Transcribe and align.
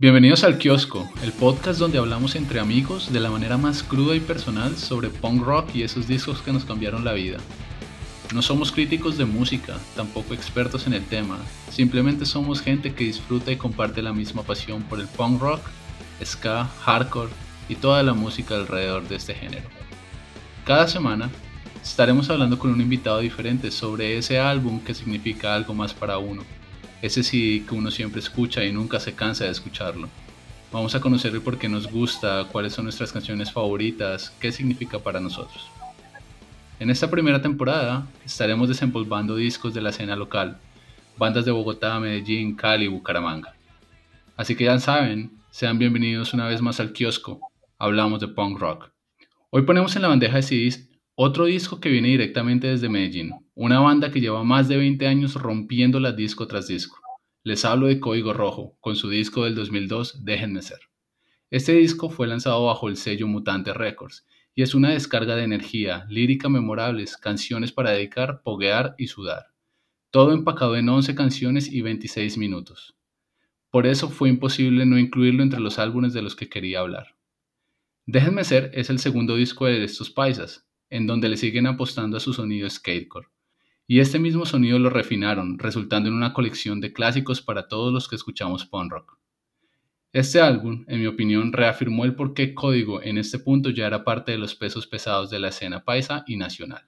Bienvenidos 0.00 0.44
al 0.44 0.56
Kiosco, 0.56 1.12
el 1.22 1.30
podcast 1.30 1.78
donde 1.78 1.98
hablamos 1.98 2.34
entre 2.34 2.58
amigos 2.58 3.12
de 3.12 3.20
la 3.20 3.28
manera 3.28 3.58
más 3.58 3.82
cruda 3.82 4.16
y 4.16 4.20
personal 4.20 4.74
sobre 4.78 5.10
punk 5.10 5.42
rock 5.42 5.74
y 5.74 5.82
esos 5.82 6.08
discos 6.08 6.40
que 6.40 6.54
nos 6.54 6.64
cambiaron 6.64 7.04
la 7.04 7.12
vida. 7.12 7.36
No 8.32 8.40
somos 8.40 8.72
críticos 8.72 9.18
de 9.18 9.26
música, 9.26 9.76
tampoco 9.94 10.32
expertos 10.32 10.86
en 10.86 10.94
el 10.94 11.04
tema, 11.04 11.36
simplemente 11.68 12.24
somos 12.24 12.62
gente 12.62 12.94
que 12.94 13.04
disfruta 13.04 13.52
y 13.52 13.56
comparte 13.56 14.00
la 14.00 14.14
misma 14.14 14.42
pasión 14.42 14.84
por 14.84 15.00
el 15.00 15.06
punk 15.06 15.38
rock, 15.38 15.60
ska, 16.24 16.64
hardcore 16.80 17.28
y 17.68 17.74
toda 17.74 18.02
la 18.02 18.14
música 18.14 18.54
alrededor 18.54 19.06
de 19.06 19.16
este 19.16 19.34
género. 19.34 19.68
Cada 20.64 20.88
semana 20.88 21.28
estaremos 21.82 22.30
hablando 22.30 22.58
con 22.58 22.70
un 22.72 22.80
invitado 22.80 23.18
diferente 23.18 23.70
sobre 23.70 24.16
ese 24.16 24.38
álbum 24.38 24.80
que 24.80 24.94
significa 24.94 25.54
algo 25.54 25.74
más 25.74 25.92
para 25.92 26.16
uno 26.16 26.42
ese 27.02 27.22
sí 27.22 27.64
que 27.68 27.74
uno 27.74 27.90
siempre 27.90 28.20
escucha 28.20 28.64
y 28.64 28.72
nunca 28.72 29.00
se 29.00 29.14
cansa 29.14 29.44
de 29.44 29.50
escucharlo. 29.50 30.08
Vamos 30.72 30.94
a 30.94 31.00
conocer 31.00 31.34
el 31.34 31.40
por 31.40 31.58
qué 31.58 31.68
nos 31.68 31.90
gusta, 31.90 32.46
cuáles 32.52 32.74
son 32.74 32.84
nuestras 32.84 33.12
canciones 33.12 33.50
favoritas, 33.50 34.32
qué 34.40 34.52
significa 34.52 34.98
para 34.98 35.18
nosotros. 35.18 35.68
En 36.78 36.90
esta 36.90 37.10
primera 37.10 37.42
temporada 37.42 38.06
estaremos 38.24 38.68
desempolvando 38.68 39.36
discos 39.36 39.74
de 39.74 39.80
la 39.80 39.90
escena 39.90 40.14
local, 40.16 40.58
bandas 41.16 41.44
de 41.44 41.50
Bogotá, 41.50 41.98
Medellín, 41.98 42.54
Cali, 42.54 42.86
Bucaramanga. 42.86 43.54
Así 44.36 44.54
que 44.54 44.64
ya 44.64 44.78
saben, 44.78 45.32
sean 45.50 45.78
bienvenidos 45.78 46.32
una 46.32 46.46
vez 46.46 46.62
más 46.62 46.80
al 46.80 46.92
kiosco, 46.92 47.40
hablamos 47.78 48.20
de 48.20 48.28
punk 48.28 48.58
rock. 48.58 48.90
Hoy 49.50 49.62
ponemos 49.62 49.96
en 49.96 50.02
la 50.02 50.08
bandeja 50.08 50.36
de 50.36 50.42
CDs 50.42 50.88
otro 51.16 51.46
disco 51.46 51.80
que 51.80 51.90
viene 51.90 52.08
directamente 52.08 52.68
desde 52.68 52.88
Medellín, 52.88 53.32
una 53.62 53.78
banda 53.78 54.10
que 54.10 54.22
lleva 54.22 54.42
más 54.42 54.68
de 54.68 54.78
20 54.78 55.06
años 55.06 55.34
rompiendo 55.34 56.00
la 56.00 56.12
disco 56.12 56.46
tras 56.46 56.66
disco. 56.66 56.98
Les 57.42 57.66
hablo 57.66 57.88
de 57.88 58.00
Código 58.00 58.32
Rojo, 58.32 58.78
con 58.80 58.96
su 58.96 59.10
disco 59.10 59.44
del 59.44 59.54
2002, 59.54 60.24
Déjenme 60.24 60.62
Ser. 60.62 60.78
Este 61.50 61.74
disco 61.74 62.08
fue 62.08 62.26
lanzado 62.26 62.64
bajo 62.64 62.88
el 62.88 62.96
sello 62.96 63.26
Mutante 63.26 63.74
Records 63.74 64.26
y 64.54 64.62
es 64.62 64.74
una 64.74 64.88
descarga 64.92 65.36
de 65.36 65.42
energía, 65.44 66.06
lírica 66.08 66.48
memorables, 66.48 67.18
canciones 67.18 67.70
para 67.70 67.90
dedicar, 67.90 68.40
poguear 68.42 68.94
y 68.96 69.08
sudar. 69.08 69.48
Todo 70.10 70.32
empacado 70.32 70.74
en 70.76 70.88
11 70.88 71.14
canciones 71.14 71.70
y 71.70 71.82
26 71.82 72.38
minutos. 72.38 72.96
Por 73.68 73.86
eso 73.86 74.08
fue 74.08 74.30
imposible 74.30 74.86
no 74.86 74.98
incluirlo 74.98 75.42
entre 75.42 75.60
los 75.60 75.78
álbumes 75.78 76.14
de 76.14 76.22
los 76.22 76.34
que 76.34 76.48
quería 76.48 76.80
hablar. 76.80 77.14
Déjenme 78.06 78.42
Ser 78.44 78.70
es 78.72 78.88
el 78.88 79.00
segundo 79.00 79.36
disco 79.36 79.66
de 79.66 79.84
estos 79.84 80.08
paisas, 80.08 80.66
en 80.88 81.06
donde 81.06 81.28
le 81.28 81.36
siguen 81.36 81.66
apostando 81.66 82.16
a 82.16 82.20
su 82.20 82.32
sonido 82.32 82.70
skatecore. 82.70 83.28
Y 83.90 83.98
este 83.98 84.20
mismo 84.20 84.46
sonido 84.46 84.78
lo 84.78 84.88
refinaron, 84.88 85.58
resultando 85.58 86.08
en 86.08 86.14
una 86.14 86.32
colección 86.32 86.80
de 86.80 86.92
clásicos 86.92 87.42
para 87.42 87.66
todos 87.66 87.92
los 87.92 88.06
que 88.06 88.14
escuchamos 88.14 88.64
punk 88.64 88.92
rock. 88.92 89.18
Este 90.12 90.40
álbum, 90.40 90.84
en 90.86 91.00
mi 91.00 91.08
opinión, 91.08 91.52
reafirmó 91.52 92.04
el 92.04 92.14
por 92.14 92.32
qué 92.32 92.54
Código 92.54 93.02
en 93.02 93.18
este 93.18 93.40
punto 93.40 93.70
ya 93.70 93.88
era 93.88 94.04
parte 94.04 94.30
de 94.30 94.38
los 94.38 94.54
pesos 94.54 94.86
pesados 94.86 95.28
de 95.28 95.40
la 95.40 95.48
escena 95.48 95.84
paisa 95.84 96.22
y 96.28 96.36
nacional. 96.36 96.86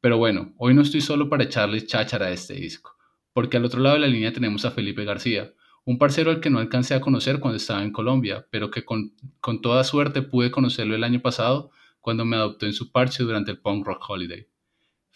Pero 0.00 0.16
bueno, 0.16 0.54
hoy 0.56 0.72
no 0.72 0.80
estoy 0.80 1.02
solo 1.02 1.28
para 1.28 1.44
echarles 1.44 1.86
cháchara 1.86 2.28
a 2.28 2.32
este 2.32 2.54
disco, 2.54 2.96
porque 3.34 3.58
al 3.58 3.66
otro 3.66 3.82
lado 3.82 3.96
de 3.96 4.00
la 4.00 4.08
línea 4.08 4.32
tenemos 4.32 4.64
a 4.64 4.70
Felipe 4.70 5.04
García, 5.04 5.52
un 5.84 5.98
parcero 5.98 6.30
al 6.30 6.40
que 6.40 6.48
no 6.48 6.60
alcancé 6.60 6.94
a 6.94 7.02
conocer 7.02 7.40
cuando 7.40 7.58
estaba 7.58 7.82
en 7.82 7.92
Colombia, 7.92 8.46
pero 8.50 8.70
que 8.70 8.86
con, 8.86 9.12
con 9.40 9.60
toda 9.60 9.84
suerte 9.84 10.22
pude 10.22 10.50
conocerlo 10.50 10.94
el 10.94 11.04
año 11.04 11.20
pasado 11.20 11.72
cuando 12.00 12.24
me 12.24 12.36
adoptó 12.36 12.64
en 12.64 12.72
su 12.72 12.90
parche 12.90 13.22
durante 13.22 13.50
el 13.50 13.58
Punk 13.58 13.86
Rock 13.86 14.08
Holiday. 14.08 14.46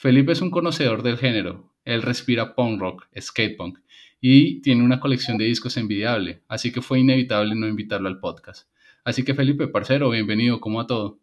Felipe 0.01 0.33
es 0.33 0.41
un 0.41 0.51
conocedor 0.51 1.03
del 1.03 1.19
género, 1.19 1.75
él 1.85 2.01
respira 2.01 2.55
punk 2.55 2.81
rock, 2.81 3.07
skate 3.21 3.55
punk, 3.59 3.81
y 4.19 4.63
tiene 4.63 4.83
una 4.83 4.99
colección 4.99 5.37
de 5.37 5.45
discos 5.45 5.77
envidiable, 5.77 6.41
así 6.49 6.73
que 6.73 6.81
fue 6.81 7.01
inevitable 7.01 7.55
no 7.55 7.69
invitarlo 7.69 8.09
al 8.09 8.19
podcast. 8.19 8.67
Así 9.05 9.27
que 9.27 9.35
Felipe, 9.35 9.69
parcero, 9.69 10.09
bienvenido, 10.09 10.59
¿cómo 10.59 10.81
a 10.81 10.87
todo? 10.87 11.19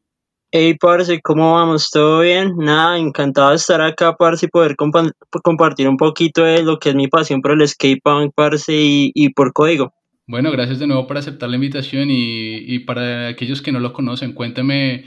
Hey, 0.51 0.75
parce, 0.79 1.19
¿cómo 1.23 1.55
vamos? 1.55 1.89
¿Todo 1.89 2.19
bien? 2.19 2.55
Nada, 2.55 2.99
encantado 2.99 3.49
de 3.49 3.55
estar 3.55 3.81
acá, 3.81 4.15
parce, 4.15 4.45
y 4.45 4.49
poder 4.49 4.75
compartir 4.75 5.89
un 5.89 5.97
poquito 5.97 6.43
de 6.43 6.61
lo 6.61 6.77
que 6.77 6.89
es 6.89 6.95
mi 6.95 7.07
pasión 7.07 7.41
por 7.41 7.53
el 7.53 7.67
skate 7.67 8.03
punk, 8.03 8.31
parce, 8.35 8.75
y, 8.75 9.11
y 9.15 9.29
por 9.29 9.53
código. 9.53 9.91
Bueno, 10.27 10.51
gracias 10.51 10.77
de 10.77 10.85
nuevo 10.85 11.07
por 11.07 11.17
aceptar 11.17 11.49
la 11.49 11.55
invitación 11.55 12.11
y, 12.11 12.57
y 12.57 12.77
para 12.77 13.29
aquellos 13.29 13.63
que 13.63 13.71
no 13.71 13.79
lo 13.79 13.91
conocen, 13.91 14.33
cuénteme 14.33 15.05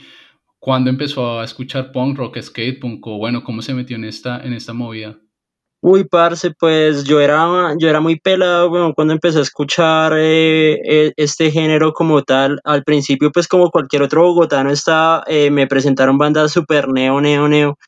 ¿Cuándo 0.61 0.91
empezó 0.91 1.41
a 1.41 1.45
escuchar 1.45 1.91
punk 1.91 2.19
rock, 2.19 2.39
skate 2.43 2.79
punk 2.79 3.07
o 3.07 3.17
bueno, 3.17 3.43
cómo 3.43 3.63
se 3.63 3.73
metió 3.73 3.97
en 3.97 4.05
esta, 4.05 4.41
en 4.43 4.53
esta 4.53 4.75
movida? 4.75 5.19
Uy, 5.83 6.05
parce, 6.05 6.51
pues 6.51 7.05
yo 7.05 7.19
era, 7.19 7.75
yo 7.79 7.89
era 7.89 8.01
muy 8.01 8.21
pelado 8.21 8.69
bueno, 8.69 8.93
cuando 8.95 9.15
empecé 9.15 9.39
a 9.39 9.43
escuchar 9.43 10.13
eh, 10.19 10.75
eh, 10.85 11.13
este 11.17 11.51
género 11.51 11.95
como 11.95 12.23
tal. 12.23 12.61
Al 12.65 12.85
principio, 12.85 13.33
pues 13.33 13.49
como 13.49 13.71
cualquier 13.71 14.03
otro 14.03 14.23
bogotano, 14.23 14.71
estaba, 14.71 15.25
eh, 15.27 15.51
me 15.51 15.67
presentaron 15.67 16.19
bandas 16.19 16.53
super 16.53 16.89
neo, 16.89 17.23
neo, 17.23 17.49
neo 17.49 17.79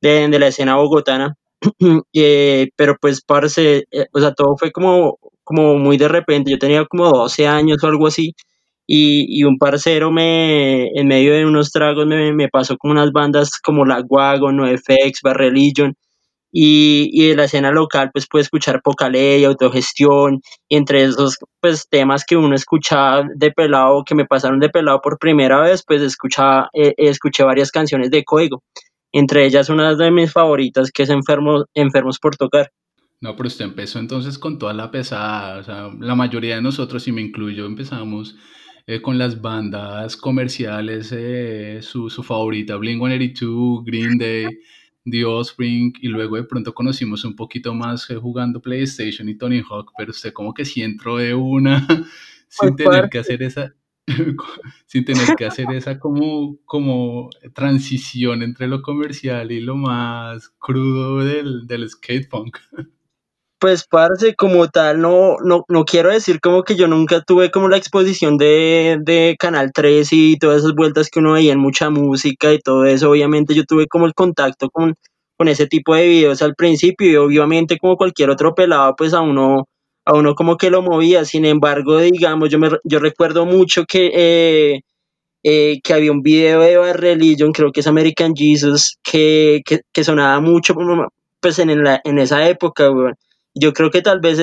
de, 0.00 0.28
de 0.28 0.38
la 0.38 0.46
escena 0.48 0.76
bogotana. 0.76 1.34
pero 2.76 2.96
pues, 2.98 3.20
parce, 3.22 3.84
o 4.14 4.20
sea, 4.20 4.32
todo 4.32 4.56
fue 4.56 4.72
como, 4.72 5.18
como 5.44 5.76
muy 5.78 5.98
de 5.98 6.08
repente. 6.08 6.50
Yo 6.50 6.58
tenía 6.58 6.86
como 6.86 7.10
12 7.10 7.46
años 7.46 7.84
o 7.84 7.86
algo 7.88 8.06
así 8.06 8.34
y, 8.94 9.44
un 9.44 9.56
parcero 9.56 10.10
me, 10.12 10.88
en 10.88 11.08
medio 11.08 11.32
de 11.32 11.46
unos 11.46 11.70
tragos 11.72 12.06
me, 12.06 12.34
me 12.34 12.48
pasó 12.48 12.76
con 12.76 12.90
unas 12.90 13.10
bandas 13.10 13.58
como 13.58 13.86
La 13.86 14.00
Guago, 14.00 14.52
NoFX, 14.52 15.22
Bar 15.22 15.38
Religion, 15.38 15.94
y, 16.52 17.08
y, 17.10 17.28
de 17.28 17.36
la 17.36 17.44
escena 17.44 17.70
local 17.70 18.10
pues 18.12 18.26
pude 18.28 18.42
escuchar 18.42 18.82
poca 18.82 19.08
ley, 19.08 19.44
autogestión, 19.44 20.42
y 20.68 20.76
entre 20.76 21.04
esos 21.04 21.38
pues 21.60 21.88
temas 21.88 22.24
que 22.26 22.36
uno 22.36 22.54
escuchaba 22.54 23.24
de 23.34 23.50
pelado, 23.50 24.04
que 24.04 24.14
me 24.14 24.26
pasaron 24.26 24.60
de 24.60 24.68
pelado 24.68 25.00
por 25.00 25.18
primera 25.18 25.62
vez, 25.62 25.82
pues 25.86 26.02
escuchaba, 26.02 26.68
eh, 26.74 26.92
escuché 26.98 27.44
varias 27.44 27.70
canciones 27.70 28.10
de 28.10 28.24
código, 28.24 28.62
entre 29.10 29.46
ellas 29.46 29.70
una 29.70 29.94
de 29.94 30.10
mis 30.10 30.30
favoritas 30.30 30.90
que 30.92 31.04
es 31.04 31.08
Enfermos, 31.08 31.64
Enfermos 31.72 32.18
por 32.18 32.36
Tocar. 32.36 32.70
No, 33.22 33.36
pero 33.36 33.46
usted 33.46 33.64
empezó 33.64 34.00
entonces 34.00 34.38
con 34.38 34.58
toda 34.58 34.74
la 34.74 34.90
pesada, 34.90 35.60
o 35.60 35.62
sea, 35.62 35.88
la 35.98 36.14
mayoría 36.14 36.56
de 36.56 36.62
nosotros, 36.62 37.08
y 37.08 37.12
me 37.12 37.22
incluyo, 37.22 37.64
empezamos 37.64 38.36
eh, 38.86 39.00
con 39.00 39.18
las 39.18 39.40
bandas 39.40 40.16
comerciales, 40.16 41.12
eh, 41.12 41.80
su, 41.82 42.10
su, 42.10 42.22
favorita, 42.22 42.76
Blink-182, 42.76 43.84
Green 43.84 44.18
Day, 44.18 44.46
The 45.04 45.24
Offspring, 45.24 45.94
y 46.00 46.08
luego 46.08 46.36
de 46.36 46.44
pronto 46.44 46.74
conocimos 46.74 47.24
un 47.24 47.36
poquito 47.36 47.74
más 47.74 48.08
eh, 48.10 48.16
jugando 48.16 48.60
PlayStation 48.60 49.28
y 49.28 49.36
Tony 49.36 49.62
Hawk, 49.68 49.92
pero 49.96 50.10
usted 50.10 50.32
como 50.32 50.52
que 50.54 50.64
sí 50.64 50.82
entró 50.82 51.16
de 51.16 51.34
una 51.34 51.86
sin 52.48 52.76
tener 52.76 53.08
que 53.08 53.18
hacer 53.18 53.42
esa 53.42 53.74
sin 54.86 55.04
tener 55.04 55.36
que 55.36 55.46
hacer 55.46 55.66
esa 55.72 55.98
como, 55.98 56.58
como 56.64 57.30
transición 57.54 58.42
entre 58.42 58.66
lo 58.66 58.82
comercial 58.82 59.52
y 59.52 59.60
lo 59.60 59.76
más 59.76 60.48
crudo 60.58 61.24
del, 61.24 61.66
del 61.66 61.88
skate 61.88 62.28
punk. 62.28 62.58
Pues, 63.62 63.86
parce, 63.86 64.34
como 64.34 64.66
tal, 64.70 65.00
no, 65.00 65.36
no, 65.44 65.64
no 65.68 65.84
quiero 65.84 66.10
decir 66.10 66.40
como 66.40 66.64
que 66.64 66.74
yo 66.74 66.88
nunca 66.88 67.20
tuve 67.22 67.52
como 67.52 67.68
la 67.68 67.76
exposición 67.76 68.36
de, 68.36 68.98
de 69.00 69.36
Canal 69.38 69.70
3 69.72 70.08
y 70.10 70.36
todas 70.36 70.58
esas 70.58 70.74
vueltas 70.74 71.08
que 71.08 71.20
uno 71.20 71.34
veía 71.34 71.52
en 71.52 71.60
mucha 71.60 71.88
música 71.88 72.52
y 72.52 72.58
todo 72.58 72.84
eso. 72.86 73.10
Obviamente 73.10 73.54
yo 73.54 73.62
tuve 73.64 73.86
como 73.86 74.06
el 74.06 74.14
contacto 74.14 74.68
con, 74.68 74.96
con 75.36 75.46
ese 75.46 75.68
tipo 75.68 75.94
de 75.94 76.08
videos 76.08 76.42
al 76.42 76.56
principio 76.56 77.30
y 77.30 77.38
obviamente 77.38 77.78
como 77.78 77.96
cualquier 77.96 78.30
otro 78.30 78.52
pelado, 78.52 78.96
pues 78.96 79.14
a 79.14 79.20
uno, 79.20 79.68
a 80.06 80.14
uno 80.14 80.34
como 80.34 80.56
que 80.56 80.68
lo 80.68 80.82
movía. 80.82 81.24
Sin 81.24 81.44
embargo, 81.44 81.98
digamos, 81.98 82.50
yo, 82.50 82.58
me, 82.58 82.68
yo 82.82 82.98
recuerdo 82.98 83.46
mucho 83.46 83.84
que, 83.84 84.10
eh, 84.12 84.80
eh, 85.44 85.80
que 85.84 85.94
había 85.94 86.10
un 86.10 86.22
video 86.22 86.62
de 86.62 86.78
Bad 86.78 86.96
Religion, 86.96 87.52
creo 87.52 87.70
que 87.70 87.80
es 87.80 87.86
American 87.86 88.34
Jesus, 88.34 88.98
que, 89.04 89.62
que, 89.64 89.82
que 89.92 90.04
sonaba 90.04 90.40
mucho 90.40 90.74
pues 91.40 91.58
en, 91.60 91.82
la, 91.84 92.00
en 92.04 92.18
esa 92.18 92.48
época, 92.48 92.90
yo 93.54 93.72
creo 93.72 93.90
que 93.90 94.02
tal 94.02 94.20
vez, 94.20 94.38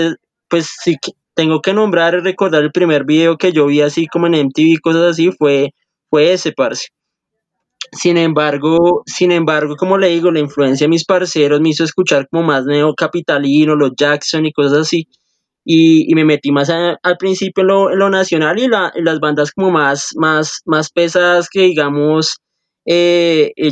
pues 0.50 0.70
sí, 0.84 0.96
tengo 1.36 1.62
que 1.62 1.74
nombrar 1.74 2.16
y 2.16 2.20
recordar 2.20 2.64
el 2.64 2.72
primer 2.72 3.06
video 3.06 3.38
que 3.38 3.52
yo 3.52 3.68
vi 3.68 3.82
así 3.82 4.08
como 4.08 4.28
en 4.28 4.36
MTV 4.36 4.74
y 4.74 4.78
cosas 4.78 5.04
así, 5.12 5.32
fue, 5.32 5.72
fue 6.10 6.34
ese, 6.34 6.52
parce. 6.54 6.88
Sin 7.92 8.18
embargo, 8.18 9.04
sin 9.06 9.32
embargo, 9.32 9.76
como 9.76 9.98
le 9.98 10.10
digo, 10.10 10.32
la 10.32 10.40
influencia 10.40 10.86
de 10.86 10.90
mis 10.90 11.06
parceros 11.06 11.60
me 11.62 11.70
hizo 11.70 11.84
escuchar 11.84 12.28
como 12.30 12.44
más 12.44 12.66
neocapitalino, 12.66 13.76
los 13.76 13.92
Jackson 13.98 14.46
y 14.46 14.52
cosas 14.54 14.80
así. 14.80 15.08
y, 15.66 16.12
y 16.12 16.16
me 16.16 16.26
metí 16.26 16.52
más 16.52 16.70
al 16.72 17.18
principio 17.20 17.62
en 17.64 17.68
lo, 17.70 17.92
en 17.94 18.00
lo 18.00 18.10
nacional 18.12 18.60
y, 18.60 18.68
la, 18.70 18.92
y 18.96 19.04
las 19.04 19.20
bandas 19.22 19.52
como 19.54 19.72
más, 19.72 20.12
más, 20.18 20.62
más 20.66 20.92
pesadas 20.92 21.50
que 21.50 21.62
digamos, 21.64 22.38
eh, 22.86 23.54
eh, 23.58 23.72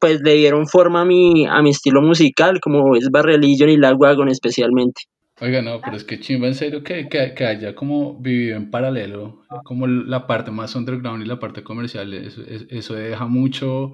pues 0.00 0.20
le 0.22 0.34
dieron 0.34 0.66
forma 0.66 1.02
a 1.02 1.04
mi, 1.04 1.46
a 1.46 1.60
mi 1.62 1.70
estilo 1.70 2.02
musical, 2.02 2.60
como 2.60 2.96
es 2.96 3.10
Bad 3.10 3.24
Religion 3.24 3.68
y 3.70 3.76
Lagwagon 3.76 4.28
especialmente. 4.28 5.02
Oiga, 5.42 5.62
no, 5.62 5.80
pero 5.80 5.96
es 5.96 6.04
que 6.04 6.20
chimba 6.20 6.48
en 6.48 6.54
serio 6.54 6.82
que, 6.82 7.08
que, 7.08 7.32
que 7.34 7.46
haya 7.46 7.74
como 7.74 8.18
vivido 8.20 8.56
en 8.58 8.70
paralelo, 8.70 9.42
como 9.64 9.86
la 9.86 10.26
parte 10.26 10.50
más 10.50 10.74
underground 10.74 11.22
y 11.24 11.26
la 11.26 11.38
parte 11.38 11.62
comercial, 11.62 12.12
eso, 12.12 12.42
es- 12.46 12.66
eso 12.68 12.94
deja 12.94 13.26
mucho 13.26 13.92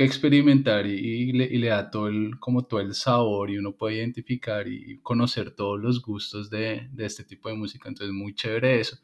que 0.00 0.06
experimentar 0.06 0.86
y, 0.86 0.92
y 0.94 1.32
le, 1.32 1.44
y 1.44 1.58
le 1.58 1.68
da 1.68 1.90
todo 1.90 2.08
el, 2.08 2.38
como 2.40 2.64
todo 2.64 2.80
el 2.80 2.94
sabor 2.94 3.50
y 3.50 3.58
uno 3.58 3.72
puede 3.76 3.96
identificar 3.96 4.66
y 4.68 4.98
conocer 5.02 5.50
todos 5.52 5.78
los 5.80 6.00
gustos 6.02 6.48
de, 6.50 6.88
de 6.92 7.04
este 7.06 7.24
tipo 7.24 7.48
de 7.50 7.54
música, 7.56 7.88
entonces 7.88 8.14
muy 8.14 8.34
chévere 8.34 8.80
eso. 8.80 8.98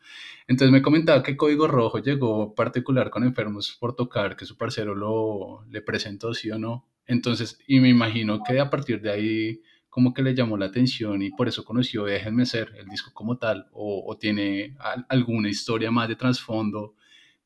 Entonces 0.49 0.73
me 0.73 0.83
comentaba 0.83 1.23
que 1.23 1.37
Código 1.37 1.67
Rojo 1.69 1.99
llegó 1.99 2.55
particular 2.55 3.11
con 3.11 3.25
Enfermos 3.25 3.77
por 3.79 3.95
tocar, 3.95 4.37
que 4.37 4.47
su 4.47 4.57
parcero 4.57 4.95
lo 4.95 5.65
le 5.71 5.83
presentó, 5.83 6.35
sí 6.35 6.51
o 6.51 6.59
no. 6.59 6.89
Entonces, 7.07 7.59
y 7.67 7.81
me 7.81 7.89
imagino 7.89 8.41
que 8.43 8.59
a 8.61 8.71
partir 8.71 9.01
de 9.01 9.11
ahí 9.11 9.63
como 9.91 10.13
que 10.15 10.23
le 10.23 10.35
llamó 10.35 10.57
la 10.59 10.67
atención 10.67 11.23
y 11.23 11.31
por 11.31 11.49
eso 11.49 11.65
conoció 11.65 12.05
Déjenme 12.05 12.47
Ser, 12.47 12.73
el 12.79 12.87
disco 12.89 13.13
como 13.15 13.39
tal, 13.39 13.67
o, 13.73 14.05
o 14.07 14.17
tiene 14.19 14.77
al- 14.79 15.07
alguna 15.09 15.49
historia 15.49 15.91
más 15.91 16.09
de 16.09 16.17
trasfondo, 16.17 16.95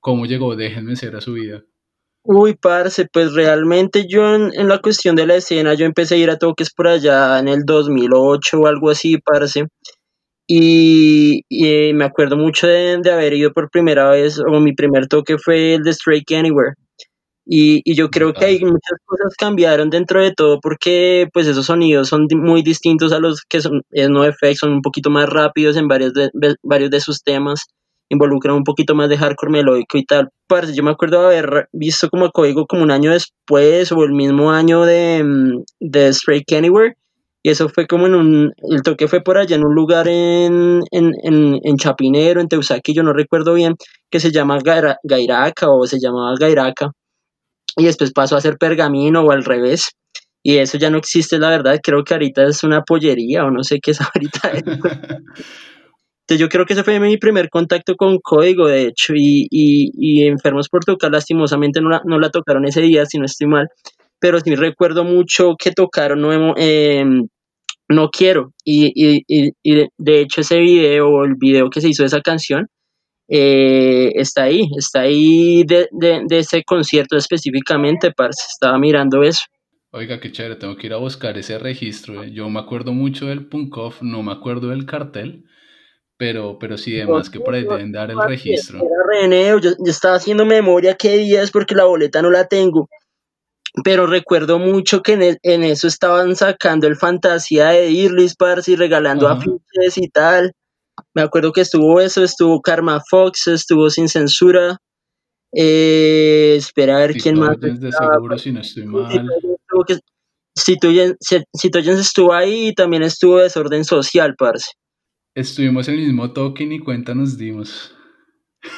cómo 0.00 0.26
llegó 0.26 0.56
Déjenme 0.56 0.96
Ser 0.96 1.16
a 1.16 1.20
su 1.20 1.34
vida. 1.34 1.64
Uy, 2.24 2.54
parce, 2.54 3.06
pues 3.10 3.32
realmente 3.32 4.06
yo 4.06 4.34
en, 4.34 4.50
en 4.54 4.68
la 4.68 4.78
cuestión 4.78 5.16
de 5.16 5.26
la 5.26 5.36
escena, 5.36 5.72
yo 5.74 5.86
empecé 5.86 6.16
a 6.16 6.18
ir 6.18 6.30
a 6.30 6.36
toques 6.38 6.70
por 6.72 6.86
allá 6.86 7.38
en 7.38 7.48
el 7.48 7.62
2008 7.64 8.60
o 8.60 8.66
algo 8.66 8.90
así, 8.90 9.16
parce. 9.18 9.64
Y, 10.48 11.42
y, 11.48 11.66
eh, 11.68 11.94
me 11.94 12.04
acuerdo 12.04 12.36
mucho 12.36 12.66
de, 12.68 12.98
de 13.02 13.12
haber 13.12 13.34
ido 13.34 13.52
por 13.52 13.70
primera 13.70 14.10
vez, 14.10 14.40
o 14.40 14.60
mi 14.60 14.74
primer 14.74 15.08
toque 15.08 15.38
fue 15.38 15.74
el 15.76 15.82
de 15.84 15.92
Strike 15.92 16.32
Anywhere. 16.32 16.74
Y, 17.46 17.82
y 17.84 17.96
yo 17.96 18.10
creo 18.10 18.32
que 18.34 18.44
hay 18.46 18.60
muchas 18.60 18.98
cosas 19.06 19.34
cambiaron 19.38 19.90
dentro 19.90 20.22
de 20.22 20.32
todo 20.34 20.60
porque 20.60 21.28
pues 21.32 21.46
esos 21.48 21.66
sonidos 21.66 22.08
son 22.08 22.26
muy 22.32 22.62
distintos 22.62 23.12
a 23.12 23.20
los 23.20 23.42
que 23.48 23.60
son 23.62 23.82
es 23.90 24.10
NoFX, 24.10 24.58
son 24.60 24.72
un 24.74 24.82
poquito 24.82 25.10
más 25.10 25.28
rápidos 25.28 25.76
en 25.76 25.88
varios 25.88 26.12
de, 26.14 26.30
varios 26.62 26.90
de 26.90 27.00
sus 27.00 27.22
temas, 27.24 27.62
involucran 28.10 28.56
un 28.56 28.64
poquito 28.64 28.94
más 28.94 29.08
de 29.08 29.16
hardcore 29.16 29.52
melódico 29.52 29.96
y 29.98 30.04
tal. 30.04 30.28
Parce, 30.48 30.74
yo 30.74 30.82
me 30.82 30.90
acuerdo 30.90 31.20
haber 31.26 31.68
visto 31.72 32.08
como 32.10 32.30
código 32.30 32.66
como 32.66 32.82
un 32.82 32.90
año 32.90 33.12
después 33.12 33.90
o 33.92 34.02
el 34.04 34.12
mismo 34.12 34.50
año 34.52 34.82
de, 34.84 35.22
mm, 35.24 35.62
de 35.80 36.08
Strike 36.12 36.52
Anywhere 36.52 36.94
y 37.42 37.50
eso 37.50 37.68
fue 37.70 37.86
como 37.86 38.06
en 38.06 38.14
un, 38.14 38.52
el 38.70 38.82
toque 38.82 39.08
fue 39.08 39.22
por 39.22 39.38
allá 39.38 39.56
en 39.56 39.64
un 39.64 39.74
lugar 39.74 40.06
en, 40.08 40.80
en, 40.90 41.12
en, 41.22 41.58
en 41.62 41.76
Chapinero, 41.78 42.40
en 42.40 42.48
Teusaquillo, 42.48 42.98
yo 43.00 43.02
no 43.04 43.14
recuerdo 43.14 43.54
bien, 43.54 43.76
que 44.10 44.20
se 44.20 44.30
llama 44.30 44.58
Gaira- 44.58 44.98
Gairaca 45.04 45.70
o 45.70 45.86
se 45.86 45.98
llamaba 45.98 46.34
Gairaca 46.38 46.90
y 47.76 47.84
después 47.84 48.12
pasó 48.12 48.36
a 48.36 48.40
ser 48.40 48.56
pergamino 48.58 49.22
o 49.22 49.30
al 49.32 49.44
revés. 49.44 49.90
Y 50.42 50.56
eso 50.58 50.78
ya 50.78 50.90
no 50.90 50.98
existe, 50.98 51.38
la 51.38 51.50
verdad. 51.50 51.78
Creo 51.82 52.02
que 52.04 52.14
ahorita 52.14 52.44
es 52.44 52.64
una 52.64 52.82
pollería 52.82 53.44
o 53.44 53.50
no 53.50 53.62
sé 53.62 53.78
qué 53.80 53.90
es 53.92 54.00
ahorita. 54.00 54.52
Entonces 56.30 56.46
yo 56.46 56.48
creo 56.48 56.64
que 56.64 56.74
ese 56.74 56.84
fue 56.84 57.00
mi 57.00 57.16
primer 57.16 57.50
contacto 57.50 57.96
con 57.96 58.20
código, 58.20 58.68
de 58.68 58.82
hecho. 58.82 59.14
Y, 59.16 59.48
y, 59.50 59.90
y 59.96 60.26
Enfermos 60.28 60.68
por 60.68 60.84
tocar, 60.84 61.10
lastimosamente 61.10 61.80
no 61.80 61.88
la, 61.90 62.02
no 62.04 62.20
la 62.20 62.30
tocaron 62.30 62.64
ese 62.66 62.82
día, 62.82 63.04
si 63.04 63.18
no 63.18 63.24
estoy 63.24 63.48
mal. 63.48 63.68
Pero 64.20 64.38
sí 64.38 64.54
recuerdo 64.54 65.02
mucho 65.02 65.56
que 65.58 65.72
tocaron 65.72 66.20
No, 66.20 66.54
eh, 66.56 67.04
no 67.88 68.10
Quiero. 68.10 68.52
Y, 68.64 68.92
y, 68.94 69.50
de, 69.98 70.20
hecho 70.20 70.42
ese 70.42 70.58
video, 70.60 71.24
el 71.24 71.34
video 71.34 71.68
que 71.68 71.80
se 71.80 71.88
hizo 71.88 72.04
de 72.04 72.06
esa 72.06 72.20
canción, 72.20 72.68
eh, 73.28 74.12
está 74.14 74.44
ahí, 74.44 74.68
está 74.78 75.00
ahí 75.00 75.64
de, 75.64 75.88
de, 75.90 76.22
de, 76.28 76.38
ese 76.38 76.62
concierto 76.62 77.16
específicamente, 77.16 78.12
parce, 78.12 78.44
estaba 78.52 78.78
mirando 78.78 79.24
eso. 79.24 79.46
Oiga, 79.90 80.20
qué 80.20 80.30
chévere, 80.30 80.54
tengo 80.54 80.76
que 80.76 80.86
ir 80.86 80.92
a 80.92 80.98
buscar 80.98 81.36
ese 81.38 81.58
registro. 81.58 82.22
eh. 82.22 82.30
Yo 82.30 82.48
me 82.48 82.60
acuerdo 82.60 82.92
mucho 82.92 83.26
del 83.26 83.46
Punk 83.46 83.76
Off, 83.78 84.02
no 84.02 84.22
me 84.22 84.30
acuerdo 84.30 84.68
del 84.68 84.86
cartel, 84.86 85.46
pero, 86.20 86.58
pero 86.58 86.76
sí, 86.76 87.00
además 87.00 87.30
que 87.30 87.40
por 87.40 87.54
ahí 87.54 87.62
deben 87.62 87.92
dar 87.92 88.10
el 88.10 88.18
registro. 88.20 88.78
Reneo, 89.10 89.58
yo, 89.58 89.70
yo 89.70 89.90
estaba 89.90 90.16
haciendo 90.16 90.44
memoria 90.44 90.94
qué 90.94 91.16
días 91.16 91.50
porque 91.50 91.74
la 91.74 91.84
boleta 91.84 92.20
no 92.20 92.30
la 92.30 92.46
tengo. 92.46 92.90
Pero 93.84 94.06
recuerdo 94.06 94.58
mucho 94.58 95.00
que 95.00 95.14
en, 95.14 95.38
en 95.42 95.64
eso 95.64 95.86
estaban 95.86 96.36
sacando 96.36 96.86
el 96.86 96.96
fantasía 96.96 97.68
de 97.68 97.90
Irlis, 97.90 98.36
parce, 98.36 98.70
y 98.70 98.76
regalando 98.76 99.28
Ajá. 99.28 99.38
afiches 99.38 99.96
y 99.96 100.10
tal. 100.10 100.52
Me 101.14 101.22
acuerdo 101.22 101.52
que 101.52 101.62
estuvo 101.62 102.02
eso, 102.02 102.22
estuvo 102.22 102.60
Karma 102.60 103.00
Fox, 103.08 103.46
estuvo 103.46 103.88
Sin 103.88 104.10
Censura. 104.10 104.76
Eh, 105.54 106.56
espera 106.58 106.98
a 106.98 107.00
ver 107.00 107.14
quién 107.14 107.38
más. 107.38 107.56
Seguro, 107.58 108.38
si 108.38 108.52
no 108.52 108.60
estoy 108.60 108.84
mal. 108.84 109.26
Citoyens 110.54 111.16
Citoyens 111.56 111.98
estuvo 111.98 112.34
ahí 112.34 112.68
y 112.68 112.74
también 112.74 113.04
estuvo 113.04 113.38
Desorden 113.38 113.86
Social, 113.86 114.34
parce. 114.36 114.72
Estuvimos 115.40 115.88
en 115.88 115.94
el 115.94 116.00
mismo 116.00 116.32
toque 116.32 116.64
y 116.64 116.66
ni 116.66 116.78
cuenta 116.78 117.14
nos 117.14 117.38
dimos. 117.38 117.94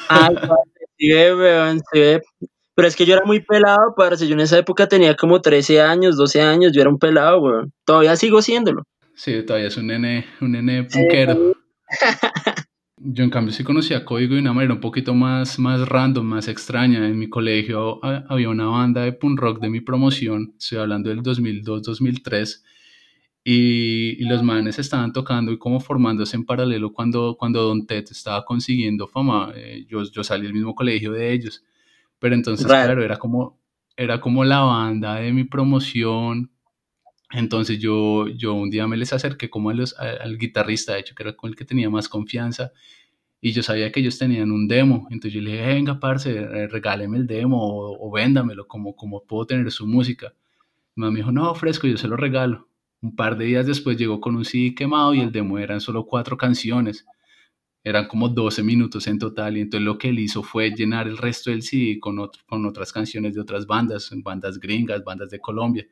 Ay, 0.07 0.33
parce, 0.35 0.85
sí, 0.97 1.13
weón, 1.13 1.81
sí. 1.91 2.47
Pero 2.75 2.87
es 2.87 2.95
que 2.95 3.05
yo 3.05 3.15
era 3.15 3.25
muy 3.25 3.41
pelado, 3.41 3.93
parce. 3.95 4.27
Yo 4.27 4.33
en 4.33 4.39
esa 4.39 4.57
época 4.57 4.87
tenía 4.87 5.15
como 5.15 5.41
13 5.41 5.81
años, 5.81 6.15
12 6.15 6.41
años. 6.41 6.71
Yo 6.73 6.81
era 6.81 6.89
un 6.89 6.97
pelado, 6.97 7.41
weón. 7.41 7.73
Todavía 7.85 8.15
sigo 8.15 8.41
siéndolo. 8.41 8.83
Sí, 9.15 9.43
todavía 9.45 9.67
es 9.67 9.77
un 9.77 9.87
nene, 9.87 10.25
un 10.41 10.53
nene 10.53 10.83
punkero. 10.85 11.53
Yo 13.05 13.25
en 13.25 13.29
cambio 13.29 13.53
sí 13.53 13.65
conocía 13.65 14.05
Código 14.05 14.35
de 14.35 14.39
una 14.39 14.53
manera 14.53 14.73
un 14.73 14.79
poquito 14.79 15.13
más, 15.13 15.59
más 15.59 15.87
random, 15.87 16.25
más 16.25 16.47
extraña. 16.47 17.05
En 17.05 17.19
mi 17.19 17.27
colegio 17.27 17.99
ah, 18.01 18.23
había 18.29 18.47
una 18.47 18.67
banda 18.67 19.01
de 19.01 19.11
punk 19.11 19.39
rock 19.39 19.59
de 19.59 19.69
mi 19.69 19.81
promoción, 19.81 20.53
estoy 20.57 20.77
hablando 20.77 21.09
del 21.09 21.21
2002-2003, 21.21 22.63
y, 23.43 24.21
y, 24.21 24.25
los 24.25 24.41
manes 24.41 24.79
estaban 24.79 25.11
tocando 25.11 25.51
y 25.51 25.57
como 25.57 25.81
formándose 25.81 26.37
en 26.37 26.45
paralelo 26.45 26.93
cuando, 26.93 27.35
cuando 27.37 27.63
Don 27.63 27.85
Ted 27.85 28.05
estaba 28.09 28.45
consiguiendo 28.45 29.05
fama. 29.07 29.51
Eh, 29.55 29.85
yo, 29.89 30.03
yo 30.03 30.23
salí 30.23 30.43
del 30.43 30.53
mismo 30.53 30.73
colegio 30.73 31.11
de 31.11 31.33
ellos, 31.33 31.63
pero 32.19 32.35
entonces, 32.35 32.65
Raro. 32.67 32.85
claro, 32.85 33.03
era 33.03 33.17
como, 33.17 33.59
era 33.97 34.21
como 34.21 34.45
la 34.45 34.61
banda 34.61 35.15
de 35.15 35.33
mi 35.33 35.43
promoción. 35.43 36.51
Entonces 37.31 37.79
yo, 37.79 38.27
yo 38.29 38.53
un 38.53 38.69
día 38.69 38.87
me 38.87 38.95
les 38.95 39.11
acerqué 39.11 39.49
como 39.49 39.71
a 39.71 39.73
los, 39.73 39.99
a, 39.99 40.23
al 40.23 40.37
guitarrista, 40.37 40.93
de 40.93 41.01
hecho, 41.01 41.15
que 41.15 41.23
era 41.23 41.35
con 41.35 41.49
el 41.49 41.55
que 41.57 41.65
tenía 41.65 41.89
más 41.89 42.07
confianza, 42.07 42.71
y 43.41 43.51
yo 43.51 43.61
sabía 43.63 43.91
que 43.91 43.99
ellos 43.99 44.17
tenían 44.17 44.51
un 44.51 44.69
demo. 44.69 45.07
Entonces 45.11 45.33
yo 45.33 45.41
le 45.41 45.51
dije, 45.51 45.67
venga, 45.67 45.99
parce, 45.99 46.31
eh, 46.31 46.67
regáleme 46.67 47.17
el 47.17 47.27
demo 47.27 47.57
o, 47.61 48.07
o 48.07 48.11
véndamelo, 48.11 48.67
como, 48.67 48.95
como 48.95 49.23
puedo 49.25 49.45
tener 49.47 49.69
su 49.71 49.85
música. 49.85 50.33
Me 50.95 51.09
dijo, 51.11 51.31
no, 51.31 51.53
fresco, 51.55 51.87
yo 51.87 51.97
se 51.97 52.07
lo 52.07 52.15
regalo. 52.15 52.69
Un 53.03 53.17
par 53.17 53.37
de 53.37 53.43
días 53.43 53.67
después 53.67 53.97
llegó 53.97 54.21
con 54.21 54.37
un 54.37 54.45
CD 54.45 54.73
quemado 54.73 55.13
y 55.13 55.19
el 55.19 55.29
demo 55.29 55.59
eran 55.59 55.81
solo 55.81 56.05
cuatro 56.05 56.37
canciones. 56.37 57.05
Eran 57.83 58.07
como 58.07 58.29
12 58.29 58.63
minutos 58.63 59.07
en 59.07 59.19
total. 59.19 59.57
Y 59.57 59.59
entonces 59.59 59.83
lo 59.85 59.97
que 59.97 60.07
él 60.07 60.19
hizo 60.19 60.41
fue 60.41 60.71
llenar 60.71 61.09
el 61.09 61.17
resto 61.17 61.51
del 61.51 61.63
CD 61.63 61.99
con, 61.99 62.17
otro, 62.19 62.41
con 62.47 62.65
otras 62.65 62.93
canciones 62.93 63.35
de 63.35 63.41
otras 63.41 63.67
bandas, 63.67 64.09
bandas 64.23 64.57
gringas, 64.57 65.03
bandas 65.03 65.29
de 65.31 65.41
Colombia. 65.41 65.85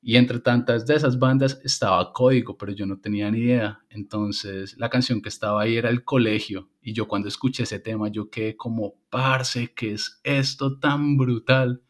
Y 0.00 0.14
entre 0.14 0.38
tantas 0.38 0.86
de 0.86 0.94
esas 0.94 1.18
bandas 1.18 1.60
estaba 1.64 2.12
Código, 2.12 2.56
pero 2.56 2.70
yo 2.70 2.86
no 2.86 3.00
tenía 3.00 3.32
ni 3.32 3.40
idea. 3.40 3.80
Entonces 3.90 4.78
la 4.78 4.88
canción 4.88 5.20
que 5.20 5.30
estaba 5.30 5.62
ahí 5.62 5.76
era 5.76 5.90
El 5.90 6.04
Colegio. 6.04 6.70
Y 6.80 6.92
yo 6.92 7.08
cuando 7.08 7.26
escuché 7.26 7.64
ese 7.64 7.80
tema, 7.80 8.06
yo 8.10 8.30
quedé 8.30 8.56
como, 8.56 8.94
parce, 9.10 9.72
¿qué 9.74 9.94
es 9.94 10.20
esto 10.22 10.78
tan 10.78 11.16
brutal? 11.16 11.82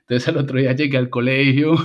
Entonces 0.00 0.26
al 0.26 0.38
otro 0.38 0.58
día 0.58 0.72
llegué 0.72 0.96
al 0.96 1.08
colegio 1.08 1.76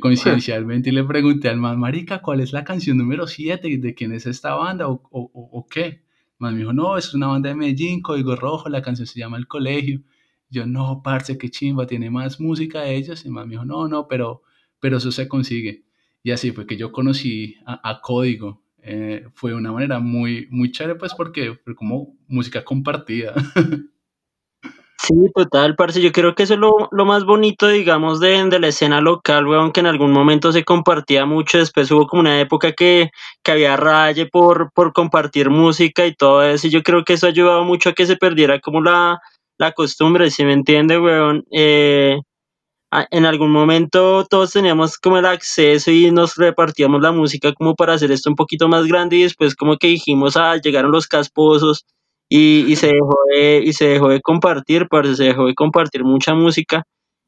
coincidencialmente 0.00 0.90
y 0.90 0.92
le 0.92 1.04
pregunté 1.04 1.48
al 1.48 1.58
man, 1.58 1.78
marica, 1.78 2.20
¿cuál 2.22 2.40
es 2.40 2.52
la 2.52 2.64
canción 2.64 2.98
número 2.98 3.26
7? 3.26 3.78
¿De 3.78 3.94
quién 3.94 4.12
es 4.12 4.26
esta 4.26 4.54
banda 4.54 4.88
o, 4.88 5.02
o, 5.10 5.30
o 5.32 5.66
qué? 5.66 6.04
Man 6.38 6.54
me 6.54 6.60
dijo, 6.60 6.72
no, 6.72 6.96
es 6.96 7.14
una 7.14 7.28
banda 7.28 7.48
de 7.48 7.54
Medellín, 7.54 8.02
Código 8.02 8.36
Rojo, 8.36 8.68
la 8.68 8.82
canción 8.82 9.06
se 9.06 9.18
llama 9.18 9.36
El 9.36 9.46
Colegio. 9.46 10.02
Yo, 10.50 10.66
no, 10.66 11.00
parce, 11.02 11.38
qué 11.38 11.50
chimba, 11.50 11.86
tiene 11.86 12.10
más 12.10 12.40
música 12.40 12.82
de 12.82 12.96
ellos. 12.96 13.24
Y 13.24 13.30
man 13.30 13.48
me 13.48 13.52
dijo, 13.52 13.64
no, 13.64 13.88
no, 13.88 14.08
pero, 14.08 14.42
pero 14.80 14.98
eso 14.98 15.12
se 15.12 15.28
consigue. 15.28 15.84
Y 16.22 16.30
así 16.30 16.52
fue 16.52 16.66
que 16.66 16.76
yo 16.76 16.92
conocí 16.92 17.56
a, 17.66 17.88
a 17.88 18.00
Código. 18.00 18.62
Eh, 18.82 19.26
fue 19.34 19.54
una 19.54 19.72
manera 19.72 19.98
muy, 20.00 20.46
muy 20.50 20.70
chévere, 20.70 20.98
pues, 20.98 21.14
porque 21.14 21.54
fue 21.64 21.74
como 21.74 22.16
música 22.28 22.64
compartida. 22.64 23.34
Sí, 25.06 25.14
total, 25.34 25.76
parce. 25.76 26.00
Yo 26.00 26.12
creo 26.12 26.34
que 26.34 26.44
eso 26.44 26.54
es 26.54 26.60
lo, 26.60 26.88
lo 26.90 27.04
más 27.04 27.24
bonito, 27.26 27.68
digamos, 27.68 28.20
de, 28.20 28.42
de, 28.48 28.58
la 28.58 28.68
escena 28.68 29.02
local, 29.02 29.46
weón, 29.46 29.70
que 29.72 29.80
en 29.80 29.86
algún 29.86 30.12
momento 30.12 30.50
se 30.50 30.64
compartía 30.64 31.26
mucho. 31.26 31.58
Después 31.58 31.90
hubo 31.90 32.06
como 32.06 32.20
una 32.20 32.40
época 32.40 32.72
que, 32.72 33.10
que 33.42 33.52
había 33.52 33.76
raye 33.76 34.26
por, 34.26 34.70
por 34.72 34.92
compartir 34.94 35.50
música 35.50 36.06
y 36.06 36.14
todo 36.14 36.42
eso. 36.42 36.68
Y 36.68 36.70
yo 36.70 36.82
creo 36.82 37.04
que 37.04 37.14
eso 37.14 37.26
ha 37.26 37.30
ayudado 37.30 37.64
mucho 37.64 37.90
a 37.90 37.92
que 37.92 38.06
se 38.06 38.16
perdiera 38.16 38.60
como 38.60 38.80
la, 38.80 39.20
la 39.58 39.72
costumbre, 39.72 40.30
si 40.30 40.44
me 40.44 40.54
entiende, 40.54 40.98
weón. 40.98 41.44
Eh, 41.52 42.16
en 43.10 43.26
algún 43.26 43.50
momento 43.50 44.24
todos 44.30 44.52
teníamos 44.52 44.98
como 44.98 45.18
el 45.18 45.26
acceso 45.26 45.90
y 45.90 46.10
nos 46.12 46.36
repartíamos 46.36 47.00
la 47.02 47.12
música 47.12 47.52
como 47.52 47.74
para 47.74 47.94
hacer 47.94 48.12
esto 48.12 48.30
un 48.30 48.36
poquito 48.36 48.68
más 48.68 48.86
grande 48.86 49.16
y 49.16 49.22
después 49.24 49.56
como 49.56 49.76
que 49.76 49.88
dijimos, 49.88 50.36
ah, 50.36 50.56
llegaron 50.62 50.92
los 50.92 51.08
casposos 51.08 51.84
y, 52.28 52.64
y 52.70 52.76
se 52.76 52.88
dejó 52.88 53.16
de, 53.34 53.62
y 53.64 53.72
se 53.72 53.86
dejó 53.88 54.08
de 54.08 54.20
compartir, 54.20 54.88
parce, 54.88 55.16
se 55.16 55.24
dejó 55.24 55.46
de 55.46 55.54
compartir 55.54 56.04
mucha 56.04 56.34
música 56.34 56.84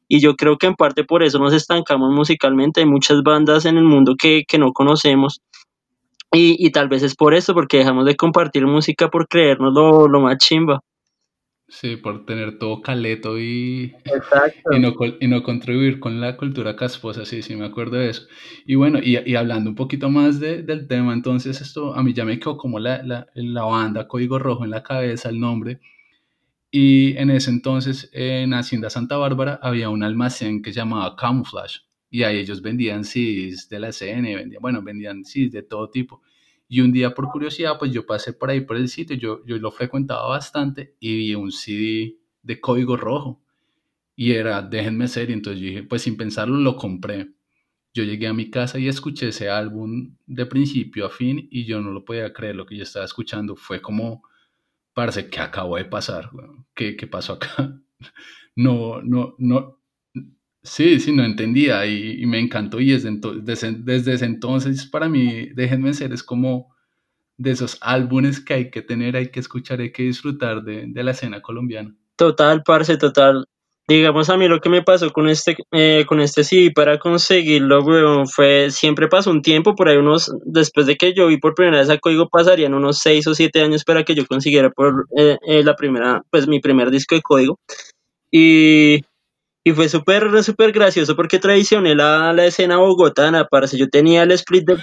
y 0.07 0.21
yo 0.21 0.35
creo 0.35 0.57
que 0.57 0.67
en 0.67 0.75
parte 0.75 1.03
por 1.03 1.23
eso 1.23 1.39
nos 1.39 1.53
estancamos 1.53 2.13
musicalmente, 2.13 2.81
hay 2.81 2.85
muchas 2.85 3.21
bandas 3.23 3.65
en 3.65 3.77
el 3.77 3.83
mundo 3.83 4.15
que, 4.17 4.43
que 4.47 4.57
no 4.57 4.71
conocemos 4.71 5.41
y, 6.33 6.55
y, 6.65 6.71
tal 6.71 6.89
vez 6.89 7.03
es 7.03 7.15
por 7.15 7.33
eso, 7.33 7.53
porque 7.53 7.77
dejamos 7.77 8.05
de 8.05 8.17
compartir 8.17 8.65
música 8.67 9.09
por 9.09 9.29
creernos 9.29 9.73
lo, 9.73 10.09
lo 10.09 10.19
más 10.19 10.37
chimba. 10.37 10.81
Sí, 11.69 11.97
por 11.97 12.25
tener 12.25 12.59
todo 12.59 12.81
caleto 12.81 13.37
y, 13.37 13.93
y, 14.71 14.79
no, 14.79 14.95
y 15.19 15.27
no 15.27 15.43
contribuir 15.43 15.99
con 15.99 16.21
la 16.21 16.37
cultura 16.37 16.77
casposa, 16.77 17.25
sí, 17.25 17.41
sí, 17.41 17.57
me 17.57 17.65
acuerdo 17.65 17.97
de 17.97 18.09
eso. 18.09 18.25
Y 18.65 18.75
bueno, 18.75 18.99
y, 19.03 19.17
y 19.29 19.35
hablando 19.35 19.69
un 19.71 19.75
poquito 19.75 20.09
más 20.09 20.39
de, 20.39 20.63
del 20.63 20.87
tema, 20.87 21.13
entonces 21.13 21.59
esto 21.59 21.93
a 21.93 22.03
mí 22.03 22.13
ya 22.13 22.23
me 22.23 22.39
quedó 22.39 22.55
como 22.55 22.79
la, 22.79 23.03
la, 23.03 23.27
la, 23.33 23.63
banda 23.63 24.07
Código 24.07 24.39
Rojo 24.39 24.63
en 24.63 24.69
la 24.71 24.81
cabeza, 24.81 25.27
el 25.29 25.41
nombre. 25.41 25.81
Y 26.71 27.17
en 27.17 27.31
ese 27.31 27.49
entonces 27.49 28.09
en 28.13 28.53
Hacienda 28.53 28.89
Santa 28.89 29.17
Bárbara 29.17 29.59
había 29.61 29.89
un 29.89 30.03
almacén 30.03 30.61
que 30.61 30.71
se 30.71 30.79
llamaba 30.79 31.15
Camouflage 31.17 31.81
y 32.09 32.23
ahí 32.23 32.37
ellos 32.37 32.61
vendían 32.61 33.03
CDs 33.03 33.67
de 33.69 33.79
la 33.79 33.89
escena, 33.89 34.29
vendían, 34.35 34.61
bueno, 34.61 34.81
vendían 34.81 35.25
CDs 35.25 35.51
de 35.51 35.63
todo 35.63 35.89
tipo. 35.89 36.21
Y 36.69 36.81
un 36.81 36.91
día 36.91 37.13
por 37.13 37.29
curiosidad, 37.29 37.77
pues 37.79 37.91
yo 37.91 38.05
pasé 38.05 38.33
por 38.33 38.49
ahí 38.49 38.61
por 38.61 38.77
el 38.77 38.89
sitio, 38.89 39.15
yo, 39.15 39.45
yo 39.45 39.57
lo 39.57 39.71
frecuentaba 39.71 40.27
bastante 40.27 40.95
y 40.99 41.15
vi 41.17 41.35
un 41.35 41.51
CD 41.51 42.17
de 42.41 42.59
código 42.59 42.97
rojo. 42.97 43.41
Y 44.15 44.33
era 44.33 44.61
Déjenme 44.61 45.07
ser, 45.07 45.29
y 45.29 45.33
entonces 45.33 45.61
dije, 45.61 45.83
pues 45.83 46.03
sin 46.03 46.17
pensarlo 46.17 46.57
lo 46.57 46.75
compré. 46.77 47.31
Yo 47.93 48.03
llegué 48.03 48.27
a 48.27 48.33
mi 48.33 48.49
casa 48.51 48.79
y 48.79 48.87
escuché 48.87 49.29
ese 49.29 49.49
álbum 49.49 50.15
de 50.27 50.45
principio 50.45 51.07
a 51.07 51.09
fin 51.09 51.47
y 51.51 51.65
yo 51.65 51.81
no 51.81 51.91
lo 51.91 52.05
podía 52.05 52.33
creer, 52.33 52.55
lo 52.55 52.65
que 52.65 52.77
yo 52.77 52.83
estaba 52.83 53.05
escuchando 53.05 53.55
fue 53.55 53.81
como, 53.81 54.23
parece 54.93 55.29
que 55.29 55.39
acabó 55.39 55.77
de 55.77 55.85
pasar, 55.85 56.31
¿qué, 56.75 56.95
qué 56.97 57.07
pasó 57.07 57.33
acá? 57.33 57.79
No, 58.55 59.01
no, 59.03 59.35
no, 59.37 59.76
Sí, 60.67 60.99
sí, 60.99 61.13
no 61.13 61.23
entendía 61.23 61.85
y, 61.85 62.25
me 62.25 62.39
encantó 62.39 62.79
y 62.79 62.91
desde, 62.91 64.25
entonces 64.25 64.85
para 64.85 65.07
mí 65.07 65.47
Déjenme 65.53 65.93
ser 65.93 66.11
es 66.11 66.23
como 66.23 66.75
de 67.37 67.51
esos 67.51 67.77
álbumes 67.81 68.39
que 68.39 68.53
hay 68.53 68.69
que 68.71 68.81
tener, 68.81 69.15
hay 69.15 69.29
que 69.29 69.39
escuchar, 69.39 69.79
hay 69.79 69.91
que 69.91 70.03
disfrutar 70.03 70.63
de, 70.63 70.91
la 71.03 71.11
escena 71.11 71.41
colombiana. 71.41 71.95
Total, 72.15 72.63
parce, 72.63 72.97
total. 72.97 73.45
Digamos 73.87 74.29
a 74.29 74.35
mí 74.35 74.47
lo 74.49 74.59
que 74.59 74.69
me 74.69 74.81
pasó 74.81 75.13
con 75.13 75.29
este, 75.29 75.55
eh, 75.71 76.03
con 76.07 76.19
este 76.19 76.43
CD 76.43 76.71
para 76.71 76.99
conseguirlo, 76.99 77.83
weón, 77.83 78.27
fue, 78.27 78.69
siempre 78.69 79.07
pasó 79.07 79.31
un 79.31 79.41
tiempo, 79.41 79.75
por 79.75 79.87
ahí 79.87 79.95
unos, 79.95 80.35
después 80.43 80.87
de 80.87 80.97
que 80.97 81.13
yo 81.13 81.27
vi 81.27 81.37
por 81.37 81.55
primera 81.55 81.77
vez 81.77 81.89
a 81.89 81.97
Código 81.97 82.27
pasarían 82.27 82.73
unos 82.73 82.97
seis 82.97 83.25
o 83.27 83.35
siete 83.35 83.61
años 83.61 83.85
para 83.85 84.03
que 84.03 84.15
yo 84.15 84.25
consiguiera 84.25 84.71
por 84.71 85.07
eh, 85.15 85.37
eh, 85.47 85.63
la 85.63 85.75
primera, 85.75 86.21
pues 86.29 86.47
mi 86.47 86.59
primer 86.59 86.91
disco 86.91 87.15
de 87.15 87.21
Código. 87.21 87.59
Y 88.29 89.03
y 89.67 89.73
fue 89.73 89.89
súper, 89.89 90.41
súper 90.45 90.71
gracioso 90.71 91.13
porque 91.13 91.39
traicioné 91.39 91.93
la, 91.93 92.31
la 92.31 92.45
escena 92.45 92.77
bogotana, 92.77 93.43
parce. 93.43 93.77
Yo 93.77 93.89
tenía 93.89 94.23
el 94.23 94.31
split 94.31 94.65
del, 94.65 94.81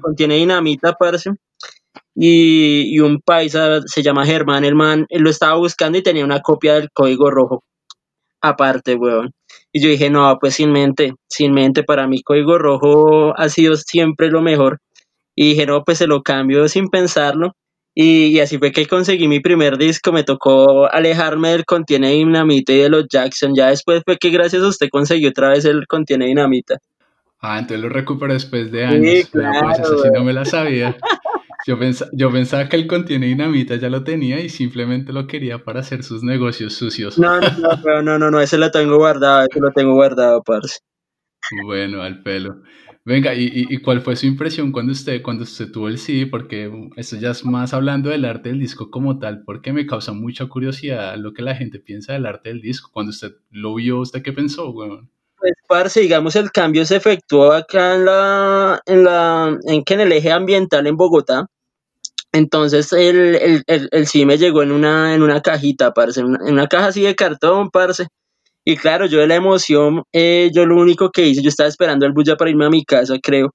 contiene 0.00 0.36
dinamita, 0.36 0.94
parce. 0.94 1.30
Y, 2.14 2.96
y, 2.96 3.00
un 3.00 3.20
paisa, 3.20 3.82
se 3.84 4.02
llama 4.02 4.24
Germán, 4.24 4.64
el 4.64 4.76
man, 4.76 5.04
él 5.10 5.20
lo 5.20 5.28
estaba 5.28 5.58
buscando 5.58 5.98
y 5.98 6.02
tenía 6.02 6.24
una 6.24 6.40
copia 6.40 6.72
del 6.76 6.88
código 6.90 7.30
rojo. 7.30 7.64
Aparte, 8.40 8.94
weón. 8.94 9.30
Y 9.70 9.82
yo 9.82 9.90
dije, 9.90 10.08
no, 10.08 10.38
pues 10.40 10.54
sin 10.54 10.72
mente, 10.72 11.12
sin 11.28 11.52
mente, 11.52 11.82
para 11.82 12.06
mí 12.08 12.22
código 12.22 12.56
rojo 12.56 13.38
ha 13.38 13.50
sido 13.50 13.76
siempre 13.76 14.30
lo 14.30 14.40
mejor. 14.40 14.78
Y 15.36 15.50
dije, 15.50 15.66
no, 15.66 15.84
pues 15.84 15.98
se 15.98 16.06
lo 16.06 16.22
cambio 16.22 16.66
sin 16.68 16.88
pensarlo. 16.88 17.52
Y, 17.96 18.40
así 18.40 18.58
fue 18.58 18.72
que 18.72 18.86
conseguí 18.86 19.28
mi 19.28 19.38
primer 19.38 19.78
disco, 19.78 20.12
me 20.12 20.24
tocó 20.24 20.92
alejarme 20.92 21.50
del 21.50 21.64
Contiene 21.64 22.10
Dinamita 22.10 22.72
y 22.72 22.78
de 22.78 22.88
los 22.88 23.06
Jackson. 23.08 23.54
Ya 23.54 23.68
después 23.68 24.02
fue 24.04 24.16
que 24.18 24.30
gracias 24.30 24.62
a 24.62 24.68
usted 24.68 24.88
conseguí 24.90 25.26
otra 25.26 25.50
vez 25.50 25.64
el 25.64 25.86
Contiene 25.86 26.26
Dinamita. 26.26 26.78
Ah, 27.40 27.58
entonces 27.58 27.80
lo 27.80 27.88
recuperé 27.88 28.34
después 28.34 28.72
de 28.72 28.84
años. 28.84 29.12
Sí, 29.12 29.28
pues, 29.30 29.44
claro, 29.44 30.02
sí 30.02 30.08
no 30.12 30.24
me 30.24 30.32
la 30.32 30.44
sabía. 30.44 30.96
Yo, 31.66 31.78
yo 32.12 32.30
pensaba 32.30 32.68
que 32.68 32.76
el 32.76 32.86
Contiene 32.86 33.26
Dinamita 33.26 33.76
ya 33.76 33.88
lo 33.88 34.04
tenía 34.04 34.40
y 34.40 34.50
simplemente 34.50 35.12
lo 35.12 35.26
quería 35.26 35.64
para 35.64 35.80
hacer 35.80 36.02
sus 36.02 36.22
negocios 36.22 36.74
sucios. 36.74 37.18
No, 37.18 37.40
no, 37.40 38.02
no, 38.02 38.18
no, 38.18 38.30
no, 38.30 38.40
ese 38.40 38.58
lo 38.58 38.70
tengo 38.70 38.98
guardado, 38.98 39.46
ese 39.48 39.60
lo 39.60 39.70
tengo 39.70 39.94
guardado, 39.94 40.42
parce. 40.42 40.80
Bueno, 41.64 42.02
al 42.02 42.22
pelo. 42.22 42.62
Venga, 43.06 43.34
¿y, 43.34 43.50
y, 43.52 43.82
cuál 43.82 44.00
fue 44.00 44.16
su 44.16 44.24
impresión 44.24 44.72
cuando 44.72 44.92
usted, 44.92 45.20
cuando 45.20 45.42
usted 45.42 45.70
tuvo 45.70 45.88
el 45.88 45.98
CD? 45.98 46.26
Porque 46.26 46.72
esto 46.96 47.16
ya 47.16 47.32
es 47.32 47.44
más 47.44 47.74
hablando 47.74 48.08
del 48.08 48.24
arte 48.24 48.48
del 48.48 48.58
disco 48.58 48.90
como 48.90 49.18
tal, 49.18 49.42
porque 49.44 49.74
me 49.74 49.86
causa 49.86 50.12
mucha 50.12 50.46
curiosidad 50.46 51.14
lo 51.18 51.34
que 51.34 51.42
la 51.42 51.54
gente 51.54 51.78
piensa 51.78 52.14
del 52.14 52.24
arte 52.24 52.48
del 52.48 52.62
disco. 52.62 52.88
Cuando 52.90 53.10
usted 53.10 53.32
lo 53.50 53.74
vio, 53.74 54.00
¿usted 54.00 54.22
qué 54.22 54.32
pensó, 54.32 54.70
weón? 54.70 55.10
Pues, 55.36 55.52
parce, 55.68 56.00
digamos, 56.00 56.34
el 56.36 56.50
cambio 56.50 56.86
se 56.86 56.96
efectuó 56.96 57.52
acá 57.52 57.96
en 57.96 58.06
la, 58.06 58.80
en 58.86 59.04
la, 59.04 59.58
en 59.64 59.84
que 59.84 59.92
en 59.92 60.00
el 60.00 60.12
eje 60.12 60.32
ambiental 60.32 60.86
en 60.86 60.96
Bogotá. 60.96 61.46
Entonces 62.32 62.90
el, 62.94 63.36
el, 63.36 63.62
el, 63.66 63.88
el 63.92 64.06
CD 64.06 64.24
me 64.24 64.38
llegó 64.38 64.62
en 64.62 64.72
una, 64.72 65.14
en 65.14 65.22
una 65.22 65.42
cajita, 65.42 65.92
parce, 65.92 66.20
en 66.20 66.26
una, 66.26 66.38
en 66.46 66.54
una 66.54 66.68
caja 66.68 66.86
así 66.86 67.02
de 67.02 67.14
cartón, 67.14 67.70
parce 67.70 68.06
y 68.64 68.76
claro, 68.76 69.06
yo 69.06 69.18
de 69.20 69.26
la 69.26 69.34
emoción, 69.36 70.02
eh, 70.12 70.50
yo 70.54 70.66
lo 70.66 70.76
único 70.76 71.10
que 71.10 71.26
hice, 71.26 71.42
yo 71.42 71.48
estaba 71.50 71.68
esperando 71.68 72.06
el 72.06 72.12
bus 72.12 72.24
ya 72.26 72.36
para 72.36 72.50
irme 72.50 72.66
a 72.66 72.70
mi 72.70 72.84
casa, 72.84 73.16
creo. 73.22 73.50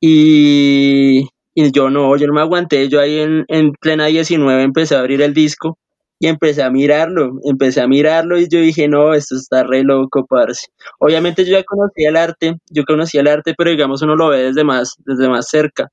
Y, 0.00 1.28
y 1.54 1.72
yo 1.72 1.90
no, 1.90 2.16
yo 2.16 2.26
no 2.26 2.34
me 2.34 2.40
aguanté, 2.42 2.88
yo 2.88 3.00
ahí 3.00 3.20
en, 3.20 3.44
en 3.48 3.72
plena 3.80 4.06
19 4.06 4.62
empecé 4.62 4.96
a 4.96 5.00
abrir 5.00 5.22
el 5.22 5.34
disco 5.34 5.78
y 6.18 6.28
empecé 6.28 6.62
a 6.62 6.70
mirarlo, 6.70 7.32
empecé 7.44 7.80
a 7.82 7.88
mirarlo 7.88 8.38
y 8.40 8.48
yo 8.48 8.60
dije, 8.60 8.88
no, 8.88 9.14
esto 9.14 9.36
está 9.36 9.64
re 9.64 9.82
loco, 9.84 10.26
parce. 10.26 10.68
Obviamente 11.00 11.44
yo 11.44 11.52
ya 11.52 11.64
conocía 11.64 12.10
el 12.10 12.16
arte, 12.16 12.54
yo 12.70 12.84
conocía 12.84 13.20
el 13.22 13.28
arte, 13.28 13.54
pero 13.56 13.70
digamos 13.70 14.02
uno 14.02 14.16
lo 14.16 14.28
ve 14.28 14.44
desde 14.44 14.64
más, 14.64 14.94
desde 15.06 15.28
más 15.28 15.48
cerca 15.48 15.88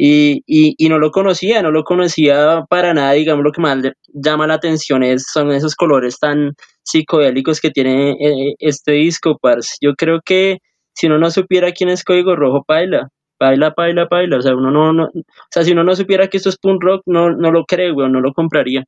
y, 0.00 0.44
y, 0.46 0.76
y, 0.78 0.88
no 0.88 0.98
lo 0.98 1.10
conocía, 1.10 1.60
no 1.60 1.72
lo 1.72 1.82
conocía 1.82 2.62
para 2.70 2.94
nada, 2.94 3.12
digamos, 3.12 3.44
lo 3.44 3.50
que 3.50 3.60
más 3.60 3.78
le 3.78 3.94
llama 4.14 4.46
la 4.46 4.54
atención 4.54 5.02
es, 5.02 5.26
son 5.32 5.50
esos 5.50 5.74
colores 5.74 6.20
tan 6.20 6.52
psicodélicos 6.84 7.60
que 7.60 7.70
tiene 7.70 8.12
eh, 8.12 8.54
este 8.60 8.92
disco, 8.92 9.36
parce. 9.42 9.76
Yo 9.80 9.94
creo 9.94 10.20
que 10.24 10.58
si 10.94 11.08
uno 11.08 11.18
no 11.18 11.30
supiera 11.32 11.72
quién 11.72 11.90
es 11.90 12.04
Código 12.04 12.36
Rojo, 12.36 12.64
baila, 12.68 13.08
baila, 13.40 13.74
baila, 13.76 14.06
baila, 14.08 14.38
o 14.38 14.42
sea, 14.42 14.54
uno 14.54 14.70
no, 14.70 14.92
no, 14.92 15.04
o 15.06 15.48
sea, 15.50 15.64
si 15.64 15.72
uno 15.72 15.82
no 15.82 15.96
supiera 15.96 16.28
que 16.28 16.36
esto 16.36 16.48
es 16.48 16.58
punk 16.58 16.80
rock, 16.80 17.02
no, 17.06 17.30
no 17.30 17.50
lo 17.50 17.64
cree, 17.64 17.90
güey, 17.90 18.08
no 18.08 18.20
lo 18.20 18.32
compraría. 18.32 18.84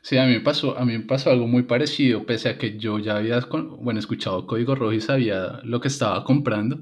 Sí, 0.00 0.16
a 0.16 0.24
mí 0.24 0.32
me 0.32 0.40
pasó, 0.40 0.78
a 0.78 0.86
mí 0.86 0.96
me 0.96 1.04
pasó 1.04 1.30
algo 1.30 1.46
muy 1.46 1.64
parecido, 1.64 2.24
pese 2.24 2.48
a 2.48 2.56
que 2.56 2.78
yo 2.78 2.98
ya 2.98 3.16
había, 3.16 3.40
bueno, 3.78 4.00
escuchado 4.00 4.46
Código 4.46 4.74
Rojo 4.74 4.94
y 4.94 5.02
sabía 5.02 5.60
lo 5.64 5.82
que 5.82 5.88
estaba 5.88 6.24
comprando, 6.24 6.78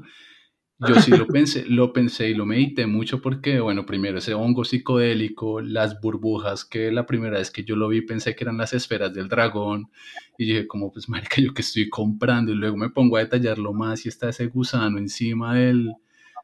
yo 0.79 1.01
sí 1.01 1.11
lo 1.11 1.27
pensé, 1.27 1.65
lo 1.67 1.93
pensé 1.93 2.31
y 2.31 2.35
lo 2.35 2.45
medité 2.45 2.87
mucho 2.87 3.23
porque, 3.23 3.61
bueno, 3.61 3.87
primero 3.87 4.19
ese 4.19 4.35
hongo 4.35 4.65
psicodélico, 4.65 5.61
las 5.61 6.01
burbujas, 6.01 6.65
que 6.65 6.93
la 6.93 7.07
primera 7.07 7.39
vez 7.39 7.51
que 7.51 7.65
yo 7.65 7.77
lo 7.77 7.89
vi 7.89 8.03
pensé 8.03 8.37
que 8.37 8.45
eran 8.45 8.59
las 8.59 8.75
esferas 8.75 9.15
del 9.15 9.29
dragón 9.29 9.91
y 10.37 10.47
dije 10.47 10.67
como, 10.67 10.93
pues 10.93 11.09
marica, 11.09 11.41
yo 11.41 11.55
que 11.55 11.63
estoy 11.63 11.89
comprando 11.89 12.53
y 12.53 12.57
luego 12.57 12.77
me 12.77 12.91
pongo 12.91 13.17
a 13.17 13.21
detallarlo 13.21 13.73
más 13.73 14.05
y 14.05 14.11
está 14.11 14.29
ese 14.29 14.47
gusano 14.47 14.99
encima 14.99 15.55
del, 15.55 15.93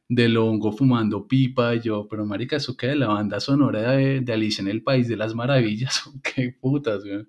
del 0.09 0.37
hongo 0.39 0.73
fumando 0.73 1.27
pipa 1.27 1.75
y 1.75 1.81
yo, 1.81 2.09
pero 2.09 2.25
marica, 2.25 2.57
eso 2.57 2.75
de 2.81 2.97
la 2.97 3.09
banda 3.09 3.39
sonora 3.41 3.93
de, 3.93 4.21
de 4.21 4.33
Alicia 4.33 4.63
en 4.63 4.69
el 4.69 4.83
País 4.83 5.09
de 5.09 5.17
las 5.17 5.35
Maravillas, 5.35 6.03
qué 6.23 6.57
putas, 6.59 7.05
güey 7.05 7.27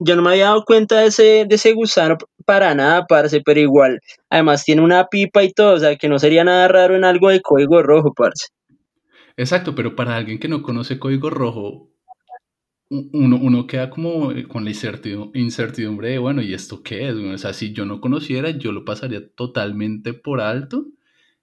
yo 0.00 0.16
no 0.16 0.22
me 0.22 0.30
había 0.30 0.46
dado 0.46 0.64
cuenta 0.64 0.98
de 0.98 1.06
ese, 1.08 1.44
de 1.46 1.54
ese 1.54 1.72
gusano 1.72 2.16
para 2.46 2.74
nada, 2.74 3.06
parce, 3.06 3.42
pero 3.42 3.60
igual, 3.60 4.00
además 4.30 4.64
tiene 4.64 4.80
una 4.82 5.06
pipa 5.08 5.44
y 5.44 5.52
todo, 5.52 5.74
o 5.74 5.78
sea, 5.78 5.96
que 5.96 6.08
no 6.08 6.18
sería 6.18 6.42
nada 6.42 6.66
raro 6.68 6.96
en 6.96 7.04
algo 7.04 7.28
de 7.28 7.42
código 7.42 7.82
rojo, 7.82 8.14
parce. 8.14 8.48
Exacto, 9.36 9.74
pero 9.74 9.94
para 9.94 10.16
alguien 10.16 10.38
que 10.38 10.48
no 10.48 10.62
conoce 10.62 10.98
código 10.98 11.28
rojo, 11.30 11.90
uno, 12.88 13.38
uno 13.40 13.66
queda 13.66 13.90
como 13.90 14.32
con 14.48 14.64
la 14.64 14.70
incertidumbre 14.70 16.08
de, 16.08 16.18
bueno, 16.18 16.42
¿y 16.42 16.54
esto 16.54 16.82
qué 16.82 17.08
es? 17.08 17.14
O 17.14 17.38
sea, 17.38 17.52
si 17.52 17.72
yo 17.72 17.84
no 17.84 18.00
conociera, 18.00 18.50
yo 18.50 18.72
lo 18.72 18.84
pasaría 18.84 19.28
totalmente 19.34 20.12
por 20.12 20.40
alto, 20.40 20.86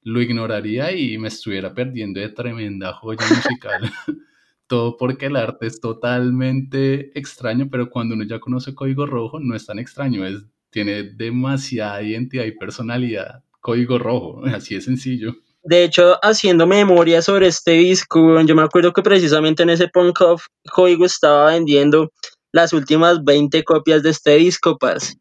lo 0.02 0.22
ignoraría 0.22 0.92
y 0.92 1.18
me 1.18 1.28
estuviera 1.28 1.74
perdiendo 1.74 2.20
de 2.20 2.30
tremenda 2.30 2.94
joya 2.94 3.26
musical. 3.30 3.82
todo 4.68 4.98
porque 4.98 5.28
el 5.28 5.36
arte 5.36 5.68
es 5.68 5.80
totalmente 5.80 7.18
extraño, 7.18 7.68
pero 7.72 7.90
cuando 7.90 8.16
uno 8.16 8.24
ya 8.26 8.40
conoce 8.40 8.76
Código 8.76 9.06
Rojo 9.06 9.40
no 9.40 9.56
es 9.56 9.66
tan 9.66 9.80
extraño, 9.80 10.26
es, 10.26 10.44
tiene 10.70 11.04
demasiada 11.04 12.02
identidad 12.02 12.46
y 12.46 12.52
personalidad. 12.52 13.44
Código 13.62 13.98
Rojo, 13.98 14.42
así 14.46 14.76
de 14.76 14.82
sencillo. 14.82 15.36
De 15.64 15.84
hecho, 15.84 16.18
haciendo 16.24 16.66
memoria 16.66 17.22
sobre 17.22 17.48
este 17.48 17.72
disco, 17.72 18.40
yo 18.42 18.56
me 18.56 18.62
acuerdo 18.62 18.94
que 18.94 19.02
precisamente 19.02 19.64
en 19.64 19.70
ese 19.70 19.90
Punk 19.90 20.22
Off, 20.22 20.46
Código 20.72 21.06
estaba 21.06 21.52
vendiendo 21.52 22.12
las 22.54 22.72
últimas 22.74 23.24
20 23.24 23.64
copias 23.64 24.04
de 24.04 24.12
este 24.12 24.36
disco, 24.38 24.78
Paz. 24.78 25.18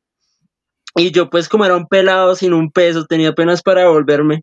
Y 0.95 1.11
yo 1.11 1.29
pues 1.29 1.49
como 1.49 1.65
era 1.65 1.77
un 1.77 1.87
pelado 1.87 2.35
sin 2.35 2.53
un 2.53 2.71
peso, 2.71 3.05
tenía 3.05 3.31
apenas 3.31 3.63
para 3.63 3.89
volverme. 3.89 4.43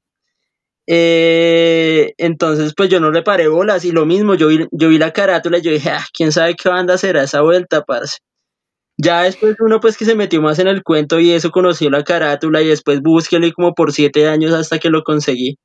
Eh, 0.86 2.14
entonces 2.18 2.74
pues 2.76 2.90
yo 2.90 3.00
no 3.00 3.10
le 3.12 3.22
paré 3.24 3.48
bolas 3.48 3.86
y 3.86 3.92
lo 3.92 4.06
mismo, 4.06 4.36
yo 4.36 4.48
vi, 4.50 4.68
yo 4.72 4.90
vi 4.90 4.98
la 4.98 5.12
carátula 5.12 5.60
y 5.60 5.62
yo 5.62 5.72
dije, 5.72 5.90
ah, 5.92 6.06
quién 6.14 6.32
sabe 6.32 6.56
qué 6.56 6.70
banda 6.70 6.98
será 6.98 7.24
esa 7.24 7.42
vuelta, 7.42 7.84
parce. 7.84 8.18
Ya 8.98 9.24
después 9.24 9.56
uno 9.60 9.80
pues 9.80 9.98
que 9.98 10.06
se 10.06 10.16
metió 10.16 10.42
más 10.42 10.60
en 10.60 10.68
el 10.68 10.84
cuento 10.84 11.20
y 11.20 11.32
eso 11.32 11.50
conoció 11.50 11.90
la 11.90 12.04
carátula 12.04 12.62
y 12.62 12.68
después 12.68 13.02
búsquelo 13.02 13.52
como 13.54 13.74
por 13.74 13.92
siete 13.92 14.28
años 14.28 14.54
hasta 14.54 14.78
que 14.78 14.90
lo 14.90 15.04
conseguí. 15.04 15.58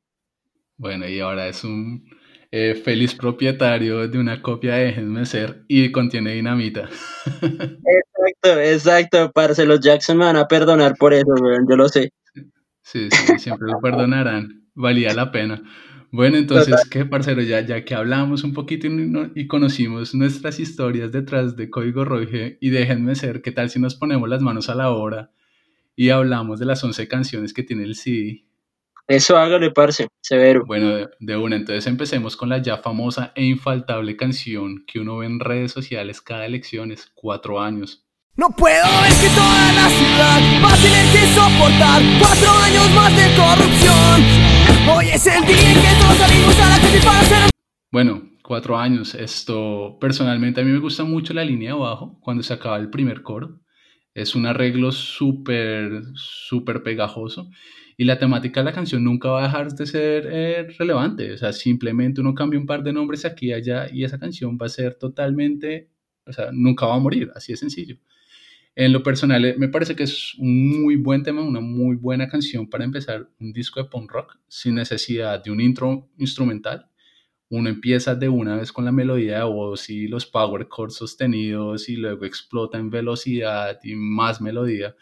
Bueno, 0.79 1.07
y 1.09 1.21
ahora 1.21 1.49
es 1.49 1.63
un 1.65 2.09
eh, 2.51 2.75
feliz 2.75 3.15
propietario 3.15 4.09
de 4.09 4.19
una 4.19 4.41
copia 4.41 4.77
de 4.77 4.87
Déjenme 4.87 5.27
Ser 5.27 5.65
y 5.69 5.93
contiene 5.93 6.33
dinamita. 6.33 6.89
exacto, 7.27 8.61
exacto, 8.61 9.33
parce, 9.33 9.67
los 9.67 9.81
Jackson 9.81 10.17
me 10.17 10.25
van 10.25 10.37
a 10.37 10.47
perdonar 10.47 10.95
por 10.99 11.13
eso, 11.13 11.35
yo 11.69 11.77
lo 11.77 11.89
sé. 11.89 12.11
Sí, 12.83 13.11
sí, 13.11 13.39
siempre 13.39 13.69
lo 13.69 13.81
perdonarán, 13.81 14.58
valía 14.79 15.13
la 15.13 15.31
pena. 15.31 15.63
Bueno, 16.11 16.39
entonces, 16.39 16.89
¿qué, 16.91 17.05
parcero? 17.05 17.43
Ya, 17.43 17.61
ya 17.61 17.85
que 17.85 17.95
hablamos 17.95 18.43
un 18.43 18.55
poquito 18.55 18.87
y, 18.87 19.47
conocimos 19.47 20.15
nuestras 20.15 20.59
historias 20.59 21.13
detrás 21.13 21.55
de 21.55 21.69
Código 21.69 22.05
Rojo 22.05 22.57
y 22.61 22.71
déjenme 22.71 23.15
ser, 23.15 23.43
¿qué 23.43 23.53
tal 23.53 23.69
si 23.69 23.79
nos 23.79 23.95
ponemos 23.95 24.27
las 24.29 24.41
manos 24.41 24.71
a 24.71 24.75
la 24.75 24.91
obra 24.91 25.31
y 25.95 26.09
hablamos 26.09 26.59
de 26.59 26.67
las 26.67 26.83
11 26.83 27.09
canciones 27.09 27.53
que 27.53 27.63
tiene 27.63 27.83
el 27.83 27.95
CD? 27.95 28.45
Eso 29.07 29.37
hágale, 29.37 29.71
parce, 29.71 30.09
severo. 30.21 30.65
Bueno, 30.67 31.09
de, 31.19 31.37
una, 31.37 31.57
entonces 31.57 31.87
empecemos 31.87 32.37
con 32.37 32.49
la 32.49 32.59
ya 32.59 32.79
famosa 32.79 33.33
e 33.35 33.45
infaltable 33.45 34.17
canción 34.17 34.85
que 34.87 35.01
uno 35.01 35.19
ve 35.19 35.27
en 35.27 35.41
redes 35.41 35.73
sociales 35.73 36.23
cada 36.23 36.47
elecciones, 36.47 37.11
cuatro 37.15 37.61
años. 37.61 38.07
No 38.37 38.51
puedo, 38.51 38.85
es 39.07 39.15
que 39.17 39.29
toda 39.31 39.73
la 39.73 39.89
ciudad 39.89 40.41
va 40.65 40.73
a 40.73 40.77
tener 40.77 41.13
que 41.13 41.27
soportar 41.35 42.03
cuatro 42.19 42.51
años 42.51 42.91
más 42.95 43.17
de 43.17 43.35
corrupción. 43.35 44.48
Hoy 44.91 45.07
es 45.09 45.27
el 45.27 45.45
día 45.45 45.57
que 45.57 46.01
todos 46.01 46.17
salimos 46.17 46.59
a 46.61 46.69
la 46.71 46.81
calle 46.81 46.99
para 47.05 47.21
hacer... 47.21 47.51
Bueno, 47.93 48.31
cuatro 48.43 48.79
años. 48.79 49.15
Esto, 49.15 49.99
personalmente, 50.01 50.61
a 50.61 50.65
mí 50.65 50.71
me 50.71 50.79
gusta 50.79 51.05
mucho 51.05 51.35
la 51.35 51.45
línea 51.45 51.75
de 51.75 51.79
abajo, 51.79 52.19
cuando 52.23 52.43
se 52.43 52.55
acaba 52.55 52.79
el 52.79 52.89
primer 52.89 53.23
coro. 53.23 53.61
Es 54.15 54.35
un 54.35 54.47
arreglo 54.47 54.91
súper, 54.91 56.03
súper 56.15 56.83
pegajoso. 56.83 57.51
Y 57.99 58.05
la 58.05 58.19
temática 58.19 58.61
de 58.61 58.65
la 58.65 58.73
canción 58.73 59.05
nunca 59.05 59.29
va 59.29 59.41
a 59.41 59.47
dejar 59.47 59.73
de 59.73 59.87
ser 59.87 60.29
eh, 60.31 60.69
relevante. 60.79 61.33
O 61.33 61.37
sea, 61.37 61.53
simplemente 61.53 62.21
uno 62.21 62.35
cambia 62.35 62.59
un 62.59 62.67
par 62.67 62.83
de 62.83 62.93
nombres 62.93 63.25
aquí 63.25 63.49
y 63.49 63.53
allá 63.53 63.89
y 63.93 64.05
esa 64.05 64.19
canción 64.19 64.57
va 64.61 64.67
a 64.67 64.71
ser 64.71 64.95
totalmente, 64.95 65.91
o 66.25 66.33
sea, 66.33 66.49
nunca 66.53 66.87
va 66.87 66.95
a 66.95 66.99
morir. 66.99 67.31
Así 67.35 67.53
de 67.53 67.59
sencillo. 67.59 67.97
En 68.81 68.93
lo 68.93 69.03
personal, 69.03 69.45
eh, 69.45 69.57
me 69.59 69.67
parece 69.67 69.97
que 69.97 70.05
es 70.05 70.37
un 70.37 70.85
muy 70.85 70.95
buen 70.95 71.25
tema, 71.25 71.43
una 71.43 71.59
muy 71.59 71.97
buena 71.97 72.29
canción 72.29 72.71
para 72.71 72.85
empezar 72.85 73.29
un 73.41 73.53
disco 73.53 73.83
de 73.83 73.89
punk 73.89 74.09
rock 74.13 74.39
sin 74.47 74.77
necesidad 74.77 75.43
de 75.43 75.51
un 75.51 75.61
intro 75.61 76.09
instrumental. 76.17 76.89
Uno 77.49 77.71
empieza 77.71 78.15
de 78.15 78.29
una 78.29 78.55
vez 78.55 78.71
con 78.71 78.85
la 78.85 78.93
melodía 78.93 79.39
de 79.39 79.45
voz 79.47 79.91
y 79.91 80.07
los 80.07 80.27
power 80.27 80.69
chords 80.69 80.95
sostenidos 80.95 81.89
y 81.89 81.97
luego 81.97 82.25
explota 82.25 82.79
en 82.79 82.89
velocidad 82.89 83.81
y 83.83 83.97
más 83.97 84.41
melodía. 84.41 84.95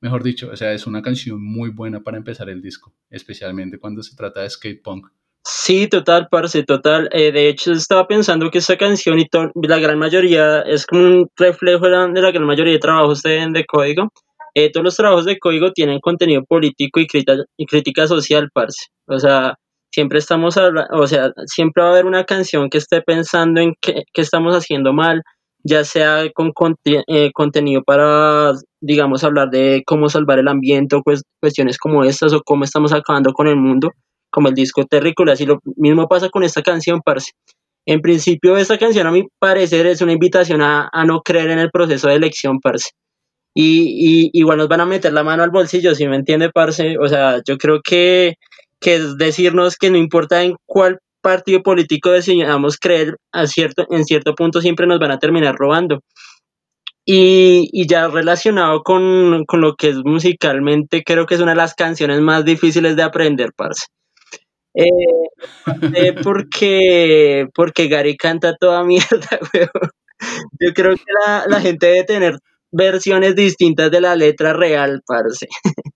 Mejor 0.00 0.22
dicho, 0.22 0.50
o 0.52 0.56
sea, 0.56 0.72
es 0.72 0.86
una 0.86 1.02
canción 1.02 1.42
muy 1.42 1.70
buena 1.70 2.04
para 2.04 2.18
empezar 2.18 2.48
el 2.50 2.62
disco, 2.62 2.94
especialmente 3.10 3.80
cuando 3.80 4.04
se 4.04 4.14
trata 4.14 4.42
de 4.42 4.50
skate 4.50 4.80
punk. 4.80 5.08
Sí, 5.46 5.88
total, 5.88 6.28
parce, 6.30 6.62
total. 6.64 7.08
Eh, 7.12 7.30
de 7.30 7.48
hecho, 7.48 7.72
estaba 7.72 8.06
pensando 8.06 8.50
que 8.50 8.58
esta 8.58 8.78
canción 8.78 9.18
y 9.18 9.26
la 9.66 9.78
gran 9.78 9.98
mayoría 9.98 10.62
es 10.62 10.86
como 10.86 11.02
un 11.02 11.28
reflejo 11.36 11.84
de 11.84 11.90
la, 11.90 12.30
gran 12.30 12.44
mayoría 12.46 12.72
de 12.72 12.78
trabajos 12.78 13.22
de, 13.22 13.46
de 13.50 13.64
código. 13.66 14.08
Eh, 14.54 14.70
todos 14.72 14.84
los 14.84 14.96
trabajos 14.96 15.26
de 15.26 15.38
código 15.38 15.72
tienen 15.72 16.00
contenido 16.00 16.44
político 16.44 16.98
y, 17.00 17.06
crítica, 17.06 17.36
y 17.58 17.66
crítica 17.66 18.06
social, 18.06 18.48
parce. 18.54 18.86
O 19.06 19.18
sea, 19.18 19.56
siempre 19.92 20.18
estamos 20.18 20.56
hablando, 20.56 20.88
o 20.96 21.06
sea, 21.06 21.30
siempre 21.46 21.82
va 21.82 21.90
a 21.90 21.92
haber 21.92 22.06
una 22.06 22.24
canción 22.24 22.70
que 22.70 22.78
esté 22.78 23.02
pensando 23.02 23.60
en 23.60 23.74
qué, 23.80 24.04
estamos 24.14 24.54
haciendo 24.56 24.94
mal, 24.94 25.22
ya 25.62 25.84
sea 25.84 26.24
con 26.34 26.52
eh, 26.84 27.32
contenido 27.34 27.82
para, 27.84 28.52
digamos, 28.80 29.24
hablar 29.24 29.50
de 29.50 29.82
cómo 29.86 30.08
salvar 30.08 30.38
el 30.38 30.48
ambiente 30.48 30.96
o 30.96 31.02
cuestiones 31.40 31.78
como 31.78 32.04
estas 32.04 32.32
o 32.32 32.42
cómo 32.42 32.64
estamos 32.64 32.92
acabando 32.94 33.32
con 33.34 33.48
el 33.48 33.56
mundo 33.56 33.90
como 34.34 34.48
el 34.48 34.54
disco 34.54 34.84
Terrícolas. 34.84 35.40
Y 35.40 35.46
lo 35.46 35.60
mismo 35.76 36.08
pasa 36.08 36.28
con 36.28 36.42
esta 36.42 36.60
canción, 36.60 37.00
parce. 37.02 37.32
En 37.86 38.00
principio, 38.00 38.56
esta 38.56 38.78
canción, 38.78 39.06
a 39.06 39.12
mi 39.12 39.28
parecer, 39.38 39.86
es 39.86 40.00
una 40.02 40.12
invitación 40.12 40.60
a, 40.60 40.90
no 41.06 41.20
creer 41.20 41.50
en 41.50 41.60
el 41.60 41.70
proceso 41.70 42.08
de 42.08 42.16
elección, 42.16 42.58
parce. 42.60 42.90
Y, 43.54 44.30
igual 44.32 44.58
nos 44.58 44.68
van 44.68 44.80
a 44.80 44.86
meter 44.86 45.12
la 45.12 45.22
mano 45.22 45.44
al 45.44 45.50
bolsillo, 45.50 45.94
si 45.94 46.08
me 46.08 46.16
entiende, 46.16 46.50
parce. 46.50 46.96
O 46.98 47.06
sea, 47.08 47.40
yo 47.46 47.56
creo 47.58 47.80
que, 47.80 48.34
que 48.80 48.96
es 48.96 49.16
decirnos 49.16 49.76
que 49.76 49.90
no 49.90 49.98
importa 49.98 50.42
en 50.42 50.56
cuál 50.66 50.98
partido 51.22 51.62
político 51.62 52.10
decidamos 52.10 52.76
creer, 52.76 53.16
a 53.32 53.46
cierto, 53.46 53.86
en 53.90 54.04
cierto 54.04 54.34
punto 54.34 54.60
siempre 54.60 54.86
nos 54.86 54.98
van 54.98 55.12
a 55.12 55.18
terminar 55.18 55.54
robando. 55.56 56.00
Y, 57.06 57.68
y, 57.72 57.86
ya 57.86 58.08
relacionado 58.08 58.82
con, 58.82 59.44
con, 59.46 59.60
lo 59.60 59.74
que 59.76 59.90
es 59.90 59.96
musicalmente, 60.04 61.04
creo 61.04 61.26
que 61.26 61.34
es 61.34 61.40
una 61.40 61.52
de 61.52 61.58
las 61.58 61.74
canciones 61.74 62.20
más 62.20 62.44
difíciles 62.44 62.96
de 62.96 63.02
aprender, 63.04 63.50
parce. 63.54 63.86
Eh, 64.74 66.14
porque, 66.22 67.46
porque 67.54 67.88
Gary 67.88 68.16
canta 68.16 68.56
toda 68.56 68.84
mierda, 68.84 69.38
weón. 69.54 69.90
Yo 70.60 70.72
creo 70.74 70.96
que 70.96 71.04
la, 71.26 71.44
la, 71.48 71.60
gente 71.60 71.86
debe 71.86 72.04
tener 72.04 72.38
versiones 72.72 73.34
distintas 73.36 73.90
de 73.90 74.00
la 74.00 74.16
letra 74.16 74.52
real, 74.52 75.02
parce. 75.06 75.46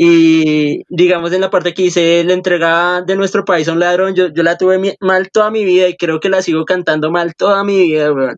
Y 0.00 0.84
digamos 0.88 1.32
en 1.32 1.40
la 1.40 1.50
parte 1.50 1.74
que 1.74 1.82
dice 1.82 2.22
la 2.22 2.32
entrega 2.32 3.02
de 3.02 3.16
nuestro 3.16 3.44
país 3.44 3.66
a 3.66 3.72
un 3.72 3.80
ladrón, 3.80 4.14
yo, 4.14 4.28
yo 4.32 4.44
la 4.44 4.56
tuve 4.56 4.96
mal 5.00 5.28
toda 5.32 5.50
mi 5.50 5.64
vida 5.64 5.88
y 5.88 5.96
creo 5.96 6.20
que 6.20 6.28
la 6.28 6.40
sigo 6.40 6.64
cantando 6.64 7.10
mal 7.10 7.34
toda 7.34 7.64
mi 7.64 7.78
vida, 7.82 8.12
weón 8.12 8.36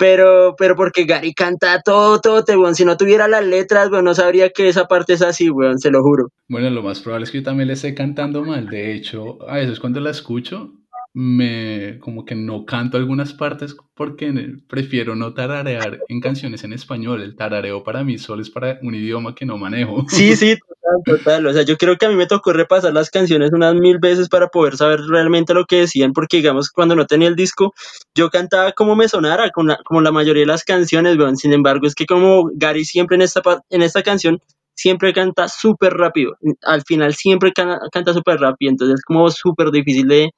pero, 0.00 0.54
pero 0.56 0.76
porque 0.76 1.04
Gary 1.04 1.34
canta 1.34 1.82
todo, 1.82 2.22
todo, 2.22 2.42
te, 2.42 2.56
weón. 2.56 2.74
Si 2.74 2.86
no 2.86 2.96
tuviera 2.96 3.28
las 3.28 3.44
letras, 3.44 3.90
weón, 3.90 4.06
no 4.06 4.14
sabría 4.14 4.48
que 4.48 4.66
esa 4.66 4.86
parte 4.86 5.12
es 5.12 5.20
así, 5.20 5.50
weón, 5.50 5.78
se 5.78 5.90
lo 5.90 6.02
juro. 6.02 6.28
Bueno, 6.48 6.70
lo 6.70 6.82
más 6.82 7.00
probable 7.00 7.24
es 7.24 7.30
que 7.30 7.38
yo 7.38 7.44
también 7.44 7.68
le 7.68 7.74
esté 7.74 7.94
cantando 7.94 8.42
mal. 8.42 8.66
De 8.66 8.94
hecho, 8.94 9.36
a 9.46 9.56
veces 9.56 9.78
cuando 9.78 10.00
la 10.00 10.08
escucho, 10.08 10.72
me 11.12 11.98
como 11.98 12.24
que 12.24 12.36
no 12.36 12.64
canto 12.64 12.96
algunas 12.96 13.32
partes 13.32 13.76
porque 13.94 14.32
prefiero 14.68 15.16
no 15.16 15.34
tararear 15.34 16.00
en 16.08 16.20
canciones 16.20 16.62
en 16.62 16.72
español. 16.72 17.22
El 17.22 17.34
tarareo 17.34 17.82
para 17.82 18.04
mí 18.04 18.16
solo 18.18 18.42
es 18.42 18.50
para 18.50 18.78
un 18.82 18.94
idioma 18.94 19.34
que 19.34 19.44
no 19.44 19.58
manejo. 19.58 20.04
Sí, 20.08 20.36
sí, 20.36 20.56
total, 20.68 21.18
total. 21.18 21.46
O 21.46 21.52
sea, 21.52 21.62
yo 21.62 21.76
creo 21.76 21.96
que 21.96 22.06
a 22.06 22.08
mí 22.08 22.14
me 22.14 22.26
tocó 22.26 22.52
repasar 22.52 22.92
las 22.92 23.10
canciones 23.10 23.50
unas 23.52 23.74
mil 23.74 23.98
veces 23.98 24.28
para 24.28 24.48
poder 24.48 24.76
saber 24.76 25.00
realmente 25.00 25.52
lo 25.52 25.66
que 25.66 25.80
decían, 25.80 26.12
porque 26.12 26.36
digamos, 26.38 26.70
cuando 26.70 26.94
no 26.94 27.06
tenía 27.06 27.28
el 27.28 27.36
disco, 27.36 27.74
yo 28.14 28.30
cantaba 28.30 28.72
como 28.72 28.94
me 28.94 29.08
sonara, 29.08 29.50
como 29.50 29.68
la, 29.68 29.78
como 29.84 30.00
la 30.00 30.12
mayoría 30.12 30.42
de 30.42 30.46
las 30.46 30.64
canciones, 30.64 31.16
weón. 31.16 31.36
Sin 31.36 31.52
embargo, 31.52 31.86
es 31.86 31.94
que 31.94 32.06
como 32.06 32.50
Gary 32.54 32.84
siempre 32.84 33.16
en 33.16 33.22
esta, 33.22 33.42
en 33.68 33.82
esta 33.82 34.02
canción 34.02 34.40
siempre 34.74 35.12
canta 35.12 35.48
súper 35.48 35.94
rápido. 35.94 36.36
Al 36.62 36.82
final 36.82 37.14
siempre 37.14 37.52
canta 37.52 38.14
súper 38.14 38.38
rápido, 38.38 38.70
entonces 38.70 39.00
es 39.00 39.04
como 39.04 39.28
súper 39.30 39.72
difícil 39.72 40.06
de 40.06 40.30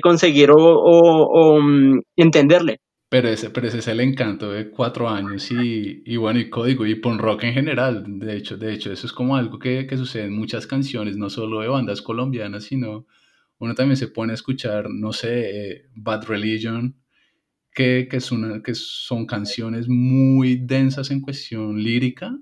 conseguir 0.00 0.50
o, 0.52 1.60
mm, 1.60 2.00
entenderle. 2.16 2.80
Pero 3.08 3.28
ese, 3.28 3.50
pero 3.50 3.68
ese 3.68 3.78
es 3.78 3.88
el 3.88 4.00
encanto 4.00 4.50
de 4.50 4.68
cuatro 4.70 5.08
años 5.08 5.50
y, 5.52 6.02
y, 6.04 6.16
bueno, 6.16 6.40
y 6.40 6.50
código 6.50 6.84
y 6.86 6.96
punk 6.96 7.20
rock 7.20 7.44
en 7.44 7.54
general. 7.54 8.04
De 8.06 8.36
hecho, 8.36 8.56
de 8.56 8.72
hecho 8.72 8.92
eso 8.92 9.06
es 9.06 9.12
como 9.12 9.36
algo 9.36 9.58
que, 9.58 9.86
que, 9.86 9.96
sucede 9.96 10.24
en 10.24 10.36
muchas 10.36 10.66
canciones, 10.66 11.16
no 11.16 11.30
solo 11.30 11.60
de 11.60 11.68
bandas 11.68 12.02
colombianas, 12.02 12.64
sino 12.64 13.06
uno 13.58 13.74
también 13.74 13.96
se 13.96 14.08
pone 14.08 14.32
a 14.32 14.34
escuchar, 14.34 14.90
no 14.90 15.12
sé, 15.12 15.70
eh, 15.70 15.82
Bad 15.94 16.24
Religion, 16.26 16.96
que, 17.72 18.08
que, 18.10 18.20
son 18.20 19.26
canciones 19.26 19.88
muy 19.88 20.56
densas 20.56 21.10
en 21.10 21.20
cuestión 21.20 21.82
lírica, 21.82 22.36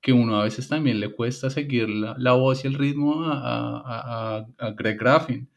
que 0.00 0.12
uno 0.12 0.40
a 0.40 0.44
veces 0.44 0.68
también 0.68 1.00
le 1.00 1.12
cuesta 1.12 1.50
seguir 1.50 1.88
la, 1.88 2.14
la 2.18 2.32
voz 2.32 2.64
y 2.64 2.68
el 2.68 2.74
ritmo 2.74 3.24
a, 3.24 3.32
a, 3.34 4.36
a, 4.38 4.46
a 4.58 4.70
Greg 4.72 4.98
Graffin. 4.98 5.50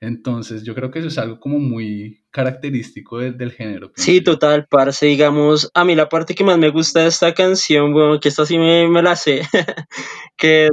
Entonces, 0.00 0.62
yo 0.62 0.74
creo 0.74 0.90
que 0.90 1.00
eso 1.00 1.08
es 1.08 1.18
algo 1.18 1.40
como 1.40 1.58
muy 1.58 2.22
característico 2.30 3.18
del 3.18 3.50
género. 3.50 3.90
Sí, 3.96 4.20
total, 4.20 4.66
parce, 4.70 5.06
digamos, 5.06 5.70
a 5.74 5.84
mí 5.84 5.96
la 5.96 6.08
parte 6.08 6.36
que 6.36 6.44
más 6.44 6.56
me 6.56 6.70
gusta 6.70 7.00
de 7.00 7.08
esta 7.08 7.34
canción, 7.34 7.92
bueno, 7.92 8.20
que 8.20 8.28
esta 8.28 8.46
sí 8.46 8.58
me, 8.58 8.88
me 8.88 9.02
la 9.02 9.16
sé, 9.16 9.42
que 10.36 10.68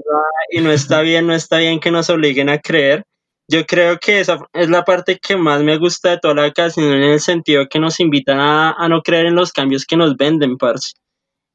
y 0.52 0.62
no 0.62 0.72
está 0.72 1.02
bien, 1.02 1.26
no 1.26 1.34
está 1.34 1.58
bien 1.58 1.80
que 1.80 1.92
nos 1.92 2.10
obliguen 2.10 2.50
a 2.50 2.60
creer. 2.60 3.04
Yo 3.48 3.66
creo 3.66 4.00
que 4.00 4.20
esa 4.20 4.40
es 4.54 4.70
la 4.70 4.84
parte 4.84 5.20
que 5.20 5.38
más 5.38 5.62
me 5.64 5.78
gusta 5.78 6.12
de 6.12 6.20
toda 6.20 6.36
la 6.36 6.52
canción, 6.52 6.94
en 6.94 7.04
el 7.04 7.20
sentido 7.20 7.68
que 7.68 7.80
nos 7.80 8.00
invitan 8.00 8.40
a, 8.40 8.72
a 8.74 8.90
no 8.90 9.02
creer 9.02 9.28
en 9.28 9.36
los 9.36 9.52
cambios 9.52 9.86
que 9.86 9.98
nos 9.98 10.16
venden, 10.18 10.58
parce. 10.58 10.94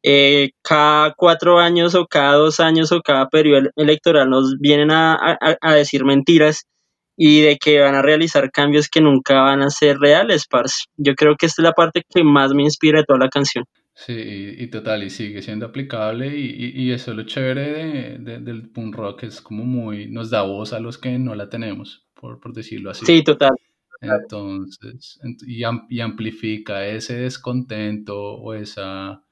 Eh, 0.02 0.52
cada 0.62 1.12
cuatro 1.14 1.58
años 1.58 1.94
o 1.94 2.06
cada 2.06 2.34
dos 2.34 2.58
años 2.58 2.90
o 2.90 3.02
cada 3.02 3.28
periodo 3.28 3.68
electoral 3.76 4.30
nos 4.30 4.56
vienen 4.58 4.90
a, 4.90 5.14
a, 5.14 5.56
a 5.60 5.74
decir 5.74 6.04
mentiras 6.04 6.64
y 7.22 7.42
de 7.42 7.58
que 7.58 7.80
van 7.80 7.94
a 7.94 8.02
realizar 8.02 8.50
cambios 8.50 8.88
que 8.88 9.02
nunca 9.02 9.42
van 9.42 9.60
a 9.62 9.68
ser 9.70 9.98
reales, 9.98 10.46
parce. 10.48 10.84
Yo 10.96 11.14
creo 11.14 11.36
que 11.36 11.46
esta 11.46 11.60
es 11.62 11.64
la 11.64 11.72
parte 11.72 12.02
que 12.08 12.24
más 12.24 12.54
me 12.54 12.62
inspira 12.62 13.00
de 13.00 13.04
toda 13.04 13.18
la 13.20 13.28
canción. 13.28 13.64
Sí, 13.94 14.14
y, 14.14 14.62
y 14.64 14.70
total, 14.70 15.02
y 15.02 15.10
sigue 15.10 15.42
siendo 15.42 15.66
aplicable 15.66 16.34
y, 16.34 16.46
y- 16.46 16.82
y 16.84 16.92
eso 16.92 17.10
es 17.10 17.16
lo 17.18 17.24
chévere 17.24 17.72
de- 17.72 18.18
de- 18.18 18.38
del 18.40 18.70
punk 18.70 18.94
rock, 18.94 19.24
es 19.24 19.42
como 19.42 19.64
muy, 19.64 20.10
nos 20.10 20.30
da 20.30 20.42
voz 20.42 20.72
a 20.72 20.80
los 20.80 20.96
que 20.96 21.18
no 21.18 21.34
la 21.34 21.50
tenemos, 21.50 22.06
por, 22.14 22.40
por 22.40 22.54
decirlo 22.54 22.90
así. 22.90 23.04
Sí, 23.04 23.22
total. 23.22 23.52
Entonces, 24.00 25.20
y 25.46 26.00
amplifica 26.00 26.86
ese 26.86 27.16
descontento 27.18 28.16
o 28.18 28.54
esa, 28.54 29.22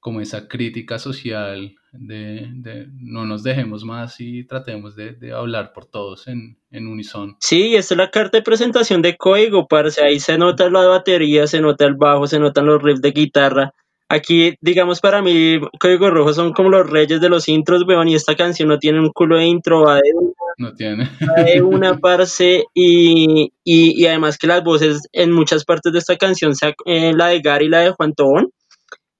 como 0.00 0.20
esa 0.20 0.48
crítica 0.48 0.98
social 0.98 1.76
de, 1.92 2.48
de 2.54 2.86
no 3.00 3.26
nos 3.26 3.42
dejemos 3.42 3.84
más 3.84 4.20
y 4.20 4.44
tratemos 4.44 4.96
de, 4.96 5.12
de 5.12 5.32
hablar 5.32 5.72
por 5.72 5.86
todos 5.86 6.28
en, 6.28 6.58
en 6.70 6.86
unison. 6.86 7.36
Sí, 7.40 7.74
esta 7.76 7.94
es 7.94 7.98
la 7.98 8.10
carta 8.10 8.38
de 8.38 8.42
presentación 8.42 9.02
de 9.02 9.16
código, 9.16 9.66
parce. 9.66 10.02
Ahí 10.02 10.20
se 10.20 10.38
nota 10.38 10.70
la 10.70 10.86
batería, 10.86 11.46
se 11.46 11.60
nota 11.60 11.84
el 11.84 11.94
bajo, 11.94 12.26
se 12.26 12.38
notan 12.38 12.66
los 12.66 12.82
riffs 12.82 13.02
de 13.02 13.10
guitarra. 13.12 13.72
Aquí, 14.12 14.54
digamos, 14.60 15.00
para 15.00 15.22
mí, 15.22 15.60
Código 15.78 16.10
Rojo 16.10 16.32
son 16.32 16.52
como 16.52 16.68
los 16.68 16.90
reyes 16.90 17.20
de 17.20 17.28
los 17.28 17.48
intros, 17.48 17.84
weón, 17.86 18.08
y 18.08 18.16
esta 18.16 18.34
canción 18.34 18.68
no 18.68 18.76
tiene 18.78 18.98
un 18.98 19.10
culo 19.12 19.36
de 19.36 19.44
intro, 19.46 19.82
va 19.84 19.96
de 19.96 20.10
No 20.58 20.72
tiene. 20.74 21.08
una, 21.20 21.44
de 21.44 21.62
una 21.62 21.98
parce, 22.00 22.64
y, 22.74 23.52
y, 23.62 24.02
y 24.02 24.06
además 24.06 24.36
que 24.36 24.48
las 24.48 24.64
voces 24.64 25.02
en 25.12 25.30
muchas 25.30 25.64
partes 25.64 25.92
de 25.92 26.00
esta 26.00 26.16
canción, 26.16 26.56
se 26.56 26.66
ac- 26.66 26.82
eh, 26.86 27.12
la 27.14 27.28
de 27.28 27.40
Gary 27.40 27.66
y 27.66 27.68
la 27.68 27.80
de 27.82 27.90
Juan 27.92 28.12
Tobón, 28.12 28.50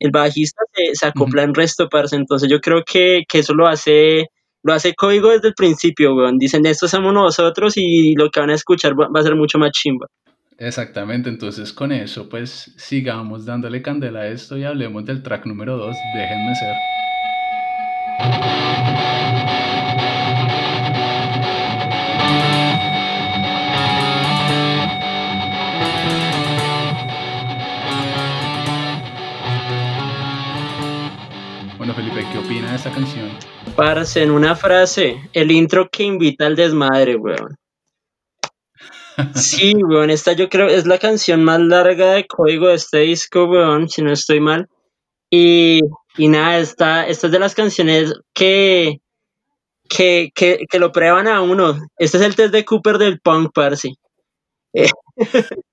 el 0.01 0.11
bajista 0.11 0.63
se, 0.73 0.95
se 0.95 1.07
acopla 1.07 1.45
en 1.45 1.55
resto, 1.55 1.89
parce. 1.89 2.17
Entonces 2.17 2.51
yo 2.51 2.61
creo 2.61 2.83
que, 2.85 3.23
que 3.29 3.39
eso 3.39 3.55
lo 3.55 3.69
hace, 3.69 4.27
lo 4.63 4.73
hace 4.73 4.95
Código 4.95 5.31
desde 5.31 5.49
el 5.49 5.55
principio, 5.55 6.15
weón. 6.15 6.39
Dicen, 6.39 6.67
estos 6.67 6.91
somos 6.91 7.15
nosotros 7.15 7.75
y 7.77 8.15
lo 8.17 8.31
que 8.31 8.41
van 8.41 8.51
a 8.51 8.55
escuchar 8.55 8.99
va, 8.99 9.09
va 9.09 9.21
a 9.21 9.23
ser 9.23 9.37
mucho 9.37 9.59
más 9.59 9.71
chimba. 9.71 10.07
Exactamente, 10.59 11.31
entonces 11.31 11.73
con 11.73 11.91
eso 11.91 12.29
pues 12.29 12.75
sigamos 12.77 13.47
dándole 13.47 13.81
candela 13.81 14.21
a 14.21 14.29
esto 14.29 14.59
y 14.59 14.65
hablemos 14.65 15.07
del 15.07 15.23
track 15.23 15.47
número 15.47 15.79
2, 15.79 15.97
déjenme 16.15 16.55
ser. 16.55 16.77
¿Qué 32.31 32.39
opina 32.39 32.71
de 32.71 32.77
esta 32.77 32.93
canción? 32.93 33.31
Parce, 33.77 34.23
en 34.23 34.31
una 34.31 34.55
frase, 34.55 35.29
el 35.33 35.51
intro 35.51 35.89
que 35.91 36.05
invita 36.05 36.47
al 36.47 36.57
desmadre, 36.57 37.17
weón. 37.17 37.57
Sí, 39.35 39.75
weón, 39.75 40.09
esta 40.09 40.33
yo 40.33 40.49
creo 40.49 40.69
es 40.69 40.87
la 40.87 40.99
canción 40.99 41.45
más 41.45 41.61
larga 41.61 42.13
de 42.13 42.27
código 42.27 42.69
de 42.69 42.75
este 42.75 42.99
disco, 43.01 43.45
weón, 43.45 43.89
si 43.89 44.03
no 44.03 44.13
estoy 44.13 44.41
mal. 44.41 44.69
Y, 45.31 45.81
y 46.17 46.29
nada, 46.29 46.59
esta, 46.59 47.07
esta 47.07 47.27
es 47.27 47.33
de 47.33 47.39
las 47.39 47.55
canciones 47.55 48.15
que, 48.33 49.01
que, 49.89 50.31
que, 50.35 50.65
que 50.69 50.79
lo 50.79 50.91
prueban 50.91 51.29
a 51.29 51.43
uno. 51.43 51.79
Este 51.99 52.17
es 52.17 52.23
el 52.23 52.35
test 52.35 52.53
de 52.53 52.65
Cooper 52.65 52.99
del 52.99 53.21
punk, 53.21 53.53
parce. 53.53 53.93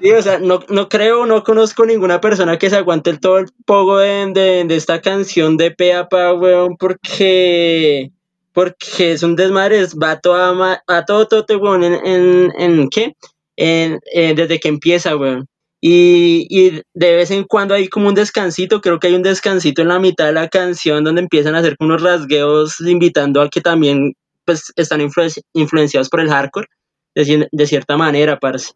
Sí, 0.00 0.10
o 0.12 0.22
sea, 0.22 0.38
no, 0.38 0.60
no 0.68 0.88
creo, 0.88 1.26
no 1.26 1.42
conozco 1.42 1.84
ninguna 1.84 2.20
persona 2.20 2.58
que 2.58 2.70
se 2.70 2.76
aguante 2.76 3.10
el 3.10 3.20
todo 3.20 3.38
el 3.38 3.46
pogo 3.66 3.98
de, 3.98 4.30
de, 4.32 4.64
de 4.64 4.76
esta 4.76 5.00
canción 5.00 5.56
de 5.56 5.70
pe 5.72 5.92
a 5.94 6.08
pa, 6.08 6.32
weón, 6.34 6.76
porque, 6.78 8.10
porque 8.52 9.12
es 9.12 9.22
un 9.22 9.36
desmadre, 9.36 9.80
es- 9.80 9.96
va 9.96 10.12
a, 10.12 10.20
toda, 10.20 10.82
a 10.86 11.04
todo 11.04 11.26
tote, 11.26 11.56
weón, 11.56 11.82
en, 11.84 11.94
en, 12.06 12.52
en 12.58 12.88
¿qué? 12.88 13.14
En, 13.56 13.98
desde 14.14 14.60
que 14.60 14.68
empieza, 14.68 15.16
weón. 15.16 15.46
Y, 15.82 16.46
y 16.50 16.82
de 16.94 17.16
vez 17.16 17.30
en 17.30 17.44
cuando 17.44 17.74
hay 17.74 17.88
como 17.88 18.08
un 18.08 18.14
descansito, 18.14 18.80
creo 18.80 18.98
que 19.00 19.08
hay 19.08 19.14
un 19.14 19.22
descansito 19.22 19.80
en 19.82 19.88
la 19.88 19.98
mitad 19.98 20.26
de 20.26 20.32
la 20.32 20.48
canción 20.48 21.04
donde 21.04 21.22
empiezan 21.22 21.54
a 21.54 21.58
hacer 21.60 21.74
unos 21.80 22.02
rasgueos 22.02 22.80
invitando 22.80 23.40
a 23.40 23.48
que 23.48 23.60
también 23.62 24.12
pues 24.44 24.72
están 24.76 25.00
influenci- 25.00 25.42
influenciados 25.54 26.08
por 26.10 26.20
el 26.20 26.28
hardcore, 26.28 26.66
de, 27.14 27.48
de 27.50 27.66
cierta 27.66 27.96
manera, 27.96 28.38
parce. 28.38 28.72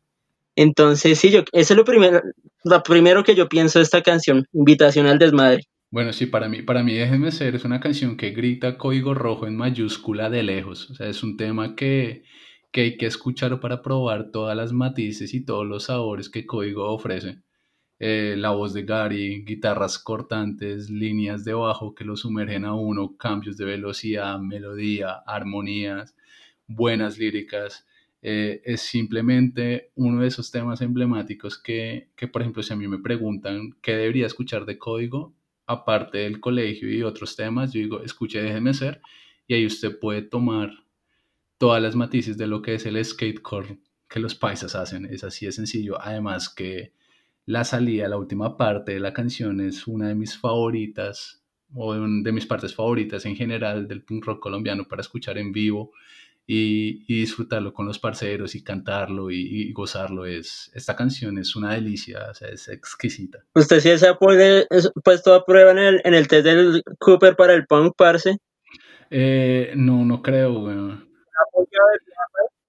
Entonces, 0.56 1.18
sí, 1.18 1.30
yo, 1.30 1.40
eso 1.52 1.74
es 1.74 1.76
lo 1.76 1.84
primero, 1.84 2.22
lo 2.64 2.82
primero 2.82 3.24
que 3.24 3.34
yo 3.34 3.48
pienso 3.48 3.78
de 3.78 3.84
esta 3.84 4.02
canción, 4.02 4.46
Invitación 4.52 5.06
al 5.06 5.18
Desmadre. 5.18 5.64
Bueno, 5.90 6.12
sí, 6.12 6.26
para 6.26 6.48
mí, 6.48 6.62
para 6.62 6.82
mí 6.82 6.94
Déjenme 6.94 7.30
Ser 7.30 7.54
es 7.54 7.64
una 7.64 7.78
canción 7.78 8.16
que 8.16 8.30
grita 8.30 8.76
código 8.78 9.14
rojo 9.14 9.46
en 9.46 9.56
mayúscula 9.56 10.28
de 10.28 10.42
lejos. 10.42 10.90
O 10.90 10.94
sea, 10.94 11.08
es 11.08 11.22
un 11.22 11.36
tema 11.36 11.76
que, 11.76 12.24
que 12.72 12.80
hay 12.80 12.96
que 12.96 13.06
escuchar 13.06 13.60
para 13.60 13.80
probar 13.82 14.30
todas 14.32 14.56
las 14.56 14.72
matices 14.72 15.34
y 15.34 15.44
todos 15.44 15.66
los 15.66 15.84
sabores 15.84 16.28
que 16.30 16.46
código 16.46 16.92
ofrece. 16.92 17.38
Eh, 18.00 18.34
la 18.36 18.50
voz 18.50 18.74
de 18.74 18.82
Gary, 18.82 19.44
guitarras 19.44 19.98
cortantes, 19.98 20.90
líneas 20.90 21.44
de 21.44 21.54
bajo 21.54 21.94
que 21.94 22.04
lo 22.04 22.16
sumergen 22.16 22.64
a 22.64 22.74
uno, 22.74 23.16
cambios 23.16 23.56
de 23.56 23.64
velocidad, 23.64 24.38
melodía, 24.40 25.22
armonías, 25.26 26.16
buenas 26.66 27.18
líricas. 27.18 27.86
Eh, 28.26 28.62
es 28.64 28.80
simplemente 28.80 29.90
uno 29.96 30.22
de 30.22 30.28
esos 30.28 30.50
temas 30.50 30.80
emblemáticos 30.80 31.58
que, 31.58 32.08
que, 32.16 32.26
por 32.26 32.40
ejemplo, 32.40 32.62
si 32.62 32.72
a 32.72 32.76
mí 32.76 32.88
me 32.88 32.98
preguntan 32.98 33.76
qué 33.82 33.92
debería 33.92 34.26
escuchar 34.26 34.64
de 34.64 34.78
código, 34.78 35.34
aparte 35.66 36.18
del 36.18 36.40
colegio 36.40 36.90
y 36.90 37.02
otros 37.02 37.36
temas, 37.36 37.74
yo 37.74 37.80
digo, 37.80 38.00
escuche, 38.02 38.40
déjeme 38.42 38.72
ser, 38.72 39.02
y 39.46 39.52
ahí 39.52 39.66
usted 39.66 39.98
puede 39.98 40.22
tomar 40.22 40.70
todas 41.58 41.82
las 41.82 41.96
matices 41.96 42.38
de 42.38 42.46
lo 42.46 42.62
que 42.62 42.74
es 42.74 42.86
el 42.86 43.02
skatecore 43.04 43.78
que 44.08 44.20
los 44.20 44.34
paisas 44.34 44.74
hacen. 44.74 45.06
Es 45.06 45.22
así 45.22 45.44
de 45.44 45.52
sencillo. 45.52 46.00
Además 46.00 46.48
que 46.48 46.92
la 47.46 47.64
salida, 47.64 48.08
la 48.08 48.16
última 48.16 48.56
parte 48.56 48.92
de 48.92 49.00
la 49.00 49.12
canción 49.12 49.60
es 49.60 49.86
una 49.86 50.08
de 50.08 50.14
mis 50.14 50.38
favoritas 50.38 51.42
o 51.74 51.92
de, 51.94 52.32
mis 52.32 52.46
partes 52.46 52.74
favoritas 52.74 53.26
en 53.26 53.36
general 53.36 53.86
del 53.86 54.02
punk 54.02 54.24
rock 54.24 54.40
colombiano 54.40 54.84
para 54.84 55.02
escuchar 55.02 55.36
en 55.36 55.52
vivo 55.52 55.92
y, 56.46 57.04
y 57.12 57.20
disfrutarlo 57.20 57.72
con 57.72 57.86
los 57.86 57.98
parceros 57.98 58.54
y 58.54 58.62
cantarlo 58.62 59.30
y, 59.30 59.36
y 59.40 59.72
gozarlo. 59.72 60.26
Es, 60.26 60.70
esta 60.74 60.94
canción 60.96 61.38
es 61.38 61.56
una 61.56 61.72
delicia, 61.74 62.26
o 62.30 62.34
sea, 62.34 62.48
es 62.48 62.68
exquisita. 62.68 63.44
Usted 63.54 63.80
sí 63.80 63.96
se 63.98 64.08
ha 64.08 64.18
puesto 64.18 65.34
a 65.34 65.44
prueba 65.44 65.70
en 65.72 65.78
el, 65.78 66.00
en 66.04 66.14
el 66.14 66.28
test 66.28 66.44
del 66.44 66.82
Cooper 66.98 67.36
para 67.36 67.54
el 67.54 67.66
punk, 67.66 67.94
parce. 67.96 68.38
Eh, 69.10 69.72
no, 69.76 70.04
no 70.04 70.22
creo, 70.22 70.60
weón. 70.60 71.08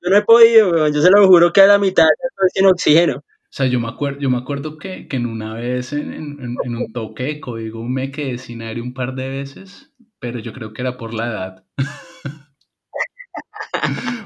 Yo 0.02 0.10
no 0.12 0.18
he 0.18 0.22
podido, 0.24 0.72
weón. 0.72 0.94
Yo 0.94 1.02
se 1.02 1.10
lo 1.10 1.28
juro 1.28 1.52
que 1.52 1.62
a 1.62 1.68
la 1.68 1.78
mitad 1.80 2.06
estoy 2.30 2.50
sin 2.54 2.66
oxígeno. 2.68 3.18
O 3.18 3.58
sea, 3.58 3.68
yo 3.68 3.80
me 3.80 3.88
acuerdo, 3.88 4.20
yo 4.20 4.30
me 4.30 4.38
acuerdo 4.38 4.78
que, 4.78 5.08
que 5.08 5.16
en 5.16 5.26
una 5.26 5.54
vez 5.54 5.94
en, 5.94 6.12
en- 6.14 6.40
en- 6.42 6.56
en 6.64 6.76
un 6.76 6.92
toque 6.92 7.24
de 7.24 7.40
código 7.40 7.84
me 7.86 8.12
quedé 8.12 8.38
sin 8.38 8.62
aire 8.62 8.82
un 8.82 8.94
par 8.94 9.16
de 9.16 9.30
veces, 9.30 9.94
pero 10.20 10.40
yo 10.40 10.52
creo 10.52 10.74
que 10.74 10.82
era 10.82 10.98
por 10.98 11.14
la 11.14 11.28
edad. 11.28 11.66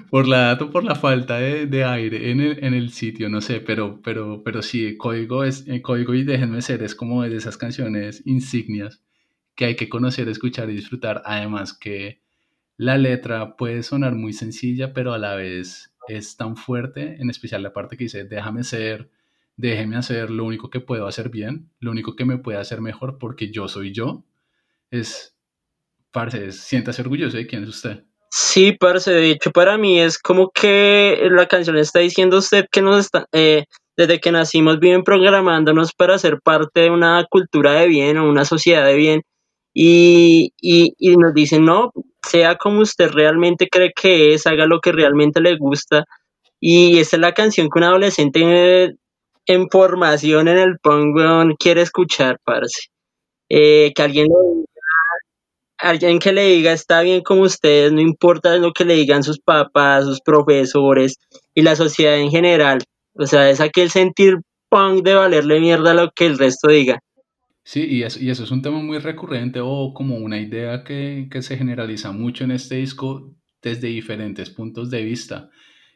por 0.09 0.27
la 0.27 0.57
por 0.57 0.83
la 0.83 0.95
falta 0.95 1.37
de, 1.37 1.65
de 1.65 1.83
aire 1.83 2.31
en 2.31 2.41
el, 2.41 2.63
en 2.63 2.73
el 2.73 2.91
sitio, 2.91 3.29
no 3.29 3.41
sé, 3.41 3.59
pero, 3.61 4.01
pero, 4.03 4.41
pero 4.43 4.61
sí, 4.61 4.97
código 4.97 5.43
es, 5.43 5.67
eh, 5.67 5.81
código 5.81 6.13
y 6.13 6.23
déjenme 6.23 6.61
ser, 6.61 6.83
es 6.83 6.95
como 6.95 7.23
de 7.23 7.35
esas 7.35 7.57
canciones 7.57 8.23
insignias 8.25 9.01
que 9.55 9.65
hay 9.65 9.75
que 9.75 9.89
conocer, 9.89 10.29
escuchar 10.29 10.69
y 10.69 10.75
disfrutar. 10.75 11.21
Además 11.25 11.73
que 11.73 12.21
la 12.77 12.97
letra 12.97 13.57
puede 13.57 13.83
sonar 13.83 14.15
muy 14.15 14.31
sencilla, 14.31 14.93
pero 14.93 15.13
a 15.13 15.17
la 15.17 15.35
vez 15.35 15.93
es 16.07 16.37
tan 16.37 16.55
fuerte, 16.55 17.21
en 17.21 17.29
especial 17.29 17.61
la 17.61 17.73
parte 17.73 17.97
que 17.97 18.05
dice, 18.05 18.23
déjame 18.23 18.63
ser, 18.63 19.11
déjeme 19.57 19.97
hacer 19.97 20.31
lo 20.31 20.45
único 20.45 20.69
que 20.69 20.79
puedo 20.79 21.07
hacer 21.07 21.27
bien, 21.27 21.69
lo 21.81 21.91
único 21.91 22.15
que 22.15 22.23
me 22.23 22.37
puede 22.37 22.57
hacer 22.57 22.79
mejor 22.79 23.17
porque 23.19 23.51
yo 23.51 23.67
soy 23.67 23.91
yo. 23.91 24.23
Es, 24.91 25.37
parce, 26.11 26.53
siéntase 26.53 27.01
orgulloso 27.01 27.35
de 27.35 27.45
quién 27.45 27.63
es 27.63 27.69
usted. 27.69 28.05
Sí, 28.31 28.73
parce, 28.73 29.11
de 29.11 29.31
hecho 29.31 29.51
para 29.51 29.77
mí 29.79 29.99
es 29.99 30.19
como 30.19 30.51
que 30.51 31.19
la 31.31 31.47
canción 31.47 31.77
está 31.77 31.99
diciendo 31.99 32.37
usted 32.37 32.65
que 32.71 32.81
nos 32.83 32.99
está, 32.99 33.25
eh, 33.31 33.65
desde 33.97 34.19
que 34.19 34.31
nacimos 34.31 34.79
viven 34.79 35.03
programándonos 35.03 35.93
para 35.93 36.17
ser 36.19 36.39
parte 36.43 36.81
de 36.81 36.89
una 36.91 37.25
cultura 37.29 37.73
de 37.73 37.87
bien 37.87 38.17
o 38.17 38.29
una 38.29 38.45
sociedad 38.45 38.85
de 38.85 38.93
bien 38.95 39.21
y, 39.73 40.51
y, 40.61 40.93
y 40.99 41.17
nos 41.17 41.33
dicen 41.33 41.65
no, 41.65 41.91
sea 42.23 42.55
como 42.55 42.81
usted 42.81 43.09
realmente 43.11 43.67
cree 43.67 43.91
que 43.99 44.33
es, 44.35 44.45
haga 44.45 44.67
lo 44.67 44.79
que 44.79 44.91
realmente 44.91 45.41
le 45.41 45.57
gusta 45.57 46.03
y 46.59 46.99
esta 46.99 47.17
es 47.17 47.21
la 47.21 47.33
canción 47.33 47.69
que 47.69 47.79
un 47.79 47.85
adolescente 47.85 48.85
eh, 48.85 48.95
en 49.47 49.69
formación 49.69 50.47
en 50.49 50.57
el 50.59 50.79
punk 50.79 51.15
weón, 51.15 51.55
quiere 51.59 51.81
escuchar, 51.81 52.39
parce. 52.45 52.89
Eh, 53.49 53.93
que 53.95 54.03
alguien 54.03 54.27
le 54.27 54.33
alguien 55.79 56.19
que 56.19 56.31
le 56.33 56.45
diga 56.45 56.71
está 56.73 57.01
bien 57.01 57.21
como 57.21 57.41
ustedes, 57.43 57.91
no 57.91 58.01
importa 58.01 58.55
lo 58.57 58.71
que 58.73 58.85
le 58.85 58.95
digan 58.95 59.23
sus 59.23 59.39
papás, 59.39 60.05
sus 60.05 60.21
profesores 60.21 61.15
y 61.55 61.61
la 61.61 61.75
sociedad 61.75 62.17
en 62.19 62.29
general. 62.31 62.79
O 63.13 63.25
sea, 63.25 63.49
es 63.49 63.59
aquel 63.61 63.89
sentir 63.89 64.37
punk 64.69 65.03
de 65.03 65.15
valerle 65.15 65.59
mierda 65.59 65.93
lo 65.93 66.11
que 66.15 66.25
el 66.27 66.37
resto 66.37 66.69
diga. 66.69 66.99
Sí, 67.63 67.85
y 67.87 68.03
eso, 68.03 68.19
y 68.19 68.29
eso 68.29 68.43
es 68.43 68.51
un 68.51 68.61
tema 68.61 68.79
muy 68.79 68.97
recurrente 68.97 69.59
o 69.61 69.93
como 69.93 70.17
una 70.17 70.39
idea 70.39 70.83
que, 70.83 71.27
que 71.31 71.41
se 71.41 71.57
generaliza 71.57 72.11
mucho 72.11 72.43
en 72.43 72.51
este 72.51 72.75
disco 72.75 73.35
desde 73.61 73.87
diferentes 73.89 74.49
puntos 74.49 74.89
de 74.89 75.03
vista. 75.03 75.49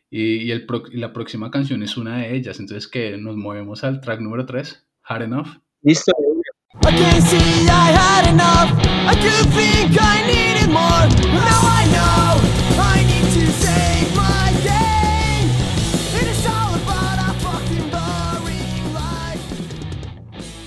Y, 0.09 0.43
y 0.43 0.51
el 0.51 0.65
pro- 0.67 0.83
y 0.91 0.97
la 0.97 1.11
próxima 1.13 1.49
canción 1.49 1.81
es 1.81 1.97
una 1.97 2.17
de 2.19 2.35
ellas. 2.35 2.59
Entonces, 2.59 2.87
que 2.87 3.17
nos 3.17 3.35
movemos 3.37 3.83
al 3.83 4.01
track 4.01 4.19
número 4.21 4.45
3, 4.45 4.85
Hard 5.03 5.23
Enough. 5.23 5.47
Listo. 5.81 6.11
I 6.85 6.91
can't 6.91 7.23
see 7.23 7.67
I 7.69 7.91
had 8.01 8.27
enough. 8.33 8.69
I 9.07 9.15
do 9.15 9.31
think 9.51 9.95
I 9.99 10.15
needed 10.27 10.69
more. 10.69 11.05
Now 11.31 11.61
I 11.79 11.83
know 11.95 12.39
I 12.77 12.97
need 13.11 13.27
to 13.37 13.45
save 13.63 14.09
my 14.15 14.51
day. 14.63 15.47
It 16.19 16.35
fucking. 17.43 17.89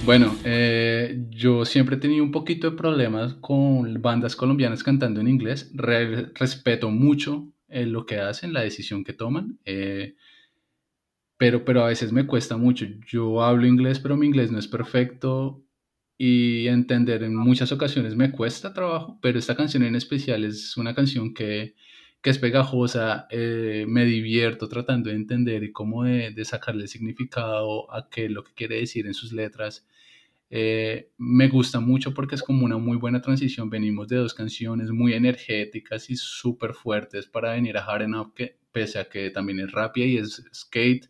Bueno, 0.04 0.36
eh, 0.44 1.24
yo 1.30 1.64
siempre 1.64 1.96
he 1.96 1.98
tenido 1.98 2.24
un 2.24 2.30
poquito 2.30 2.70
de 2.70 2.76
problemas 2.76 3.34
con 3.34 4.00
bandas 4.00 4.36
colombianas 4.36 4.82
cantando 4.82 5.20
en 5.20 5.28
inglés. 5.28 5.70
Re- 5.74 6.32
respeto 6.34 6.90
mucho 6.90 7.48
eh, 7.68 7.86
lo 7.86 8.06
que 8.06 8.20
hacen, 8.20 8.52
la 8.52 8.62
decisión 8.62 9.04
que 9.04 9.12
toman. 9.12 9.58
eh, 9.64 10.14
pero, 11.38 11.64
pero 11.66 11.84
a 11.84 11.88
veces 11.88 12.12
me 12.12 12.26
cuesta 12.26 12.56
mucho. 12.56 12.86
Yo 13.06 13.42
hablo 13.42 13.66
inglés, 13.66 13.98
pero 13.98 14.16
mi 14.16 14.26
inglés 14.26 14.50
no 14.50 14.58
es 14.58 14.66
perfecto 14.68 15.62
y 16.18 16.68
entender 16.68 17.22
en 17.22 17.36
muchas 17.36 17.72
ocasiones 17.72 18.16
me 18.16 18.30
cuesta 18.30 18.72
trabajo, 18.72 19.18
pero 19.20 19.38
esta 19.38 19.56
canción 19.56 19.82
en 19.82 19.96
especial 19.96 20.44
es 20.44 20.76
una 20.76 20.94
canción 20.94 21.34
que, 21.34 21.74
que 22.22 22.30
es 22.30 22.38
pegajosa, 22.38 23.26
eh, 23.30 23.84
me 23.88 24.04
divierto 24.04 24.68
tratando 24.68 25.10
de 25.10 25.16
entender 25.16 25.62
y 25.64 25.72
cómo 25.72 26.04
de, 26.04 26.30
de 26.30 26.44
sacarle 26.44 26.88
significado 26.88 27.92
a 27.94 28.08
qué 28.08 28.28
lo 28.28 28.44
que 28.44 28.54
quiere 28.54 28.76
decir 28.76 29.06
en 29.06 29.14
sus 29.14 29.32
letras. 29.32 29.86
Eh, 30.48 31.10
me 31.18 31.48
gusta 31.48 31.80
mucho 31.80 32.14
porque 32.14 32.36
es 32.36 32.42
como 32.42 32.64
una 32.64 32.78
muy 32.78 32.96
buena 32.96 33.20
transición. 33.20 33.68
Venimos 33.68 34.08
de 34.08 34.16
dos 34.16 34.34
canciones 34.34 34.90
muy 34.90 35.12
energéticas 35.14 36.08
y 36.10 36.16
súper 36.16 36.72
fuertes 36.74 37.26
para 37.26 37.52
venir 37.52 37.76
a 37.76 37.84
Hard 37.84 38.02
Enough, 38.02 38.32
que 38.34 38.58
pese 38.72 38.98
a 38.98 39.08
que 39.08 39.30
también 39.30 39.60
es 39.60 39.72
rápida 39.72 40.06
y 40.06 40.18
es 40.18 40.44
skate, 40.54 41.08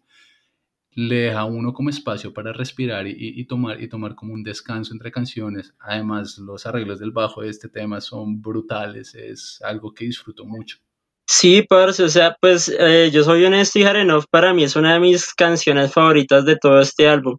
le 0.96 1.16
deja 1.16 1.40
a 1.40 1.44
uno 1.44 1.74
como 1.74 1.90
espacio 1.90 2.32
para 2.32 2.54
respirar 2.54 3.06
y, 3.06 3.44
tomar, 3.44 3.80
y 3.82 3.86
tomar 3.86 4.14
como 4.14 4.32
un 4.32 4.42
descanso 4.42 4.94
entre 4.94 5.12
canciones. 5.12 5.74
Además, 5.78 6.38
los 6.38 6.64
arreglos 6.64 6.98
del 6.98 7.10
bajo 7.10 7.42
de 7.42 7.50
este 7.50 7.68
tema 7.68 8.00
son 8.00 8.40
brutales, 8.40 9.14
es 9.14 9.60
algo 9.62 9.92
que 9.92 10.06
disfruto 10.06 10.46
mucho. 10.46 10.78
Sí, 11.26 11.62
parce, 11.62 12.02
o 12.02 12.08
sea, 12.08 12.36
pues 12.40 12.74
eh, 12.78 13.10
yo 13.12 13.24
soy 13.24 13.44
honesto 13.44 13.78
y 13.78 13.82
Harenov 13.82 14.24
para 14.30 14.54
mí 14.54 14.64
es 14.64 14.74
una 14.74 14.94
de 14.94 15.00
mis 15.00 15.34
canciones 15.34 15.92
favoritas 15.92 16.46
de 16.46 16.56
todo 16.56 16.80
este 16.80 17.08
álbum. 17.08 17.36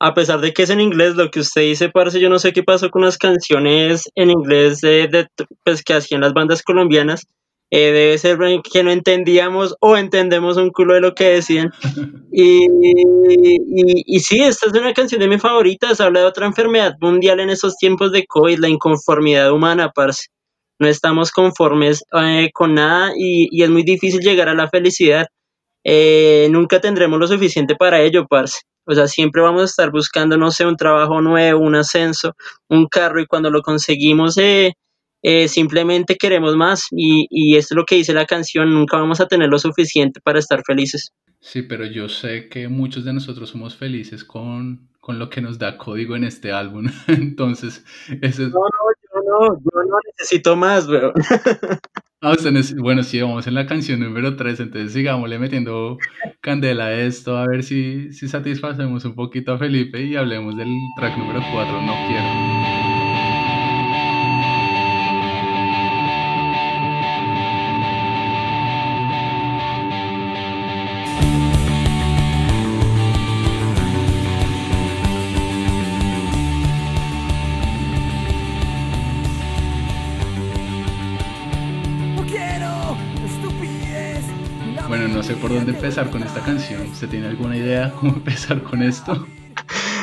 A 0.00 0.12
pesar 0.12 0.40
de 0.40 0.52
que 0.52 0.64
es 0.64 0.70
en 0.70 0.80
inglés, 0.80 1.16
lo 1.16 1.30
que 1.30 1.40
usted 1.40 1.62
dice, 1.62 1.88
parce, 1.88 2.20
yo 2.20 2.28
no 2.28 2.38
sé 2.38 2.52
qué 2.52 2.62
pasó 2.62 2.90
con 2.90 3.02
las 3.02 3.16
canciones 3.16 4.02
en 4.16 4.30
inglés 4.30 4.82
de, 4.82 5.08
de, 5.08 5.28
pues, 5.64 5.82
que 5.82 5.94
hacían 5.94 6.20
las 6.20 6.34
bandas 6.34 6.62
colombianas. 6.62 7.26
Eh, 7.70 7.92
debe 7.92 8.16
ser 8.16 8.38
que 8.72 8.82
no 8.82 8.90
entendíamos 8.90 9.76
o 9.80 9.96
entendemos 9.96 10.56
un 10.56 10.70
culo 10.70 10.94
de 10.94 11.00
lo 11.02 11.14
que 11.14 11.30
decían. 11.30 11.70
Y, 12.32 12.66
y, 14.06 14.20
sí, 14.20 14.40
esta 14.40 14.66
es 14.66 14.72
una 14.72 14.94
canción 14.94 15.20
de 15.20 15.28
mis 15.28 15.42
favoritas. 15.42 16.00
Habla 16.00 16.20
de 16.20 16.26
otra 16.26 16.46
enfermedad 16.46 16.94
mundial 17.00 17.40
en 17.40 17.50
estos 17.50 17.76
tiempos 17.76 18.12
de 18.12 18.26
COVID, 18.26 18.58
la 18.58 18.68
inconformidad 18.68 19.52
humana, 19.52 19.90
parce. 19.94 20.28
No 20.80 20.86
estamos 20.86 21.32
conformes 21.32 22.04
eh, 22.12 22.50
con 22.54 22.74
nada 22.74 23.12
y, 23.16 23.48
y 23.50 23.64
es 23.64 23.70
muy 23.70 23.82
difícil 23.82 24.20
llegar 24.20 24.48
a 24.48 24.54
la 24.54 24.68
felicidad. 24.68 25.26
Eh, 25.84 26.48
nunca 26.50 26.80
tendremos 26.80 27.18
lo 27.18 27.26
suficiente 27.26 27.74
para 27.74 28.00
ello, 28.00 28.26
parce. 28.28 28.60
O 28.86 28.94
sea, 28.94 29.06
siempre 29.06 29.42
vamos 29.42 29.62
a 29.62 29.64
estar 29.66 29.90
buscando, 29.90 30.38
no 30.38 30.50
sé, 30.50 30.64
un 30.66 30.76
trabajo 30.76 31.20
nuevo, 31.20 31.60
un 31.60 31.74
ascenso, 31.74 32.34
un 32.68 32.86
carro 32.86 33.20
y 33.20 33.26
cuando 33.26 33.50
lo 33.50 33.60
conseguimos 33.62 34.38
eh, 34.38 34.74
eh, 35.22 35.48
simplemente 35.48 36.16
queremos 36.16 36.56
más 36.56 36.86
y, 36.90 37.26
y 37.30 37.56
esto 37.56 37.74
es 37.74 37.76
lo 37.76 37.84
que 37.84 37.96
dice 37.96 38.12
la 38.14 38.26
canción, 38.26 38.72
nunca 38.72 38.98
vamos 38.98 39.20
a 39.20 39.26
tener 39.26 39.48
lo 39.48 39.58
suficiente 39.58 40.20
para 40.20 40.38
estar 40.38 40.62
felices. 40.64 41.12
Sí, 41.40 41.62
pero 41.62 41.86
yo 41.86 42.08
sé 42.08 42.48
que 42.48 42.68
muchos 42.68 43.04
de 43.04 43.12
nosotros 43.12 43.50
somos 43.50 43.76
felices 43.76 44.24
con, 44.24 44.88
con 45.00 45.18
lo 45.18 45.30
que 45.30 45.40
nos 45.40 45.58
da 45.58 45.78
código 45.78 46.16
en 46.16 46.24
este 46.24 46.52
álbum. 46.52 46.86
Entonces, 47.06 47.84
ese 48.20 48.44
es... 48.44 48.50
No, 48.50 48.60
no, 48.60 48.68
yo 49.14 49.20
no, 49.26 49.54
yo 49.56 49.90
no 49.90 49.96
necesito 50.06 50.56
más, 50.56 50.88
weón. 50.88 51.12
Ah, 52.20 52.34
bueno, 52.78 53.04
sí, 53.04 53.20
vamos 53.20 53.46
en 53.46 53.54
la 53.54 53.66
canción 53.66 54.00
número 54.00 54.34
3, 54.34 54.58
entonces 54.58 54.92
sigámosle 54.92 55.38
metiendo 55.38 55.98
candela 56.40 56.86
a 56.86 56.94
esto, 56.94 57.36
a 57.36 57.46
ver 57.46 57.62
si, 57.62 58.12
si 58.12 58.26
satisfacemos 58.26 59.04
un 59.04 59.14
poquito 59.14 59.52
a 59.52 59.58
Felipe 59.58 60.02
y 60.02 60.16
hablemos 60.16 60.56
del 60.56 60.66
track 60.96 61.16
número 61.16 61.40
4, 61.52 61.80
No 61.80 61.94
Quiero. 62.08 62.77
No 85.18 85.24
sé 85.24 85.34
por 85.34 85.52
dónde 85.52 85.72
empezar 85.72 86.10
con 86.10 86.22
esta 86.22 86.40
canción. 86.44 86.80
¿Usted 86.92 87.08
tiene 87.08 87.26
alguna 87.26 87.56
idea 87.56 87.92
cómo 87.98 88.12
empezar 88.12 88.62
con 88.62 88.84
esto? 88.84 89.26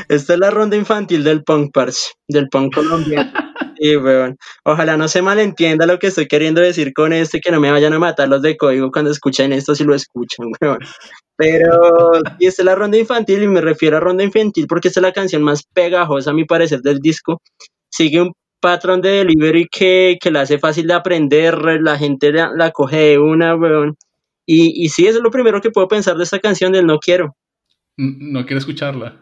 Esta 0.09 0.33
es 0.33 0.39
la 0.39 0.51
ronda 0.51 0.75
infantil 0.75 1.23
del 1.23 1.41
punk, 1.41 1.71
parce, 1.73 2.11
del 2.27 2.49
punk 2.49 2.75
colombiano. 2.75 3.31
Sí, 3.77 3.97
weón. 3.97 4.37
Ojalá 4.63 4.95
no 4.95 5.09
se 5.09 5.21
malentienda 5.21 5.85
lo 5.85 5.99
que 5.99 6.07
estoy 6.07 6.27
queriendo 6.27 6.61
decir 6.61 6.93
con 6.93 7.11
esto 7.11 7.35
y 7.35 7.41
que 7.41 7.51
no 7.51 7.59
me 7.59 7.71
vayan 7.71 7.91
a 7.91 7.99
matar 7.99 8.29
los 8.29 8.41
de 8.41 8.55
código 8.55 8.89
cuando 8.89 9.11
escuchen 9.11 9.51
esto 9.51 9.75
si 9.75 9.83
lo 9.83 9.93
escuchan, 9.93 10.47
weón. 10.61 10.79
Pero 11.35 12.11
y 12.39 12.47
esta 12.47 12.61
es 12.61 12.65
la 12.65 12.75
ronda 12.75 12.97
infantil 12.97 13.43
y 13.43 13.47
me 13.47 13.59
refiero 13.59 13.97
a 13.97 13.99
ronda 13.99 14.23
infantil 14.23 14.65
porque 14.67 14.87
esta 14.87 15.01
es 15.01 15.03
la 15.03 15.11
canción 15.11 15.43
más 15.43 15.63
pegajosa 15.73 16.31
a 16.31 16.33
mi 16.33 16.45
parecer 16.45 16.81
del 16.81 16.99
disco. 16.99 17.41
Sigue 17.89 18.21
un 18.21 18.31
patrón 18.61 19.01
de 19.01 19.09
delivery 19.09 19.67
que, 19.69 20.17
que 20.21 20.31
la 20.31 20.41
hace 20.41 20.57
fácil 20.57 20.87
de 20.87 20.93
aprender, 20.93 21.57
la 21.81 21.97
gente 21.97 22.31
la, 22.31 22.51
la 22.55 22.71
coge 22.71 22.97
de 22.97 23.19
una, 23.19 23.55
weón. 23.55 23.97
Y, 24.45 24.85
y 24.85 24.89
sí, 24.89 25.07
eso 25.07 25.17
es 25.17 25.23
lo 25.23 25.31
primero 25.31 25.61
que 25.61 25.71
puedo 25.71 25.87
pensar 25.87 26.17
de 26.17 26.23
esta 26.23 26.39
canción 26.39 26.71
del 26.71 26.85
No 26.85 26.99
Quiero. 26.99 27.35
No 27.97 28.45
quiero 28.45 28.59
escucharla. 28.59 29.21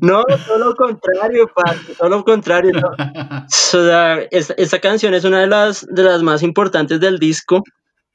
No, 0.00 0.22
todo 0.46 0.58
lo 0.58 0.74
contrario, 0.74 1.50
parce, 1.54 1.94
todo 1.94 2.08
lo 2.08 2.24
contrario. 2.24 2.72
no. 2.72 2.90
O 3.44 3.48
sea, 3.48 4.20
esta, 4.30 4.54
esta 4.54 4.78
canción 4.80 5.14
es 5.14 5.24
una 5.24 5.40
de 5.40 5.46
las, 5.48 5.86
de 5.90 6.02
las 6.02 6.22
más 6.22 6.42
importantes 6.42 7.00
del 7.00 7.18
disco 7.18 7.62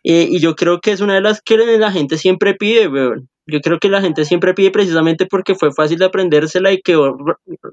eh, 0.04 0.28
y 0.30 0.40
yo 0.40 0.56
creo 0.56 0.80
que 0.80 0.92
es 0.92 1.02
una 1.02 1.16
de 1.16 1.22
las 1.22 1.42
que 1.42 1.58
la 1.58 1.92
gente 1.92 2.18
siempre 2.18 2.56
pide, 2.56 2.88
weón. 2.88 3.30
Yo 3.48 3.60
creo 3.60 3.80
que 3.80 3.90
la 3.90 4.02
gente 4.02 4.24
siempre 4.26 4.54
pide 4.54 4.72
precisamente 4.72 5.26
porque 5.26 5.56
fue 5.56 5.74
fácil 5.74 6.00
de 6.00 6.06
aprendérsela 6.06 6.72
y 6.72 6.82
quedó 6.82 7.18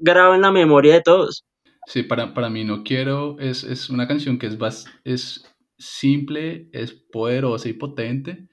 grabada 0.01 0.35
en 0.35 0.41
la 0.41 0.51
memoria 0.51 0.95
de 0.95 1.01
todos. 1.01 1.45
Sí, 1.85 2.03
para, 2.03 2.33
para 2.33 2.49
mí 2.49 2.63
No 2.63 2.83
Quiero 2.83 3.37
es, 3.39 3.63
es 3.63 3.89
una 3.89 4.07
canción 4.07 4.37
que 4.37 4.47
es, 4.47 4.57
es 5.05 5.45
simple, 5.79 6.69
es 6.73 6.93
poderosa 6.93 7.69
y 7.69 7.73
potente, 7.73 8.49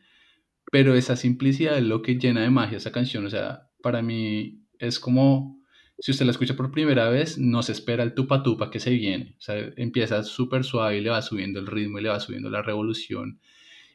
pero 0.72 0.94
esa 0.94 1.16
simplicidad 1.16 1.76
es 1.78 1.84
lo 1.84 2.02
que 2.02 2.18
llena 2.18 2.42
de 2.42 2.50
magia 2.50 2.78
esa 2.78 2.92
canción. 2.92 3.26
O 3.26 3.30
sea, 3.30 3.68
para 3.82 4.02
mí 4.02 4.62
es 4.78 4.98
como, 4.98 5.60
si 5.98 6.12
usted 6.12 6.24
la 6.24 6.32
escucha 6.32 6.56
por 6.56 6.70
primera 6.70 7.08
vez, 7.10 7.38
no 7.38 7.62
se 7.62 7.72
espera 7.72 8.02
el 8.02 8.14
tupa 8.14 8.42
tupa 8.42 8.70
que 8.70 8.80
se 8.80 8.90
viene. 8.90 9.34
O 9.38 9.40
sea, 9.40 9.72
empieza 9.76 10.22
súper 10.22 10.64
suave 10.64 10.98
y 10.98 11.00
le 11.00 11.10
va 11.10 11.22
subiendo 11.22 11.60
el 11.60 11.66
ritmo 11.66 11.98
y 11.98 12.02
le 12.02 12.08
va 12.08 12.20
subiendo 12.20 12.50
la 12.50 12.62
revolución. 12.62 13.40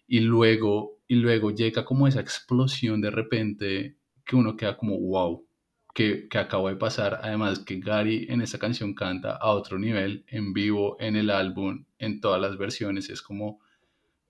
Y 0.07 0.19
luego, 0.21 0.99
y 1.07 1.15
luego 1.15 1.51
llega 1.51 1.85
como 1.85 2.07
esa 2.07 2.21
explosión 2.21 3.01
de 3.01 3.11
repente 3.11 3.97
que 4.25 4.35
uno 4.35 4.57
queda 4.57 4.77
como, 4.77 4.99
wow, 4.99 5.45
que, 5.93 6.27
que 6.29 6.37
acabo 6.37 6.69
de 6.69 6.75
pasar. 6.75 7.19
Además 7.23 7.59
que 7.59 7.79
Gary 7.79 8.27
en 8.29 8.41
esa 8.41 8.59
canción 8.59 8.93
canta 8.93 9.35
a 9.35 9.51
otro 9.51 9.79
nivel, 9.79 10.25
en 10.27 10.53
vivo, 10.53 10.97
en 10.99 11.15
el 11.15 11.29
álbum, 11.29 11.85
en 12.01 12.19
todas 12.19 12.41
las 12.41 12.57
versiones. 12.57 13.09
Es 13.09 13.21
como, 13.21 13.59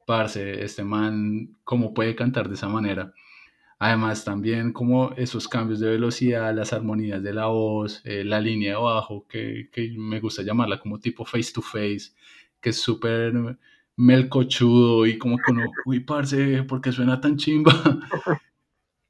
parce, 0.06 0.64
este 0.64 0.84
man, 0.84 1.58
¿cómo 1.64 1.94
puede 1.94 2.16
cantar 2.16 2.48
de 2.50 2.56
esa 2.56 2.70
manera? 2.70 3.14
Además 3.80 4.24
también 4.24 4.74
como 4.74 5.12
esos 5.14 5.48
cambios 5.48 5.80
de 5.80 5.90
velocidad, 5.90 6.54
las 6.54 6.72
armonías 6.74 7.24
de 7.24 7.34
la 7.34 7.48
voz, 7.48 8.02
eh, 8.06 8.24
la 8.24 8.40
línea 8.40 8.74
de 8.74 8.82
bajo, 8.82 9.26
que, 9.28 9.70
que 9.72 9.92
me 9.98 10.20
gusta 10.20 10.44
llamarla 10.44 10.80
como 10.80 11.00
tipo 11.00 11.26
face 11.26 11.52
to 11.52 11.64
face, 11.64 12.12
que 12.60 12.70
es 12.70 12.80
súper 12.80 13.34
melcochudo 13.96 15.08
y 15.08 15.18
como 15.18 15.38
que 15.38 15.52
uno, 15.52 15.64
uy, 15.86 16.02
parce, 16.02 16.62
¿por 16.64 16.82
qué 16.82 16.92
suena 16.92 17.20
tan 17.20 17.38
chimba? 17.38 17.72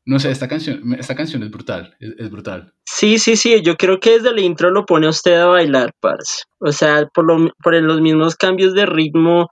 No 0.06 0.20
sé, 0.20 0.32
esta 0.32 0.48
canción, 0.48 0.82
esta 0.98 1.16
canción 1.16 1.44
es 1.44 1.52
brutal, 1.52 1.96
es, 2.00 2.14
es 2.18 2.30
brutal. 2.32 2.74
Sí, 2.86 3.20
sí, 3.20 3.36
sí, 3.36 3.62
yo 3.62 3.76
creo 3.76 4.00
que 4.00 4.12
desde 4.12 4.30
el 4.30 4.40
intro 4.40 4.72
lo 4.72 4.86
pone 4.86 5.08
usted 5.08 5.36
a 5.40 5.46
bailar, 5.46 5.94
parce. 6.00 6.44
O 6.60 6.72
sea, 6.72 7.08
por, 7.14 7.26
lo, 7.26 7.52
por 7.64 7.74
los 7.76 8.02
mismos 8.02 8.36
cambios 8.36 8.74
de 8.74 8.86
ritmo 8.86 9.50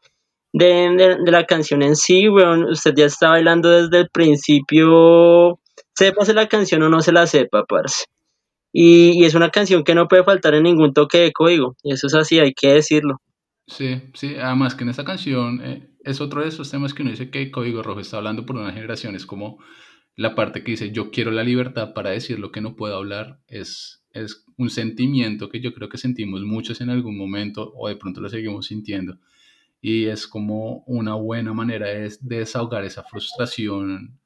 de, 0.54 0.66
de, 0.98 1.18
de 1.24 1.32
la 1.32 1.46
canción 1.46 1.82
en 1.84 1.96
sí, 1.96 2.30
weón, 2.30 2.64
usted 2.66 2.94
ya 2.96 3.06
está 3.06 3.30
bailando 3.30 3.70
desde 3.70 4.00
el 4.00 4.10
principio, 4.10 5.60
sépase 5.96 6.34
la 6.34 6.48
canción 6.48 6.82
o 6.84 6.90
no 6.90 7.02
se 7.02 7.12
la 7.12 7.28
sepa, 7.28 7.66
parce. 7.66 8.06
Y, 8.72 9.22
y 9.22 9.26
es 9.26 9.36
una 9.36 9.50
canción 9.50 9.84
que 9.84 9.96
no 9.96 10.08
puede 10.08 10.24
faltar 10.24 10.54
en 10.56 10.64
ningún 10.64 10.94
toque 10.94 11.20
de 11.20 11.32
código, 11.32 11.76
eso 11.84 12.08
es 12.08 12.16
así, 12.16 12.40
hay 12.40 12.54
que 12.54 12.74
decirlo. 12.74 13.18
Sí, 13.68 14.02
sí, 14.16 14.36
además 14.36 14.74
que 14.74 14.84
en 14.84 14.90
esta 14.90 15.06
canción 15.06 15.62
eh, 15.64 15.90
es 16.04 16.22
otro 16.22 16.42
de 16.42 16.48
esos 16.48 16.72
temas 16.72 16.94
que 16.94 17.04
uno 17.04 17.12
dice 17.12 17.30
que 17.30 17.52
Código 17.52 17.84
Rojo 17.84 18.00
está 18.00 18.18
hablando 18.18 18.46
por 18.46 18.56
una 18.56 18.72
generación, 18.72 19.16
es 19.16 19.28
como 19.28 19.60
la 20.20 20.36
parte 20.36 20.64
que 20.66 20.72
dice 20.72 20.92
yo 20.92 21.12
quiero 21.12 21.32
la 21.32 21.46
libertad 21.46 21.94
para 21.94 22.10
decir 22.10 22.40
lo 22.40 22.52
que 22.52 22.60
no 22.60 22.76
puedo 22.76 22.98
hablar, 22.98 23.40
es, 23.48 24.04
es 24.12 24.44
un 24.58 24.70
sentimiento 24.70 25.48
que 25.48 25.62
yo 25.62 25.74
creo 25.74 25.88
que 25.88 25.98
sentimos 25.98 26.42
muchos 26.42 26.82
en 26.82 26.90
algún 26.90 27.18
momento 27.18 27.72
o 27.74 27.88
de 27.88 27.96
pronto 27.96 28.20
lo 28.20 28.28
seguimos 28.28 28.66
sintiendo. 28.66 29.18
Y 29.80 30.08
es 30.08 30.28
como 30.28 30.84
una 30.88 31.16
buena 31.16 31.54
manera 31.54 31.88
de, 31.88 32.14
de 32.20 32.40
desahogar 32.40 32.84
esa 32.84 33.04
frustración 33.04 34.20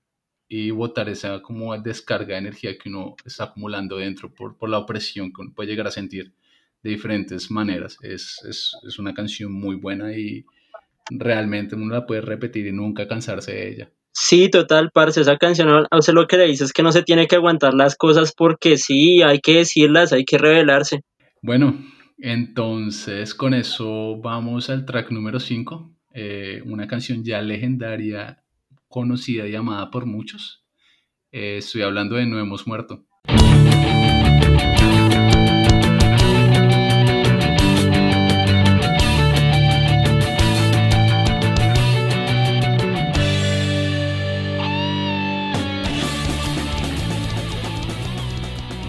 y 0.47 0.71
botar 0.71 1.09
esa 1.09 1.43
como 1.43 1.77
descarga 1.77 2.33
de 2.33 2.39
energía 2.39 2.75
que 2.75 2.89
uno 2.89 3.15
está 3.23 3.43
acumulando 3.43 3.97
dentro 3.97 4.33
por, 4.33 4.57
por 4.57 4.69
la 4.69 4.79
opresión 4.79 5.31
que 5.31 5.41
uno 5.43 5.53
puede 5.53 5.69
llegar 5.69 5.85
a 5.85 5.91
sentir 5.91 6.33
de 6.81 6.89
diferentes 6.89 7.51
maneras. 7.51 7.99
Es, 8.01 8.43
es, 8.49 8.71
es 8.81 8.97
una 8.97 9.13
canción 9.13 9.51
muy 9.53 9.75
buena 9.75 10.17
y 10.17 10.43
realmente 11.11 11.75
uno 11.75 11.93
la 11.93 12.07
puede 12.07 12.21
repetir 12.21 12.65
y 12.65 12.71
nunca 12.71 13.07
cansarse 13.07 13.51
de 13.51 13.69
ella. 13.69 13.91
Sí, 14.15 14.49
total, 14.49 14.91
parce, 14.93 15.21
esa 15.21 15.37
canción, 15.37 15.87
o 15.89 16.01
sea, 16.03 16.13
lo 16.13 16.27
que 16.27 16.37
le 16.37 16.45
dice 16.45 16.63
es 16.63 16.71
que 16.71 16.83
no 16.83 16.91
se 16.91 17.01
tiene 17.01 17.27
que 17.27 17.35
aguantar 17.35 17.73
las 17.73 17.95
cosas 17.95 18.31
porque 18.37 18.77
sí, 18.77 19.23
hay 19.23 19.39
que 19.39 19.57
decirlas, 19.57 20.13
hay 20.13 20.23
que 20.23 20.37
revelarse. 20.37 21.01
Bueno, 21.41 21.83
entonces 22.19 23.33
con 23.33 23.55
eso 23.55 24.17
vamos 24.21 24.69
al 24.69 24.85
track 24.85 25.09
número 25.09 25.39
5, 25.39 25.91
eh, 26.13 26.61
una 26.65 26.87
canción 26.87 27.23
ya 27.23 27.41
legendaria, 27.41 28.43
conocida 28.87 29.47
y 29.47 29.55
amada 29.55 29.89
por 29.89 30.05
muchos. 30.05 30.63
Eh, 31.31 31.57
estoy 31.57 31.81
hablando 31.81 32.15
de 32.15 32.27
No 32.27 32.39
hemos 32.39 32.67
muerto. 32.67 33.07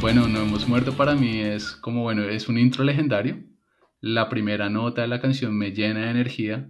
Bueno, 0.04 0.28
No 0.28 0.42
hemos 0.42 0.68
muerto 0.68 0.92
para 0.92 1.14
mí 1.14 1.40
es 1.40 1.70
como, 1.76 2.02
bueno, 2.02 2.24
es 2.24 2.50
un 2.50 2.58
intro 2.58 2.84
legendario. 2.84 3.42
La 4.02 4.28
primera 4.28 4.68
nota 4.68 5.00
de 5.00 5.08
la 5.08 5.18
canción 5.18 5.56
me 5.56 5.70
llena 5.70 6.04
de 6.04 6.10
energía. 6.10 6.68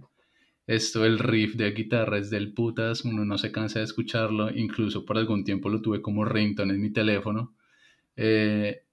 Esto, 0.65 1.03
el 1.03 1.19
riff 1.19 1.55
de 1.55 1.71
guitarra 1.71 2.17
es 2.17 2.29
del 2.29 2.53
putas, 2.53 3.03
uno 3.03 3.25
no 3.25 3.37
se 3.37 3.51
cansa 3.51 3.79
de 3.79 3.85
escucharlo, 3.85 4.49
incluso 4.55 5.03
por 5.03 5.17
algún 5.17 5.43
tiempo 5.43 5.67
lo 5.67 5.81
tuve 5.81 6.01
como 6.01 6.23
ringtone 6.23 6.75
en 6.75 6.81
mi 6.81 6.91
teléfono. 6.93 7.53
Eh, 8.15 8.83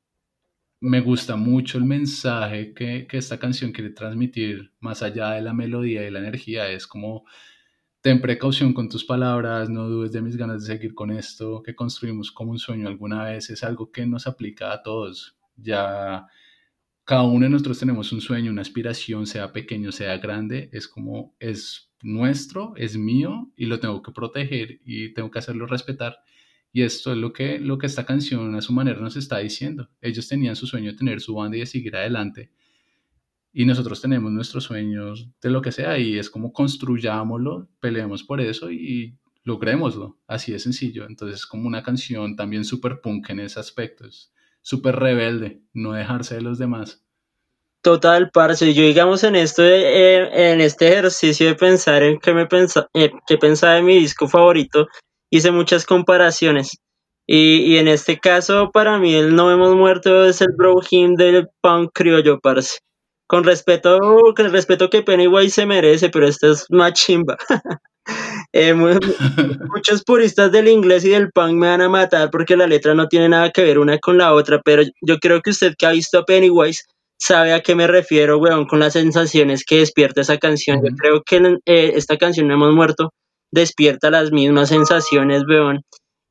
me 0.81 1.01
gusta 1.03 1.37
mucho 1.37 1.79
el 1.79 1.85
mensaje 1.85 2.75
que, 2.75 3.07
que 3.07 3.19
esta 3.19 3.39
canción 3.39 3.71
quiere 3.71 3.91
transmitir, 3.91 4.73
más 4.81 5.05
allá 5.05 5.31
de 5.35 5.43
la 5.43 5.55
melodía 5.55 6.05
y 6.05 6.11
la 6.11 6.19
energía, 6.19 6.69
es 6.69 6.89
como 6.89 7.27
ten 8.03 8.21
precaución 8.21 8.75
con 8.75 8.89
tus 8.89 9.05
palabras, 9.05 9.71
no 9.71 9.89
dudes 9.89 10.13
de 10.13 10.21
mis 10.21 10.37
ganas 10.37 10.63
de 10.63 10.75
seguir 10.75 10.93
con 10.93 11.13
esto, 11.13 11.63
que 11.63 11.77
construimos 11.77 12.33
como 12.33 12.51
un 12.51 12.59
sueño 12.59 12.89
alguna 12.89 13.25
vez, 13.25 13.49
es 13.49 13.63
algo 13.63 13.93
que 13.93 14.05
nos 14.07 14.27
aplica 14.27 14.73
a 14.73 14.83
todos. 14.83 15.37
Ya 15.57 16.27
cada 17.05 17.23
uno 17.23 17.45
de 17.45 17.51
nosotros 17.51 17.79
tenemos 17.79 18.13
un 18.13 18.21
sueño, 18.21 18.51
una 18.51 18.63
aspiración, 18.63 19.27
sea 19.27 19.53
pequeño, 19.53 19.93
sea 19.93 20.19
grande, 20.19 20.69
es 20.73 20.89
como 20.89 21.37
es 21.39 21.93
nuestro, 22.03 22.75
es 22.77 22.97
mío 22.97 23.53
y 23.57 23.67
lo 23.67 23.79
tengo 23.79 24.03
que 24.03 24.11
proteger 24.11 24.81
y 24.85 25.15
tengo 25.15 25.31
que 25.31 25.39
hacerlo 25.39 25.67
respetar. 25.67 26.19
Y 26.73 26.83
esto 26.83 27.13
es 27.13 27.19
lo 27.19 27.33
que, 27.33 27.61
lo 27.61 27.79
que 27.79 27.87
esta 27.87 28.05
canción 28.05 28.57
a 28.57 28.63
su 28.63 28.73
manera 28.73 29.01
nos 29.01 29.17
está 29.17 29.39
diciendo. 29.39 29.91
Ellos 30.01 30.27
tenían 30.27 30.57
su 30.57 30.67
sueño 30.67 30.91
de 30.93 30.99
tener 30.99 31.21
su 31.21 31.35
banda 31.35 31.57
y 31.57 31.61
de 31.61 31.67
seguir 31.67 31.95
adelante 31.95 32.51
y 33.53 33.67
nosotros 33.67 34.01
tenemos 34.01 34.33
nuestros 34.33 34.65
sueños 34.65 35.29
de 35.41 35.51
lo 35.51 35.61
que 35.61 35.73
sea 35.73 35.99
y 35.99 36.19
es 36.19 36.31
como 36.31 36.53
construyámoslo, 36.53 37.69
peleemos 37.81 38.23
por 38.23 38.41
eso 38.41 38.71
y 38.71 39.19
logrémoslo, 39.45 40.19
así 40.27 40.53
de 40.53 40.59
sencillo. 40.59 41.05
Entonces 41.07 41.41
es 41.41 41.47
como 41.47 41.67
una 41.67 41.83
canción 41.83 42.35
también 42.35 42.65
súper 42.65 43.01
punk 43.01 43.31
en 43.31 43.41
ese 43.41 43.61
aspecto, 43.61 44.07
es 44.07 44.33
súper 44.63 44.97
rebelde, 44.97 45.61
no 45.75 45.93
dejarse 45.93 46.37
de 46.37 46.43
los 46.43 46.59
demás. 46.59 47.05
Total, 47.83 48.31
parce, 48.31 48.73
yo 48.73 48.85
digamos 48.85 49.25
en 49.25 49.35
esto, 49.35 49.65
en 49.65 50.61
este 50.61 50.89
ejercicio 50.89 51.49
de 51.49 51.57
pensar 51.57 52.05
en 52.05 52.21
qué 52.21 52.33
me 52.33 52.47
pensa, 52.47 52.87
eh, 52.95 53.11
qué 53.27 53.37
pensaba 53.37 53.75
de 53.75 53.83
mi 53.83 53.99
disco 53.99 54.29
favorito, 54.29 54.87
hice 55.31 55.51
muchas 55.51 55.85
comparaciones. 55.85 56.79
Y, 57.27 57.73
y, 57.73 57.79
en 57.79 57.89
este 57.89 58.19
caso, 58.19 58.71
para 58.73 58.99
mí, 58.99 59.15
el 59.15 59.35
No 59.35 59.51
Hemos 59.51 59.75
Muerto 59.75 60.25
es 60.25 60.41
el 60.41 60.49
bro 60.57 60.81
hymn 60.81 61.15
del 61.15 61.49
punk 61.61 61.91
criollo, 61.93 62.41
parce 62.41 62.79
con 63.33 63.45
respeto, 63.45 63.99
con 64.37 64.45
el 64.45 64.53
respeto 64.53 64.91
que 64.91 65.01
Pennywise 65.01 65.55
se 65.55 65.65
merece, 65.65 66.11
pero 66.11 66.29
esta 66.29 66.51
es 66.51 66.67
más 66.69 66.93
chimba. 66.93 67.39
eh, 68.53 68.75
muchos 69.75 70.05
puristas 70.05 70.53
del 70.53 70.69
inglés 70.69 71.03
y 71.07 71.09
del 71.09 71.33
punk 71.33 71.55
me 71.55 71.69
van 71.69 71.81
a 71.81 71.89
matar 71.89 72.29
porque 72.31 72.59
la 72.59 72.67
letra 72.67 72.93
no 72.93 73.09
tiene 73.09 73.31
nada 73.31 73.49
que 73.49 73.63
ver 73.63 73.79
una 73.79 73.99
con 74.01 74.19
la 74.19 74.35
otra, 74.35 74.61
pero 74.63 74.83
yo 75.01 75.17
creo 75.17 75.41
que 75.41 75.49
usted 75.49 75.73
que 75.79 75.87
ha 75.87 75.93
visto 75.93 76.19
a 76.19 76.27
Pennywise 76.27 76.83
sabe 77.17 77.55
a 77.55 77.63
qué 77.63 77.75
me 77.75 77.87
refiero, 77.87 78.37
weón, 78.37 78.67
con 78.67 78.81
las 78.81 78.93
sensaciones 78.93 79.65
que 79.65 79.79
despierta 79.79 80.21
esa 80.21 80.37
canción. 80.37 80.83
Yo 80.85 80.95
creo 80.95 81.23
que 81.23 81.59
eh, 81.65 81.93
esta 81.95 82.19
canción 82.19 82.49
No 82.49 82.55
Hemos 82.55 82.75
Muerto 82.75 83.15
despierta 83.51 84.11
las 84.11 84.31
mismas 84.31 84.69
sensaciones, 84.69 85.45
weón. 85.49 85.81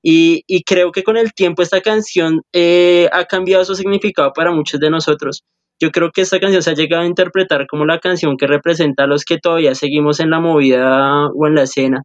Y, 0.03 0.43
y 0.45 0.61
creo 0.61 0.91
que 0.91 1.01
con 1.01 1.17
el 1.17 1.33
tiempo 1.33 1.63
esta 1.63 1.81
canción 1.81 2.43
eh, 2.53 3.09
ha 3.11 3.25
cambiado 3.25 3.65
su 3.65 3.73
significado 3.73 4.33
para 4.33 4.51
muchos 4.51 4.79
de 4.79 4.91
nosotros 4.91 5.43
yo 5.81 5.89
creo 5.89 6.11
que 6.11 6.21
esta 6.21 6.39
canción 6.39 6.61
se 6.61 6.69
ha 6.69 6.75
llegado 6.75 7.03
a 7.03 7.07
interpretar 7.07 7.65
como 7.67 7.85
la 7.85 7.99
canción 7.99 8.37
que 8.37 8.45
representa 8.45 9.03
a 9.03 9.07
los 9.07 9.25
que 9.25 9.39
todavía 9.39 9.73
seguimos 9.73 10.19
en 10.19 10.29
la 10.29 10.39
movida 10.39 11.27
o 11.35 11.47
en 11.47 11.55
la 11.55 11.63
escena, 11.63 12.03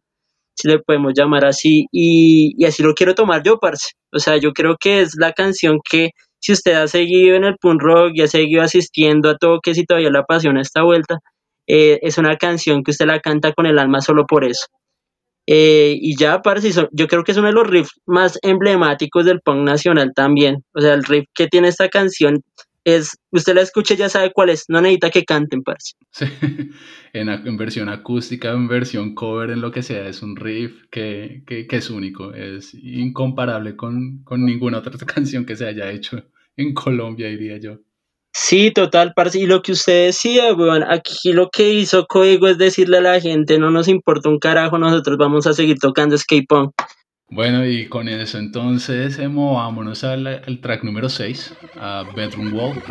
si 0.55 0.67
le 0.67 0.79
podemos 0.79 1.13
llamar 1.15 1.45
así, 1.45 1.85
y, 1.91 2.65
así 2.65 2.81
lo 2.81 2.95
quiero 2.95 3.13
tomar 3.13 3.43
yo, 3.43 3.59
parce. 3.59 3.91
O 4.11 4.19
sea, 4.19 4.37
yo 4.37 4.51
creo 4.53 4.77
que 4.79 5.01
es 5.01 5.15
la 5.17 5.31
canción 5.31 5.79
que 5.87 6.09
si 6.39 6.53
usted 6.53 6.73
ha 6.73 6.87
seguido 6.87 7.35
en 7.35 7.43
el 7.43 7.55
punk 7.57 7.81
rock 7.81 8.11
y 8.15 8.21
ha 8.21 8.27
seguido 8.27 8.63
asistiendo 8.63 9.29
a 9.29 9.37
toques 9.37 9.77
y 9.77 9.85
todavía 9.85 10.09
la 10.09 10.19
apasiona 10.21 10.61
esta 10.61 10.83
vuelta, 10.83 11.19
eh, 11.67 11.99
es 12.01 12.17
una 12.17 12.37
canción 12.37 12.83
que 12.83 12.91
usted 12.91 13.05
la 13.05 13.19
canta 13.19 13.53
con 13.53 13.67
el 13.67 13.77
alma 13.77 14.01
solo 14.01 14.25
por 14.25 14.43
eso. 14.43 14.65
Eh, 15.47 15.95
y 16.01 16.17
ya, 16.17 16.41
parce, 16.41 16.71
yo 16.91 17.07
creo 17.07 17.23
que 17.23 17.31
es 17.31 17.37
uno 17.37 17.47
de 17.47 17.53
los 17.53 17.67
riffs 17.67 18.01
más 18.05 18.39
emblemáticos 18.41 19.25
del 19.25 19.41
punk 19.41 19.59
nacional 19.63 20.13
también. 20.15 20.63
O 20.73 20.81
sea, 20.81 20.93
el 20.93 21.03
riff 21.03 21.25
que 21.35 21.47
tiene 21.47 21.67
esta 21.69 21.89
canción 21.89 22.41
es, 22.87 23.17
usted 23.31 23.53
la 23.53 23.61
escucha 23.61 23.95
ya 23.95 24.07
sabe 24.07 24.31
cuál 24.31 24.49
es, 24.49 24.63
no 24.69 24.79
necesita 24.79 25.09
que 25.09 25.25
canten, 25.25 25.61
parce. 25.61 25.93
Sí, 26.11 26.25
en, 27.13 27.27
en, 27.27 27.57
versión 27.57 27.89
acústica, 27.89 28.51
en 28.51 28.69
versión 28.69 29.13
cover, 29.13 29.49
en 29.49 29.59
lo 29.59 29.71
que 29.71 29.83
sea, 29.83 30.07
es 30.07 30.21
un 30.21 30.37
riff 30.37 30.83
que, 30.89 31.43
que, 31.45 31.67
que 31.67 31.75
es 31.75 31.89
único, 31.89 32.33
es 32.33 32.73
incomparable 32.73 33.75
con, 33.75 34.23
con, 34.23 34.45
ninguna 34.45 34.77
otra 34.77 34.93
canción 35.05 35.45
que 35.45 35.57
se 35.57 35.67
haya 35.67 35.91
hecho 35.91 36.23
en 36.55 36.73
Colombia, 36.73 37.27
diría 37.27 37.57
yo. 37.57 37.79
Sí, 38.33 38.71
total, 38.71 39.11
parce, 39.13 39.37
y 39.39 39.47
lo 39.47 39.61
que 39.61 39.73
usted 39.73 40.05
decía, 40.05 40.53
weón, 40.53 40.83
aquí 40.83 41.33
lo 41.33 41.49
que 41.49 41.73
hizo 41.73 42.05
Código 42.05 42.47
es 42.47 42.57
decirle 42.57 42.99
a 42.99 43.01
la 43.01 43.19
gente, 43.19 43.59
no 43.59 43.69
nos 43.69 43.89
importa 43.89 44.29
un 44.29 44.39
carajo, 44.39 44.77
nosotros 44.77 45.17
vamos 45.17 45.45
a 45.45 45.53
seguir 45.53 45.77
tocando 45.79 46.17
skate 46.17 46.47
punk. 46.47 46.71
Bueno, 47.29 47.65
y 47.65 47.87
con 47.89 48.07
eso 48.07 48.37
entonces 48.37 49.17
vámonos 49.17 50.03
al, 50.05 50.27
al 50.27 50.61
track 50.61 50.83
número 50.83 51.09
6, 51.09 51.55
a 51.75 52.05
Bedroom 52.15 52.53
Wall. 52.53 52.81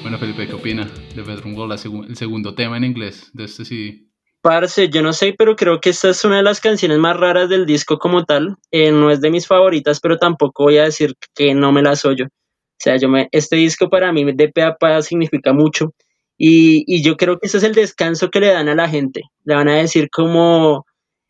Bueno, 0.00 0.18
Felipe, 0.18 0.46
¿qué 0.46 0.54
opina 0.54 0.90
de 1.14 1.22
Bedroom 1.22 1.54
Wall, 1.56 1.72
el 1.72 2.16
segundo 2.16 2.54
tema 2.54 2.78
en 2.78 2.84
inglés 2.84 3.30
de 3.34 3.44
este 3.44 3.64
CD? 3.66 4.11
Parce, 4.42 4.88
yo 4.90 5.02
no 5.02 5.12
sé, 5.12 5.34
pero 5.38 5.54
creo 5.54 5.80
que 5.80 5.90
esta 5.90 6.10
es 6.10 6.24
una 6.24 6.38
de 6.38 6.42
las 6.42 6.60
canciones 6.60 6.98
más 6.98 7.16
raras 7.16 7.48
del 7.48 7.64
disco 7.64 7.98
como 7.98 8.24
tal. 8.24 8.56
Eh, 8.72 8.90
no 8.90 9.10
es 9.10 9.20
de 9.20 9.30
mis 9.30 9.46
favoritas, 9.46 10.00
pero 10.00 10.18
tampoco 10.18 10.64
voy 10.64 10.78
a 10.78 10.84
decir 10.84 11.14
que 11.34 11.54
no 11.54 11.70
me 11.70 11.80
las 11.80 12.04
oyo. 12.04 12.26
O 12.26 12.80
sea, 12.80 12.96
yo 12.96 13.08
me, 13.08 13.28
este 13.30 13.54
disco 13.54 13.88
para 13.88 14.12
mí 14.12 14.24
de 14.32 14.48
pe 14.48 14.62
a 14.62 14.74
pa 14.74 15.00
significa 15.02 15.52
mucho. 15.52 15.94
Y, 16.36 16.82
y, 16.88 17.04
yo 17.04 17.16
creo 17.16 17.38
que 17.38 17.46
ese 17.46 17.58
es 17.58 17.62
el 17.62 17.74
descanso 17.74 18.30
que 18.30 18.40
le 18.40 18.48
dan 18.48 18.68
a 18.68 18.74
la 18.74 18.88
gente. 18.88 19.22
Le 19.44 19.54
van 19.54 19.68
a 19.68 19.76
decir 19.76 20.10
como, 20.10 20.86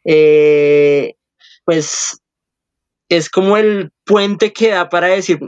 eh, 0.07 1.15
pues, 1.67 2.19
es 3.11 3.29
como 3.29 3.59
el 3.59 3.91
puente 4.07 4.55
que 4.55 4.71
da 4.71 4.89
para 4.89 5.09
decir, 5.09 5.39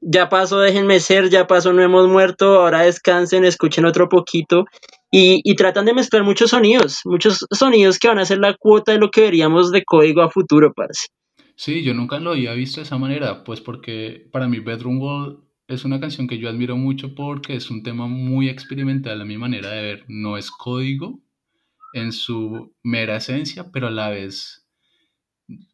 ya 0.00 0.28
pasó, 0.28 0.60
déjenme 0.60 1.00
ser, 1.00 1.30
ya 1.30 1.46
pasó, 1.46 1.72
no 1.72 1.82
hemos 1.82 2.06
muerto, 2.08 2.60
ahora 2.60 2.82
descansen, 2.82 3.46
escuchen 3.46 3.86
otro 3.86 4.10
poquito 4.10 4.66
y, 5.10 5.54
tratan 5.54 5.86
de 5.86 5.94
mezclar 5.94 6.22
muchos 6.22 6.50
sonidos, 6.50 7.00
muchos 7.04 7.46
sonidos 7.50 7.98
que 7.98 8.08
van 8.08 8.18
a 8.18 8.24
ser 8.24 8.38
la 8.38 8.54
cuota 8.54 8.92
de 8.92 8.98
lo 8.98 9.10
que 9.10 9.22
veríamos 9.22 9.72
de 9.72 9.84
código 9.84 10.22
a 10.22 10.30
futuro, 10.30 10.72
parece. 10.74 11.06
Sí, 11.56 11.82
yo 11.82 11.94
nunca 11.94 12.20
lo 12.20 12.32
había 12.32 12.52
visto 12.52 12.80
de 12.80 12.84
esa 12.84 12.98
manera, 12.98 13.42
pues 13.42 13.60
porque 13.60 14.28
para 14.30 14.48
mí 14.48 14.60
Bedroom 14.60 15.00
Wall 15.00 15.40
es 15.66 15.84
una 15.84 16.00
canción 16.00 16.28
que 16.28 16.38
yo 16.38 16.48
admiro 16.48 16.76
mucho 16.76 17.14
porque 17.14 17.56
es 17.56 17.70
un 17.70 17.82
tema 17.82 18.06
muy 18.06 18.48
experimental 18.48 19.20
a 19.20 19.24
mi 19.24 19.36
manera 19.36 19.70
de 19.70 19.82
ver. 19.82 20.04
No 20.08 20.38
es 20.38 20.50
código 20.50 21.20
en 21.92 22.12
su 22.12 22.74
mera 22.82 23.16
esencia, 23.16 23.70
pero 23.72 23.88
a 23.88 23.90
la 23.90 24.08
vez 24.10 24.68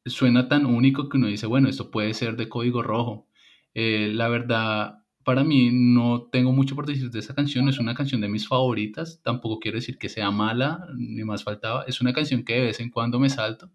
suena 0.06 0.48
tan 0.48 0.66
único 0.66 1.08
que 1.08 1.16
uno 1.16 1.26
dice, 1.26 1.46
bueno, 1.46 1.68
esto 1.68 1.90
puede 1.90 2.14
ser 2.14 2.36
de 2.36 2.48
código 2.48 2.82
rojo. 2.82 3.28
Eh, 3.74 4.10
la 4.12 4.28
verdad, 4.28 5.03
para 5.24 5.44
mí 5.44 5.70
no 5.72 6.28
tengo 6.30 6.52
mucho 6.52 6.74
por 6.76 6.86
decir 6.86 7.10
de 7.10 7.18
esta 7.18 7.34
canción, 7.34 7.68
es 7.68 7.78
una 7.78 7.94
canción 7.94 8.20
de 8.20 8.28
mis 8.28 8.46
favoritas, 8.46 9.20
tampoco 9.22 9.58
quiero 9.58 9.76
decir 9.78 9.98
que 9.98 10.08
sea 10.08 10.30
mala, 10.30 10.86
ni 10.96 11.24
más 11.24 11.44
faltaba, 11.44 11.84
es 11.86 12.00
una 12.00 12.12
canción 12.12 12.44
que 12.44 12.54
de 12.54 12.60
vez 12.66 12.80
en 12.80 12.90
cuando 12.90 13.18
me 13.18 13.30
salto, 13.30 13.70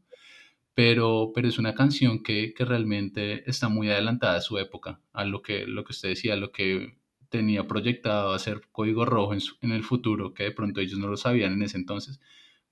pero, 0.74 1.32
pero 1.36 1.47
es 1.47 1.60
una 1.60 1.76
canción 1.76 2.24
que, 2.24 2.54
que 2.54 2.66
realmente 2.66 3.50
está 3.50 3.68
muy 3.70 3.89
adelantada 3.89 4.38
a 4.38 4.41
su 4.41 4.58
época, 4.60 5.02
a 5.12 5.26
lo 5.26 5.41
que, 5.41 5.66
lo 5.68 5.84
que 5.84 5.91
usted 5.91 6.10
decía, 6.10 6.34
a 6.34 6.38
lo 6.38 6.52
que 6.52 6.97
tenía 7.30 7.68
proyectado 7.68 8.34
hacer 8.34 8.62
código 8.72 9.06
rojo 9.06 9.34
en, 9.34 9.41
en, 9.62 9.72
el 9.72 9.84
futuro, 9.84 10.34
que 10.34 10.43
de 10.43 10.52
pronto 10.52 10.82
ellos 10.82 11.00
no 11.00 11.08
lo 11.08 11.18
sabían 11.18 11.54
en 11.54 11.64
ese 11.64 11.78
entonces, 11.78 12.20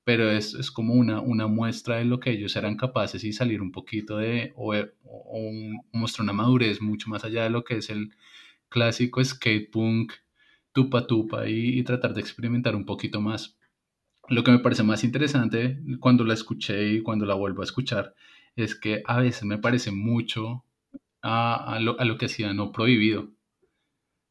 pero 0.03 0.31
es, 0.31 0.53
es 0.53 0.71
como 0.71 0.93
una, 0.93 1.19
una 1.19 1.47
muestra 1.47 1.97
de 1.97 2.05
lo 2.05 2.19
que 2.19 2.31
ellos 2.31 2.55
eran 2.55 2.77
capaces 2.77 3.23
y 3.25 3.33
salir 3.33 3.61
un 3.61 3.73
poquito 3.73 4.17
de, 4.17 4.53
o, 4.55 4.73
o, 5.03 5.51
mostrar 5.91 6.23
una 6.23 6.33
madurez 6.33 6.81
mucho 6.81 7.09
más 7.09 7.25
allá 7.25 7.43
de 7.43 7.49
lo 7.49 7.63
que 7.63 7.77
es 7.77 7.89
el 7.89 8.11
clásico 8.69 9.23
skate 9.23 9.69
punk, 9.71 10.13
tupa 10.71 11.07
tupa 11.07 11.47
y, 11.47 11.83
tratar 11.83 12.13
de 12.13 12.21
experimentar 12.21 12.75
un 12.75 12.85
poquito 12.85 13.21
más. 13.21 13.57
Lo 14.29 14.43
que 14.43 14.51
me 14.51 14.59
parece 14.59 14.83
más 14.83 15.03
interesante 15.03 15.79
cuando 15.99 16.23
la 16.25 16.33
escuché 16.33 16.91
y 16.91 17.01
cuando 17.01 17.25
la 17.25 17.35
vuelvo 17.35 17.61
a 17.61 17.65
escuchar 17.65 18.13
es 18.55 18.75
que 18.75 19.01
a 19.05 19.19
veces 19.19 19.43
me 19.45 19.57
parece 19.57 19.91
mucho 19.91 20.65
a, 21.21 21.79
lo, 21.81 22.17
que 22.17 22.25
hacía 22.25 22.53
No 22.53 22.71
Prohibido 22.71 23.31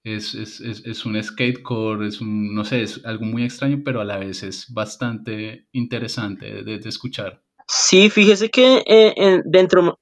es, 0.04 0.34
es, 0.34 0.60
es, 0.60 0.84
es, 0.86 1.04
un 1.04 1.20
skatecore, 1.20 2.06
es 2.06 2.20
un, 2.20 2.54
no 2.54 2.64
sé, 2.64 2.82
es 2.82 3.04
algo 3.04 3.24
muy 3.24 3.42
extraño, 3.42 3.82
pero 3.84 4.00
a 4.00 4.04
la 4.04 4.18
vez 4.18 4.42
es 4.44 4.72
bastante 4.72 5.66
interesante 5.72 6.62
de, 6.62 6.78
de 6.78 6.88
escuchar. 6.88 7.42
Sí, 7.66 8.10
fíjese 8.10 8.48
que 8.50 8.84
eh, 8.86 9.42
dentro, 9.44 9.98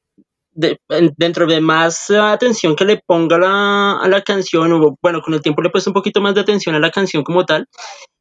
de, 0.55 0.79
dentro 1.17 1.47
de 1.47 1.61
más 1.61 2.11
atención 2.11 2.77
que 2.77 2.85
le 2.85 3.01
ponga 3.07 3.39
la, 3.39 3.99
a 4.01 4.09
la 4.09 4.23
canción, 4.23 4.73
o 4.73 4.97
bueno, 5.03 5.21
con 5.23 5.35
el 5.35 5.43
tiempo 5.43 5.63
le 5.63 5.69
he 5.69 5.73
puesto 5.73 5.91
un 5.91 5.95
poquito 5.95 6.21
más 6.21 6.35
de 6.35 6.41
atención 6.43 6.75
a 6.75 6.81
la 6.81 6.91
canción 6.91 7.23
como 7.25 7.45
tal, 7.45 7.67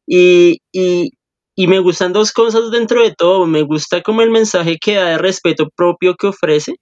y, 0.06 0.58
y, 0.72 1.10
y 1.56 1.66
me 1.68 1.78
gustan 1.80 2.12
dos 2.12 2.32
cosas 2.32 2.70
dentro 2.70 3.02
de 3.02 3.14
todo, 3.16 3.46
me 3.46 3.62
gusta 3.62 4.02
como 4.02 4.22
el 4.22 4.30
mensaje 4.30 4.78
que 4.80 4.94
da 4.96 5.06
de 5.10 5.18
respeto 5.18 5.68
propio 5.76 6.14
que 6.16 6.28
ofrece, 6.28 6.76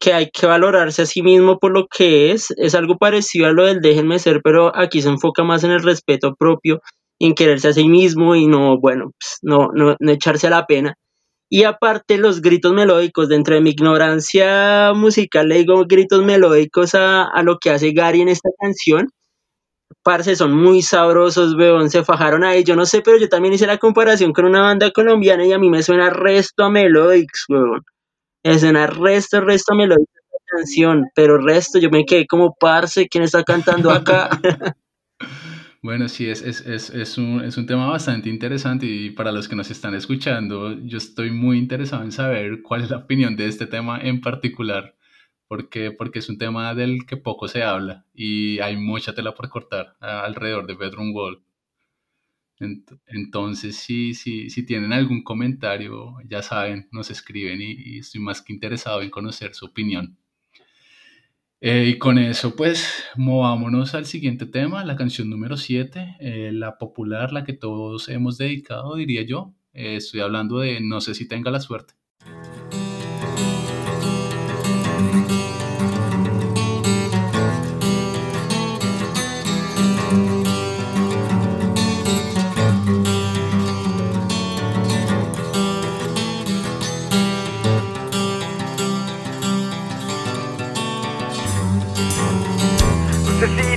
que 0.00 0.12
hay 0.12 0.30
que 0.30 0.46
valorarse 0.46 1.02
a 1.02 1.06
sí 1.06 1.22
mismo 1.22 1.58
por 1.58 1.72
lo 1.72 1.86
que 1.86 2.32
es, 2.32 2.52
es 2.56 2.74
algo 2.74 2.98
parecido 2.98 3.46
a 3.46 3.52
lo 3.52 3.64
del 3.66 3.80
déjenme 3.80 4.18
ser, 4.18 4.40
pero 4.42 4.76
aquí 4.76 5.00
se 5.02 5.08
enfoca 5.08 5.44
más 5.44 5.64
en 5.64 5.70
el 5.70 5.82
respeto 5.82 6.34
propio, 6.36 6.80
en 7.20 7.34
quererse 7.34 7.68
a 7.68 7.72
sí 7.72 7.88
mismo 7.88 8.34
y 8.34 8.46
no, 8.46 8.78
bueno, 8.80 9.12
pues, 9.12 9.38
no, 9.42 9.68
no, 9.74 9.96
no 10.00 10.12
echarse 10.12 10.48
a 10.48 10.50
la 10.50 10.66
pena. 10.66 10.94
Y 11.54 11.64
aparte 11.64 12.16
los 12.16 12.40
gritos 12.40 12.72
melódicos, 12.72 13.28
dentro 13.28 13.54
de 13.54 13.60
mi 13.60 13.72
ignorancia 13.72 14.94
musical 14.94 15.48
le 15.50 15.56
digo 15.56 15.84
gritos 15.86 16.24
melódicos 16.24 16.94
a, 16.94 17.24
a 17.24 17.42
lo 17.42 17.58
que 17.58 17.68
hace 17.68 17.92
Gary 17.92 18.22
en 18.22 18.30
esta 18.30 18.48
canción. 18.58 19.10
Parce, 20.02 20.34
son 20.36 20.54
muy 20.54 20.80
sabrosos, 20.80 21.54
weón, 21.54 21.90
se 21.90 22.04
fajaron 22.04 22.42
ahí, 22.42 22.64
yo 22.64 22.74
no 22.74 22.86
sé, 22.86 23.02
pero 23.02 23.18
yo 23.18 23.28
también 23.28 23.52
hice 23.52 23.66
la 23.66 23.76
comparación 23.76 24.32
con 24.32 24.46
una 24.46 24.62
banda 24.62 24.90
colombiana 24.92 25.44
y 25.44 25.52
a 25.52 25.58
mí 25.58 25.68
me 25.68 25.82
suena 25.82 26.08
resto 26.08 26.64
a 26.64 26.70
Melodics, 26.70 27.44
weón. 27.50 27.82
Escena 28.42 28.86
resto, 28.86 29.42
resto 29.42 29.74
me 29.74 29.86
lo 29.86 29.96
dice 29.96 30.12
la 30.32 30.58
canción, 30.58 31.10
pero 31.14 31.38
resto 31.38 31.78
yo 31.78 31.90
me 31.90 32.06
quedé 32.06 32.26
como 32.26 32.54
parce, 32.58 33.08
¿quién 33.08 33.24
está 33.24 33.44
cantando 33.44 33.90
acá? 33.90 34.30
Bueno, 35.82 36.08
sí, 36.08 36.28
es, 36.28 36.42
es, 36.42 36.60
es, 36.66 36.90
es, 36.90 37.18
un, 37.18 37.42
es 37.44 37.56
un 37.56 37.66
tema 37.66 37.86
bastante 37.88 38.28
interesante 38.30 38.86
y 38.86 39.10
para 39.10 39.32
los 39.32 39.48
que 39.48 39.56
nos 39.56 39.70
están 39.70 39.94
escuchando, 39.94 40.78
yo 40.86 40.96
estoy 40.98 41.30
muy 41.32 41.58
interesado 41.58 42.04
en 42.04 42.12
saber 42.12 42.62
cuál 42.62 42.82
es 42.82 42.90
la 42.90 42.98
opinión 42.98 43.36
de 43.36 43.46
este 43.48 43.66
tema 43.66 43.98
en 44.00 44.20
particular, 44.20 44.96
porque, 45.48 45.90
porque 45.90 46.20
es 46.20 46.28
un 46.28 46.38
tema 46.38 46.74
del 46.74 47.04
que 47.06 47.16
poco 47.16 47.48
se 47.48 47.64
habla 47.64 48.06
y 48.14 48.60
hay 48.60 48.76
mucha 48.76 49.12
tela 49.14 49.34
por 49.34 49.48
cortar 49.48 49.96
alrededor 50.00 50.66
de 50.66 50.74
Bedroom 50.76 51.12
Wall. 51.14 51.42
Entonces, 53.06 53.76
si, 53.76 54.14
si, 54.14 54.48
si 54.48 54.64
tienen 54.64 54.92
algún 54.94 55.22
comentario, 55.22 56.14
ya 56.26 56.40
saben, 56.42 56.88
nos 56.90 57.10
escriben 57.10 57.60
y, 57.60 57.72
y 57.72 57.98
estoy 57.98 58.20
más 58.22 58.40
que 58.40 58.54
interesado 58.54 59.02
en 59.02 59.10
conocer 59.10 59.54
su 59.54 59.66
opinión. 59.66 60.16
Eh, 61.64 61.90
y 61.90 61.98
con 61.98 62.18
eso, 62.18 62.56
pues, 62.56 63.04
movámonos 63.16 63.94
al 63.94 64.04
siguiente 64.04 64.46
tema, 64.46 64.84
la 64.84 64.96
canción 64.96 65.30
número 65.30 65.56
7, 65.56 66.16
eh, 66.18 66.50
la 66.52 66.76
popular, 66.76 67.32
la 67.32 67.44
que 67.44 67.52
todos 67.52 68.08
hemos 68.08 68.36
dedicado, 68.36 68.96
diría 68.96 69.22
yo. 69.22 69.54
Eh, 69.72 69.94
estoy 69.96 70.20
hablando 70.20 70.58
de 70.58 70.80
No 70.80 71.00
sé 71.00 71.14
si 71.14 71.28
tenga 71.28 71.52
la 71.52 71.60
suerte. 71.60 71.94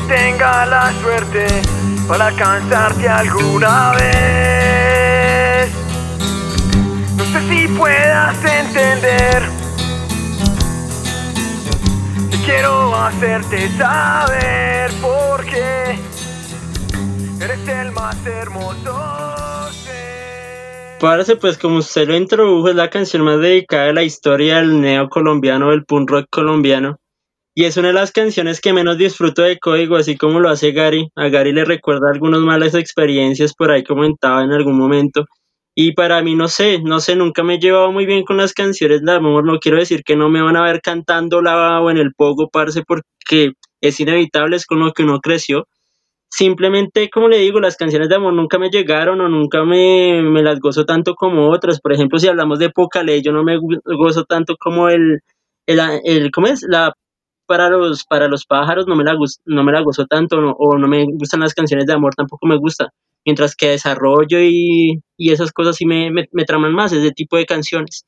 Tenga 0.08 0.66
la 0.66 0.94
suerte 1.02 1.46
para 2.08 2.28
alcanzarte 2.28 3.08
alguna 3.08 3.92
vez. 3.94 5.72
No 7.16 7.24
sé 7.26 7.42
si 7.50 7.68
puedas 7.70 8.38
entender. 8.44 9.44
Y 12.32 12.38
quiero 12.46 12.96
hacerte 12.96 13.70
saber 13.78 14.92
por 15.02 15.46
qué 15.46 16.00
eres 17.42 17.68
el 17.68 17.92
más 17.92 18.18
hermoso. 18.26 19.16
Parece 21.00 21.36
pues 21.36 21.58
como 21.58 21.78
usted 21.80 22.08
lo 22.08 22.16
introdujo, 22.16 22.70
es 22.70 22.76
la 22.76 22.90
canción 22.90 23.24
más 23.24 23.40
dedicada 23.40 23.90
a 23.90 23.94
la 23.94 24.04
historia 24.04 24.58
del 24.58 24.80
neo 24.80 25.10
colombiano, 25.10 25.72
del 25.72 25.84
punk 25.84 26.10
rock 26.10 26.28
colombiano. 26.32 27.00
Y 27.58 27.64
es 27.64 27.78
una 27.78 27.88
de 27.88 27.94
las 27.94 28.12
canciones 28.12 28.60
que 28.60 28.74
menos 28.74 28.98
disfruto 28.98 29.42
de 29.42 29.58
código, 29.60 29.96
así 29.96 30.18
como 30.18 30.42
lo 30.42 30.50
hace 30.50 30.74
Gary. 30.74 31.08
A 31.16 31.30
Gary 31.30 31.54
le 31.54 31.64
recuerda 31.64 32.10
algunas 32.12 32.42
malas 32.42 32.76
experiencias 32.76 33.54
por 33.54 33.72
ahí 33.72 33.82
comentaba 33.82 34.44
en 34.44 34.52
algún 34.52 34.78
momento. 34.78 35.24
Y 35.74 35.94
para 35.94 36.22
mí, 36.22 36.36
no 36.36 36.50
sé, 36.50 36.80
no 36.84 37.00
sé, 37.00 37.16
nunca 37.16 37.44
me 37.44 37.56
he 37.56 37.60
llevado 37.60 37.94
muy 37.94 38.06
bien 38.06 38.26
con 38.26 38.36
las 38.38 38.54
canciones 38.54 39.04
de 39.04 39.12
amor. 39.14 39.46
No 39.46 39.60
quiero 39.60 39.78
decir 39.78 40.04
que 40.04 40.18
no 40.18 40.30
me 40.30 40.42
van 40.42 40.58
a 40.58 40.64
ver 40.64 40.82
cantando 40.82 41.42
la 41.42 41.80
o 41.82 41.90
en 41.90 41.98
el 41.98 42.14
pogo, 42.14 42.50
parce, 42.50 42.84
porque 42.86 43.54
es 43.80 44.00
inevitable, 44.02 44.58
es 44.58 44.66
con 44.66 44.80
lo 44.80 44.92
que 44.92 45.04
uno 45.04 45.22
creció. 45.22 45.66
Simplemente, 46.30 47.10
como 47.10 47.30
le 47.30 47.38
digo, 47.38 47.62
las 47.62 47.78
canciones 47.78 48.10
de 48.10 48.16
amor 48.16 48.34
nunca 48.34 48.60
me 48.60 48.70
llegaron 48.70 49.22
o 49.22 49.30
nunca 49.30 49.64
me, 49.64 50.22
me 50.24 50.44
las 50.44 50.60
gozo 50.60 50.86
tanto 50.86 51.16
como 51.16 51.50
otras. 51.52 51.80
Por 51.82 51.94
ejemplo, 51.94 52.20
si 52.20 52.28
hablamos 52.28 52.60
de 52.60 52.70
poca 52.70 53.04
ley, 53.04 53.22
yo 53.22 53.32
no 53.32 53.44
me 53.46 53.58
gozo 53.86 54.26
tanto 54.26 54.56
como 54.60 54.90
el, 54.90 55.22
el, 55.68 55.80
el 56.06 56.32
¿cómo 56.32 56.48
es? 56.48 56.64
La 56.68 56.94
para 57.46 57.70
los, 57.70 58.04
para 58.06 58.28
los 58.28 58.46
pájaros 58.46 58.88
no 58.88 58.96
me 58.96 59.04
la, 59.04 59.16
no 59.46 59.64
me 59.64 59.72
la 59.72 59.82
gozo 59.82 60.06
tanto 60.06 60.38
o 60.38 60.78
no 60.78 60.88
me 60.88 61.06
gustan 61.06 61.42
las 61.42 61.54
canciones 61.54 61.86
de 61.86 61.94
amor, 61.94 62.16
tampoco 62.16 62.48
me 62.48 62.58
gusta. 62.58 62.90
Mientras 63.26 63.56
que 63.56 63.70
desarrollo 63.70 64.40
y, 64.40 65.02
y 65.18 65.32
esas 65.32 65.52
cosas 65.52 65.76
sí 65.78 65.86
me, 65.86 66.12
me, 66.12 66.46
traman 66.46 66.74
más, 66.74 66.92
ese 66.92 67.12
tipo 67.12 67.38
de 67.38 67.46
canciones. 67.46 68.06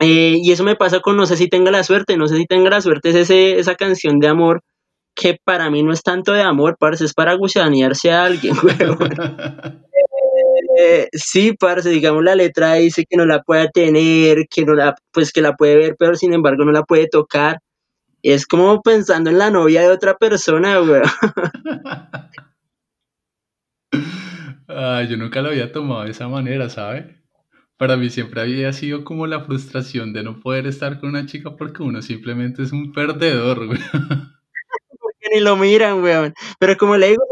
Eh, 0.00 0.38
y 0.42 0.52
eso 0.52 0.62
me 0.62 0.76
pasa 0.76 1.00
con 1.00 1.16
No 1.16 1.24
sé 1.24 1.36
si 1.36 1.48
tenga 1.48 1.70
la 1.70 1.82
suerte, 1.84 2.16
no 2.16 2.26
sé 2.28 2.36
si 2.36 2.46
tenga 2.46 2.70
la 2.70 2.80
suerte, 2.80 3.10
es 3.10 3.30
esa 3.30 3.74
canción 3.76 4.18
de 4.18 4.28
amor 4.28 4.62
que 5.16 5.38
para 5.42 5.70
mí 5.70 5.82
no 5.82 5.92
es 5.92 6.02
tanto 6.02 6.32
de 6.32 6.42
amor, 6.42 6.76
parce, 6.78 7.04
es 7.04 7.14
para 7.14 7.34
gusanearse 7.34 8.12
a 8.12 8.24
alguien, 8.24 8.54
eh, 10.78 11.08
sí, 11.12 11.54
parce, 11.58 11.88
digamos 11.88 12.22
la 12.22 12.34
letra 12.34 12.74
dice 12.74 13.06
que 13.08 13.16
no 13.16 13.24
la 13.24 13.42
puede 13.42 13.68
tener, 13.70 14.46
que 14.48 14.66
no 14.66 14.74
la, 14.74 14.94
pues 15.12 15.32
que 15.32 15.40
la 15.40 15.54
puede 15.54 15.76
ver, 15.76 15.96
pero 15.98 16.14
sin 16.14 16.34
embargo 16.34 16.64
no 16.66 16.72
la 16.72 16.82
puede 16.82 17.08
tocar 17.08 17.58
es 18.32 18.46
como 18.46 18.82
pensando 18.82 19.30
en 19.30 19.38
la 19.38 19.50
novia 19.50 19.82
de 19.82 19.88
otra 19.88 20.16
persona, 20.16 20.78
güey. 20.78 21.02
ah, 24.68 25.02
yo 25.08 25.16
nunca 25.16 25.42
lo 25.42 25.48
había 25.50 25.72
tomado 25.72 26.04
de 26.04 26.10
esa 26.10 26.28
manera, 26.28 26.68
¿sabe? 26.68 27.22
Para 27.76 27.96
mí 27.96 28.10
siempre 28.10 28.40
había 28.40 28.72
sido 28.72 29.04
como 29.04 29.26
la 29.26 29.44
frustración 29.44 30.12
de 30.12 30.22
no 30.22 30.40
poder 30.40 30.66
estar 30.66 30.98
con 30.98 31.10
una 31.10 31.26
chica 31.26 31.56
porque 31.56 31.82
uno 31.82 32.00
simplemente 32.02 32.62
es 32.62 32.72
un 32.72 32.92
perdedor, 32.92 33.66
güey. 33.66 33.78
Porque 34.98 35.26
ni 35.34 35.40
lo 35.40 35.56
miran, 35.56 36.00
güey. 36.00 36.32
Pero 36.58 36.76
como 36.76 36.96
le 36.96 37.10
digo, 37.10 37.22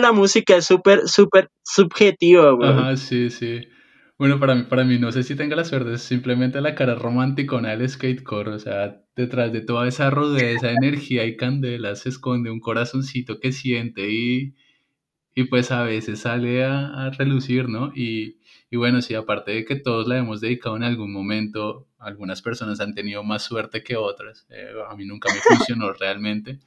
la 0.00 0.12
música 0.12 0.56
es 0.56 0.66
súper, 0.66 1.08
súper 1.08 1.50
subjetivo, 1.62 2.56
güey. 2.56 2.70
Ajá, 2.70 2.96
sí, 2.96 3.30
sí. 3.30 3.68
Bueno, 4.18 4.38
para 4.38 4.54
mí, 4.54 4.62
para 4.64 4.84
mí, 4.84 4.98
no 4.98 5.10
sé 5.10 5.24
si 5.24 5.34
tenga 5.34 5.56
la 5.56 5.64
suerte, 5.64 5.94
es 5.94 6.02
simplemente 6.02 6.60
la 6.60 6.74
cara 6.76 6.94
romántica 6.94 7.60
del 7.60 7.88
skatecore, 7.88 8.52
o 8.52 8.58
sea, 8.60 9.02
detrás 9.16 9.52
de 9.52 9.60
toda 9.60 9.88
esa 9.88 10.08
rudeza, 10.10 10.70
energía 10.70 11.24
y 11.26 11.36
candela 11.36 11.96
se 11.96 12.10
esconde 12.10 12.50
un 12.50 12.60
corazoncito 12.60 13.40
que 13.40 13.50
siente 13.50 14.08
y, 14.12 14.54
y 15.34 15.44
pues 15.44 15.70
a 15.72 15.82
veces 15.84 16.20
sale 16.20 16.64
a, 16.64 17.06
a 17.06 17.10
relucir, 17.10 17.68
¿no? 17.68 17.92
Y, 17.96 18.38
y 18.70 18.76
bueno, 18.76 19.02
sí, 19.02 19.14
aparte 19.14 19.52
de 19.52 19.64
que 19.66 19.76
todos 19.76 20.08
la 20.08 20.18
hemos 20.18 20.40
dedicado 20.40 20.76
en 20.76 20.84
algún 20.84 21.12
momento, 21.12 21.88
algunas 21.98 22.42
personas 22.42 22.80
han 22.80 22.94
tenido 22.94 23.24
más 23.24 23.44
suerte 23.44 23.82
que 23.84 23.96
otras, 23.96 24.46
eh, 24.50 24.68
a 24.90 24.96
mí 24.96 25.06
nunca 25.06 25.30
me 25.34 25.40
funcionó 25.40 25.92
realmente. 26.00 26.60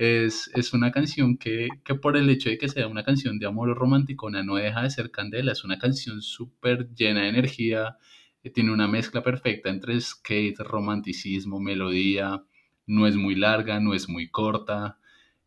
Es, 0.00 0.50
es 0.54 0.72
una 0.72 0.92
canción 0.92 1.36
que, 1.36 1.68
que, 1.84 1.94
por 1.94 2.16
el 2.16 2.30
hecho 2.30 2.48
de 2.48 2.56
que 2.56 2.70
sea 2.70 2.86
una 2.88 3.04
canción 3.04 3.38
de 3.38 3.46
amor 3.46 3.76
romántico, 3.76 4.30
no 4.30 4.54
deja 4.56 4.82
de 4.82 4.88
ser 4.88 5.10
candela, 5.10 5.52
es 5.52 5.62
una 5.62 5.78
canción 5.78 6.22
súper 6.22 6.88
llena 6.94 7.22
de 7.24 7.28
energía, 7.28 7.98
eh, 8.42 8.48
tiene 8.50 8.72
una 8.72 8.88
mezcla 8.88 9.22
perfecta 9.22 9.68
entre 9.68 10.00
skate, 10.00 10.58
romanticismo, 10.60 11.60
melodía, 11.60 12.42
no 12.86 13.06
es 13.06 13.16
muy 13.16 13.34
larga, 13.34 13.78
no 13.78 13.92
es 13.92 14.08
muy 14.08 14.30
corta. 14.30 14.98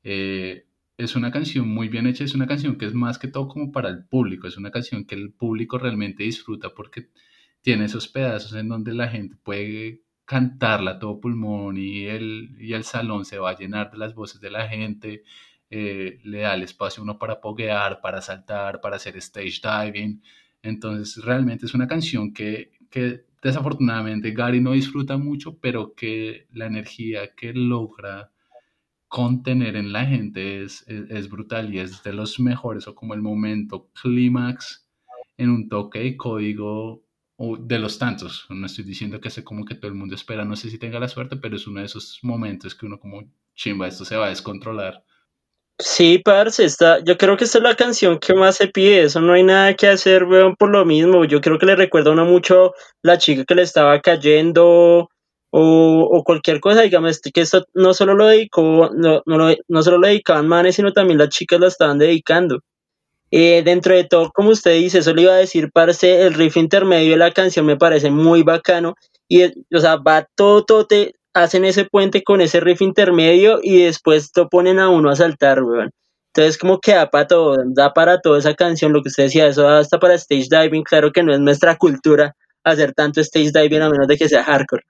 Eh, 0.03 0.67
es 0.97 1.15
una 1.15 1.31
canción 1.31 1.67
muy 1.67 1.89
bien 1.89 2.05
hecha, 2.05 2.23
es 2.23 2.35
una 2.35 2.45
canción 2.47 2.77
que 2.77 2.85
es 2.85 2.93
más 2.93 3.17
que 3.17 3.29
todo 3.29 3.47
como 3.47 3.71
para 3.71 3.89
el 3.89 4.05
público, 4.05 4.47
es 4.47 4.57
una 4.57 4.69
canción 4.69 5.05
que 5.05 5.15
el 5.15 5.33
público 5.33 5.79
realmente 5.79 6.23
disfruta 6.23 6.75
porque 6.75 7.09
tiene 7.61 7.85
esos 7.85 8.07
pedazos 8.07 8.53
en 8.53 8.69
donde 8.69 8.93
la 8.93 9.07
gente 9.07 9.35
puede 9.43 10.02
cantarla 10.25 10.91
a 10.91 10.99
todo 10.99 11.19
pulmón 11.19 11.77
y 11.77 12.05
el, 12.05 12.55
y 12.59 12.73
el 12.73 12.83
salón 12.83 13.25
se 13.25 13.39
va 13.39 13.51
a 13.51 13.57
llenar 13.57 13.91
de 13.91 13.97
las 13.97 14.15
voces 14.15 14.39
de 14.41 14.51
la 14.51 14.67
gente, 14.67 15.23
eh, 15.69 16.19
le 16.23 16.39
da 16.41 16.53
el 16.53 16.63
espacio 16.63 17.03
uno 17.03 17.17
para 17.17 17.41
poguear, 17.41 18.01
para 18.01 18.21
saltar, 18.21 18.79
para 18.81 18.97
hacer 18.97 19.17
stage 19.17 19.61
diving. 19.61 20.21
Entonces 20.61 21.23
realmente 21.23 21.65
es 21.65 21.73
una 21.73 21.87
canción 21.87 22.33
que, 22.33 22.71
que 22.89 23.25
desafortunadamente 23.41 24.31
Gary 24.31 24.61
no 24.61 24.71
disfruta 24.73 25.17
mucho, 25.17 25.57
pero 25.59 25.93
que 25.95 26.47
la 26.53 26.67
energía 26.67 27.33
que 27.35 27.53
logra 27.53 28.31
contener 29.07 29.75
en 29.75 29.93
la 29.93 30.05
gente 30.05 30.63
es, 30.63 30.87
es, 30.87 31.09
es, 31.09 31.29
brutal 31.29 31.73
y 31.73 31.79
es 31.79 32.01
de 32.03 32.13
los 32.13 32.39
mejores 32.39 32.87
o 32.87 32.95
como 32.95 33.13
el 33.13 33.21
momento 33.21 33.89
clímax 34.01 34.87
en 35.37 35.49
un 35.49 35.69
toque 35.69 36.05
y 36.05 36.17
código 36.17 37.02
o 37.37 37.57
de 37.57 37.79
los 37.79 37.99
tantos. 37.99 38.45
No 38.49 38.65
estoy 38.65 38.83
diciendo 38.85 39.19
que 39.19 39.29
sea 39.29 39.43
como 39.43 39.65
que 39.65 39.75
todo 39.75 39.87
el 39.87 39.97
mundo 39.97 40.15
espera, 40.15 40.45
no 40.45 40.55
sé 40.55 40.69
si 40.69 40.77
tenga 40.77 40.99
la 40.99 41.07
suerte, 41.07 41.37
pero 41.37 41.55
es 41.55 41.67
uno 41.67 41.79
de 41.79 41.87
esos 41.87 42.19
momentos 42.21 42.75
que 42.75 42.85
uno 42.85 42.99
como 42.99 43.23
chimba, 43.55 43.87
esto 43.87 44.05
se 44.05 44.17
va 44.17 44.27
a 44.27 44.29
descontrolar. 44.29 45.03
Sí, 45.79 46.19
parce, 46.19 46.63
está, 46.63 47.03
yo 47.03 47.17
creo 47.17 47.35
que 47.35 47.45
esta 47.45 47.57
es 47.57 47.63
la 47.63 47.75
canción 47.75 48.19
que 48.19 48.35
más 48.35 48.57
se 48.57 48.67
pide, 48.67 49.03
eso 49.03 49.19
no 49.21 49.33
hay 49.33 49.43
nada 49.43 49.73
que 49.75 49.87
hacer, 49.87 50.23
weón, 50.23 50.55
por 50.55 50.69
lo 50.69 50.85
mismo, 50.85 51.25
yo 51.25 51.41
creo 51.41 51.57
que 51.57 51.65
le 51.65 51.75
recuerda 51.75 52.11
a 52.11 52.13
uno 52.13 52.25
mucho 52.25 52.73
la 53.01 53.17
chica 53.17 53.43
que 53.43 53.55
le 53.55 53.63
estaba 53.63 53.99
cayendo, 53.99 55.09
o, 55.55 56.09
o, 56.11 56.23
cualquier 56.23 56.59
cosa, 56.59 56.81
digamos, 56.81 57.19
que 57.21 57.41
esto 57.41 57.65
no 57.73 57.93
solo 57.93 58.15
lo 58.15 58.27
dedicó, 58.27 58.89
no, 58.95 59.21
no, 59.25 59.37
lo, 59.37 59.55
no 59.67 59.83
solo 59.83 59.97
lo 59.99 60.07
dedicaban 60.07 60.47
manes, 60.47 60.75
sino 60.75 60.93
también 60.93 61.19
las 61.19 61.29
chicas 61.29 61.59
lo 61.59 61.67
estaban 61.67 61.99
dedicando. 61.99 62.61
Eh, 63.35 63.63
dentro 63.65 63.95
de 63.95 64.03
todo, 64.03 64.29
como 64.31 64.51
usted 64.51 64.75
dice, 64.75 64.99
eso 64.99 65.11
le 65.11 65.23
iba 65.23 65.33
a 65.33 65.37
decir, 65.37 65.71
parce, 65.73 66.21
el 66.21 66.35
riff 66.35 66.55
intermedio 66.55 67.13
de 67.13 67.17
la 67.17 67.31
canción 67.31 67.65
me 67.65 67.75
parece 67.75 68.11
muy 68.11 68.43
bacano, 68.43 68.93
y, 69.27 69.45
o 69.45 69.79
sea, 69.79 69.95
va 69.95 70.27
todo, 70.35 70.63
todo, 70.63 70.85
te 70.85 71.15
hacen 71.33 71.65
ese 71.65 71.85
puente 71.85 72.21
con 72.21 72.41
ese 72.41 72.59
riff 72.59 72.83
intermedio, 72.83 73.59
y 73.63 73.81
después 73.85 74.29
lo 74.35 74.49
ponen 74.49 74.77
a 74.77 74.89
uno 74.89 75.09
a 75.09 75.15
saltar, 75.15 75.63
weón. 75.63 75.89
Entonces, 76.27 76.59
como 76.59 76.79
que 76.79 76.93
da 76.93 77.09
para 77.09 77.25
todo, 77.25 77.57
da 77.73 77.91
para 77.91 78.21
toda 78.21 78.37
esa 78.37 78.53
canción, 78.53 78.93
lo 78.93 79.01
que 79.01 79.09
usted 79.09 79.23
decía, 79.23 79.47
eso 79.47 79.63
da 79.63 79.79
hasta 79.79 79.99
para 79.99 80.13
stage 80.13 80.45
diving, 80.51 80.83
claro 80.83 81.11
que 81.11 81.23
no 81.23 81.33
es 81.33 81.39
nuestra 81.39 81.75
cultura 81.75 82.35
hacer 82.63 82.93
tanto 82.93 83.19
stage 83.19 83.51
diving 83.51 83.81
a 83.81 83.89
menos 83.89 84.07
de 84.07 84.15
que 84.15 84.29
sea 84.29 84.43
hardcore. 84.43 84.83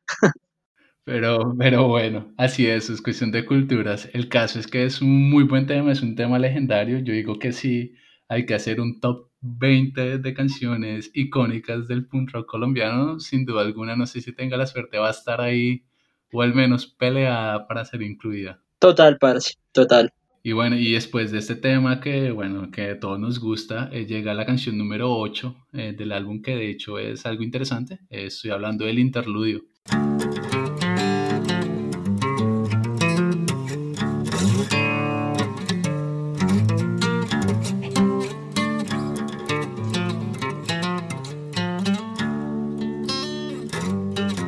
Pero, 1.05 1.55
pero 1.57 1.87
bueno, 1.87 2.33
así 2.37 2.67
es, 2.67 2.89
es 2.89 3.01
cuestión 3.01 3.31
de 3.31 3.45
culturas. 3.45 4.09
El 4.13 4.27
caso 4.27 4.59
es 4.59 4.67
que 4.67 4.85
es 4.85 5.01
un 5.01 5.29
muy 5.29 5.43
buen 5.43 5.65
tema, 5.65 5.91
es 5.91 6.01
un 6.01 6.15
tema 6.15 6.39
legendario. 6.39 6.99
Yo 6.99 7.13
digo 7.13 7.39
que 7.39 7.51
sí, 7.51 7.93
hay 8.28 8.45
que 8.45 8.55
hacer 8.55 8.80
un 8.82 8.99
top 8.99 9.30
20 9.41 10.19
de 10.19 10.34
canciones 10.34 11.11
icónicas 11.13 11.88
del 11.88 12.07
punk 12.07 12.32
rock 12.32 12.47
colombiano. 12.47 13.19
Sin 13.19 13.45
duda 13.45 13.61
alguna, 13.61 13.95
no 13.95 14.05
sé 14.05 14.21
si 14.21 14.34
tenga 14.34 14.57
la 14.57 14.67
suerte, 14.67 14.97
va 14.97 15.09
a 15.09 15.11
estar 15.11 15.41
ahí 15.41 15.84
o 16.32 16.41
al 16.41 16.53
menos 16.53 16.88
peleada 16.88 17.67
para 17.67 17.86
ser 17.86 18.01
incluida. 18.01 18.61
Total, 18.80 19.17
parce, 19.17 19.55
total. 19.71 20.11
Y 20.45 20.51
bueno, 20.51 20.76
y 20.76 20.91
después 20.91 21.32
de 21.32 21.39
este 21.39 21.55
tema 21.55 22.01
que, 22.01 22.32
bueno, 22.32 22.69
que 22.69 22.89
a 22.89 22.99
todos 22.99 23.17
nos 23.17 23.39
gusta, 23.39 23.89
eh, 23.93 24.05
llega 24.05 24.34
la 24.34 24.45
canción 24.45 24.78
número 24.78 25.09
8 25.09 25.55
eh, 25.71 25.95
del 25.97 26.11
álbum, 26.11 26.41
que 26.41 26.55
de 26.55 26.69
hecho 26.69 26.99
es 26.99 27.26
algo 27.26 27.43
interesante. 27.43 27.99
Eh, 28.09 28.26
estoy 28.26 28.51
hablando 28.51 28.84
del 28.84 28.99
interludio. 28.99 29.63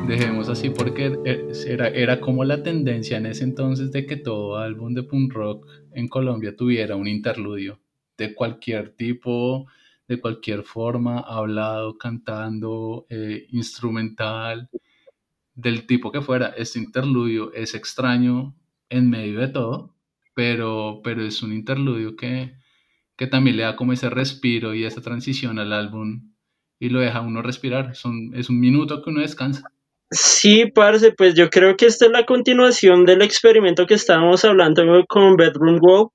Dejemos 0.06 0.48
así 0.48 0.70
porque 0.70 1.18
era, 1.66 1.88
era 1.88 2.20
como 2.20 2.44
la 2.44 2.62
tendencia 2.62 3.18
en 3.18 3.26
ese 3.26 3.44
entonces 3.44 3.90
de 3.90 4.06
que 4.06 4.16
todo 4.16 4.56
álbum 4.56 4.94
de 4.94 5.02
punk 5.02 5.32
rock 5.32 5.66
en 5.92 6.08
Colombia 6.08 6.54
tuviera 6.56 6.96
un 6.96 7.08
interludio 7.08 7.80
de 8.16 8.34
cualquier 8.34 8.90
tipo, 8.90 9.66
de 10.06 10.20
cualquier 10.20 10.62
forma, 10.62 11.20
hablado, 11.20 11.98
cantando, 11.98 13.06
eh, 13.10 13.46
instrumental, 13.50 14.70
del 15.54 15.86
tipo 15.86 16.12
que 16.12 16.20
fuera. 16.20 16.48
Este 16.56 16.78
interludio 16.78 17.52
es 17.52 17.74
extraño 17.74 18.54
en 18.88 19.10
medio 19.10 19.40
de 19.40 19.48
todo, 19.48 19.96
pero, 20.34 21.00
pero 21.02 21.22
es 21.24 21.42
un 21.42 21.52
interludio 21.52 22.14
que, 22.16 22.54
que 23.16 23.26
también 23.26 23.56
le 23.56 23.64
da 23.64 23.76
como 23.76 23.92
ese 23.92 24.10
respiro 24.10 24.74
y 24.74 24.84
esa 24.84 25.00
transición 25.00 25.58
al 25.58 25.72
álbum 25.72 26.32
y 26.78 26.90
lo 26.90 27.00
deja 27.00 27.20
uno 27.22 27.42
respirar. 27.42 27.94
Son, 27.96 28.32
es 28.34 28.50
un 28.50 28.60
minuto 28.60 29.02
que 29.02 29.10
uno 29.10 29.20
descansa. 29.20 29.72
Sí, 30.10 30.66
parce, 30.72 31.12
pues 31.12 31.34
yo 31.34 31.50
creo 31.50 31.76
que 31.76 31.86
esta 31.86 32.06
es 32.06 32.12
la 32.12 32.24
continuación 32.26 33.04
del 33.04 33.22
experimento 33.22 33.86
que 33.86 33.94
estábamos 33.94 34.44
hablando 34.44 34.82
con 35.08 35.36
Bedroom 35.36 35.78
Wow. 35.80 36.12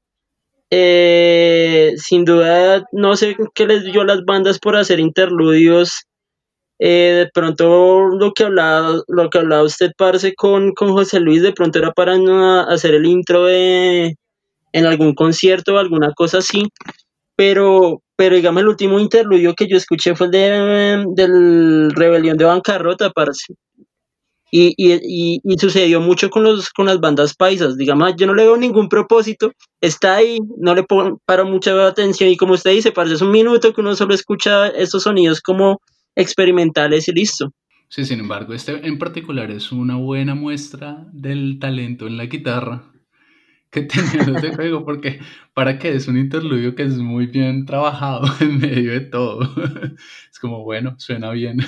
Eh, 0.72 1.94
sin 1.98 2.26
duda, 2.26 2.86
no 2.94 3.16
sé 3.18 3.36
qué 3.56 3.68
les 3.68 3.84
dio 3.86 4.04
las 4.06 4.24
bandas 4.26 4.60
por 4.60 4.78
hacer 4.78 5.00
interludios. 5.00 6.06
Eh, 6.80 7.26
de 7.26 7.30
pronto 7.34 8.08
lo 8.10 8.34
que 8.34 8.46
hablaba, 8.46 9.02
lo 9.08 9.30
que 9.30 9.40
hablaba 9.40 9.64
usted, 9.64 9.92
parce, 9.98 10.34
con, 10.36 10.74
con 10.74 10.92
José 10.94 11.20
Luis, 11.22 11.44
de 11.44 11.54
pronto 11.54 11.80
era 11.80 11.92
para 11.94 12.18
no 12.18 12.62
hacer 12.70 12.96
el 12.96 13.06
intro 13.08 13.46
de 13.46 14.16
en 14.74 14.86
algún 14.88 15.16
concierto 15.16 15.76
o 15.76 15.80
alguna 15.80 16.14
cosa 16.16 16.40
así. 16.40 16.64
Pero, 17.36 18.02
pero 18.16 18.36
digamos, 18.36 18.62
el 18.62 18.70
último 18.70 19.00
interludio 19.00 19.54
que 19.56 19.68
yo 19.68 19.78
escuché 19.78 20.16
fue 20.16 20.28
el 20.28 20.32
de, 20.32 21.06
del 21.16 21.92
Rebelión 21.92 22.38
de 22.38 22.46
Bancarrota, 22.46 23.10
parce. 23.10 23.54
Y, 24.54 24.74
y, 24.76 25.40
y, 25.44 25.58
sucedió 25.58 26.02
mucho 26.02 26.30
con, 26.30 26.44
los, 26.44 26.72
con 26.72 26.86
las 26.86 27.00
bandas 27.00 27.36
paisas. 27.36 27.78
Digamos, 27.78 28.14
yo 28.18 28.28
no 28.28 28.34
le 28.34 28.44
veo 28.44 28.58
ningún 28.58 28.90
propósito. 28.90 29.54
Está 29.80 30.16
ahí, 30.16 30.40
no 30.58 30.76
le 30.76 30.86
paro 31.26 31.46
mucha 31.46 31.88
atención. 31.88 32.30
Y 32.30 32.36
como 32.36 32.54
usted 32.54 32.72
dice, 32.72 32.92
parece 32.92 33.24
un 33.24 33.32
minuto 33.32 33.74
que 33.74 33.80
uno 33.80 33.96
solo 33.96 34.14
escucha 34.14 34.68
estos 34.68 35.04
sonidos 35.04 35.40
como 35.40 35.80
experimentales 36.16 37.08
y 37.08 37.14
listo. 37.14 37.54
Sí, 37.88 38.06
sin 38.06 38.20
embargo, 38.20 38.54
este 38.54 38.88
en 38.88 38.98
particular 38.98 39.52
es 39.52 39.72
una 39.72 39.96
buena 39.96 40.36
muestra 40.36 41.08
del 41.12 41.60
talento 41.60 42.08
en 42.08 42.18
la 42.18 42.26
guitarra 42.26 42.91
que 43.72 43.84
tenía 43.84 44.36
este 44.36 44.52
juego, 44.56 44.86
porque 44.86 45.20
para 45.54 45.80
que 45.80 45.94
es 45.94 46.08
un 46.08 46.18
interludio 46.18 46.76
que 46.76 46.84
es 46.84 46.98
muy 46.98 47.28
bien 47.28 47.66
trabajado 47.66 48.28
en 48.42 48.60
medio 48.60 48.92
de 48.92 49.02
todo. 49.02 49.40
Es 50.32 50.40
como, 50.40 50.64
bueno, 50.64 50.96
suena 50.98 51.32
bien 51.32 51.60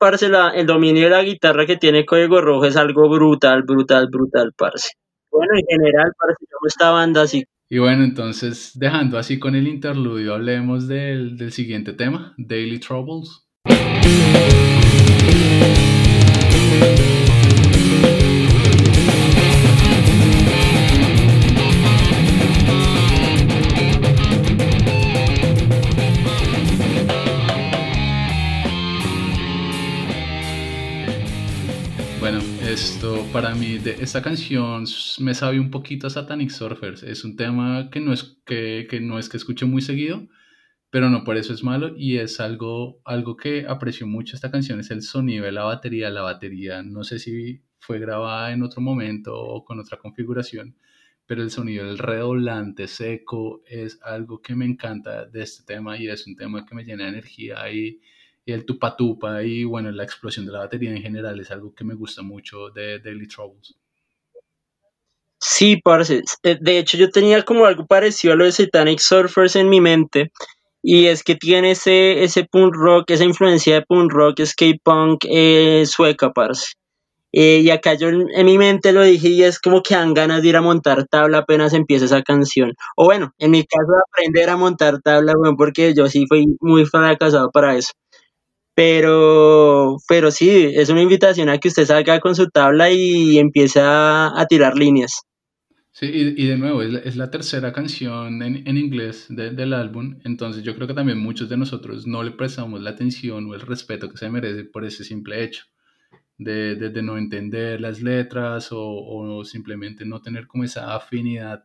parce, 0.00 0.30
la, 0.30 0.48
el 0.48 0.66
dominio 0.66 1.04
de 1.04 1.10
la 1.10 1.22
guitarra 1.22 1.66
que 1.66 1.76
tiene 1.76 2.06
Código 2.06 2.40
Rojo 2.40 2.64
es 2.64 2.76
algo 2.76 3.10
brutal, 3.10 3.64
brutal, 3.64 4.08
brutal, 4.10 4.52
parce. 4.56 4.92
Bueno, 5.30 5.52
en 5.54 5.64
general, 5.68 6.10
parce, 6.18 6.46
como 6.50 6.66
esta 6.66 6.90
banda 6.90 7.22
así. 7.22 7.44
Y 7.68 7.78
bueno, 7.78 8.02
entonces, 8.02 8.72
dejando 8.74 9.18
así 9.18 9.38
con 9.38 9.54
el 9.54 9.68
interludio, 9.68 10.34
hablemos 10.34 10.88
del, 10.88 11.36
del 11.36 11.52
siguiente 11.52 11.92
tema, 11.92 12.34
Daily 12.38 12.80
Troubles. 12.80 13.46
Esto, 32.70 33.26
para 33.32 33.52
mí, 33.56 33.78
de 33.78 33.96
esta 34.00 34.22
canción 34.22 34.84
me 35.18 35.34
sabe 35.34 35.58
un 35.58 35.72
poquito 35.72 36.06
a 36.06 36.10
Satanic 36.10 36.50
Surfers. 36.50 37.02
Es 37.02 37.24
un 37.24 37.34
tema 37.34 37.90
que 37.90 37.98
no 37.98 38.12
es 38.12 38.38
que, 38.46 38.86
que, 38.88 39.00
no 39.00 39.18
es 39.18 39.28
que 39.28 39.38
escuche 39.38 39.66
muy 39.66 39.82
seguido, 39.82 40.28
pero 40.88 41.10
no 41.10 41.24
por 41.24 41.36
eso 41.36 41.52
es 41.52 41.64
malo. 41.64 41.96
Y 41.96 42.18
es 42.18 42.38
algo, 42.38 43.00
algo 43.04 43.36
que 43.36 43.66
aprecio 43.68 44.06
mucho 44.06 44.36
esta 44.36 44.52
canción, 44.52 44.78
es 44.78 44.92
el 44.92 45.02
sonido 45.02 45.46
de 45.46 45.50
la 45.50 45.64
batería. 45.64 46.10
La 46.10 46.22
batería, 46.22 46.84
no 46.84 47.02
sé 47.02 47.18
si 47.18 47.64
fue 47.80 47.98
grabada 47.98 48.52
en 48.52 48.62
otro 48.62 48.80
momento 48.80 49.36
o 49.36 49.64
con 49.64 49.80
otra 49.80 49.98
configuración, 49.98 50.76
pero 51.26 51.42
el 51.42 51.50
sonido 51.50 51.86
del 51.86 51.98
redoblante 51.98 52.86
seco 52.86 53.64
es 53.66 53.98
algo 54.00 54.42
que 54.42 54.54
me 54.54 54.64
encanta 54.64 55.26
de 55.26 55.42
este 55.42 55.64
tema 55.64 55.98
y 55.98 56.06
es 56.06 56.24
un 56.24 56.36
tema 56.36 56.64
que 56.64 56.76
me 56.76 56.84
llena 56.84 57.02
de 57.04 57.10
energía 57.10 57.68
y, 57.72 58.00
el 58.52 58.64
tupa 58.66 58.96
tupa 58.96 59.42
y 59.42 59.64
bueno, 59.64 59.90
la 59.92 60.04
explosión 60.04 60.46
de 60.46 60.52
la 60.52 60.60
batería 60.60 60.90
en 60.90 61.02
general 61.02 61.38
es 61.40 61.50
algo 61.50 61.74
que 61.74 61.84
me 61.84 61.94
gusta 61.94 62.22
mucho 62.22 62.70
de 62.70 62.98
Daily 63.00 63.26
Troubles. 63.28 63.76
Sí, 65.40 65.76
parce. 65.82 66.22
Eh, 66.42 66.58
De 66.60 66.78
hecho, 66.78 66.96
yo 66.98 67.10
tenía 67.10 67.42
como 67.44 67.64
algo 67.66 67.86
parecido 67.86 68.34
a 68.34 68.36
lo 68.36 68.44
de 68.44 68.52
Satanic 68.52 68.98
Surfers 69.00 69.56
en 69.56 69.68
mi 69.68 69.80
mente. 69.80 70.30
Y 70.82 71.06
es 71.06 71.22
que 71.24 71.36
tiene 71.36 71.72
ese, 71.72 72.24
ese 72.24 72.44
punk 72.44 72.74
rock, 72.74 73.10
esa 73.10 73.24
influencia 73.24 73.74
de 73.76 73.82
punk 73.82 74.12
rock, 74.12 74.42
skate 74.44 74.80
punk 74.82 75.24
eh, 75.28 75.84
sueca, 75.86 76.32
parce. 76.32 76.74
Eh, 77.32 77.60
y 77.64 77.70
acá 77.70 77.94
yo 77.94 78.08
en, 78.10 78.28
en 78.34 78.46
mi 78.46 78.58
mente 78.58 78.92
lo 78.92 79.02
dije 79.04 79.28
y 79.28 79.44
es 79.44 79.60
como 79.60 79.82
que 79.82 79.94
dan 79.94 80.14
ganas 80.14 80.42
de 80.42 80.48
ir 80.50 80.56
a 80.56 80.62
montar 80.62 81.06
tabla 81.08 81.38
apenas 81.40 81.74
empieza 81.74 82.06
esa 82.06 82.22
canción. 82.22 82.74
O 82.96 83.06
bueno, 83.06 83.34
en 83.38 83.52
mi 83.52 83.64
caso 83.66 83.92
de 83.92 83.98
aprender 84.10 84.50
a 84.50 84.56
montar 84.58 85.00
tabla, 85.02 85.34
weón, 85.36 85.56
porque 85.56 85.94
yo 85.94 86.08
sí 86.08 86.26
fui 86.28 86.46
muy 86.60 86.86
fracasado 86.86 87.50
para 87.52 87.76
eso. 87.76 87.92
Pero, 88.80 89.98
pero 90.08 90.30
sí, 90.30 90.48
es 90.74 90.88
una 90.88 91.02
invitación 91.02 91.48
a 91.50 91.58
que 91.58 91.68
usted 91.68 91.84
salga 91.84 92.18
con 92.20 92.34
su 92.34 92.48
tabla 92.48 92.90
y 92.90 93.38
empiece 93.38 93.78
a, 93.80 94.32
a 94.34 94.46
tirar 94.46 94.74
líneas. 94.76 95.12
Sí, 95.92 96.06
y, 96.06 96.42
y 96.44 96.46
de 96.48 96.56
nuevo, 96.56 96.82
es 96.82 96.90
la, 96.92 96.98
es 97.00 97.16
la 97.16 97.30
tercera 97.30 97.72
canción 97.72 98.42
en, 98.42 98.66
en 98.66 98.76
inglés 98.76 99.26
de- 99.28 99.50
del 99.50 99.72
álbum, 99.72 100.18
entonces 100.24 100.62
yo 100.62 100.74
creo 100.74 100.86
que 100.86 100.94
también 100.94 101.18
muchos 101.18 101.48
de 101.48 101.56
nosotros 101.56 102.06
no 102.06 102.22
le 102.22 102.30
prestamos 102.32 102.80
la 102.80 102.90
atención 102.90 103.46
o 103.46 103.54
el 103.54 103.60
respeto 103.60 104.08
que 104.08 104.16
se 104.16 104.30
merece 104.30 104.64
por 104.64 104.84
ese 104.84 105.04
simple 105.04 105.42
hecho 105.44 105.64
de, 106.38 106.76
de- 106.76 106.90
de 106.90 107.02
no 107.02 107.18
entender 107.18 107.80
las 107.80 108.02
letras 108.02 108.72
o, 108.72 108.80
o 108.82 109.44
simplemente 109.44 110.04
no 110.06 110.22
tener 110.22 110.46
como 110.48 110.64
esa 110.64 110.94
afinidad 110.96 111.64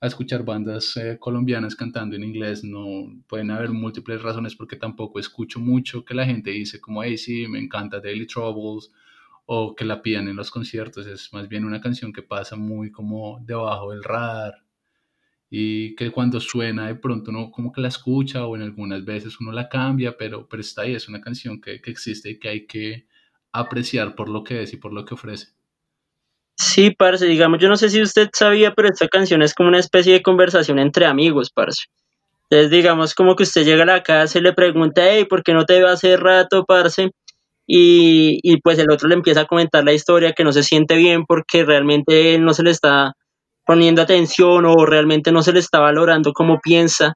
a 0.00 0.06
escuchar 0.06 0.44
bandas 0.44 0.96
eh, 0.96 1.18
colombianas 1.18 1.74
cantando 1.74 2.16
en 2.16 2.24
inglés. 2.24 2.62
No 2.64 3.22
pueden 3.26 3.50
haber 3.50 3.70
múltiples 3.70 4.22
razones 4.22 4.54
porque 4.54 4.76
tampoco 4.76 5.18
escucho 5.18 5.60
mucho 5.60 6.04
que 6.04 6.14
la 6.14 6.26
gente 6.26 6.50
dice 6.50 6.80
como, 6.80 7.02
hey, 7.02 7.18
sí, 7.18 7.46
me 7.48 7.58
encanta 7.58 8.00
Daily 8.00 8.26
Troubles 8.26 8.92
o 9.46 9.74
que 9.74 9.84
la 9.84 10.02
pidan 10.02 10.28
en 10.28 10.36
los 10.36 10.50
conciertos. 10.50 11.06
Es 11.06 11.32
más 11.32 11.48
bien 11.48 11.64
una 11.64 11.80
canción 11.80 12.12
que 12.12 12.22
pasa 12.22 12.56
muy 12.56 12.90
como 12.92 13.40
debajo 13.44 13.92
del 13.92 14.04
radar 14.04 14.64
y 15.50 15.94
que 15.96 16.10
cuando 16.10 16.40
suena 16.40 16.86
de 16.88 16.94
pronto 16.96 17.30
uno 17.30 17.50
como 17.50 17.72
que 17.72 17.80
la 17.80 17.88
escucha 17.88 18.46
o 18.46 18.56
en 18.56 18.62
algunas 18.62 19.04
veces 19.04 19.40
uno 19.40 19.52
la 19.52 19.68
cambia, 19.68 20.16
pero, 20.16 20.48
pero 20.48 20.60
está 20.60 20.82
ahí, 20.82 20.94
es 20.94 21.08
una 21.08 21.20
canción 21.20 21.60
que, 21.60 21.80
que 21.80 21.90
existe 21.90 22.30
y 22.30 22.38
que 22.38 22.48
hay 22.48 22.66
que 22.66 23.06
apreciar 23.52 24.14
por 24.14 24.28
lo 24.28 24.44
que 24.44 24.62
es 24.62 24.72
y 24.74 24.76
por 24.76 24.92
lo 24.92 25.04
que 25.04 25.14
ofrece. 25.14 25.57
Sí, 26.60 26.90
parce, 26.90 27.24
digamos, 27.26 27.60
yo 27.60 27.68
no 27.68 27.76
sé 27.76 27.88
si 27.88 28.02
usted 28.02 28.28
sabía, 28.32 28.72
pero 28.74 28.88
esta 28.88 29.06
canción 29.08 29.42
es 29.42 29.54
como 29.54 29.68
una 29.68 29.78
especie 29.78 30.12
de 30.12 30.22
conversación 30.22 30.78
entre 30.80 31.06
amigos, 31.06 31.50
parce. 31.54 31.84
Entonces, 32.50 32.70
digamos, 32.70 33.14
como 33.14 33.36
que 33.36 33.44
usted 33.44 33.64
llega 33.64 33.84
a 33.84 33.86
la 33.86 34.02
casa 34.02 34.38
y 34.38 34.42
le 34.42 34.52
pregunta, 34.54 35.02
hey, 35.10 35.26
¿por 35.26 35.42
qué 35.44 35.54
no 35.54 35.64
te 35.66 35.74
veo 35.80 35.88
hace 35.88 36.16
rato, 36.16 36.64
parce? 36.66 37.10
Y, 37.66 38.40
y 38.42 38.60
pues 38.62 38.78
el 38.78 38.90
otro 38.90 39.08
le 39.08 39.14
empieza 39.16 39.42
a 39.42 39.46
comentar 39.46 39.84
la 39.84 39.92
historia 39.94 40.32
que 40.34 40.44
no 40.44 40.52
se 40.52 40.62
siente 40.64 40.96
bien 40.96 41.24
porque 41.26 41.64
realmente 41.64 42.38
no 42.38 42.54
se 42.54 42.64
le 42.64 42.70
está 42.72 43.14
poniendo 43.66 44.02
atención 44.02 44.66
o 44.66 44.86
realmente 44.86 45.32
no 45.32 45.42
se 45.42 45.52
le 45.52 45.60
está 45.60 45.80
valorando 45.80 46.32
como 46.34 46.60
piensa. 46.60 47.14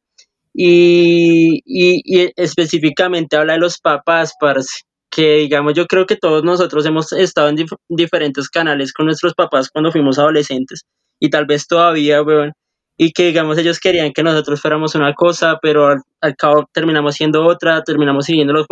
Y, 0.55 1.63
y, 1.67 2.03
y 2.05 2.33
específicamente 2.37 3.37
habla 3.37 3.55
de 3.55 3.61
los 3.61 3.79
papás, 3.81 4.35
parce, 4.41 4.83
que 5.13 5.37
digamos, 5.39 5.75
yo 5.75 5.87
creo 5.87 6.07
que 6.07 6.17
todos 6.17 6.45
nosotros 6.45 6.87
hemos 6.87 7.13
estado 7.13 7.51
en 7.51 7.59
dif- 7.59 7.77
diferentes 7.89 8.49
canales 8.51 8.93
con 8.95 9.07
nuestros 9.07 9.35
papás 9.35 9.71
cuando 9.71 9.93
fuimos 9.93 10.19
adolescentes 10.19 10.83
y 11.21 11.31
tal 11.31 11.47
vez 11.47 11.69
todavía, 11.69 12.23
weón, 12.23 12.53
y 12.99 13.13
que 13.13 13.27
digamos 13.27 13.59
ellos 13.59 13.81
querían 13.81 14.13
que 14.13 14.25
nosotros 14.25 14.61
fuéramos 14.63 14.95
una 14.97 15.15
cosa, 15.15 15.59
pero 15.63 15.89
al, 15.89 15.99
al 16.23 16.37
cabo 16.37 16.69
terminamos 16.73 17.17
siendo 17.17 17.45
otra, 17.47 17.83
terminamos 17.85 18.27
siguiendo 18.27 18.55
los, 18.55 18.67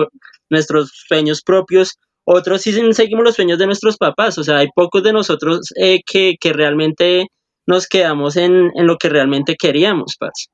nuestros 0.50 0.90
sueños 1.08 1.42
propios, 1.42 1.98
otros 2.24 2.62
sí 2.62 2.72
seguimos 2.94 3.24
los 3.24 3.36
sueños 3.36 3.58
de 3.58 3.66
nuestros 3.66 3.96
papás, 3.98 4.38
o 4.38 4.44
sea, 4.44 4.58
hay 4.58 4.68
pocos 4.74 5.02
de 5.02 5.12
nosotros 5.12 5.60
eh, 5.76 6.00
que, 6.06 6.36
que 6.40 6.52
realmente 6.52 7.26
nos 7.66 7.86
quedamos 7.88 8.36
en, 8.36 8.70
en 8.76 8.86
lo 8.86 8.96
que 8.98 9.08
realmente 9.10 9.56
queríamos, 9.56 10.16
parce. 10.18 10.46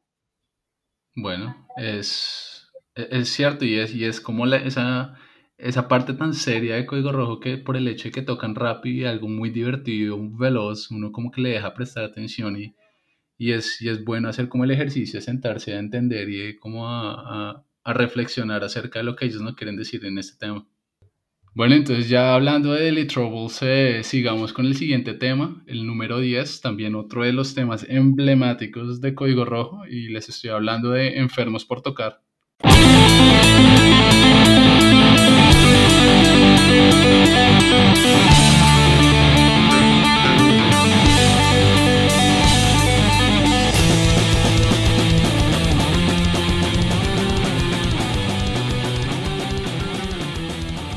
Bueno, 1.14 1.66
es, 1.76 2.68
e- 2.94 3.08
es 3.10 3.28
cierto 3.30 3.64
y 3.64 3.76
es, 3.78 3.94
y 3.94 4.04
es 4.04 4.20
como 4.20 4.46
la- 4.46 4.58
esa, 4.58 5.18
esa 5.58 5.88
parte 5.88 6.14
tan 6.14 6.34
seria 6.34 6.76
de 6.76 6.86
Código 6.86 7.12
Rojo 7.12 7.40
que 7.40 7.56
por 7.58 7.76
el 7.76 7.88
hecho 7.88 8.04
de 8.08 8.12
que 8.12 8.22
tocan 8.22 8.54
rápido 8.54 8.96
y 8.96 9.04
algo 9.04 9.28
muy 9.28 9.50
divertido, 9.50 10.18
veloz, 10.38 10.90
uno 10.90 11.12
como 11.12 11.30
que 11.30 11.40
le 11.40 11.50
deja 11.50 11.74
prestar 11.74 12.04
atención 12.04 12.56
y, 12.60 12.74
y 13.38 13.52
es, 13.52 13.80
y 13.82 13.88
es 13.88 14.04
bueno 14.04 14.28
hacer 14.28 14.48
como 14.48 14.64
el 14.64 14.70
ejercicio, 14.72 15.20
sentarse 15.20 15.74
a 15.74 15.78
entender 15.80 16.28
y 16.30 16.56
como 16.58 16.88
a, 16.88 17.50
a- 17.52 17.64
a 17.84 17.92
reflexionar 17.92 18.64
acerca 18.64 18.98
de 18.98 19.04
lo 19.04 19.16
que 19.16 19.26
ellos 19.26 19.42
nos 19.42 19.54
quieren 19.54 19.76
decir 19.76 20.04
en 20.04 20.18
este 20.18 20.36
tema. 20.38 20.66
Bueno, 21.54 21.74
entonces 21.74 22.08
ya 22.08 22.34
hablando 22.34 22.72
de 22.72 22.82
Daily 22.82 23.06
Troubles, 23.06 23.58
eh, 23.62 24.02
sigamos 24.04 24.52
con 24.52 24.66
el 24.66 24.76
siguiente 24.76 25.14
tema, 25.14 25.62
el 25.66 25.86
número 25.86 26.18
10, 26.20 26.60
también 26.60 26.94
otro 26.94 27.22
de 27.24 27.32
los 27.32 27.54
temas 27.54 27.86
emblemáticos 27.88 29.00
de 29.00 29.14
Código 29.14 29.44
Rojo, 29.44 29.86
y 29.88 30.08
les 30.08 30.28
estoy 30.28 30.50
hablando 30.50 30.90
de 30.90 31.16
Enfermos 31.18 31.64
por 31.64 31.80
Tocar. 31.80 32.20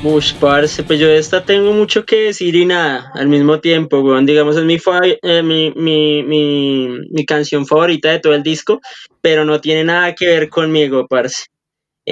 Ush, 0.02 0.34
parce, 0.36 0.82
pues 0.84 0.98
yo 0.98 1.08
de 1.08 1.18
esta 1.18 1.44
tengo 1.44 1.74
mucho 1.74 2.06
que 2.06 2.16
decir 2.28 2.56
y 2.56 2.66
nada, 2.66 3.12
al 3.14 3.28
mismo 3.28 3.60
tiempo, 3.60 4.00
weón, 4.00 4.26
digamos, 4.26 4.56
es 4.56 4.64
mi, 4.64 4.78
eh, 5.22 5.44
mi, 5.44 5.72
mi, 5.76 6.24
mi, 6.24 6.88
mi 7.12 7.26
canción 7.26 7.68
favorita 7.68 8.10
de 8.10 8.20
todo 8.20 8.34
el 8.34 8.42
disco, 8.42 8.80
pero 9.22 9.46
no 9.46 9.60
tiene 9.62 9.84
nada 9.84 10.16
que 10.16 10.26
ver 10.28 10.50
conmigo, 10.50 11.06
parce. 11.08 11.46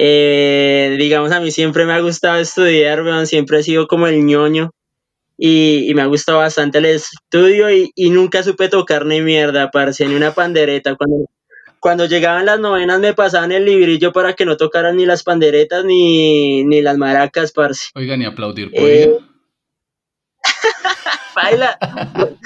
Eh, 0.00 0.94
digamos, 0.96 1.32
a 1.32 1.40
mí 1.40 1.50
siempre 1.50 1.84
me 1.84 1.92
ha 1.92 1.98
gustado 1.98 2.38
estudiar, 2.38 3.02
weón, 3.02 3.26
siempre 3.26 3.58
he 3.58 3.62
sido 3.64 3.88
como 3.88 4.06
el 4.06 4.24
ñoño 4.24 4.70
y, 5.36 5.90
y 5.90 5.94
me 5.94 6.02
ha 6.02 6.06
gustado 6.06 6.38
bastante 6.38 6.78
el 6.78 6.84
estudio 6.84 7.68
y, 7.72 7.90
y 7.96 8.10
nunca 8.10 8.44
supe 8.44 8.68
tocar 8.68 9.06
ni 9.06 9.20
mierda, 9.22 9.72
parce, 9.72 10.06
ni 10.06 10.14
una 10.14 10.32
pandereta. 10.32 10.94
Cuando, 10.94 11.26
cuando 11.80 12.06
llegaban 12.06 12.46
las 12.46 12.60
novenas 12.60 13.00
me 13.00 13.12
pasaban 13.12 13.50
el 13.50 13.64
librillo 13.64 14.12
para 14.12 14.34
que 14.34 14.44
no 14.44 14.56
tocaran 14.56 14.96
ni 14.96 15.04
las 15.04 15.24
panderetas 15.24 15.84
ni, 15.84 16.62
ni 16.64 16.80
las 16.80 16.96
maracas, 16.96 17.50
parce. 17.50 17.90
Oigan, 17.96 18.22
y 18.22 18.24
aplaudir 18.24 18.70
Eh. 18.74 19.18
Baila, 21.34 21.76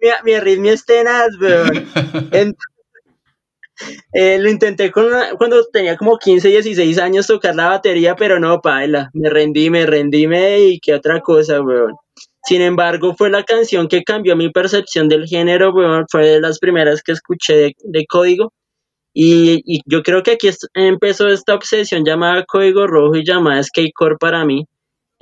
mi, 0.00 0.08
mi 0.24 0.32
arritmia 0.34 0.72
es 0.74 0.84
tenaz, 0.84 1.28
weón. 1.40 1.88
En- 2.32 2.56
eh, 4.12 4.38
lo 4.38 4.50
intenté 4.50 4.90
cuando 4.92 5.64
tenía 5.72 5.96
como 5.96 6.18
15, 6.18 6.48
16 6.48 6.98
años 6.98 7.26
tocar 7.26 7.54
la 7.54 7.68
batería, 7.68 8.16
pero 8.16 8.38
no, 8.40 8.60
paila. 8.60 9.10
Me 9.14 9.30
rendí, 9.30 9.70
me 9.70 9.86
rendí, 9.86 10.26
me 10.26 10.40
dediqué 10.40 10.92
a 10.92 10.96
otra 10.96 11.20
cosa, 11.20 11.60
weón. 11.60 11.94
Sin 12.44 12.60
embargo, 12.60 13.14
fue 13.16 13.30
la 13.30 13.44
canción 13.44 13.88
que 13.88 14.02
cambió 14.02 14.36
mi 14.36 14.50
percepción 14.50 15.08
del 15.08 15.26
género, 15.26 15.72
weón. 15.72 16.06
Fue 16.10 16.26
de 16.26 16.40
las 16.40 16.58
primeras 16.58 17.02
que 17.02 17.12
escuché 17.12 17.74
de, 17.84 18.06
Código. 18.08 18.52
Y, 19.14 19.62
y 19.66 19.80
yo 19.86 20.02
creo 20.02 20.22
que 20.22 20.32
aquí 20.32 20.50
empezó 20.74 21.28
esta 21.28 21.54
obsesión 21.54 22.04
llamada 22.04 22.44
Código 22.46 22.86
Rojo 22.86 23.16
y 23.16 23.24
llamada 23.24 23.62
Skatecore 23.62 24.16
para 24.18 24.44
mí. 24.44 24.66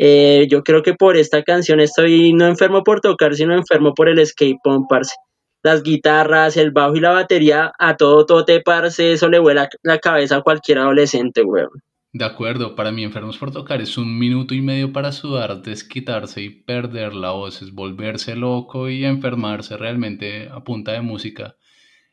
Eh, 0.03 0.47
yo 0.49 0.63
creo 0.63 0.83
que 0.83 0.95
por 0.95 1.19
esta 1.19 1.43
canción 1.43 1.79
estoy 1.79 2.33
no 2.33 2.47
enfermo 2.47 2.83
por 2.83 3.03
tocar, 3.03 3.35
sino 3.35 3.55
enfermo 3.55 3.93
por 3.93 4.09
el 4.09 4.27
skate 4.27 4.57
punk, 4.65 4.87
parce. 4.89 5.15
Las 5.63 5.83
guitarras, 5.83 6.57
el 6.57 6.71
bajo 6.71 6.97
y 6.97 7.01
la 7.01 7.11
batería, 7.11 7.73
a 7.79 7.97
todo 7.97 8.25
tote, 8.27 8.61
parce, 8.61 9.13
eso 9.13 9.29
le 9.29 9.39
vuela 9.39 9.69
la 9.83 9.99
cabeza 9.99 10.37
a 10.37 10.43
cualquier 10.43 10.79
adolescente, 10.79 11.43
weón. 11.43 11.83
De 12.13 12.25
acuerdo, 12.25 12.75
para 12.75 12.91
mí 12.91 13.05
Enfermos 13.05 13.39
por 13.39 13.53
Tocar 13.53 13.81
es 13.81 13.97
un 13.97 14.19
minuto 14.19 14.53
y 14.53 14.61
medio 14.61 14.93
para 14.93 15.13
sudar, 15.13 15.63
desquitarse 15.63 16.43
y 16.43 16.51
perder 16.51 17.15
la 17.15 17.31
voz, 17.31 17.63
es 17.63 17.73
volverse 17.73 18.35
loco 18.35 18.89
y 18.89 19.05
enfermarse 19.05 19.77
realmente 19.77 20.49
a 20.49 20.65
punta 20.65 20.91
de 20.93 21.03
música. 21.03 21.57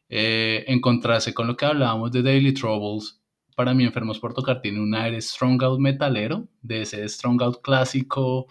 Eh, 0.07 0.65
encontrarse 0.67 1.33
con 1.33 1.47
lo 1.47 1.57
que 1.57 1.65
hablábamos 1.65 2.11
de 2.11 2.21
Daily 2.21 2.53
Troubles, 2.53 3.21
para 3.55 3.73
mí 3.73 3.85
Enfermos 3.85 4.19
por 4.19 4.35
Tocar 4.35 4.61
tiene 4.61 4.79
un 4.79 4.93
aire 4.93 5.19
strong 5.19 5.63
out 5.63 5.79
metalero, 5.79 6.47
de 6.61 6.83
ese 6.83 7.09
strong 7.09 7.41
out 7.41 7.61
clásico 7.63 8.45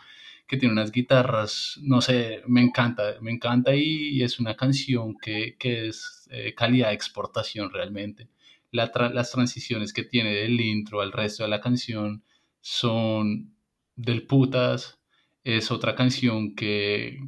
que 0.46 0.56
tiene 0.56 0.72
unas 0.72 0.92
guitarras, 0.92 1.78
no 1.82 2.00
sé, 2.00 2.42
me 2.46 2.60
encanta, 2.60 3.16
me 3.20 3.32
encanta 3.32 3.74
y, 3.74 4.22
es 4.22 4.38
una 4.38 4.56
canción 4.56 5.16
que, 5.20 5.56
que 5.58 5.88
es 5.88 6.28
eh, 6.30 6.54
calidad 6.54 6.88
de 6.88 6.94
exportación 6.94 7.70
realmente. 7.72 8.28
Las 8.72 9.32
transiciones 9.32 9.92
que 9.92 10.04
tiene 10.04 10.34
del 10.34 10.60
intro 10.60 11.00
al 11.00 11.12
resto 11.12 11.44
de 11.44 11.48
la 11.48 11.60
canción 11.60 12.24
son 12.60 13.54
del 13.96 14.26
putas, 14.26 15.00
es 15.44 15.70
otra 15.70 15.94
canción 15.94 16.54
que, 16.54 17.20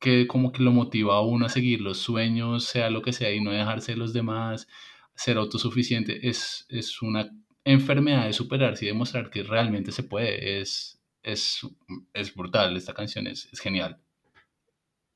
que 0.00 0.26
como 0.26 0.52
que 0.52 0.62
lo 0.62 0.72
motiva 0.72 1.16
a 1.16 1.22
uno 1.22 1.46
a 1.46 1.48
seguir 1.48 1.80
los 1.80 1.98
sueños, 1.98 2.64
sea 2.64 2.90
lo 2.90 3.02
que 3.02 3.12
sea, 3.12 3.32
y 3.32 3.40
no 3.40 3.52
dejarse 3.52 3.92
de 3.92 3.98
los 3.98 4.12
demás, 4.12 4.68
ser 5.14 5.36
autosuficiente, 5.38 6.28
es, 6.28 6.66
es 6.68 7.02
una 7.02 7.30
enfermedad 7.64 8.26
de 8.26 8.32
superarse 8.32 8.84
y 8.84 8.88
demostrar 8.88 9.30
que 9.30 9.42
realmente 9.42 9.92
se 9.92 10.02
puede. 10.04 10.60
Es, 10.60 11.01
es, 11.22 11.60
es 12.12 12.34
brutal, 12.34 12.76
esta 12.76 12.94
canción 12.94 13.26
es, 13.26 13.48
es 13.52 13.60
genial. 13.60 14.00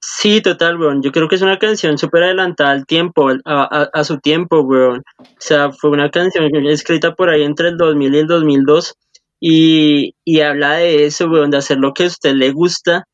Sí, 0.01 0.41
total, 0.41 0.79
weón. 0.79 1.03
Yo 1.03 1.11
creo 1.11 1.29
que 1.29 1.35
es 1.37 1.43
una 1.43 1.59
canción 1.59 1.99
súper 1.99 2.23
adelantada 2.25 2.71
al 2.71 2.87
tiempo, 2.87 3.29
a, 3.31 3.37
a- 3.45 3.91
a 3.93 4.05
su 4.05 4.19
tiempo, 4.21 4.61
weón. 4.61 5.03
O 5.19 5.25
sea, 5.39 5.73
fue 5.73 5.91
una 5.91 6.11
canción 6.11 6.45
escrita 6.67 7.15
por 7.15 7.29
ahí 7.31 7.43
entre 7.43 7.69
el 7.69 7.77
2000 7.77 8.15
y 8.15 8.19
el 8.19 8.27
2002 8.27 8.95
y, 9.41 10.15
y 10.25 10.41
habla 10.41 10.75
de 10.75 11.07
eso, 11.07 11.27
weón, 11.29 11.51
de 11.51 11.59
hacer 11.59 11.79
lo 11.79 11.93
que 11.93 12.05
a 12.05 12.07
usted 12.09 12.35
le 12.35 12.53
gusta 12.53 13.05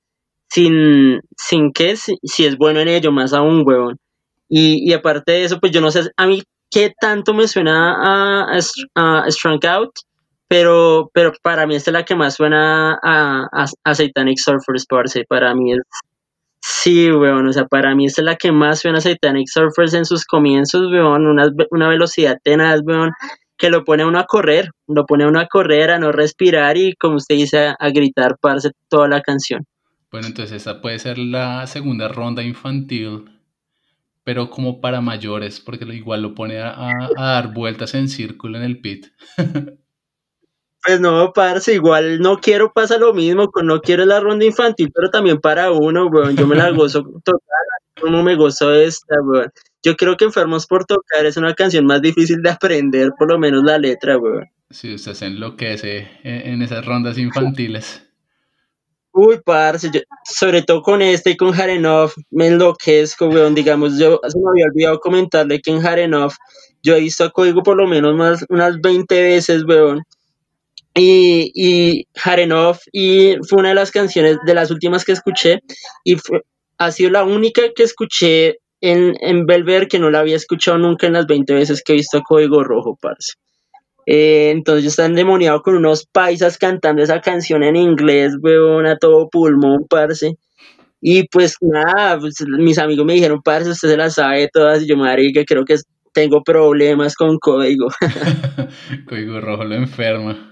sin, 0.50 1.20
sin 1.36 1.72
que, 1.72 1.96
si, 1.96 2.16
si 2.24 2.46
es 2.46 2.56
bueno 2.58 2.80
en 2.80 2.88
ello, 2.88 3.12
más 3.12 3.32
aún, 3.32 3.64
weón. 3.66 3.96
Y, 4.48 4.88
y 4.88 4.92
aparte 4.94 5.32
de 5.32 5.44
eso, 5.44 5.60
pues 5.60 5.72
yo 5.72 5.80
no 5.80 5.90
sé 5.90 6.02
a 6.16 6.26
mí 6.26 6.42
qué 6.70 6.92
tanto 7.00 7.34
me 7.34 7.48
suena 7.48 7.94
a, 7.94 8.58
a, 8.94 9.24
a 9.24 9.30
Strung 9.30 9.64
Out, 9.66 9.92
pero, 10.52 11.10
pero 11.14 11.32
para 11.42 11.66
mí 11.66 11.76
esta 11.76 11.90
es 11.90 11.94
la 11.94 12.04
que 12.04 12.14
más 12.14 12.34
suena 12.34 12.98
a, 13.02 13.48
a, 13.50 13.66
a 13.84 13.94
Satanic 13.94 14.36
Surfers, 14.38 14.84
parce. 14.86 15.24
Para 15.26 15.54
mí 15.54 15.72
es 15.72 15.78
Sí, 16.60 17.10
weón, 17.10 17.48
o 17.48 17.52
sea, 17.52 17.64
para 17.66 17.94
mí 17.94 18.06
esta 18.06 18.20
es 18.20 18.26
la 18.26 18.36
que 18.36 18.52
más 18.52 18.80
suena 18.80 18.98
a 18.98 19.00
Satanic 19.00 19.48
Surfers 19.48 19.94
en 19.94 20.04
sus 20.04 20.24
comienzos, 20.24 20.92
weón, 20.92 21.26
una, 21.26 21.48
una 21.70 21.88
velocidad 21.88 22.38
tenaz, 22.44 22.80
weón, 22.84 23.10
que 23.56 23.70
lo 23.70 23.82
pone 23.84 24.02
a 24.02 24.06
uno 24.06 24.18
a 24.18 24.26
correr, 24.26 24.70
lo 24.86 25.06
pone 25.06 25.24
a 25.24 25.28
uno 25.28 25.40
a 25.40 25.46
correr, 25.46 25.90
a 25.90 25.98
no 25.98 26.12
respirar 26.12 26.76
y, 26.76 26.94
como 26.96 27.16
usted 27.16 27.34
dice, 27.36 27.68
a, 27.68 27.76
a 27.80 27.90
gritar, 27.90 28.36
parce, 28.40 28.70
toda 28.88 29.08
la 29.08 29.22
canción. 29.22 29.64
Bueno, 30.10 30.26
entonces 30.28 30.54
esta 30.56 30.80
puede 30.80 30.98
ser 30.98 31.18
la 31.18 31.66
segunda 31.66 32.08
ronda 32.08 32.42
infantil, 32.42 33.24
pero 34.22 34.50
como 34.50 34.80
para 34.80 35.00
mayores, 35.00 35.58
porque 35.60 35.84
igual 35.86 36.22
lo 36.22 36.34
pone 36.34 36.60
a- 36.60 37.08
a 37.16 37.24
dar 37.24 37.52
vueltas 37.52 37.94
en 37.94 38.08
círculo 38.08 38.58
en 38.58 38.64
el 38.64 38.80
pit. 38.80 39.06
Pues 40.84 41.00
no, 41.00 41.32
parce, 41.32 41.74
igual 41.74 42.18
no 42.20 42.38
quiero 42.38 42.72
pasa 42.72 42.98
lo 42.98 43.14
mismo, 43.14 43.50
con 43.52 43.66
no 43.66 43.80
quiero 43.80 44.04
la 44.04 44.18
ronda 44.20 44.44
infantil, 44.44 44.90
pero 44.92 45.10
también 45.10 45.38
para 45.38 45.70
uno, 45.70 46.06
weón, 46.08 46.36
yo 46.36 46.46
me 46.46 46.56
la 46.56 46.70
gozo 46.70 47.02
total, 47.24 47.40
como 48.00 48.22
me 48.22 48.34
gozo 48.34 48.74
esta, 48.74 49.14
weón. 49.22 49.52
Yo 49.84 49.96
creo 49.96 50.16
que 50.16 50.24
Enfermos 50.24 50.66
por 50.66 50.84
Tocar 50.84 51.24
es 51.26 51.36
una 51.36 51.54
canción 51.54 51.86
más 51.86 52.02
difícil 52.02 52.42
de 52.42 52.50
aprender, 52.50 53.10
por 53.18 53.30
lo 53.30 53.38
menos 53.38 53.62
la 53.62 53.78
letra, 53.78 54.18
weón. 54.18 54.48
Si 54.70 54.94
usted 54.94 55.12
se 55.12 55.26
enloquece 55.26 56.08
en, 56.24 56.52
en 56.54 56.62
esas 56.62 56.84
rondas 56.84 57.16
infantiles. 57.18 58.02
Uy, 59.12 59.40
parce, 59.44 59.90
yo- 59.92 60.00
sobre 60.24 60.62
todo 60.62 60.80
con 60.82 61.02
este 61.02 61.30
y 61.30 61.36
con 61.36 61.54
Harenov, 61.54 62.12
me 62.30 62.46
enloquezco, 62.48 63.26
weón. 63.28 63.54
Digamos, 63.54 63.98
yo 63.98 64.18
se 64.26 64.38
me 64.38 64.50
había 64.50 64.66
olvidado 64.72 64.98
comentarle 65.00 65.60
que 65.60 65.70
en 65.70 65.86
Harenov 65.86 66.32
yo 66.82 66.96
he 66.96 67.00
visto 67.00 67.22
a 67.22 67.30
Código 67.30 67.62
por 67.62 67.76
lo 67.76 67.86
menos 67.86 68.16
más, 68.16 68.44
unas 68.48 68.80
20 68.80 69.22
veces, 69.22 69.64
weón. 69.64 70.02
Y, 70.94 71.50
y 71.54 72.06
Harenov 72.22 72.78
y 72.92 73.36
fue 73.48 73.60
una 73.60 73.70
de 73.70 73.74
las 73.74 73.90
canciones, 73.90 74.38
de 74.44 74.54
las 74.54 74.70
últimas 74.70 75.04
que 75.04 75.12
escuché, 75.12 75.60
y 76.04 76.16
ha 76.78 76.90
sido 76.92 77.10
la 77.10 77.24
única 77.24 77.62
que 77.74 77.82
escuché 77.82 78.58
en, 78.80 79.14
en 79.20 79.46
Belver 79.46 79.88
que 79.88 79.98
no 79.98 80.10
la 80.10 80.20
había 80.20 80.36
escuchado 80.36 80.76
nunca 80.76 81.06
en 81.06 81.14
las 81.14 81.26
20 81.26 81.54
veces 81.54 81.82
que 81.82 81.92
he 81.92 81.96
visto 81.96 82.20
Código 82.22 82.62
Rojo, 82.62 82.98
parce. 83.00 83.34
Eh, 84.04 84.50
entonces 84.50 84.82
yo 84.82 84.88
estaba 84.88 85.08
endemoniado 85.08 85.62
con 85.62 85.76
unos 85.76 86.06
paisas 86.06 86.58
cantando 86.58 87.02
esa 87.02 87.20
canción 87.20 87.62
en 87.62 87.76
inglés, 87.76 88.34
weón, 88.42 88.86
a 88.86 88.96
todo 88.96 89.28
pulmón, 89.30 89.86
parce. 89.88 90.36
Y 91.00 91.26
pues 91.28 91.56
nada, 91.60 92.18
pues, 92.18 92.34
mis 92.58 92.78
amigos 92.78 93.06
me 93.06 93.14
dijeron, 93.14 93.40
parce, 93.42 93.70
usted 93.70 93.88
se 93.88 93.96
la 93.96 94.10
sabe 94.10 94.48
todas. 94.52 94.82
Y 94.82 94.86
yo, 94.86 94.96
marica, 94.96 95.44
creo 95.44 95.64
que 95.64 95.76
tengo 96.12 96.42
problemas 96.42 97.14
con 97.14 97.38
código. 97.38 97.88
Código 99.08 99.40
rojo 99.40 99.64
lo 99.64 99.74
enferma. 99.74 100.51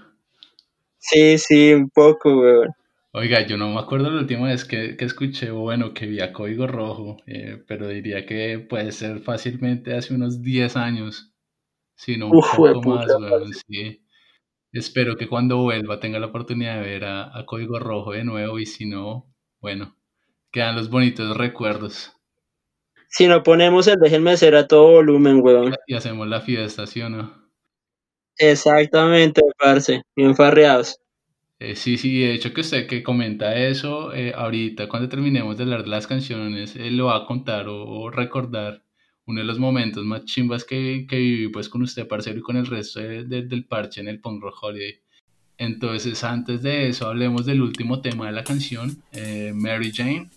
Sí, 1.01 1.37
sí, 1.37 1.73
un 1.73 1.89
poco, 1.89 2.29
weón. 2.39 2.69
Oiga, 3.13 3.45
yo 3.45 3.57
no 3.57 3.69
me 3.73 3.79
acuerdo 3.79 4.09
la 4.09 4.21
última 4.21 4.47
vez 4.47 4.63
que, 4.65 4.95
que 4.97 5.05
escuché, 5.05 5.51
bueno, 5.51 5.93
que 5.93 6.05
vi 6.07 6.19
a 6.21 6.31
Código 6.33 6.67
Rojo, 6.67 7.17
eh, 7.25 7.61
pero 7.67 7.87
diría 7.87 8.25
que 8.25 8.59
puede 8.59 8.91
ser 8.93 9.19
fácilmente 9.21 9.93
hace 9.95 10.13
unos 10.13 10.41
10 10.41 10.75
años, 10.77 11.33
si 11.95 12.17
no 12.17 12.29
un 12.29 12.37
Uf, 12.37 12.47
poco 12.47 12.81
más, 12.83 13.15
weón, 13.15 13.53
sí. 13.53 14.03
Espero 14.73 15.17
que 15.17 15.27
cuando 15.29 15.57
vuelva 15.63 15.99
tenga 16.01 16.19
la 16.19 16.27
oportunidad 16.27 16.75
de 16.81 16.87
ver 16.89 17.05
a, 17.05 17.37
a 17.37 17.45
Código 17.45 17.79
Rojo 17.79 18.13
de 18.13 18.23
nuevo 18.25 18.59
y 18.59 18.65
si 18.67 18.85
no, 18.87 19.33
bueno, 19.61 19.97
quedan 20.51 20.75
los 20.77 20.89
bonitos 20.91 21.37
recuerdos 21.37 22.13
Si 23.09 23.27
no 23.27 23.43
ponemos 23.43 23.87
el 23.87 23.99
déjenme 23.99 24.35
ser 24.37 24.55
a 24.55 24.67
todo 24.67 24.93
volumen, 24.93 25.39
weón. 25.43 25.75
y 25.85 25.93
hacemos 25.95 26.27
la 26.27 26.41
fiesta, 26.41 26.87
¿sí 26.87 27.01
o 27.01 27.09
no? 27.09 27.50
Exactamente, 28.41 29.41
parce, 29.59 30.01
bien 30.15 30.35
farreados. 30.35 30.97
Eh, 31.59 31.75
sí, 31.75 31.97
sí, 31.97 32.19
de 32.21 32.33
hecho 32.33 32.53
que 32.53 32.61
usted 32.61 32.87
que 32.87 33.03
comenta 33.03 33.55
eso, 33.55 34.13
eh, 34.15 34.33
ahorita 34.35 34.89
cuando 34.89 35.07
terminemos 35.09 35.57
de 35.57 35.63
hablar 35.63 35.83
de 35.83 35.89
las 35.89 36.07
canciones, 36.07 36.75
él 36.75 36.97
lo 36.97 37.05
va 37.05 37.17
a 37.17 37.25
contar 37.27 37.67
o, 37.69 38.09
recordar 38.09 38.83
uno 39.27 39.41
de 39.41 39.45
los 39.45 39.59
momentos 39.59 40.03
más 40.03 40.25
chimbas 40.25 40.65
que, 40.65 41.05
que 41.07 41.17
viví 41.17 41.49
pues 41.49 41.69
con 41.69 41.83
usted, 41.83 42.07
parcero, 42.07 42.39
y 42.39 42.41
con 42.41 42.57
el 42.57 42.65
resto 42.65 42.99
de- 42.99 43.25
de- 43.25 43.43
del 43.43 43.65
parche 43.65 44.01
en 44.01 44.07
el 44.07 44.19
Punk 44.19 44.43
Holiday. 44.61 44.95
Entonces, 45.57 46.23
antes 46.23 46.63
de 46.63 46.89
eso, 46.89 47.07
hablemos 47.07 47.45
del 47.45 47.61
último 47.61 48.01
tema 48.01 48.25
de 48.27 48.31
la 48.33 48.43
canción, 48.43 49.03
eh, 49.13 49.51
Mary 49.55 49.91
Jane. 49.93 50.29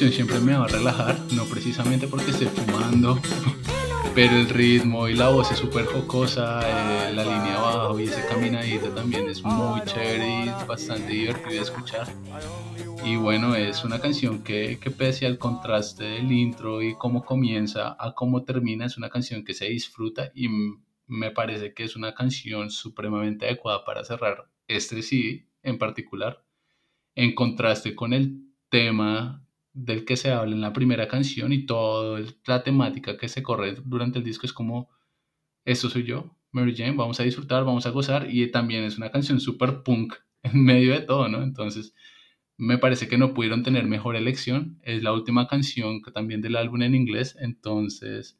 Canción 0.00 0.26
siempre 0.26 0.40
me 0.40 0.56
va 0.56 0.64
a 0.64 0.68
relajar, 0.68 1.20
no 1.34 1.44
precisamente 1.44 2.08
porque 2.08 2.30
esté 2.30 2.46
fumando, 2.46 3.20
pero 4.14 4.34
el 4.34 4.48
ritmo 4.48 5.08
y 5.08 5.14
la 5.14 5.28
voz 5.28 5.52
es 5.52 5.58
súper 5.58 5.84
jocosa, 5.84 6.62
eh, 6.64 7.12
la 7.12 7.22
línea 7.22 7.58
abajo 7.58 8.00
y 8.00 8.04
ese 8.04 8.26
caminadito 8.26 8.88
también 8.92 9.28
es 9.28 9.42
muy 9.44 9.82
chévere 9.84 10.46
y 10.46 10.66
bastante 10.66 11.12
divertido 11.12 11.50
de 11.50 11.58
escuchar. 11.58 12.08
Y 13.04 13.16
bueno, 13.16 13.54
es 13.54 13.84
una 13.84 14.00
canción 14.00 14.42
que, 14.42 14.78
que 14.80 14.90
pese 14.90 15.26
al 15.26 15.36
contraste 15.36 16.04
del 16.04 16.32
intro 16.32 16.80
y 16.80 16.94
cómo 16.94 17.22
comienza 17.22 17.94
a 17.98 18.14
cómo 18.14 18.42
termina, 18.42 18.86
es 18.86 18.96
una 18.96 19.10
canción 19.10 19.44
que 19.44 19.52
se 19.52 19.66
disfruta 19.66 20.32
y 20.34 20.48
me 21.08 21.30
parece 21.30 21.74
que 21.74 21.84
es 21.84 21.94
una 21.94 22.14
canción 22.14 22.70
supremamente 22.70 23.44
adecuada 23.44 23.84
para 23.84 24.02
cerrar 24.02 24.48
este 24.66 25.02
sí 25.02 25.46
en 25.62 25.76
particular 25.76 26.42
en 27.14 27.34
contraste 27.34 27.94
con 27.94 28.14
el 28.14 28.46
tema 28.70 29.44
del 29.72 30.04
que 30.04 30.16
se 30.16 30.30
habla 30.30 30.54
en 30.54 30.60
la 30.60 30.72
primera 30.72 31.08
canción 31.08 31.52
y 31.52 31.66
toda 31.66 32.20
la 32.46 32.62
temática 32.62 33.16
que 33.16 33.28
se 33.28 33.42
corre 33.42 33.76
durante 33.84 34.18
el 34.18 34.24
disco 34.24 34.46
es 34.46 34.52
como, 34.52 34.90
esto 35.64 35.88
soy 35.88 36.04
yo, 36.04 36.36
Mary 36.52 36.74
Jane, 36.76 36.96
vamos 36.96 37.20
a 37.20 37.22
disfrutar, 37.22 37.64
vamos 37.64 37.86
a 37.86 37.90
gozar 37.90 38.28
y 38.30 38.50
también 38.50 38.84
es 38.84 38.98
una 38.98 39.10
canción 39.10 39.40
súper 39.40 39.82
punk 39.82 40.14
en 40.42 40.64
medio 40.64 40.92
de 40.92 41.00
todo, 41.00 41.28
¿no? 41.28 41.42
Entonces, 41.42 41.94
me 42.56 42.78
parece 42.78 43.08
que 43.08 43.18
no 43.18 43.34
pudieron 43.34 43.62
tener 43.62 43.86
mejor 43.86 44.16
elección, 44.16 44.78
es 44.82 45.02
la 45.02 45.12
última 45.12 45.46
canción 45.48 46.02
también 46.12 46.42
del 46.42 46.56
álbum 46.56 46.82
en 46.82 46.94
inglés, 46.94 47.36
entonces, 47.40 48.38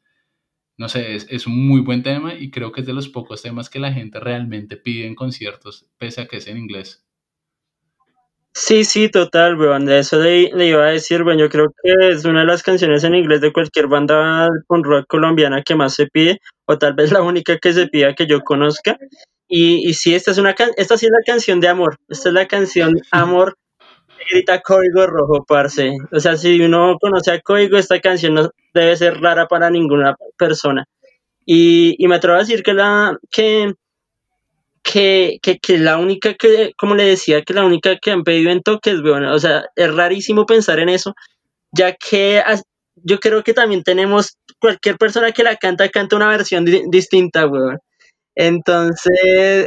no 0.77 0.89
sé, 0.89 1.15
es, 1.15 1.27
es 1.31 1.47
un 1.47 1.67
muy 1.67 1.81
buen 1.81 2.03
tema 2.03 2.35
y 2.35 2.51
creo 2.51 2.73
que 2.73 2.81
es 2.83 2.87
de 2.87 2.93
los 2.93 3.09
pocos 3.09 3.43
temas 3.43 3.71
que 3.71 3.79
la 3.79 3.93
gente 3.93 4.21
realmente 4.21 4.77
pide 4.77 5.07
en 5.07 5.15
conciertos, 5.15 5.87
pese 5.99 6.23
a 6.23 6.27
que 6.27 6.39
es 6.39 6.47
en 6.49 6.59
inglés. 6.59 7.07
Sí, 8.55 8.85
sí, 8.85 9.09
total, 9.09 9.57
weón. 9.59 9.87
De 9.87 10.01
eso 10.01 10.19
le, 10.21 10.51
le 10.53 10.67
iba 10.67 10.85
a 10.85 10.91
decir, 10.91 11.23
weón. 11.23 11.39
Yo 11.39 11.49
creo 11.49 11.67
que 11.83 12.09
es 12.11 12.25
una 12.25 12.41
de 12.41 12.47
las 12.47 12.63
canciones 12.63 13.05
en 13.05 13.15
inglés 13.15 13.41
de 13.41 13.53
cualquier 13.53 13.87
banda 13.87 14.49
con 14.67 14.83
rock 14.85 15.07
colombiana 15.09 15.63
que 15.63 15.75
más 15.77 15.95
se 15.95 16.07
pide, 16.07 16.41
o 16.67 16.77
tal 16.79 16.95
vez 16.95 17.13
la 17.13 17.23
única 17.23 17.59
que 17.59 17.73
se 17.73 17.87
pida 17.87 18.15
que 18.15 18.27
yo 18.27 18.41
conozca. 18.41 18.97
Y, 19.49 19.89
y 19.89 19.95
sí, 19.95 20.15
esta 20.15 20.31
es 20.33 20.39
una 20.39 20.55
can 20.55 20.71
esta 20.77 20.97
sí 20.97 21.07
es 21.07 21.13
la 21.13 21.23
canción 21.25 21.61
de 21.61 21.69
amor. 21.69 21.97
Esta 22.09 22.29
es 22.29 22.35
la 22.35 22.47
canción 22.49 22.95
Amor 23.13 23.57
que 24.19 24.25
grita 24.37 24.61
Código 24.63 25.07
Rojo, 25.07 25.45
parce. 25.47 25.93
O 26.13 26.21
sea, 26.21 26.37
si 26.37 26.61
uno 26.63 26.97
conoce 27.01 27.33
a 27.33 27.41
Código, 27.41 27.79
esta 27.79 28.01
canción 28.01 28.35
no 28.35 28.51
debe 28.75 28.97
ser 28.97 29.21
rara 29.21 29.47
para 29.49 29.71
ninguna 29.71 30.17
persona. 30.39 30.85
Y, 31.47 31.97
y 31.99 32.09
me 32.09 32.17
atrevo 32.17 32.37
a 32.37 32.41
decir 32.41 32.63
que 32.63 32.75
la 32.75 33.19
que 33.31 33.75
que, 34.83 35.39
que, 35.43 35.59
que 35.59 35.79
la 35.79 35.99
única 35.99 36.35
que, 36.35 36.73
como 36.79 36.95
le 36.95 37.05
decía, 37.05 37.43
que 37.43 37.55
la 37.55 37.65
única 37.65 37.97
que 37.99 38.11
han 38.13 38.25
pedido 38.25 38.51
en 38.51 38.63
toques, 38.63 39.01
weón. 39.01 39.25
O 39.27 39.39
sea, 39.39 39.65
es 39.77 39.95
rarísimo 39.95 40.47
pensar 40.47 40.79
en 40.81 40.89
eso, 40.91 41.15
ya 41.73 41.95
que 41.95 42.43
yo 42.97 43.21
creo 43.21 43.43
que 43.45 43.55
también 43.55 43.83
tenemos 43.85 44.37
cualquier 44.61 44.97
persona 44.99 45.33
que 45.33 45.45
la 45.45 45.57
canta, 45.57 45.89
canta 45.91 46.17
una 46.17 46.29
versión 46.29 46.65
di- 46.65 46.83
distinta, 46.91 47.47
weón. 47.47 47.79
Entonces, 48.37 49.11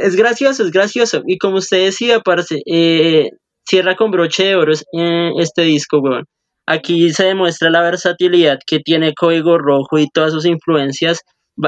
es 0.02 0.16
gracioso, 0.16 0.64
es 0.64 0.72
gracioso. 0.72 1.22
Y 1.26 1.38
como 1.38 1.58
usted 1.58 1.84
decía, 1.86 2.20
parce, 2.20 2.60
eh, 2.66 3.30
cierra 3.66 3.96
con 3.96 4.10
broche 4.10 4.44
de 4.46 4.56
oro 4.56 4.72
eh, 4.94 5.32
este 5.38 5.62
disco, 5.62 6.00
weón. 6.00 6.24
Aquí 6.66 7.10
se 7.12 7.24
demuestra 7.26 7.70
la 7.70 7.82
versatilidad 7.82 8.58
que 8.66 8.80
tiene 8.80 9.14
Código 9.14 9.58
Rojo 9.58 9.98
y 9.98 10.08
todas 10.12 10.32
sus 10.32 10.46
influencias. 10.46 11.20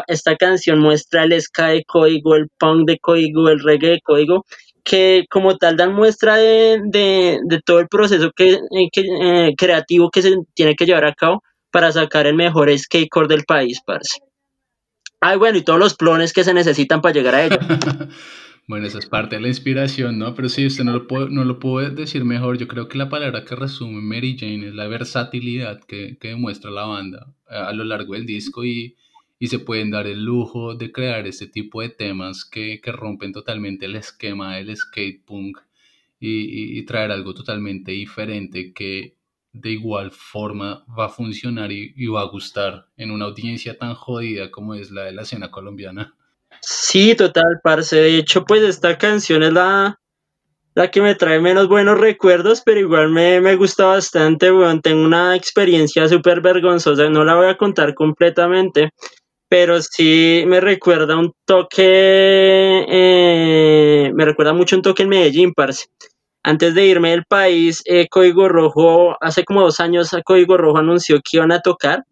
Esta 0.09 0.37
canción 0.37 0.81
muestra 0.81 1.25
el 1.25 1.41
ska 1.41 1.69
de 1.69 1.85
Código, 1.85 2.35
el 2.37 2.49
punk 2.59 2.87
de 2.89 2.99
Código, 2.99 3.49
el 3.49 3.61
reggae 3.63 3.91
de 3.91 4.01
Código, 4.01 4.45
que 4.85 5.25
como 5.31 5.57
tal 5.57 5.77
dan 5.77 5.95
muestra 5.95 6.37
de, 6.37 6.81
de- 6.85 7.61
todo 7.65 7.81
el 7.81 7.89
proceso 7.89 8.31
que, 8.35 8.55
eh, 8.55 8.89
eh, 8.97 9.55
creativo 9.57 10.11
que 10.11 10.23
se 10.23 10.35
tiene 10.55 10.75
que 10.75 10.87
llevar 10.87 11.05
a 11.07 11.15
cabo 11.15 11.43
para 11.71 11.93
sacar 11.93 12.27
el 12.27 12.35
mejor 12.35 12.77
skatecore 12.79 13.29
del 13.29 13.45
país, 13.45 13.81
parce. 13.85 14.21
Ay, 15.21 15.37
bueno, 15.39 15.59
y 15.59 15.63
todos 15.63 15.79
los 15.79 15.95
clones 15.95 16.33
que 16.33 16.45
se 16.45 16.55
necesitan 16.55 17.01
para 17.01 17.15
llegar 17.15 17.35
a 17.35 17.45
ello. 17.45 17.59
Bueno, 18.69 18.87
esa 18.89 18.99
es 18.99 19.07
parte 19.07 19.37
de 19.37 19.43
la 19.43 19.49
inspiración, 19.49 20.19
¿no? 20.19 20.35
Pero 20.35 20.49
sí, 20.49 20.67
usted 20.67 20.83
no 20.83 20.93
lo, 20.93 21.07
puede, 21.07 21.31
no 21.31 21.45
lo 21.45 21.61
puede 21.61 21.91
decir 21.91 22.25
mejor. 22.25 22.59
Yo 22.59 22.67
creo 22.67 22.89
que 22.89 22.99
la 22.99 23.09
palabra 23.09 23.45
que 23.45 23.55
resume 23.55 24.01
Mary 24.03 24.37
Jane 24.39 24.69
es 24.69 24.75
la 24.75 24.89
versatilidad 24.89 25.81
que, 25.85 26.19
que 26.19 26.29
demuestra 26.29 26.73
la 26.73 26.85
banda 26.85 27.33
a, 27.49 27.69
a 27.69 27.73
lo 27.73 27.85
largo 27.85 28.15
del 28.15 28.27
disco 28.27 28.65
y, 28.65 28.97
y 29.39 29.49
se 29.49 29.59
pueden 29.61 29.91
dar 29.91 30.07
el 30.07 30.25
lujo 30.25 30.75
de 30.75 30.93
crear 30.93 31.27
este 31.27 31.47
tipo 31.49 31.83
de 31.83 31.91
temas 31.91 32.45
que, 32.45 32.81
que 32.81 32.93
rompen 32.93 33.33
totalmente 33.33 33.87
el 33.87 33.97
esquema 33.97 34.57
del 34.57 34.75
skate 34.77 35.25
punk 35.25 35.59
y, 36.21 36.79
y- 36.79 36.85
traer 36.87 37.11
algo 37.13 37.35
totalmente 37.35 37.93
diferente 37.93 38.73
que 38.73 39.17
de 39.53 39.71
igual 39.71 40.11
forma 40.13 40.85
va 40.99 41.07
a 41.07 41.09
funcionar 41.11 41.73
y, 41.73 41.93
y 41.97 42.07
va 42.07 42.23
a 42.23 42.29
gustar 42.31 42.89
en 42.97 43.11
una 43.11 43.27
audiencia 43.27 43.79
tan 43.79 43.95
jodida 43.95 44.51
como 44.51 44.75
es 44.75 44.91
la 44.91 45.05
de 45.05 45.13
la 45.13 45.23
escena 45.23 45.51
colombiana. 45.51 46.15
Sí, 46.61 47.15
total, 47.17 47.61
parce. 47.63 47.97
De 47.97 48.17
hecho, 48.19 48.45
pues 48.45 48.63
esta 48.63 48.99
canción 48.99 49.43
es 49.43 49.53
la, 49.53 49.99
la 50.75 50.91
que 50.91 51.03
me 51.03 51.15
trae 51.17 51.41
menos 51.41 51.69
buenos 51.69 51.99
recuerdos, 51.99 52.63
pero 52.65 52.81
igual 52.81 53.11
me, 53.11 53.41
me 53.41 53.57
gusta 53.57 53.87
bastante, 53.87 54.53
weón. 54.53 54.83
Tengo 54.83 55.05
una 55.05 55.37
experiencia 55.37 56.09
súper 56.09 56.41
vergonzosa, 56.43 57.11
no 57.11 57.25
la 57.25 57.37
voy 57.37 57.49
a 57.49 57.59
contar 57.59 57.95
completamente, 57.95 58.91
pero 59.49 59.81
sí 59.83 60.45
me 60.47 60.61
recuerda 60.61 61.17
un 61.17 61.33
toque, 61.47 62.85
eh, 62.89 64.13
me 64.15 64.25
recuerda 64.25 64.53
mucho 64.53 64.77
un 64.77 64.83
toque 64.83 65.03
en 65.05 65.09
Medellín, 65.11 65.53
parce. 65.55 65.87
Antes 66.45 66.75
de 66.75 66.87
irme 66.87 67.11
del 67.11 67.25
país, 67.27 67.83
eh, 67.87 68.09
Código 68.11 68.49
Rojo, 68.49 69.17
hace 69.21 69.45
como 69.45 69.63
dos 69.63 69.81
años, 69.81 70.11
Código 70.25 70.57
Rojo 70.57 70.79
anunció 70.79 71.17
que 71.19 71.39
iban 71.39 71.53
a 71.53 71.61
tocar 71.61 72.05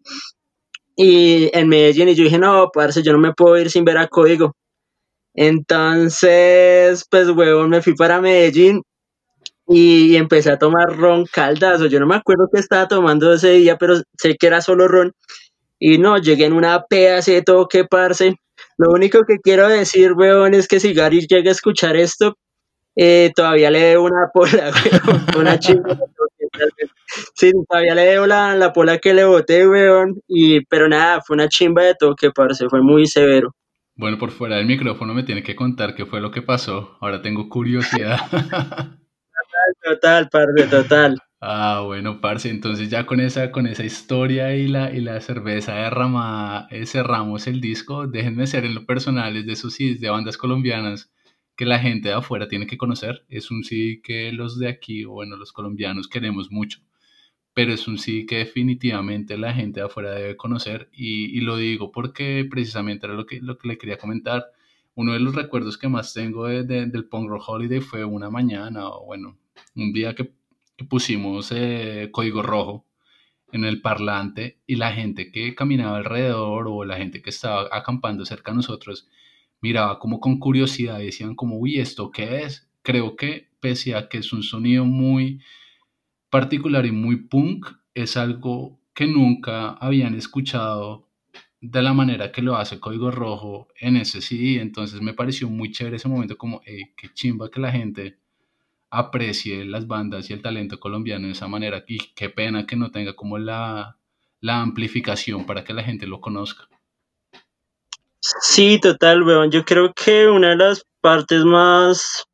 y 0.97 1.49
en 1.57 1.67
Medellín, 1.69 2.09
y 2.09 2.15
yo 2.15 2.23
dije, 2.23 2.37
no, 2.39 2.69
parce, 2.73 3.03
yo 3.03 3.11
no 3.13 3.19
me 3.19 3.33
puedo 3.33 3.57
ir 3.57 3.69
sin 3.69 3.83
ver 3.85 3.97
a 3.97 4.07
Código. 4.07 4.55
Entonces, 5.35 7.05
pues, 7.09 7.29
huevón, 7.29 7.69
me 7.71 7.81
fui 7.81 7.95
para 7.95 8.21
Medellín 8.21 8.81
y 9.67 10.15
empecé 10.17 10.51
a 10.51 10.59
tomar 10.59 10.97
ron 10.97 11.25
caldazo. 11.31 11.87
Yo 11.87 11.99
no 11.99 12.07
me 12.07 12.15
acuerdo 12.17 12.49
qué 12.53 12.59
estaba 12.61 12.87
tomando 12.87 13.33
ese 13.33 13.51
día, 13.53 13.77
pero 13.77 13.97
sé 14.17 14.35
que 14.39 14.47
era 14.47 14.61
solo 14.61 14.87
ron. 14.87 15.13
Y 15.79 15.97
no, 15.97 16.17
llegué 16.17 16.45
en 16.45 16.53
una 16.53 16.83
peda, 16.83 17.21
de 17.21 17.41
toque, 17.41 17.85
parce. 17.85 18.35
Lo 18.77 18.91
único 18.91 19.23
que 19.25 19.37
quiero 19.39 19.67
decir, 19.67 20.13
weón, 20.13 20.53
es 20.53 20.67
que 20.67 20.79
si 20.79 20.93
Gary 20.93 21.27
llega 21.27 21.49
a 21.49 21.51
escuchar 21.51 21.95
esto, 21.95 22.37
eh, 22.95 23.31
todavía 23.35 23.71
le 23.71 23.79
debo 23.79 24.05
una 24.05 24.29
pola, 24.33 24.71
weón, 25.07 25.25
una 25.37 25.59
chinga. 25.59 25.97
Sí, 27.35 27.51
todavía 27.69 27.95
le 27.95 28.03
debo 28.03 28.27
la, 28.27 28.55
la 28.55 28.73
pola 28.73 28.97
que 28.99 29.13
le 29.13 29.25
boté, 29.25 29.67
weón. 29.67 30.21
Y, 30.27 30.65
pero 30.65 30.87
nada, 30.87 31.21
fue 31.21 31.35
una 31.35 31.49
chimba 31.49 31.83
de 31.83 31.95
toque, 31.95 32.31
parce, 32.31 32.67
fue 32.69 32.81
muy 32.81 33.07
severo. 33.07 33.53
Bueno, 33.97 34.17
por 34.17 34.31
fuera 34.31 34.57
del 34.57 34.65
micrófono 34.65 35.13
me 35.13 35.23
tiene 35.23 35.41
que 35.41 35.55
contar 35.55 35.95
qué 35.95 36.05
fue 36.05 36.19
lo 36.19 36.31
que 36.31 36.41
pasó. 36.41 36.97
Ahora 36.99 37.21
tengo 37.21 37.47
curiosidad. 37.49 38.19
Total, 39.83 40.29
parce, 40.29 40.67
total. 40.67 41.21
Ah, 41.41 41.81
bueno, 41.85 42.21
parce, 42.21 42.49
entonces 42.49 42.89
ya 42.89 43.05
con 43.05 43.19
esa, 43.19 43.51
con 43.51 43.67
esa 43.67 43.83
historia 43.85 44.55
y 44.55 44.67
la, 44.67 44.91
y 44.93 44.99
la 45.01 45.21
cerveza 45.21 45.75
derramada 45.75 46.67
eh, 46.71 46.85
cerramos 46.85 47.47
el 47.47 47.61
disco. 47.61 48.07
Déjenme 48.07 48.47
ser 48.47 48.65
en 48.65 48.73
lo 48.75 48.85
personal, 48.85 49.35
es 49.37 49.45
de 49.45 49.53
esos 49.53 49.73
CDs 49.75 50.01
de 50.01 50.09
bandas 50.09 50.37
colombianas 50.37 51.11
que 51.55 51.65
la 51.65 51.79
gente 51.79 52.09
de 52.09 52.15
afuera 52.15 52.47
tiene 52.47 52.67
que 52.67 52.77
conocer. 52.77 53.25
Es 53.29 53.51
un 53.51 53.63
CD 53.63 54.01
que 54.03 54.31
los 54.31 54.57
de 54.59 54.69
aquí, 54.69 55.03
bueno, 55.05 55.37
los 55.37 55.51
colombianos 55.53 56.07
queremos 56.07 56.51
mucho, 56.51 56.79
pero 57.53 57.73
es 57.73 57.87
un 57.87 57.97
CD 57.97 58.25
que 58.25 58.37
definitivamente 58.39 59.37
la 59.37 59.53
gente 59.53 59.79
de 59.79 59.85
afuera 59.85 60.11
debe 60.11 60.35
conocer 60.37 60.89
y, 60.91 61.37
y 61.37 61.41
lo 61.41 61.55
digo 61.57 61.91
porque 61.91 62.45
precisamente 62.49 63.05
era 63.05 63.15
lo 63.15 63.25
que, 63.25 63.39
lo 63.41 63.57
que 63.57 63.67
le 63.69 63.77
quería 63.77 63.97
comentar. 63.97 64.45
Uno 64.95 65.13
de 65.13 65.19
los 65.19 65.35
recuerdos 65.35 65.77
que 65.77 65.87
más 65.89 66.13
tengo 66.13 66.45
de- 66.47 66.63
de- 66.63 66.85
del 66.87 67.05
Punk 67.05 67.29
Rock 67.29 67.43
Holiday 67.49 67.79
fue 67.81 68.03
una 68.05 68.29
mañana, 68.29 68.87
o 68.89 69.05
bueno, 69.05 69.37
un 69.75 69.93
día 69.93 70.13
que 70.15 70.31
pusimos 70.83 71.51
eh, 71.51 72.09
código 72.11 72.41
rojo 72.41 72.85
en 73.51 73.63
el 73.63 73.81
parlante 73.81 74.59
y 74.67 74.75
la 74.75 74.91
gente 74.91 75.31
que 75.31 75.55
caminaba 75.55 75.97
alrededor 75.97 76.67
o 76.67 76.83
la 76.83 76.97
gente 76.97 77.21
que 77.21 77.29
estaba 77.29 77.69
acampando 77.71 78.25
cerca 78.25 78.51
de 78.51 78.57
nosotros 78.57 79.07
miraba 79.61 79.99
como 79.99 80.19
con 80.19 80.39
curiosidad 80.39 80.99
y 80.99 81.05
decían 81.05 81.35
como, 81.35 81.57
uy, 81.57 81.79
¿esto 81.79 82.11
qué 82.11 82.43
es? 82.43 82.69
Creo 82.81 83.15
que 83.15 83.49
pese 83.59 83.95
a 83.95 84.09
que 84.09 84.19
es 84.19 84.33
un 84.33 84.43
sonido 84.43 84.85
muy 84.85 85.41
particular 86.29 86.85
y 86.85 86.91
muy 86.91 87.15
punk, 87.15 87.67
es 87.93 88.17
algo 88.17 88.79
que 88.93 89.07
nunca 89.07 89.69
habían 89.69 90.15
escuchado 90.15 91.07
de 91.61 91.81
la 91.81 91.93
manera 91.93 92.31
que 92.31 92.41
lo 92.41 92.57
hace 92.57 92.79
Código 92.79 93.09
Rojo 93.09 93.69
en 93.79 93.97
ese 93.97 94.21
CD. 94.21 94.61
Entonces 94.61 95.01
me 95.01 95.13
pareció 95.13 95.49
muy 95.49 95.71
chévere 95.71 95.95
ese 95.95 96.09
momento 96.09 96.37
como, 96.37 96.61
hey, 96.65 96.91
qué 96.95 97.09
chimba 97.13 97.49
que 97.49 97.59
la 97.59 97.71
gente 97.71 98.19
aprecie 98.89 99.65
las 99.65 99.87
bandas 99.87 100.29
y 100.29 100.33
el 100.33 100.41
talento 100.41 100.79
colombiano 100.79 101.27
de 101.27 101.33
esa 101.33 101.47
manera 101.47 101.83
y 101.87 101.97
qué 102.15 102.29
pena 102.29 102.65
que 102.65 102.75
no 102.75 102.91
tenga 102.91 103.13
como 103.13 103.37
la, 103.37 103.97
la 104.41 104.61
amplificación 104.61 105.45
para 105.45 105.63
que 105.63 105.73
la 105.73 105.83
gente 105.83 106.07
lo 106.07 106.21
conozca. 106.21 106.67
Sí, 108.19 108.79
total, 108.79 109.23
weón. 109.23 109.51
Yo 109.51 109.65
creo 109.65 109.93
que 109.93 110.27
una 110.27 110.49
de 110.49 110.55
las 110.55 110.85
partes 111.01 111.43
más 111.45 112.25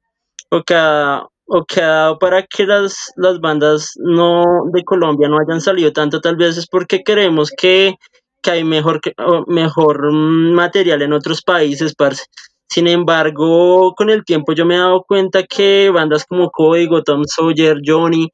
o 0.49 0.63
que 0.63 0.73
ha, 0.75 1.25
o 1.45 1.65
que 1.65 1.81
ha 1.81 1.87
dado 1.87 2.19
para 2.19 2.43
que 2.43 2.65
las, 2.65 3.11
las 3.17 3.39
bandas 3.39 3.91
no 3.97 4.43
de 4.71 4.83
Colombia 4.83 5.27
no 5.27 5.37
hayan 5.39 5.59
salido 5.59 5.91
tanto, 5.91 6.21
tal 6.21 6.37
vez 6.37 6.57
es 6.57 6.67
porque 6.67 7.03
creemos 7.03 7.51
que, 7.57 7.95
que 8.41 8.51
hay 8.51 8.63
mejor, 8.63 9.01
mejor 9.47 10.13
mm, 10.13 10.53
material 10.53 11.01
en 11.01 11.13
otros 11.13 11.41
países, 11.41 11.93
parce. 11.95 12.25
Sin 12.71 12.87
embargo, 12.87 13.93
con 13.97 14.09
el 14.09 14.23
tiempo 14.23 14.53
yo 14.53 14.65
me 14.65 14.75
he 14.75 14.77
dado 14.77 15.03
cuenta 15.03 15.43
que 15.43 15.89
bandas 15.89 16.25
como 16.25 16.49
Código, 16.51 17.03
Tom 17.03 17.23
Sawyer, 17.25 17.79
Johnny, 17.85 18.29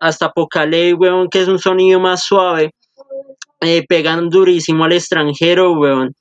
hasta 0.00 0.30
Pocalé, 0.30 0.94
weón, 0.94 1.28
que 1.28 1.42
es 1.42 1.48
un 1.48 1.58
sonido 1.58 2.00
más 2.00 2.24
suave, 2.24 2.70
eh, 3.60 3.84
pegan 3.86 4.30
durísimo 4.30 4.84
al 4.84 4.92
extranjero, 4.92 5.72
weón. 5.72 6.14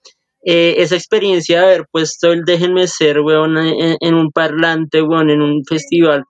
Eh, 0.44 0.76
esa 0.80 0.96
experiencia 0.96 1.62
de 1.62 1.66
haber 1.66 1.86
puesto 1.90 2.34
el 2.34 2.44
Déjenme 2.44 2.88
Ser, 2.88 3.22
weón, 3.22 3.58
en, 3.58 3.96
en 4.02 4.14
un 4.16 4.30
parlante, 4.30 5.02
weón, 5.02 5.30
en 5.30 5.42
un 5.42 5.64
festival 5.64 6.26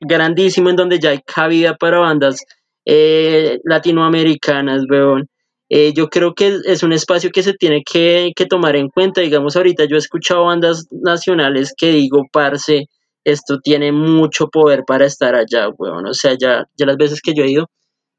grandísimo 0.00 0.70
en 0.70 0.76
donde 0.76 0.98
ya 0.98 1.10
hay 1.10 1.20
cabida 1.26 1.74
para 1.76 1.98
bandas 1.98 2.42
eh, 2.86 3.58
latinoamericanas, 3.64 4.84
weón. 4.90 5.28
Eh, 5.68 5.92
yo 5.94 6.08
creo 6.08 6.34
que 6.34 6.58
es, 6.64 6.82
un 6.82 6.92
espacio 6.92 7.30
que 7.30 7.42
se 7.42 7.54
tiene 7.54 7.82
que, 7.84 8.32
que 8.36 8.46
tomar 8.46 8.76
en 8.76 8.88
cuenta. 8.88 9.20
Digamos, 9.20 9.56
ahorita 9.56 9.84
yo 9.86 9.96
he 9.96 9.98
escuchado 9.98 10.44
bandas 10.46 10.86
nacionales 10.90 11.74
que 11.76 11.88
digo, 11.90 12.22
parce, 12.32 12.86
esto 13.24 13.58
tiene 13.62 13.92
mucho 13.92 14.48
poder 14.48 14.84
para 14.86 15.06
estar 15.06 15.34
allá, 15.34 15.68
weón. 15.78 16.06
O 16.06 16.14
sea, 16.14 16.36
ya, 16.40 16.64
ya 16.76 16.86
las 16.86 16.96
veces 16.96 17.20
que 17.22 17.34
yo 17.34 17.44
he 17.44 17.50
ido, 17.50 17.68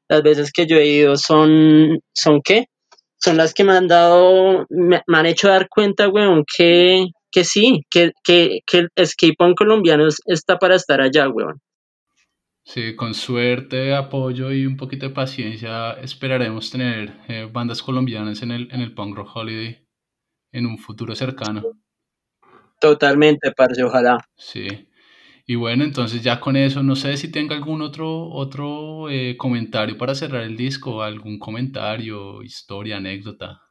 las 0.08 0.22
veces 0.22 0.52
que 0.52 0.66
yo 0.66 0.76
he 0.78 0.86
ido 0.86 1.16
son, 1.16 2.00
¿son 2.14 2.40
qué? 2.42 2.66
Son 3.18 3.36
las 3.36 3.54
que 3.54 3.64
me 3.64 3.72
han 3.72 3.88
dado, 3.88 4.66
me, 4.70 5.02
han 5.06 5.26
hecho 5.26 5.48
dar 5.48 5.68
cuenta, 5.68 6.08
weón, 6.08 6.44
que, 6.56 7.06
que 7.32 7.44
sí, 7.44 7.82
que, 7.90 8.12
que, 8.24 8.60
que 8.66 8.78
el 8.94 9.06
skate 9.06 9.36
punk 9.38 9.56
colombiano 9.58 10.06
es- 10.08 10.20
está 10.26 10.58
para 10.58 10.76
estar 10.76 11.00
allá, 11.00 11.28
weón. 11.28 11.60
Sí, 12.68 12.94
con 12.94 13.14
suerte, 13.14 13.94
apoyo 13.94 14.52
y 14.52 14.66
un 14.66 14.76
poquito 14.76 15.08
de 15.08 15.14
paciencia 15.14 15.92
esperaremos 16.02 16.70
tener 16.70 17.14
eh, 17.26 17.48
bandas 17.50 17.82
colombianas 17.82 18.42
en 18.42 18.50
el, 18.50 18.68
en 18.70 18.82
el 18.82 18.92
Punk 18.92 19.16
Rock 19.16 19.36
Holiday 19.36 19.88
en 20.52 20.66
un 20.66 20.76
futuro 20.76 21.16
cercano. 21.16 21.62
Totalmente, 22.78 23.52
parce, 23.56 23.82
ojalá. 23.82 24.18
Sí. 24.36 24.86
Y 25.46 25.54
bueno, 25.54 25.82
entonces 25.82 26.22
ya 26.22 26.40
con 26.40 26.56
eso, 26.56 26.82
no 26.82 26.94
sé 26.94 27.16
si 27.16 27.32
tenga 27.32 27.56
algún 27.56 27.80
otro, 27.80 28.28
otro 28.28 29.08
eh, 29.08 29.38
comentario 29.38 29.96
para 29.96 30.14
cerrar 30.14 30.42
el 30.42 30.54
disco, 30.54 31.02
algún 31.02 31.38
comentario, 31.38 32.42
historia, 32.42 32.98
anécdota. 32.98 33.62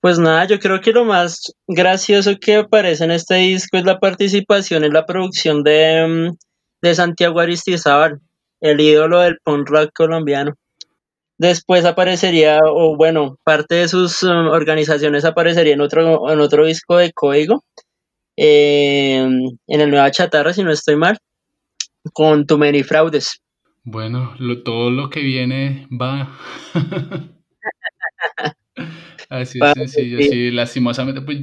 Pues 0.00 0.20
nada, 0.20 0.44
yo 0.44 0.60
creo 0.60 0.80
que 0.80 0.92
lo 0.92 1.04
más 1.04 1.52
gracioso 1.66 2.36
que 2.40 2.54
aparece 2.54 3.02
en 3.02 3.10
este 3.10 3.34
disco 3.34 3.76
es 3.76 3.84
la 3.84 3.98
participación 3.98 4.84
en 4.84 4.92
la 4.92 5.04
producción 5.04 5.64
de, 5.64 6.06
mm, 6.06 6.45
de 6.82 6.94
Santiago 6.94 7.40
Aristizábal, 7.40 8.20
el 8.60 8.80
ídolo 8.80 9.20
del 9.20 9.38
punk 9.42 9.68
rock 9.68 9.90
colombiano. 9.94 10.54
Después 11.38 11.84
aparecería, 11.84 12.60
o 12.64 12.96
bueno, 12.96 13.36
parte 13.44 13.74
de 13.76 13.88
sus 13.88 14.22
um, 14.22 14.46
organizaciones 14.48 15.24
aparecería 15.24 15.74
en 15.74 15.80
otro, 15.82 16.30
en 16.32 16.40
otro 16.40 16.64
disco 16.64 16.96
de 16.96 17.12
Código, 17.12 17.62
eh, 18.38 19.16
en 19.18 19.80
el 19.80 19.90
Nueva 19.90 20.10
Chatarra, 20.10 20.52
si 20.54 20.62
no 20.64 20.70
estoy 20.72 20.96
mal, 20.96 21.18
con 22.14 22.46
Too 22.46 22.56
Many 22.58 22.82
Fraudes. 22.82 23.42
Bueno, 23.84 24.34
lo- 24.38 24.62
todo 24.62 24.90
lo 24.90 25.10
que 25.10 25.20
viene 25.20 25.86
va. 25.90 26.36
Así 29.28 29.58
es 29.62 29.72
sencillo, 29.74 30.18
sí, 30.22 30.50
lastimosamente, 30.50 31.20
pues 31.20 31.38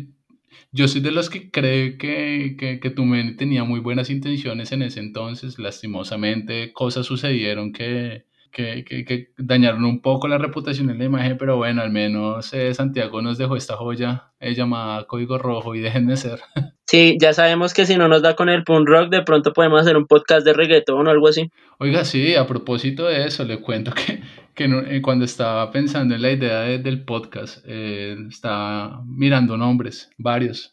yo 0.73 0.87
soy 0.87 1.01
de 1.01 1.11
los 1.11 1.29
que 1.29 1.51
cree 1.51 1.97
que, 1.97 2.55
que, 2.57 2.79
que 2.79 2.89
Tumen 2.89 3.37
tenía 3.37 3.63
muy 3.63 3.79
buenas 3.79 4.09
intenciones 4.09 4.71
en 4.71 4.81
ese 4.81 4.99
entonces, 4.99 5.59
lastimosamente 5.59 6.73
cosas 6.73 7.05
sucedieron 7.05 7.71
que, 7.71 8.25
que, 8.51 8.83
que, 8.83 9.05
que 9.05 9.29
dañaron 9.37 9.85
un 9.85 10.01
poco 10.01 10.27
la 10.27 10.39
reputación 10.39 10.87
de 10.87 10.95
la 10.95 11.05
imagen, 11.05 11.37
pero 11.37 11.57
bueno, 11.57 11.83
al 11.83 11.91
menos 11.91 12.51
eh, 12.53 12.73
Santiago 12.73 13.21
nos 13.21 13.37
dejó 13.37 13.55
esta 13.55 13.77
joya 13.77 14.31
eh, 14.39 14.55
llamada 14.55 15.05
Código 15.05 15.37
Rojo 15.37 15.75
y 15.75 15.79
déjenme 15.79 16.17
ser. 16.17 16.39
Sí, 16.85 17.17
ya 17.19 17.33
sabemos 17.33 17.73
que 17.73 17.87
si 17.87 17.97
no 17.97 18.07
nos 18.07 18.21
da 18.21 18.35
con 18.35 18.49
el 18.49 18.63
punk 18.63 18.87
rock, 18.87 19.09
de 19.09 19.23
pronto 19.23 19.51
podemos 19.51 19.81
hacer 19.81 19.97
un 19.97 20.05
podcast 20.05 20.45
de 20.45 20.53
reggaetón 20.53 21.07
o 21.07 21.09
algo 21.09 21.27
así. 21.27 21.49
Oiga, 21.79 22.05
sí, 22.05 22.35
a 22.35 22.45
propósito 22.45 23.07
de 23.07 23.25
eso, 23.25 23.45
le 23.45 23.61
cuento 23.61 23.91
que, 23.93 24.21
que 24.55 24.67
no- 24.67 24.81
eh, 24.81 25.01
cuando 25.01 25.25
estaba 25.25 25.71
pensando 25.71 26.15
en 26.15 26.21
la 26.21 26.31
idea 26.31 26.61
de- 26.61 26.79
del 26.79 27.03
podcast, 27.05 27.63
eh, 27.65 28.15
estaba 28.29 29.01
mirando 29.05 29.57
nombres, 29.57 30.09
varios. 30.17 30.71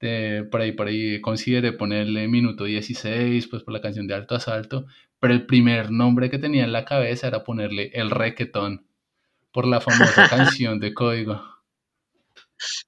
de- 0.00 0.44
por 0.50 0.62
ahí, 0.62 0.72
por 0.72 0.86
ahí 0.88 1.20
consideré 1.20 1.72
ponerle 1.72 2.26
minuto 2.26 2.64
16, 2.64 3.46
pues 3.48 3.62
por 3.62 3.74
la 3.74 3.82
canción 3.82 4.06
de 4.06 4.14
Alto 4.14 4.34
Asalto, 4.34 4.86
pero 5.18 5.34
el 5.34 5.44
primer 5.44 5.90
nombre 5.90 6.30
que 6.30 6.38
tenía 6.38 6.64
en 6.64 6.72
la 6.72 6.86
cabeza 6.86 7.26
era 7.28 7.44
ponerle 7.44 7.90
El 7.92 8.10
Requetón, 8.10 8.86
por 9.52 9.66
la 9.66 9.82
famosa 9.82 10.26
canción 10.30 10.80
de 10.80 10.94
Código. 10.94 11.42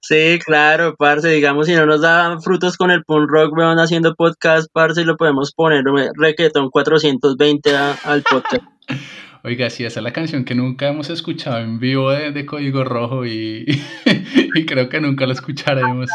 Sí, 0.00 0.38
claro, 0.44 0.96
parce, 0.98 1.28
digamos, 1.30 1.66
si 1.66 1.74
no 1.74 1.84
nos 1.86 2.00
da 2.00 2.38
frutos 2.40 2.76
con 2.78 2.90
el 2.90 3.04
punk 3.04 3.28
rock, 3.30 3.52
weón, 3.56 3.78
haciendo 3.78 4.14
podcast, 4.14 4.68
parce, 4.72 5.04
lo 5.04 5.16
podemos 5.18 5.52
poner 5.52 5.84
we, 5.88 6.08
reggaetón 6.14 6.70
420 6.70 7.76
a- 7.76 7.92
al 8.04 8.22
podcast. 8.22 8.64
Oiga, 9.44 9.68
sí, 9.70 9.84
esa 9.84 9.98
es 10.00 10.04
la 10.04 10.12
canción 10.12 10.44
que 10.44 10.54
nunca 10.54 10.88
hemos 10.88 11.10
escuchado 11.10 11.58
en 11.58 11.80
vivo 11.80 12.10
de, 12.10 12.30
de 12.30 12.46
Código 12.46 12.84
Rojo 12.84 13.26
y, 13.26 13.66
y 14.54 14.66
creo 14.66 14.88
que 14.88 15.00
nunca 15.00 15.26
la 15.26 15.32
escucharemos. 15.32 16.10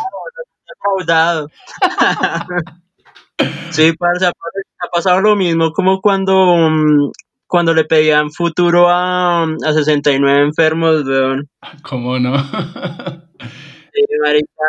Sí, 3.69 3.93
parce, 3.93 4.25
ha 4.25 4.87
pasado 4.91 5.21
lo 5.21 5.35
mismo 5.35 5.71
como 5.71 6.01
cuando, 6.01 6.55
mm, 6.55 7.11
cuando 7.45 7.73
le 7.75 7.85
pedían 7.85 8.31
futuro 8.31 8.89
a, 8.89 9.43
a 9.43 9.73
69 9.73 10.41
enfermos, 10.41 11.03
weón. 11.05 11.47
¿Cómo 11.83 12.17
no? 12.17 12.33
Sí, 13.93 14.03
marica, 14.21 14.63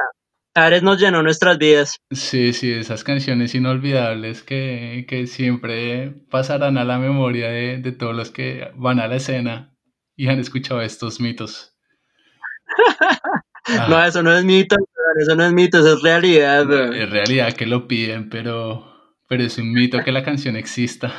Ares 0.67 0.83
nos 0.83 1.01
llenó 1.01 1.23
nuestras 1.23 1.59
vidas. 1.59 1.97
Sí, 2.11 2.53
sí, 2.53 2.73
esas 2.73 3.05
canciones 3.05 3.55
inolvidables 3.55 4.43
que, 4.43 5.05
que 5.09 5.27
siempre 5.27 6.11
pasarán 6.31 6.79
a 6.79 6.85
la 6.85 6.99
memoria 6.99 7.49
de, 7.49 7.79
de 7.79 7.93
todos 7.93 8.15
los 8.15 8.31
que 8.31 8.71
van 8.77 9.01
a 9.01 9.09
la 9.09 9.17
escena 9.17 9.75
y 10.17 10.29
han 10.29 10.39
escuchado 10.39 10.83
estos 10.83 11.21
mitos. 11.21 11.75
Ah, 13.71 13.87
No, 13.91 14.03
eso 14.03 14.23
no 14.23 14.33
es 14.33 14.45
mito, 14.47 14.77
eso 15.21 15.37
no 15.37 15.45
es 15.45 15.53
mito, 15.53 15.81
eso 15.81 15.95
es 15.95 16.03
realidad, 16.03 16.67
weón. 16.67 16.95
en 16.95 17.11
realidad 17.11 17.53
que 17.53 17.67
lo 17.67 17.87
piden, 17.87 18.31
pero, 18.31 19.15
pero 19.29 19.43
es 19.43 19.59
un 19.59 19.73
mito 19.73 20.03
que 20.03 20.11
la 20.11 20.25
canción 20.25 20.57
exista. 20.57 21.13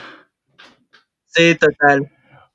Sí, 1.28 1.54
total. 1.54 2.10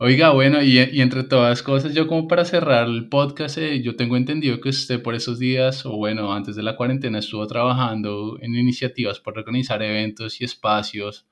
Oiga, 0.07 0.33
bueno, 0.33 0.63
y, 0.63 0.79
entre 1.01 1.23
todas 1.25 1.63
cosas, 1.63 1.95
yo 1.95 2.07
como 2.07 2.29
para 2.29 2.45
cerrar 2.45 2.87
el 2.89 3.09
podcast, 3.09 3.57
eh, 3.57 3.81
yo 3.81 3.97
tengo 3.97 4.19
entendido 4.19 4.61
que 4.61 4.69
usted 4.69 5.01
por 5.03 5.15
esos 5.15 5.39
días, 5.39 5.87
o 5.87 5.97
bueno, 5.97 6.35
antes 6.35 6.57
de 6.57 6.63
la 6.63 6.77
cuarentena, 6.77 7.21
estuvo 7.21 7.47
trabajando 7.47 8.37
en 8.43 8.55
iniciativas 8.55 9.19
para 9.19 9.41
organizar 9.41 9.83
eventos 9.83 10.43
y 10.43 10.45
espacios 10.45 11.27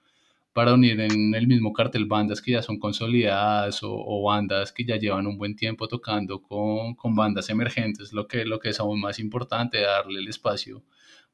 para 0.54 0.72
unir 0.72 1.00
en 1.00 1.34
el 1.34 1.46
mismo 1.46 1.74
cartel 1.74 2.06
bandas 2.06 2.40
que 2.40 2.52
ya 2.52 2.62
son 2.62 2.78
consolidadas 2.78 3.80
o, 3.82 4.22
bandas 4.22 4.72
que 4.72 4.86
ya 4.86 4.96
llevan 4.96 5.26
un 5.26 5.36
buen 5.36 5.54
tiempo 5.54 5.86
tocando 5.86 6.40
con, 6.40 6.96
bandas 7.14 7.50
emergentes, 7.50 8.14
lo 8.14 8.26
que, 8.26 8.46
lo 8.46 8.58
que 8.58 8.70
es 8.70 8.80
aún 8.80 9.00
más 9.00 9.18
importante, 9.18 9.82
darle 9.82 10.20
el 10.20 10.28
espacio 10.28 10.82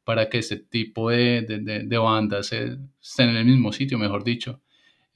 para 0.02 0.28
que 0.28 0.38
este 0.38 0.56
tipo 0.56 1.10
de, 1.10 1.42
de 1.42 1.98
bandas 1.98 2.52
eh, 2.52 2.78
estén 3.00 3.28
en 3.28 3.36
el 3.36 3.44
mismo 3.44 3.72
sitio, 3.72 3.96
mejor 3.96 4.24
dicho. 4.24 4.60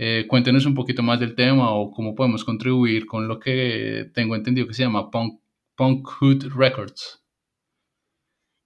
Eh, 0.05 0.27
cuéntenos 0.27 0.67
un 0.67 0.75
poquito 0.75 1.01
más 1.01 1.21
del 1.21 1.37
tema 1.37 1.73
o 1.73 1.93
cómo 1.93 2.17
podemos 2.17 2.45
contribuir 2.45 3.07
con 3.07 3.29
lo 3.29 3.39
que 3.39 4.11
tengo 4.13 4.35
entendido 4.35 4.67
que 4.67 4.75
se 4.75 4.83
llama 4.83 5.13
Punk, 5.13 5.39
Punk 5.77 6.09
Hood 6.09 6.47
Records. 6.57 7.23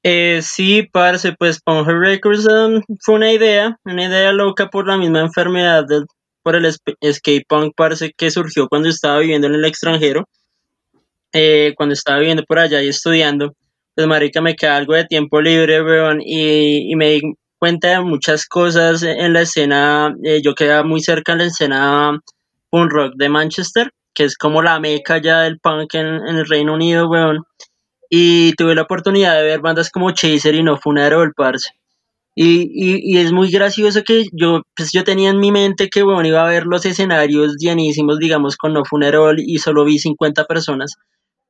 Eh, 0.03 0.41
sí, 0.41 0.85
parce, 0.91 1.35
pues 1.39 1.61
Punk 1.61 1.89
Records 1.89 2.47
um, 2.47 2.81
fue 3.03 3.17
una 3.17 3.31
idea, 3.31 3.79
una 3.85 4.07
idea 4.07 4.33
loca 4.33 4.71
por 4.71 4.89
la 4.89 4.97
misma 4.97 5.21
enfermedad 5.21 5.85
por 6.43 6.57
el 6.57 6.73
skate 6.73 7.45
punk, 7.47 7.75
parce, 7.77 8.15
que 8.17 8.31
surgió 8.31 8.67
cuando 8.67 8.89
estaba 8.89 9.19
viviendo 9.19 9.47
en 9.47 9.57
el 9.57 9.65
extranjero, 9.67 10.27
eh, 11.35 11.75
cuando 11.77 11.93
estaba 11.93 12.19
viviendo 12.19 12.45
por 12.45 12.61
allá 12.61 12.83
y 12.83 12.89
estudiando. 12.89 13.53
Pues, 13.95 14.07
marica, 14.07 14.41
me 14.41 14.57
queda 14.57 14.79
algo 14.79 14.95
de 14.95 15.05
tiempo 15.05 15.43
libre, 15.43 15.83
weón, 15.83 16.23
y, 16.25 16.91
y 16.91 16.97
me 16.97 17.21
cuenta 17.59 17.89
de 17.91 18.01
muchas 18.01 18.47
cosas 18.47 19.03
en 19.03 19.33
la 19.33 19.43
escena. 19.43 20.15
eh, 20.25 20.41
yo 20.43 20.55
quedaba 20.55 20.85
muy 20.85 21.01
cerca 21.01 21.33
de 21.33 21.39
la 21.39 21.45
escena 21.47 22.19
punk 22.71 22.93
rock 22.93 23.15
de 23.17 23.29
Manchester, 23.29 23.91
que 24.15 24.25
es 24.25 24.37
como 24.37 24.63
la 24.63 24.81
meca 24.81 25.19
ya 25.19 25.41
del 25.43 25.59
punk 25.61 25.95
en, 25.95 26.07
el 26.07 26.47
Reino 26.47 26.75
Unido, 26.75 27.09
weón 27.09 27.45
y 28.11 28.53
tuve 28.55 28.75
la 28.75 28.83
oportunidad 28.83 29.37
de 29.37 29.43
ver 29.43 29.61
bandas 29.61 29.91
como 29.91 30.11
Chaser 30.13 30.55
y 30.55 30.63
No 30.63 30.77
Funeral, 30.79 31.33
parce. 31.37 31.71
Y, 32.35 32.71
y, 32.73 33.01
y 33.03 33.19
es 33.19 33.33
muy 33.33 33.51
gracioso 33.51 34.03
que 34.05 34.27
yo, 34.33 34.63
pues 34.77 34.93
yo 34.93 35.05
tenía 35.05 35.31
en 35.31 35.39
mi 35.41 35.53
mente 35.53 35.89
que 35.89 36.03
bueno, 36.03 36.29
iba 36.29 36.45
a 36.45 36.51
ver 36.51 36.67
los 36.67 36.85
escenarios 36.85 37.57
llenísimos, 37.59 38.19
digamos, 38.19 38.57
con 38.57 38.75
No 38.75 38.85
Funeral 38.85 39.41
y 39.41 39.59
solo 39.59 39.85
vi 39.85 39.99
50 39.99 40.45
personas. 40.47 40.95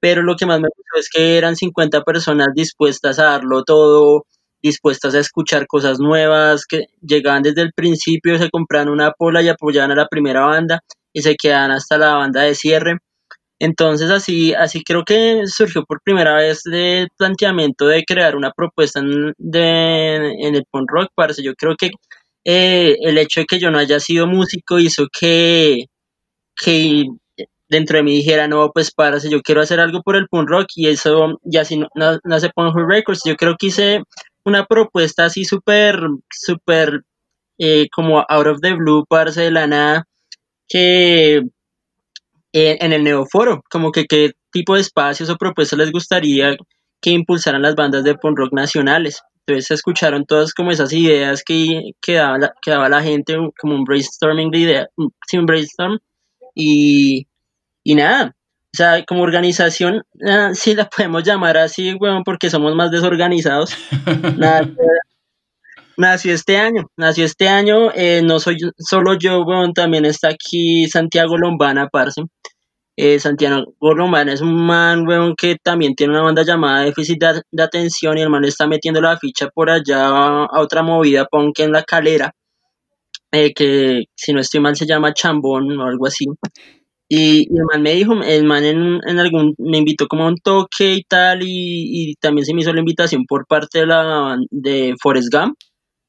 Pero 0.00 0.22
lo 0.22 0.36
que 0.36 0.46
más 0.46 0.60
me 0.60 0.68
gustó 0.68 1.00
es 1.00 1.08
que 1.10 1.38
eran 1.38 1.56
50 1.56 2.02
personas 2.04 2.48
dispuestas 2.54 3.18
a 3.18 3.24
darlo 3.24 3.64
todo, 3.64 4.26
dispuestas 4.62 5.14
a 5.14 5.20
escuchar 5.20 5.66
cosas 5.66 5.98
nuevas, 6.00 6.64
que 6.66 6.86
llegaban 7.02 7.42
desde 7.42 7.62
el 7.62 7.72
principio, 7.74 8.38
se 8.38 8.50
compraban 8.50 8.88
una 8.88 9.12
pola 9.12 9.42
y 9.42 9.48
apoyaban 9.48 9.92
a 9.92 9.96
la 9.96 10.08
primera 10.08 10.46
banda 10.46 10.80
y 11.12 11.22
se 11.22 11.36
quedaban 11.36 11.70
hasta 11.72 11.98
la 11.98 12.14
banda 12.14 12.42
de 12.42 12.54
cierre. 12.54 12.98
Entonces 13.58 14.10
así, 14.10 14.52
así 14.54 14.82
creo 14.84 15.04
que 15.04 15.42
surgió 15.46 15.84
por 15.84 16.00
primera 16.02 16.34
vez 16.36 16.62
el 16.66 17.08
planteamiento 17.16 17.86
de 17.86 18.04
crear 18.04 18.36
una 18.36 18.50
propuesta 18.52 19.00
en, 19.00 19.32
de, 19.38 20.16
en 20.40 20.54
el 20.56 20.64
punk 20.70 20.90
rock, 20.92 21.08
parce. 21.14 21.42
Yo 21.42 21.54
creo 21.54 21.74
que 21.76 21.90
eh, 22.44 22.96
el 23.02 23.18
hecho 23.18 23.40
de 23.40 23.46
que 23.46 23.58
yo 23.58 23.70
no 23.70 23.78
haya 23.78 23.98
sido 24.00 24.26
músico 24.26 24.78
hizo 24.78 25.06
que, 25.12 25.86
que 26.56 27.04
dentro 27.68 27.98
de 27.98 28.02
mí 28.04 28.12
dijera, 28.12 28.48
no, 28.48 28.70
pues 28.72 28.92
parce, 28.92 29.30
yo 29.30 29.42
quiero 29.42 29.62
hacer 29.62 29.80
algo 29.80 30.02
por 30.02 30.16
el 30.16 30.28
punk 30.28 30.48
rock 30.48 30.66
y 30.76 30.88
eso 30.88 31.38
ya 31.44 31.62
así 31.62 31.76
no- 31.78 31.88
na- 31.94 32.20
nace 32.24 32.50
Punk 32.54 32.74
Rock 32.76 32.88
Records. 32.90 33.22
Yo 33.24 33.36
creo 33.36 33.56
que 33.58 33.66
hice 33.68 34.02
una 34.46 34.64
propuesta 34.64 35.26
así 35.26 35.44
súper, 35.44 35.98
súper 36.30 37.02
eh, 37.58 37.88
como 37.90 38.24
out 38.28 38.46
of 38.46 38.60
the 38.62 38.74
blue, 38.74 39.04
parce, 39.08 39.50
que 40.68 41.36
en, 41.36 41.50
en 42.52 42.92
el 42.92 43.04
Neoforo, 43.04 43.62
como 43.70 43.92
que 43.92 44.06
qué 44.06 44.32
tipo 44.52 44.74
de 44.74 44.80
espacios 44.80 45.30
o 45.30 45.36
propuestas 45.36 45.78
les 45.78 45.92
gustaría 45.92 46.56
que 47.00 47.10
impulsaran 47.10 47.62
las 47.62 47.74
bandas 47.74 48.04
de 48.04 48.14
punk 48.14 48.38
rock 48.38 48.52
nacionales. 48.52 49.20
Entonces 49.46 49.66
se 49.66 49.74
escucharon 49.74 50.24
todas 50.26 50.54
como 50.54 50.70
esas 50.70 50.92
ideas 50.92 51.42
que, 51.44 51.92
que, 52.00 52.14
daba, 52.14 52.38
la, 52.38 52.88
la 52.88 53.02
gente, 53.02 53.36
como 53.60 53.74
un 53.74 53.84
brainstorming 53.84 54.50
de 54.50 54.58
ideas, 54.58 54.86
sí, 55.28 55.38
un 55.38 55.46
brainstorm, 55.46 55.98
y, 56.54 57.26
y 57.84 57.94
nada. 57.94 58.35
O 58.76 58.82
sea, 58.84 59.02
como 59.06 59.22
organización, 59.22 60.02
ah, 60.28 60.50
sí 60.52 60.74
la 60.74 60.86
podemos 60.86 61.24
llamar 61.24 61.56
así, 61.56 61.94
weón, 61.94 62.24
porque 62.24 62.50
somos 62.50 62.74
más 62.74 62.90
desorganizados. 62.90 63.74
Nada, 64.36 64.68
Nació 65.96 66.34
este 66.34 66.58
año, 66.58 66.82
nació 66.98 67.24
este 67.24 67.48
año, 67.48 67.90
eh, 67.94 68.20
no 68.22 68.38
soy 68.38 68.58
solo 68.76 69.14
yo, 69.14 69.44
weón, 69.44 69.72
también 69.72 70.04
está 70.04 70.28
aquí 70.28 70.86
Santiago 70.88 71.38
Lombana, 71.38 71.88
parce. 71.88 72.20
Eh, 72.98 73.18
Santiago 73.18 73.64
Lombana 73.80 74.34
es 74.34 74.42
un 74.42 74.54
man, 74.66 75.08
weón, 75.08 75.34
que 75.36 75.56
también 75.56 75.94
tiene 75.94 76.12
una 76.12 76.24
banda 76.24 76.42
llamada 76.42 76.82
Déficit 76.84 77.18
de, 77.18 77.40
de 77.50 77.62
Atención 77.62 78.18
y 78.18 78.20
el 78.20 78.28
man 78.28 78.44
está 78.44 78.66
metiendo 78.66 79.00
la 79.00 79.16
ficha 79.16 79.48
por 79.48 79.70
allá 79.70 80.06
a, 80.06 80.44
a 80.44 80.60
otra 80.60 80.82
movida 80.82 81.24
punk 81.24 81.60
en 81.60 81.72
la 81.72 81.82
calera, 81.82 82.30
eh, 83.32 83.54
que 83.54 84.04
si 84.14 84.34
no 84.34 84.40
estoy 84.40 84.60
mal 84.60 84.76
se 84.76 84.84
llama 84.84 85.14
Chambón 85.14 85.80
o 85.80 85.86
algo 85.86 86.06
así. 86.06 86.26
Y, 87.08 87.42
y 87.42 87.58
el 87.58 87.64
man 87.72 87.82
me 87.82 87.92
dijo, 87.94 88.14
el 88.22 88.44
man 88.44 88.64
en, 88.64 88.98
en 89.06 89.18
algún, 89.20 89.54
me 89.58 89.78
invitó 89.78 90.08
como 90.08 90.24
a 90.24 90.28
un 90.28 90.36
toque 90.38 90.94
y 90.94 91.02
tal, 91.04 91.42
y, 91.42 92.10
y 92.10 92.14
también 92.16 92.44
se 92.44 92.52
me 92.54 92.62
hizo 92.62 92.72
la 92.72 92.80
invitación 92.80 93.24
por 93.26 93.46
parte 93.46 93.80
de 93.80 93.86
la 93.86 94.36
de 94.50 94.94
Forest 95.00 95.32
Gump, 95.32 95.56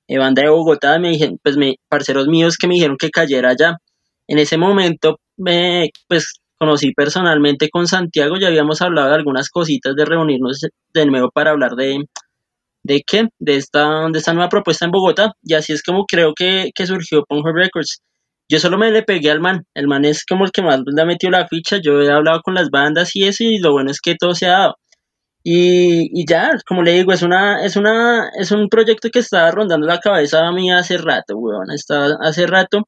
eh, 0.07 0.17
banda 0.17 0.43
de 0.43 0.49
Bogotá, 0.49 0.99
me 0.99 1.09
dijeron, 1.11 1.37
pues 1.43 1.57
me, 1.57 1.75
parceros 1.89 2.27
míos 2.27 2.57
que 2.57 2.67
me 2.67 2.75
dijeron 2.75 2.97
que 2.99 3.09
cayera 3.11 3.51
allá. 3.51 3.77
En 4.27 4.39
ese 4.39 4.57
momento, 4.57 5.19
me, 5.37 5.89
pues 6.07 6.35
conocí 6.59 6.93
personalmente 6.93 7.69
con 7.69 7.87
Santiago, 7.87 8.37
ya 8.39 8.47
habíamos 8.47 8.81
hablado 8.81 9.09
de 9.09 9.15
algunas 9.15 9.49
cositas 9.49 9.95
de 9.95 10.05
reunirnos 10.05 10.61
de 10.93 11.05
nuevo 11.05 11.29
para 11.31 11.51
hablar 11.51 11.73
de, 11.75 12.05
de 12.83 13.01
qué, 13.07 13.27
de 13.39 13.57
esta, 13.57 14.09
de 14.11 14.19
esta 14.19 14.33
nueva 14.33 14.49
propuesta 14.49 14.85
en 14.85 14.91
Bogotá, 14.91 15.33
y 15.43 15.53
así 15.55 15.73
es 15.73 15.83
como 15.83 16.05
creo 16.05 16.33
que, 16.35 16.71
que 16.75 16.87
surgió 16.87 17.23
Ponjo 17.27 17.51
Records. 17.53 18.01
Yo 18.49 18.59
solo 18.59 18.77
me 18.77 18.91
le 18.91 19.03
pegué 19.03 19.31
al 19.31 19.41
man, 19.41 19.65
el 19.73 19.87
man 19.87 20.05
es 20.05 20.25
como 20.25 20.45
el 20.45 20.51
que 20.51 20.61
más 20.61 20.81
le 20.85 21.01
ha 21.01 21.05
metido 21.05 21.31
la 21.31 21.47
ficha, 21.47 21.77
yo 21.83 22.01
he 22.01 22.11
hablado 22.11 22.41
con 22.41 22.53
las 22.53 22.69
bandas 22.69 23.15
y 23.15 23.25
eso, 23.25 23.43
y 23.43 23.59
lo 23.59 23.73
bueno 23.73 23.91
es 23.91 23.99
que 24.01 24.15
todo 24.15 24.33
se 24.35 24.47
ha 24.47 24.51
dado. 24.51 24.75
Y, 25.43 26.09
y 26.13 26.25
ya, 26.27 26.51
como 26.67 26.83
le 26.83 26.93
digo, 26.93 27.13
es 27.13 27.23
una, 27.23 27.63
es 27.65 27.77
una, 27.77 28.29
es 28.37 28.51
un 28.51 28.69
proyecto 28.69 29.09
que 29.09 29.19
estaba 29.19 29.51
rondando 29.51 29.87
la 29.87 29.99
cabeza 29.99 30.45
a 30.47 30.51
mí 30.51 30.71
hace 30.71 30.97
rato, 30.97 31.37
weón, 31.37 31.71
está 31.71 32.17
hace 32.21 32.47
rato. 32.47 32.87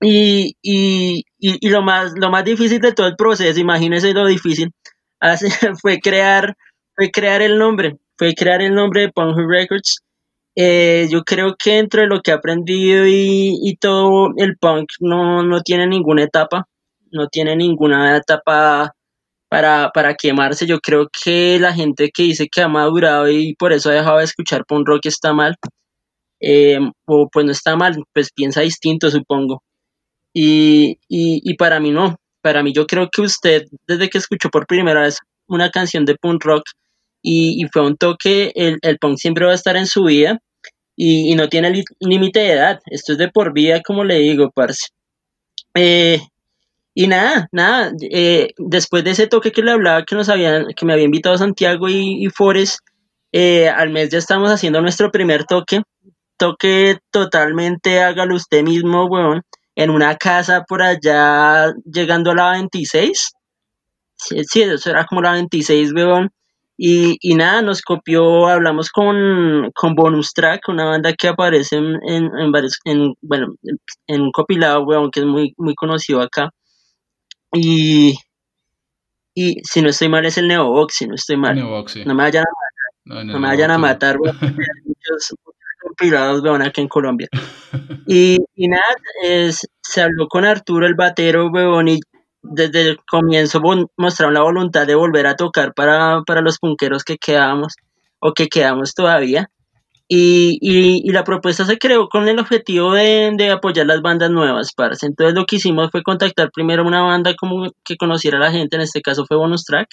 Y, 0.00 0.56
y, 0.62 1.24
y, 1.38 1.68
lo 1.70 1.82
más, 1.82 2.12
lo 2.16 2.30
más 2.30 2.44
difícil 2.44 2.80
de 2.80 2.92
todo 2.92 3.06
el 3.08 3.16
proceso, 3.16 3.58
imagínense 3.58 4.12
lo 4.12 4.26
difícil, 4.26 4.70
fue 5.82 5.98
crear, 6.00 6.54
fue 6.94 7.10
crear 7.10 7.42
el 7.42 7.58
nombre, 7.58 7.96
fue 8.18 8.34
crear 8.34 8.62
el 8.62 8.74
nombre 8.74 9.02
de 9.02 9.12
Punk 9.12 9.36
Records. 9.48 10.02
Eh, 10.58 11.06
yo 11.10 11.22
creo 11.22 11.54
que 11.56 11.78
entre 11.78 12.06
lo 12.06 12.22
que 12.22 12.30
he 12.30 12.34
aprendido 12.34 13.04
y, 13.06 13.76
todo, 13.78 14.30
el 14.38 14.56
punk 14.56 14.88
no, 15.00 15.42
no 15.42 15.60
tiene 15.60 15.86
ninguna 15.86 16.22
etapa, 16.24 16.66
no 17.12 17.28
tiene 17.28 17.54
ninguna 17.56 18.16
etapa 18.16 18.92
para, 19.48 19.90
para 19.92 20.14
quemarse. 20.14 20.66
Yo 20.66 20.80
creo 20.80 21.08
que 21.12 21.58
la 21.60 21.74
gente 21.74 22.10
que 22.12 22.24
dice 22.24 22.48
que 22.48 22.62
ha 22.62 22.68
madurado 22.68 23.30
y 23.30 23.54
por 23.56 23.72
eso 23.72 23.90
ha 23.90 23.94
dejado 23.94 24.18
de 24.18 24.24
escuchar 24.24 24.64
punk 24.66 24.88
rock 24.88 25.06
está 25.06 25.34
mal, 25.34 25.56
eh, 26.40 26.78
o 27.06 27.28
pues 27.30 27.46
no 27.46 27.52
está 27.52 27.76
mal, 27.76 28.02
pues 28.14 28.30
piensa 28.32 28.62
distinto, 28.62 29.10
supongo. 29.10 29.62
Y, 30.34 30.98
y, 31.08 31.40
y 31.44 31.54
para 31.56 31.80
mí 31.80 31.90
no, 31.90 32.16
para 32.42 32.62
mí 32.62 32.72
yo 32.72 32.86
creo 32.86 33.10
que 33.10 33.22
usted, 33.22 33.66
desde 33.86 34.10
que 34.10 34.18
escuchó 34.18 34.50
por 34.50 34.66
primera 34.66 35.02
vez 35.02 35.18
una 35.48 35.70
canción 35.70 36.04
de 36.06 36.16
punk 36.16 36.44
rock 36.44 36.64
y, 37.22 37.62
y 37.62 37.68
fue 37.72 37.82
un 37.86 37.96
toque, 37.96 38.52
el, 38.56 38.78
el 38.82 38.98
punk 38.98 39.18
siempre 39.18 39.46
va 39.46 39.52
a 39.52 39.54
estar 39.56 39.76
en 39.76 39.86
su 39.86 40.04
vida 40.04 40.40
y, 40.96 41.32
y 41.32 41.36
no 41.36 41.48
tiene 41.48 41.84
límite 42.00 42.40
de 42.40 42.52
edad. 42.52 42.80
Esto 42.86 43.12
es 43.12 43.18
de 43.18 43.28
por 43.28 43.52
vida, 43.52 43.82
como 43.82 44.04
le 44.04 44.16
digo, 44.18 44.50
parce. 44.50 44.88
Eh, 45.74 46.20
y 46.94 47.06
nada, 47.08 47.48
nada, 47.52 47.92
eh, 48.10 48.54
después 48.56 49.04
de 49.04 49.10
ese 49.10 49.26
toque 49.26 49.52
que 49.52 49.62
le 49.62 49.72
hablaba 49.72 50.04
que 50.04 50.16
nos 50.16 50.30
habían, 50.30 50.68
que 50.74 50.86
me 50.86 50.94
había 50.94 51.04
invitado 51.04 51.36
Santiago 51.36 51.90
y, 51.90 52.24
y 52.24 52.30
Forest, 52.30 52.78
eh, 53.32 53.68
al 53.68 53.90
mes 53.90 54.08
ya 54.10 54.18
estamos 54.18 54.50
haciendo 54.50 54.80
nuestro 54.80 55.10
primer 55.10 55.44
toque, 55.44 55.82
toque 56.38 56.96
totalmente 57.10 58.00
hágalo 58.00 58.34
usted 58.36 58.62
mismo, 58.62 59.04
weón, 59.06 59.42
en 59.74 59.90
una 59.90 60.16
casa 60.16 60.64
por 60.66 60.82
allá 60.82 61.70
llegando 61.84 62.30
a 62.30 62.34
la 62.34 62.50
26, 62.52 63.32
sí, 64.16 64.42
sí, 64.44 64.62
eso 64.62 64.88
era 64.88 65.04
como 65.04 65.20
la 65.20 65.32
26, 65.32 65.92
weón, 65.92 66.30
y, 66.78 67.16
y 67.20 67.34
nada, 67.34 67.62
nos 67.62 67.80
copió, 67.80 68.46
hablamos 68.48 68.90
con, 68.90 69.70
con 69.74 69.94
Bonus 69.94 70.34
Track, 70.34 70.68
una 70.68 70.84
banda 70.84 71.14
que 71.14 71.28
aparece 71.28 71.76
en, 71.76 71.96
en, 72.06 72.30
en 72.38 72.52
varios, 72.52 72.78
en, 72.84 73.14
bueno, 73.22 73.54
en 74.06 74.20
un 74.20 74.30
compilado, 74.30 74.84
weón, 74.84 75.10
que 75.10 75.20
es 75.20 75.26
muy, 75.26 75.54
muy 75.56 75.74
conocido 75.74 76.20
acá. 76.20 76.50
Y, 77.52 78.14
y 79.34 79.56
si 79.64 79.80
no 79.80 79.88
estoy 79.88 80.08
mal 80.08 80.26
es 80.26 80.36
el 80.36 80.48
Neobox, 80.48 80.94
si 80.94 81.06
no 81.06 81.14
estoy 81.14 81.36
mal. 81.38 81.54
Neobox, 81.54 81.92
sí. 81.92 82.04
No 82.04 82.14
me 82.14 82.24
vayan 82.24 82.44
a, 82.44 82.46
No, 83.06 83.20
en 83.20 83.26
no 83.28 83.38
me 83.38 83.48
vayan 83.48 83.70
a 83.70 83.78
matar, 83.78 84.18
weón, 84.18 84.36
muchos 84.84 85.34
compilados, 85.80 86.42
weón, 86.42 86.62
aquí 86.62 86.80
en 86.82 86.88
Colombia. 86.88 87.28
Y, 88.08 88.38
y 88.54 88.68
nada, 88.68 88.84
es, 89.24 89.66
se 89.82 90.00
habló 90.00 90.28
con 90.28 90.44
Arturo 90.44 90.86
el 90.86 90.94
batero, 90.94 91.48
weón, 91.48 91.88
y 91.88 91.98
desde 92.52 92.82
el 92.82 92.98
comienzo 93.08 93.60
mostraron 93.96 94.34
la 94.34 94.42
voluntad 94.42 94.86
de 94.86 94.94
volver 94.94 95.26
a 95.26 95.36
tocar 95.36 95.74
para, 95.74 96.22
para 96.26 96.40
los 96.40 96.58
punqueros 96.58 97.04
que 97.04 97.18
quedábamos, 97.18 97.74
o 98.20 98.32
que 98.32 98.48
quedamos 98.48 98.94
todavía. 98.94 99.50
Y, 100.08 100.58
y, 100.60 101.10
la 101.10 101.24
propuesta 101.24 101.64
se 101.64 101.78
creó 101.78 102.08
con 102.08 102.28
el 102.28 102.38
objetivo 102.38 102.92
de, 102.94 103.32
de 103.36 103.50
apoyar 103.50 103.86
las 103.86 104.02
bandas 104.02 104.30
nuevas, 104.30 104.72
parce. 104.72 105.06
Entonces 105.06 105.34
lo 105.34 105.46
que 105.46 105.56
hicimos 105.56 105.90
fue 105.90 106.04
contactar 106.04 106.50
primero 106.52 106.84
una 106.86 107.02
banda 107.02 107.34
como 107.34 107.68
que 107.84 107.96
conociera 107.96 108.38
a 108.38 108.40
la 108.40 108.52
gente, 108.52 108.76
en 108.76 108.82
este 108.82 109.02
caso 109.02 109.26
fue 109.26 109.36
Bonus 109.36 109.64
Track, 109.64 109.88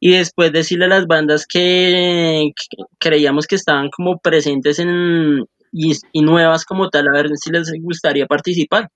y 0.00 0.12
después 0.12 0.52
decirle 0.52 0.86
a 0.86 0.88
las 0.88 1.06
bandas 1.06 1.46
que, 1.46 2.50
que 2.56 2.84
creíamos 2.98 3.46
que 3.46 3.54
estaban 3.54 3.88
como 3.90 4.18
presentes 4.18 4.80
en, 4.80 5.44
y, 5.72 5.92
y 6.12 6.22
nuevas 6.22 6.64
como 6.64 6.90
tal, 6.90 7.06
a 7.08 7.12
ver 7.12 7.28
si 7.36 7.50
les 7.50 7.70
gustaría 7.80 8.26
participar. 8.26 8.90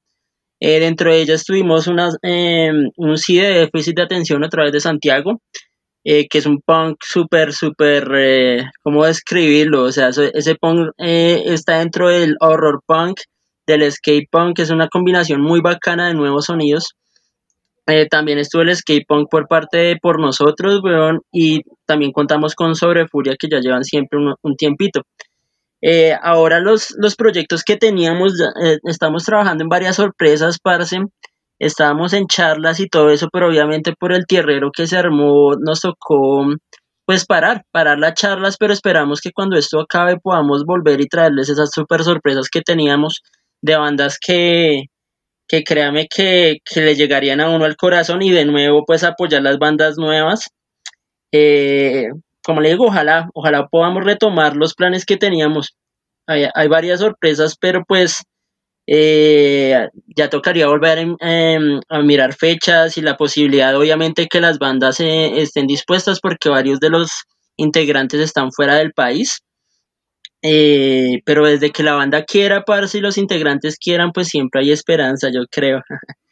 Eh, 0.61 0.79
dentro 0.79 1.11
de 1.13 1.23
ellas 1.23 1.45
tuvimos 1.45 1.87
unas, 1.87 2.17
eh, 2.23 2.71
un 2.97 3.17
sí 3.19 3.37
de 3.39 3.49
déficit 3.61 3.97
de 3.97 4.03
atención 4.03 4.45
a 4.45 4.49
través 4.51 4.73
de 4.73 4.81
Santiago, 4.81 5.41
eh, 6.05 6.29
que 6.29 6.39
es 6.39 6.47
un 6.47 6.61
punk 6.61 6.99
súper, 7.03 7.53
súper, 7.53 8.11
eh, 8.15 8.65
¿cómo 8.83 9.07
describirlo? 9.07 9.85
O 9.85 9.93
sea, 9.93 10.11
ese 10.11 10.55
punk 10.57 10.91
está 10.99 11.79
dentro 11.79 12.09
del 12.11 12.37
horror 12.41 12.83
punk, 12.87 13.21
del 13.67 13.91
skate 13.91 14.29
punk, 14.31 14.57
que 14.57 14.63
es 14.63 14.71
una 14.71 14.89
combinación 14.89 15.41
muy 15.43 15.61
bacana 15.61 16.09
de 16.09 16.15
nuevos 16.15 16.47
sonidos. 16.47 16.95
También 18.11 18.39
estuvo 18.39 18.63
el 18.63 18.77
skate 18.77 19.05
punk 19.07 19.29
por 19.31 19.49
parte 19.49 19.79
de 19.79 19.97
Por 20.01 20.21
Nosotros, 20.21 20.81
weón, 20.83 21.23
y 21.33 21.63
también 21.87 22.13
contamos 22.13 22.55
con 22.55 22.77
Sobre 22.77 23.09
Furia, 23.09 23.35
que 23.37 23.49
ya 23.51 23.59
llevan 23.61 23.85
siempre 23.85 24.19
un 24.43 24.57
tiempito. 24.57 25.03
Eh, 25.83 26.15
ahora 26.23 26.61
los, 26.61 26.95
los 26.99 27.17
proyectos 27.17 27.63
que 27.65 27.77
teníamos, 27.77 28.35
eh, 28.63 28.79
estamos 28.85 29.25
trabajando 29.25 29.65
en 29.65 29.69
varias 29.69 29.97
sorpresas, 29.97 30.59
parce. 30.59 30.99
Estábamos 31.59 32.15
en 32.15 32.27
charlas 32.27 32.81
y 32.81 32.89
todo 32.89 33.11
eso, 33.11 33.29
pero 33.31 33.49
obviamente 33.49 33.93
por 33.99 34.13
el 34.13 34.27
tierrero 34.27 34.71
que 34.75 34.87
se 34.87 34.97
armó 34.97 35.55
nos 35.57 35.81
tocó 35.81 36.47
pues 37.05 37.27
parar, 37.27 37.65
parar 37.73 37.99
las 37.99 38.15
charlas, 38.15 38.57
pero 38.59 38.73
esperamos 38.73 39.21
que 39.21 39.33
cuando 39.33 39.59
esto 39.59 39.81
acabe 39.81 40.17
podamos 40.19 40.65
volver 40.65 41.01
y 41.01 41.09
traerles 41.09 41.49
esas 41.51 41.71
super 41.73 42.05
sorpresas 42.05 42.49
que 42.49 42.63
teníamos 42.63 43.23
de 43.63 43.77
bandas 43.77 44.19
que, 44.19 44.85
que 45.49 45.65
créame 45.65 46.07
que, 46.09 46.59
que 46.65 46.81
le 46.83 46.95
llegarían 46.97 47.41
a 47.41 47.51
uno 47.51 47.65
al 47.65 47.77
corazón 47.77 48.23
y 48.23 48.31
de 48.31 48.45
nuevo 48.45 48.85
pues 48.87 49.05
apoyar 49.05 49.43
las 49.43 49.59
bandas 49.59 49.99
nuevas. 49.99 50.51
Eh, 51.33 52.09
como 52.43 52.61
le 52.61 52.71
digo, 52.71 52.87
ojalá, 52.87 53.29
ojalá 53.35 53.69
podamos 53.69 54.05
retomar 54.05 54.57
los 54.57 54.75
planes 54.75 55.05
que 55.05 55.17
teníamos. 55.17 55.77
Hay, 56.27 56.69
varias 56.69 57.01
sorpresas, 57.01 57.57
pero 57.61 57.85
pues 57.87 58.23
eh, 58.87 59.89
ya 60.17 60.31
tocaría 60.31 60.69
volver 60.69 60.99
em, 61.21 61.81
a 61.89 62.03
mirar 62.03 62.35
fechas 62.35 62.97
y 62.97 63.03
la 63.03 63.17
posibilidad, 63.17 63.77
obviamente, 63.77 64.29
que 64.29 64.41
las 64.41 64.59
bandas 64.59 65.01
eh, 65.01 65.41
estén 65.41 65.67
dispuestas 65.67 66.21
porque 66.21 66.49
varios 66.49 66.79
de 66.81 66.91
los 66.91 67.11
integrantes 67.57 68.21
están 68.21 68.53
fuera 68.53 68.77
del 68.77 68.93
país. 68.93 69.41
Eh, 70.43 71.21
pero 71.27 71.45
desde 71.47 71.71
que 71.71 71.83
la 71.83 71.95
banda 71.95 72.25
quiera, 72.25 72.65
parce, 72.65 72.99
y 72.99 73.01
los 73.01 73.19
integrantes 73.19 73.77
quieran, 73.79 74.13
pues 74.13 74.29
siempre 74.29 74.63
hay 74.63 74.73
esperanza, 74.73 75.29
yo 75.33 75.43
creo. 75.51 75.83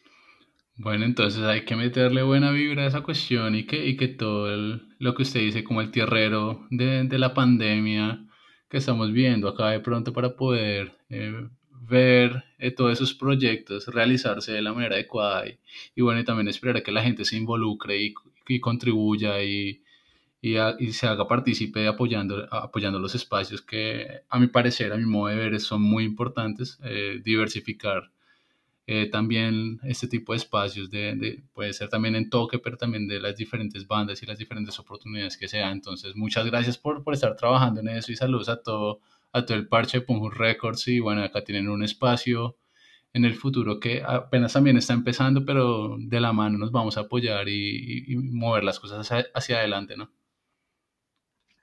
Bueno, 0.78 1.04
entonces 1.04 1.42
hay 1.42 1.64
que 1.64 1.74
meterle 1.76 2.22
buena 2.22 2.52
vibra 2.52 2.84
a 2.84 2.86
esa 2.86 3.02
cuestión 3.02 3.54
y 3.56 3.64
que, 3.66 3.84
y 3.86 3.96
que 3.96 4.08
todo 4.08 4.80
lo 4.98 5.14
que 5.14 5.22
usted 5.22 5.40
dice, 5.40 5.64
como 5.64 5.80
el 5.80 5.90
tierrero 5.90 6.66
de, 6.70 7.04
de 7.04 7.18
la 7.18 7.34
pandemia 7.34 8.24
que 8.68 8.76
estamos 8.78 9.12
viendo 9.12 9.48
acá 9.48 9.70
de 9.70 9.80
pronto 9.80 10.12
para 10.12 10.36
poder 10.36 10.96
eh, 11.10 11.48
ver 11.70 12.44
eh, 12.58 12.70
todos 12.70 12.92
esos 12.92 13.12
proyectos 13.14 13.86
realizarse 13.88 14.52
de 14.52 14.62
la 14.62 14.72
manera 14.72 14.94
adecuada 14.94 15.48
y, 15.48 15.58
y 15.96 16.02
bueno, 16.02 16.20
y 16.20 16.24
también 16.24 16.48
esperar 16.48 16.76
a 16.76 16.82
que 16.82 16.92
la 16.92 17.02
gente 17.02 17.24
se 17.24 17.36
involucre 17.36 18.00
y, 18.00 18.14
y 18.46 18.60
contribuya 18.60 19.42
y, 20.40 20.56
ha- 20.56 20.76
y 20.78 20.92
se 20.92 21.06
haga 21.06 21.26
partícipe 21.28 21.86
apoyando, 21.86 22.46
apoyando 22.52 22.98
los 22.98 23.14
espacios 23.14 23.62
que 23.62 24.22
a 24.28 24.38
mi 24.38 24.46
parecer, 24.48 24.92
a 24.92 24.96
mi 24.96 25.04
modo 25.06 25.28
de 25.28 25.36
ver, 25.36 25.60
son 25.60 25.82
muy 25.82 26.04
importantes, 26.04 26.78
eh, 26.84 27.20
diversificar 27.24 28.10
eh, 28.88 29.10
también 29.10 29.78
este 29.84 30.08
tipo 30.08 30.32
de 30.32 30.38
espacios 30.38 30.90
de, 30.90 31.14
de- 31.16 31.44
puede 31.54 31.74
ser 31.74 31.90
también 31.90 32.16
en 32.16 32.30
toque, 32.30 32.58
pero 32.58 32.76
también 32.78 33.06
de 33.08 33.20
las 33.20 33.36
diferentes 33.36 33.86
bandas 33.86 34.22
y 34.22 34.26
las 34.26 34.38
diferentes 34.38 34.78
oportunidades 34.80 35.36
que 35.38 35.48
se 35.48 35.58
dan. 35.58 35.72
Entonces, 35.74 36.16
muchas 36.16 36.46
gracias 36.46 36.78
por, 36.78 37.04
por 37.04 37.14
estar 37.14 37.36
trabajando 37.36 37.80
en 37.82 37.88
eso 37.90 38.12
y 38.12 38.16
saludos 38.16 38.48
a 38.50 38.62
todo, 38.62 39.00
a 39.32 39.46
todo 39.46 39.56
el 39.58 39.68
parche 39.68 40.00
de 40.00 40.06
Punjur 40.06 40.38
Records 40.38 40.88
y 40.88 41.00
bueno, 41.00 41.22
acá 41.22 41.44
tienen 41.44 41.68
un 41.68 41.84
espacio 41.84 42.56
en 43.12 43.24
el 43.26 43.34
futuro 43.34 43.80
que 43.80 44.02
apenas 44.06 44.52
también 44.54 44.76
está 44.78 44.94
empezando, 44.94 45.44
pero 45.44 45.96
de 45.98 46.20
la 46.20 46.32
mano 46.32 46.58
nos 46.58 46.72
vamos 46.72 46.96
a 46.98 47.02
apoyar 47.02 47.48
y 47.48 48.16
mover 48.16 48.64
las 48.64 48.80
cosas 48.80 49.00
hacia, 49.10 49.26
hacia 49.34 49.58
adelante, 49.58 49.96
¿no? 49.98 50.12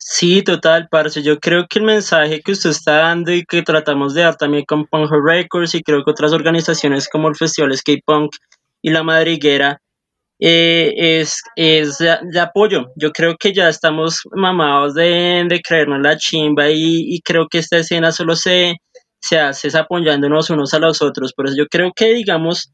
Sí, 0.08 0.44
total, 0.44 0.88
parce. 0.92 1.24
Yo 1.24 1.40
creo 1.40 1.66
que 1.68 1.80
el 1.80 1.86
mensaje 1.86 2.42
que 2.42 2.52
usted 2.52 2.70
está 2.70 2.98
dando 2.98 3.32
y 3.34 3.44
que 3.44 3.64
tratamos 3.64 4.14
de 4.14 4.22
dar 4.22 4.36
también 4.36 4.64
con 4.66 4.86
Punk 4.86 5.10
Records 5.12 5.74
y 5.74 5.82
creo 5.82 6.04
que 6.04 6.12
otras 6.12 6.32
organizaciones 6.32 7.10
como 7.10 7.28
el 7.28 7.36
Festival 7.36 7.76
Skate 7.76 8.04
Punk 8.06 8.36
y 8.84 8.92
la 8.92 9.02
madriguera 9.02 9.82
eh, 10.40 10.94
es, 10.96 11.42
es 11.56 11.98
de, 11.98 12.40
apoyo. 12.40 12.88
Yo 12.96 13.12
creo 13.12 13.36
que 13.38 13.52
ya 13.54 13.68
estamos 13.68 14.22
mamados 14.34 14.94
de, 14.94 15.44
de 15.50 15.62
creernos 15.62 16.02
la 16.02 16.18
chimba 16.18 16.70
y, 16.70 17.16
y 17.16 17.22
creo 17.22 17.48
que 17.50 17.58
esta 17.60 17.78
escena 17.78 18.12
solo 18.12 18.36
se, 18.36 18.76
se 19.20 19.40
hace 19.40 19.76
apoyándonos 19.76 20.52
unos 20.52 20.74
a 20.76 20.80
los 20.80 21.02
otros. 21.02 21.34
Por 21.34 21.48
eso 21.48 21.56
yo 21.58 21.66
creo 21.68 21.92
que, 21.96 22.14
digamos, 22.14 22.72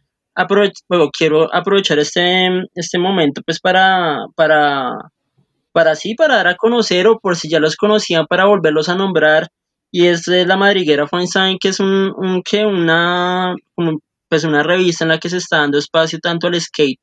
bueno, 0.89 1.09
quiero 1.17 1.53
aprovechar 1.53 1.99
este, 1.99 2.49
este 2.75 2.99
momento 2.99 3.41
pues 3.45 3.59
para, 3.61 4.25
para, 4.35 4.91
para 5.71 5.95
sí, 5.95 6.15
para 6.15 6.37
dar 6.37 6.47
a 6.47 6.55
conocer 6.55 7.07
o 7.07 7.19
por 7.19 7.35
si 7.35 7.49
ya 7.49 7.59
los 7.59 7.75
conocían, 7.75 8.25
para 8.27 8.45
volverlos 8.45 8.89
a 8.89 8.95
nombrar. 8.95 9.47
Y 9.91 10.07
es 10.07 10.23
de 10.23 10.45
la 10.45 10.57
madriguera 10.57 11.07
Feinstein, 11.07 11.57
que 11.59 11.69
es 11.69 11.79
un, 11.79 12.13
un 12.17 12.41
que 12.43 12.65
una, 12.65 13.55
un- 13.77 13.99
pues 14.29 14.43
una 14.45 14.63
revista 14.63 15.03
en 15.05 15.09
la 15.09 15.17
que 15.19 15.29
se 15.29 15.37
está 15.37 15.57
dando 15.59 15.77
espacio 15.77 16.19
tanto 16.19 16.47
al 16.47 16.59
skate 16.61 16.99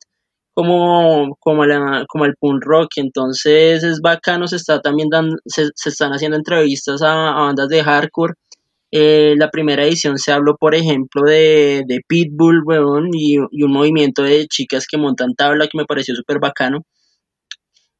como, 0.53 1.35
como, 1.39 1.63
como 2.07 2.23
al 2.25 2.35
punk 2.39 2.63
rock. 2.65 2.89
Entonces 2.97 3.83
es 3.83 4.01
bacano, 4.01 4.47
se 4.47 4.55
está 4.57 4.81
también 4.81 5.09
dando, 5.09 5.35
se, 5.45 5.69
están 5.85 6.11
haciendo 6.13 6.37
entrevistas 6.37 7.01
a, 7.03 7.29
a 7.31 7.41
bandas 7.43 7.69
de 7.69 7.83
hardcore. 7.83 8.33
Eh, 8.91 9.35
la 9.37 9.49
primera 9.51 9.83
edición 9.85 10.17
se 10.17 10.31
habló, 10.31 10.55
por 10.57 10.73
ejemplo, 10.75 11.23
de, 11.23 11.83
de 11.87 12.01
Pitbull, 12.07 12.63
weón, 12.65 13.09
y, 13.13 13.35
y 13.51 13.63
un 13.63 13.71
movimiento 13.71 14.23
de 14.23 14.47
chicas 14.47 14.87
que 14.87 14.97
montan 14.97 15.35
tabla 15.35 15.67
que 15.67 15.77
me 15.77 15.85
pareció 15.85 16.15
súper 16.15 16.39
bacano. 16.39 16.79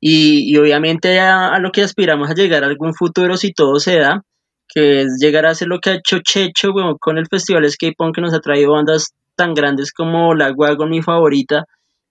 Y, 0.01 0.55
obviamente 0.57 1.19
a, 1.19 1.59
lo 1.59 1.71
que 1.71 1.81
aspiramos 1.81 2.30
a 2.30 2.34
llegar 2.34 2.63
a 2.63 2.67
algún 2.67 2.93
futuro 2.93 3.35
si 3.38 3.51
todo 3.53 3.80
se 3.80 3.99
da, 3.99 4.23
que 4.67 5.01
es 5.01 5.17
llegar 5.19 5.45
a 5.45 5.51
hacer 5.51 5.67
lo 5.67 5.80
que 5.80 5.89
ha 5.91 5.95
hecho 5.95 6.19
Checho 6.19 6.71
weón, 6.71 6.97
con 6.99 7.17
el 7.17 7.27
festival 7.27 7.69
Skate 7.69 7.95
Punk 7.97 8.15
que 8.15 8.21
nos 8.21 8.34
ha 8.34 8.39
traído 8.39 8.73
bandas 8.73 9.13
tan 9.35 9.53
grandes 9.53 9.91
como 9.91 10.35
La 10.35 10.51
Wagon, 10.51 10.89
mi 10.89 11.01
favorita, 11.01 11.65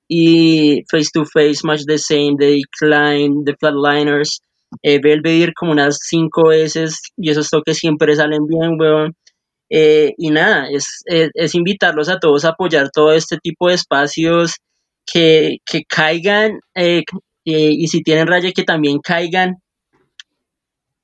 y 0.08 0.82
Face 0.90 1.10
to 1.12 1.24
Face, 1.24 1.60
Much 1.64 1.84
the 1.86 1.98
Same, 1.98 2.36
The 2.38 2.56
Decline, 2.80 3.44
The 3.44 3.54
Flatliners, 3.58 4.40
eh, 4.82 5.00
como 5.54 5.72
unas 5.72 5.98
cinco 6.02 6.48
veces 6.48 7.00
y 7.16 7.30
esos 7.30 7.50
toques 7.50 7.78
siempre 7.78 8.14
salen 8.16 8.46
bien, 8.46 8.78
weón. 8.78 9.14
Eh, 9.70 10.14
y 10.16 10.30
nada, 10.30 10.68
es, 10.70 11.02
es, 11.06 11.30
es 11.34 11.54
invitarlos 11.54 12.08
a 12.08 12.18
todos 12.18 12.44
a 12.44 12.50
apoyar 12.50 12.90
todo 12.90 13.12
este 13.12 13.36
tipo 13.38 13.68
de 13.68 13.74
espacios 13.74 14.54
que, 15.06 15.58
que 15.66 15.84
caigan 15.84 16.60
eh, 16.74 17.04
eh, 17.54 17.72
y 17.72 17.88
si 17.88 18.02
tienen 18.02 18.26
raya 18.26 18.52
que 18.52 18.64
también 18.64 18.98
caigan. 18.98 19.56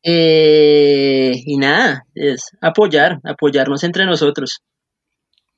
Eh, 0.02 1.32
y 1.46 1.56
nada, 1.56 2.04
es 2.14 2.50
apoyar, 2.60 3.20
apoyarnos 3.24 3.84
entre 3.84 4.04
nosotros. 4.04 4.60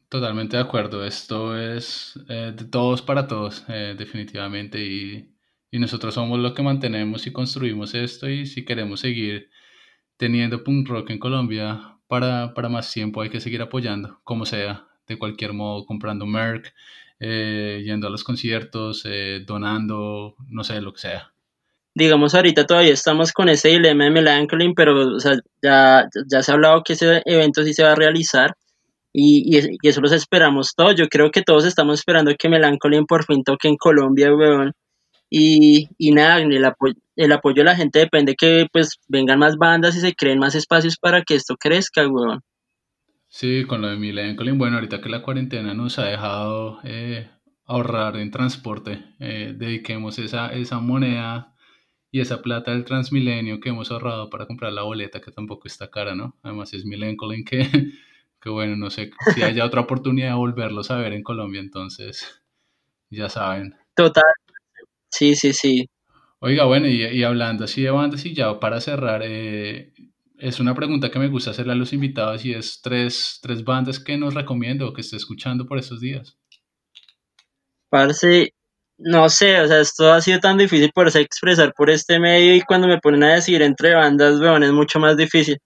Totalmente 0.08 0.56
de 0.56 0.62
acuerdo, 0.62 1.04
esto 1.04 1.58
es 1.58 2.14
eh, 2.28 2.52
de 2.56 2.64
todos 2.66 3.02
para 3.02 3.26
todos, 3.26 3.66
definitivamente, 3.66 4.78
y, 4.78 5.34
y 5.72 5.78
nosotros 5.80 6.14
somos 6.14 6.38
los 6.38 6.52
que 6.52 6.62
mantenemos 6.62 7.26
y 7.26 7.32
construimos 7.32 7.94
esto 7.94 8.28
y 8.28 8.46
si 8.46 8.64
queremos 8.64 9.00
seguir 9.00 9.50
teniendo 10.16 10.62
punk 10.62 10.88
rock 10.88 11.10
en 11.10 11.18
Colombia 11.18 11.98
para, 12.06 12.54
para 12.54 12.68
más 12.68 12.92
tiempo 12.92 13.20
hay 13.20 13.30
que 13.30 13.40
seguir 13.40 13.62
apoyando, 13.62 14.20
como 14.22 14.46
sea, 14.46 14.86
de 15.06 15.18
cualquier 15.18 15.52
modo, 15.52 15.86
comprando 15.86 16.26
merch, 16.26 16.72
eh, 17.20 17.82
yendo 17.84 18.06
a 18.06 18.10
los 18.10 18.24
conciertos, 18.24 19.02
eh, 19.06 19.42
donando, 19.46 20.34
no 20.48 20.64
sé, 20.64 20.80
lo 20.80 20.92
que 20.92 21.00
sea. 21.00 21.32
Digamos, 21.94 22.34
ahorita 22.34 22.66
todavía 22.66 22.92
estamos 22.92 23.32
con 23.32 23.48
ese 23.48 23.68
dilema 23.68 24.04
de 24.04 24.10
Melancholy, 24.10 24.74
pero 24.74 25.16
o 25.16 25.20
sea, 25.20 25.32
ya, 25.62 26.08
ya 26.30 26.42
se 26.42 26.50
ha 26.50 26.54
hablado 26.54 26.82
que 26.82 26.92
ese 26.92 27.22
evento 27.24 27.62
sí 27.64 27.72
se 27.72 27.84
va 27.84 27.92
a 27.92 27.96
realizar 27.96 28.54
y, 29.18 29.56
y, 29.56 29.88
eso 29.88 30.02
los 30.02 30.12
esperamos 30.12 30.74
todos. 30.76 30.94
Yo 30.94 31.08
creo 31.08 31.30
que 31.30 31.40
todos 31.40 31.64
estamos 31.64 31.98
esperando 32.00 32.34
que 32.38 32.50
Melancholy 32.50 33.02
por 33.06 33.24
fin 33.24 33.42
toque 33.44 33.68
en 33.68 33.76
Colombia, 33.76 34.34
weón. 34.34 34.72
Y, 35.30 35.88
y 35.96 36.12
nada, 36.12 36.38
el, 36.40 36.64
apo 36.66 36.88
el 37.16 37.32
apoyo 37.32 37.56
de 37.56 37.64
la 37.64 37.76
gente 37.76 37.98
depende 38.00 38.36
que 38.36 38.66
pues 38.70 38.90
vengan 39.08 39.38
más 39.38 39.56
bandas 39.56 39.96
y 39.96 40.00
se 40.00 40.14
creen 40.14 40.38
más 40.38 40.54
espacios 40.54 40.98
para 40.98 41.22
que 41.22 41.34
esto 41.34 41.56
crezca, 41.56 42.06
weón. 42.06 42.42
Sí, 43.38 43.66
con 43.66 43.82
lo 43.82 43.88
de 43.88 43.98
Milencolin, 43.98 44.56
bueno, 44.56 44.76
ahorita 44.76 45.02
que 45.02 45.10
la 45.10 45.20
cuarentena 45.20 45.74
nos 45.74 45.98
ha 45.98 46.06
dejado 46.06 46.78
eh, 46.84 47.28
ahorrar 47.66 48.16
en 48.16 48.30
transporte, 48.30 49.04
eh, 49.18 49.52
dediquemos 49.54 50.18
esa, 50.18 50.54
esa 50.54 50.80
moneda 50.80 51.54
y 52.10 52.20
esa 52.20 52.40
plata 52.40 52.70
del 52.70 52.86
Transmilenio 52.86 53.60
que 53.60 53.68
hemos 53.68 53.90
ahorrado 53.90 54.30
para 54.30 54.46
comprar 54.46 54.72
la 54.72 54.84
boleta, 54.84 55.20
que 55.20 55.32
tampoco 55.32 55.68
está 55.68 55.90
cara, 55.90 56.14
¿no? 56.14 56.34
Además 56.42 56.72
es 56.72 56.86
Milencolin 56.86 57.44
que, 57.44 57.60
que 58.40 58.48
bueno, 58.48 58.74
no 58.74 58.88
sé 58.88 59.10
si 59.34 59.42
haya 59.42 59.66
otra 59.66 59.80
oportunidad 59.82 60.28
de 60.28 60.36
volverlos 60.36 60.90
a 60.90 60.96
ver 60.96 61.12
en 61.12 61.22
Colombia, 61.22 61.60
entonces 61.60 62.42
ya 63.10 63.28
saben. 63.28 63.74
Total, 63.94 64.24
sí, 65.10 65.34
sí, 65.34 65.52
sí. 65.52 65.90
Oiga, 66.38 66.64
bueno, 66.64 66.86
y, 66.86 67.04
y 67.04 67.22
hablando 67.22 67.64
así 67.64 67.82
de 67.82 67.90
bandas 67.90 68.24
y 68.24 68.32
ya 68.32 68.58
para 68.58 68.80
cerrar, 68.80 69.20
eh, 69.22 69.92
es 70.38 70.60
una 70.60 70.74
pregunta 70.74 71.10
que 71.10 71.18
me 71.18 71.28
gusta 71.28 71.50
hacerle 71.50 71.72
a 71.72 71.76
los 71.76 71.92
invitados 71.92 72.44
y 72.44 72.52
es 72.52 72.80
tres, 72.82 73.38
tres 73.42 73.64
bandas 73.64 73.98
que 74.00 74.16
nos 74.16 74.34
recomiendo 74.34 74.92
que 74.92 75.00
esté 75.00 75.16
escuchando 75.16 75.66
por 75.66 75.78
estos 75.78 76.00
días. 76.00 76.38
Parce, 77.88 78.52
no 78.98 79.28
sé, 79.28 79.60
o 79.60 79.68
sea, 79.68 79.80
esto 79.80 80.12
ha 80.12 80.20
sido 80.20 80.40
tan 80.40 80.58
difícil 80.58 80.90
poderse 80.94 81.20
expresar 81.20 81.72
por 81.74 81.90
este 81.90 82.18
medio 82.18 82.54
y 82.54 82.62
cuando 82.62 82.88
me 82.88 82.98
ponen 82.98 83.22
a 83.22 83.34
decir 83.34 83.62
entre 83.62 83.94
bandas, 83.94 84.40
weón, 84.40 84.62
es 84.62 84.72
mucho 84.72 84.98
más 84.98 85.16
difícil. 85.16 85.58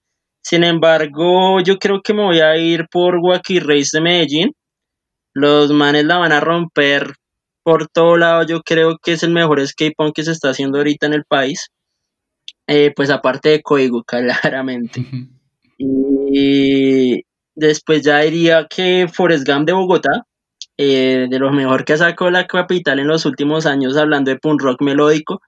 Sin 0.43 0.65
embargo, 0.65 1.61
yo 1.61 1.79
creo 1.79 2.01
que 2.03 2.15
me 2.15 2.23
voy 2.23 2.41
a 2.41 2.57
ir 2.57 2.87
por 2.91 3.17
Wacky 3.17 3.61
Race 3.61 3.91
de 3.93 4.01
Medellín. 4.01 4.53
Los 5.35 5.71
manes 5.73 6.05
la 6.05 6.19
van 6.19 6.33
a 6.33 6.41
romper 6.41 7.15
por 7.63 7.89
todo 7.89 8.17
lado. 8.17 8.45
Yo 8.45 8.63
creo 8.63 8.97
que 9.03 9.13
es 9.13 9.23
el 9.23 9.31
mejor 9.33 9.67
skate 9.67 9.95
punk 9.97 10.15
que 10.17 10.25
se 10.25 10.33
está 10.33 10.51
haciendo 10.51 10.79
ahorita 10.79 11.07
en 11.07 11.15
el 11.15 11.25
país. 11.25 11.69
Eh, 12.73 12.93
pues 12.95 13.11
aparte 13.11 13.49
de 13.49 13.63
Código, 13.63 14.05
claramente. 14.07 15.05
Y 15.77 17.25
después 17.57 18.03
ya 18.03 18.21
diría 18.21 18.69
que 18.71 19.09
Forest 19.13 19.45
Gump 19.45 19.67
de 19.67 19.73
Bogotá, 19.73 20.25
eh, 20.79 21.27
de 21.29 21.39
lo 21.41 21.51
mejor 21.51 21.85
que 21.85 21.95
ha 21.95 21.97
sacado 21.97 22.31
la 22.31 22.47
capital 22.47 23.01
en 23.01 23.09
los 23.09 23.27
últimos 23.27 23.67
años, 23.67 23.97
hablando 23.97 24.31
de 24.31 24.39
punk 24.39 24.63
rock 24.63 24.83
melódico. 24.83 25.41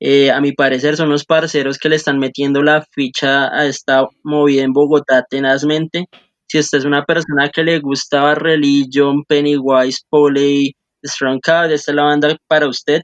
Eh, 0.00 0.32
a 0.32 0.40
mi 0.40 0.52
parecer 0.52 0.96
son 0.96 1.08
los 1.08 1.24
parceros 1.24 1.78
que 1.78 1.88
le 1.88 1.96
están 1.96 2.18
metiendo 2.18 2.60
la 2.64 2.84
ficha 2.90 3.46
a 3.56 3.66
esta 3.66 4.08
movida 4.24 4.64
en 4.64 4.72
Bogotá 4.72 5.24
tenazmente. 5.30 6.06
Si 6.48 6.58
usted 6.58 6.78
es 6.78 6.84
una 6.84 7.04
persona 7.04 7.48
que 7.48 7.62
le 7.62 7.78
gusta 7.78 8.34
Religion, 8.34 9.22
Pennywise, 9.22 10.00
Poley, 10.08 10.74
Strong 11.04 11.40
Card, 11.40 11.70
esta 11.70 11.92
es 11.92 11.96
la 11.96 12.02
banda 12.02 12.36
para 12.48 12.66
usted. 12.66 13.02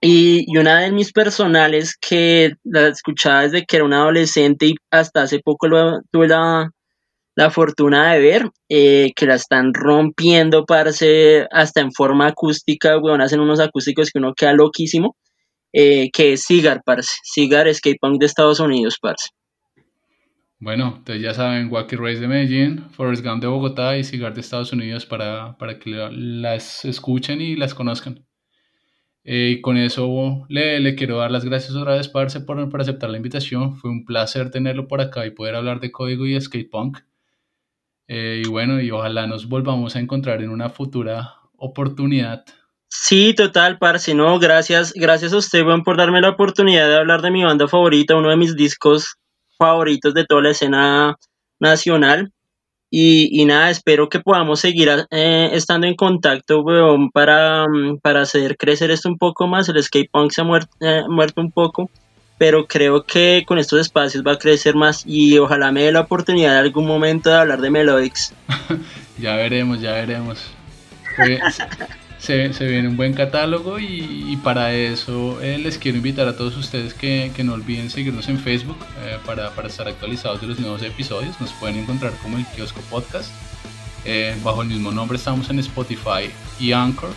Y, 0.00 0.46
una 0.56 0.80
de 0.80 0.92
mis 0.92 1.12
personales 1.12 1.96
que 1.96 2.54
la 2.64 2.88
escuchaba 2.88 3.42
desde 3.42 3.66
que 3.66 3.76
era 3.76 3.84
un 3.84 3.92
adolescente 3.92 4.66
y 4.66 4.74
hasta 4.90 5.22
hace 5.22 5.40
poco 5.40 5.68
tuve 6.10 6.28
la, 6.28 6.70
la 7.36 7.50
fortuna 7.50 8.12
de 8.12 8.20
ver, 8.20 8.50
eh, 8.68 9.12
que 9.14 9.26
la 9.26 9.34
están 9.34 9.74
rompiendo, 9.74 10.64
parce, 10.64 11.46
hasta 11.50 11.80
en 11.80 11.92
forma 11.92 12.28
acústica, 12.28 12.98
weón, 12.98 13.20
hacen 13.20 13.40
unos 13.40 13.60
acústicos 13.60 14.10
que 14.10 14.18
uno 14.18 14.32
queda 14.34 14.54
loquísimo, 14.54 15.16
eh, 15.72 16.10
que 16.12 16.32
es 16.32 16.44
Cigar, 16.44 16.82
parce, 16.84 17.12
Cigar 17.22 17.68
Escape 17.68 17.98
Punk 18.00 18.20
de 18.20 18.26
Estados 18.26 18.60
Unidos, 18.60 18.96
parce. 19.00 19.28
Bueno, 20.58 20.96
entonces 20.98 21.22
ya 21.22 21.32
saben, 21.32 21.70
Wacky 21.70 21.96
Race 21.96 22.20
de 22.20 22.28
Medellín, 22.28 22.90
Forrest 22.90 23.24
Gump 23.24 23.40
de 23.40 23.48
Bogotá 23.48 23.96
y 23.96 24.04
Cigar 24.04 24.34
de 24.34 24.42
Estados 24.42 24.72
Unidos 24.72 25.06
para, 25.06 25.56
para 25.56 25.78
que 25.78 25.90
las 25.90 26.84
escuchen 26.84 27.40
y 27.40 27.56
las 27.56 27.72
conozcan. 27.72 28.26
Eh, 29.24 29.56
y 29.56 29.60
con 29.60 29.76
eso 29.76 30.46
le, 30.48 30.80
le, 30.80 30.94
quiero 30.94 31.18
dar 31.18 31.30
las 31.30 31.44
gracias 31.44 31.74
otra 31.74 31.94
vez, 31.94 32.08
Parce, 32.08 32.40
por, 32.40 32.68
por, 32.68 32.80
aceptar 32.80 33.10
la 33.10 33.18
invitación. 33.18 33.76
Fue 33.76 33.90
un 33.90 34.04
placer 34.04 34.50
tenerlo 34.50 34.88
por 34.88 35.00
acá 35.00 35.26
y 35.26 35.30
poder 35.30 35.54
hablar 35.54 35.80
de 35.80 35.92
código 35.92 36.26
y 36.26 36.40
skate 36.40 36.70
punk. 36.70 36.98
Eh, 38.08 38.42
y 38.44 38.48
bueno, 38.48 38.80
y 38.80 38.90
ojalá 38.90 39.26
nos 39.26 39.48
volvamos 39.48 39.94
a 39.94 40.00
encontrar 40.00 40.42
en 40.42 40.50
una 40.50 40.68
futura 40.68 41.34
oportunidad. 41.56 42.44
Sí, 42.88 43.34
total, 43.34 43.78
Parce. 43.78 44.14
No, 44.14 44.38
gracias, 44.40 44.92
gracias 44.94 45.32
a 45.32 45.36
usted, 45.36 45.64
por 45.84 45.96
darme 45.96 46.20
la 46.20 46.30
oportunidad 46.30 46.88
de 46.88 46.96
hablar 46.96 47.22
de 47.22 47.30
mi 47.30 47.44
banda 47.44 47.68
favorita, 47.68 48.16
uno 48.16 48.30
de 48.30 48.36
mis 48.36 48.56
discos 48.56 49.14
favoritos 49.56 50.12
de 50.14 50.24
toda 50.24 50.42
la 50.42 50.50
escena 50.50 51.16
nacional. 51.60 52.32
Y, 52.90 53.40
y, 53.40 53.44
nada, 53.44 53.70
espero 53.70 54.08
que 54.08 54.18
podamos 54.18 54.58
seguir 54.58 54.90
eh, 55.10 55.50
estando 55.52 55.86
en 55.86 55.94
contacto, 55.94 56.60
weón, 56.62 57.10
para, 57.10 57.66
para 58.02 58.22
hacer 58.22 58.56
crecer 58.56 58.90
esto 58.90 59.08
un 59.08 59.16
poco 59.16 59.46
más. 59.46 59.68
El 59.68 59.82
skate 59.82 60.10
punk 60.10 60.32
se 60.32 60.40
ha 60.40 60.44
muerto, 60.44 60.70
eh, 60.80 61.02
muerto 61.08 61.40
un 61.40 61.52
poco, 61.52 61.88
pero 62.36 62.66
creo 62.66 63.04
que 63.04 63.44
con 63.46 63.58
estos 63.58 63.80
espacios 63.80 64.24
va 64.26 64.32
a 64.32 64.38
crecer 64.38 64.74
más 64.74 65.04
y 65.06 65.38
ojalá 65.38 65.70
me 65.70 65.84
dé 65.84 65.92
la 65.92 66.00
oportunidad 66.00 66.54
en 66.54 66.58
algún 66.58 66.86
momento 66.86 67.30
de 67.30 67.36
hablar 67.36 67.60
de 67.60 67.70
Melodics. 67.70 68.34
ya 69.18 69.36
veremos, 69.36 69.80
ya 69.80 69.92
veremos. 69.92 70.50
Se, 72.20 72.48
viene 72.48 72.86
un 72.88 72.96
buen 72.96 73.14
catálogo 73.14 73.80
y, 73.80 74.38
para 74.44 74.74
eso 74.74 75.40
eh, 75.40 75.58
les 75.58 75.78
quiero 75.78 75.96
invitar 75.96 76.28
a 76.28 76.36
todos 76.36 76.56
ustedes 76.56 76.92
que, 76.94 77.32
no 77.42 77.54
olviden 77.54 77.90
seguirnos 77.90 78.28
en 78.28 78.38
Facebook 78.38 78.76
eh, 79.02 79.16
para, 79.24 79.50
para, 79.54 79.68
estar 79.68 79.88
actualizados 79.88 80.40
de 80.40 80.46
los 80.46 80.60
nuevos 80.60 80.82
episodios. 80.82 81.40
Nos 81.40 81.52
pueden 81.54 81.78
encontrar 81.78 82.12
como 82.22 82.36
el 82.36 82.44
Kiosco 82.46 82.80
Podcast. 82.90 83.30
Eh, 84.04 84.34
bajo 84.42 84.62
el 84.62 84.68
mismo 84.68 84.92
nombre 84.92 85.18
estamos 85.18 85.50
en 85.50 85.58
Spotify 85.58 86.30
y 86.58 86.72
Anchor. 86.72 87.10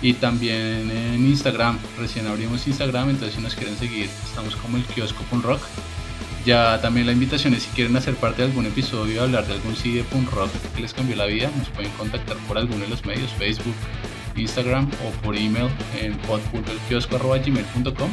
Y 0.00 0.14
también 0.14 0.90
en 0.90 1.26
Instagram. 1.26 1.78
Recién 1.98 2.26
abrimos 2.26 2.66
Instagram, 2.66 3.10
entonces 3.10 3.36
si 3.36 3.42
nos 3.42 3.54
quieren 3.54 3.76
seguir, 3.76 4.10
estamos 4.24 4.56
como 4.56 4.76
el 4.76 4.82
kiosco 4.84 5.22
punk 5.30 5.44
rock. 5.44 5.62
Ya 6.44 6.80
también 6.80 7.06
la 7.06 7.12
invitación 7.12 7.54
es 7.54 7.62
si 7.62 7.70
quieren 7.70 7.94
hacer 7.96 8.16
parte 8.16 8.42
de 8.42 8.48
algún 8.48 8.66
episodio 8.66 9.22
hablar 9.22 9.46
de 9.46 9.52
algún 9.52 9.76
CD 9.76 9.98
de 9.98 10.04
punk 10.04 10.28
rock 10.32 10.50
que 10.74 10.82
les 10.82 10.92
cambió 10.92 11.14
la 11.14 11.26
vida, 11.26 11.48
nos 11.56 11.68
pueden 11.68 11.92
contactar 11.92 12.36
por 12.48 12.58
alguno 12.58 12.80
de 12.80 12.88
los 12.88 13.06
medios, 13.06 13.30
Facebook, 13.38 13.76
Instagram 14.36 14.90
o 15.06 15.10
por 15.22 15.36
email 15.36 15.68
en 16.00 16.16
pod.elkiosco.gmail.com. 16.18 18.10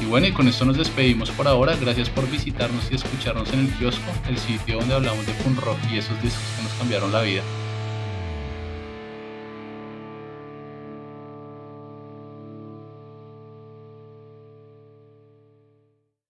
Y 0.00 0.06
bueno, 0.06 0.26
y 0.26 0.32
con 0.32 0.48
esto 0.48 0.64
nos 0.64 0.78
despedimos 0.78 1.30
por 1.30 1.46
ahora. 1.46 1.76
Gracias 1.80 2.08
por 2.10 2.28
visitarnos 2.30 2.90
y 2.90 2.96
escucharnos 2.96 3.52
en 3.52 3.60
el 3.60 3.68
kiosco, 3.74 4.10
el 4.28 4.38
sitio 4.38 4.78
donde 4.78 4.94
hablamos 4.94 5.26
de 5.26 5.32
punk 5.34 5.60
rock 5.60 5.78
y 5.92 5.98
esos 5.98 6.20
discos 6.22 6.42
que 6.56 6.62
nos 6.64 6.72
cambiaron 6.74 7.12
la 7.12 7.22
vida. 7.22 7.42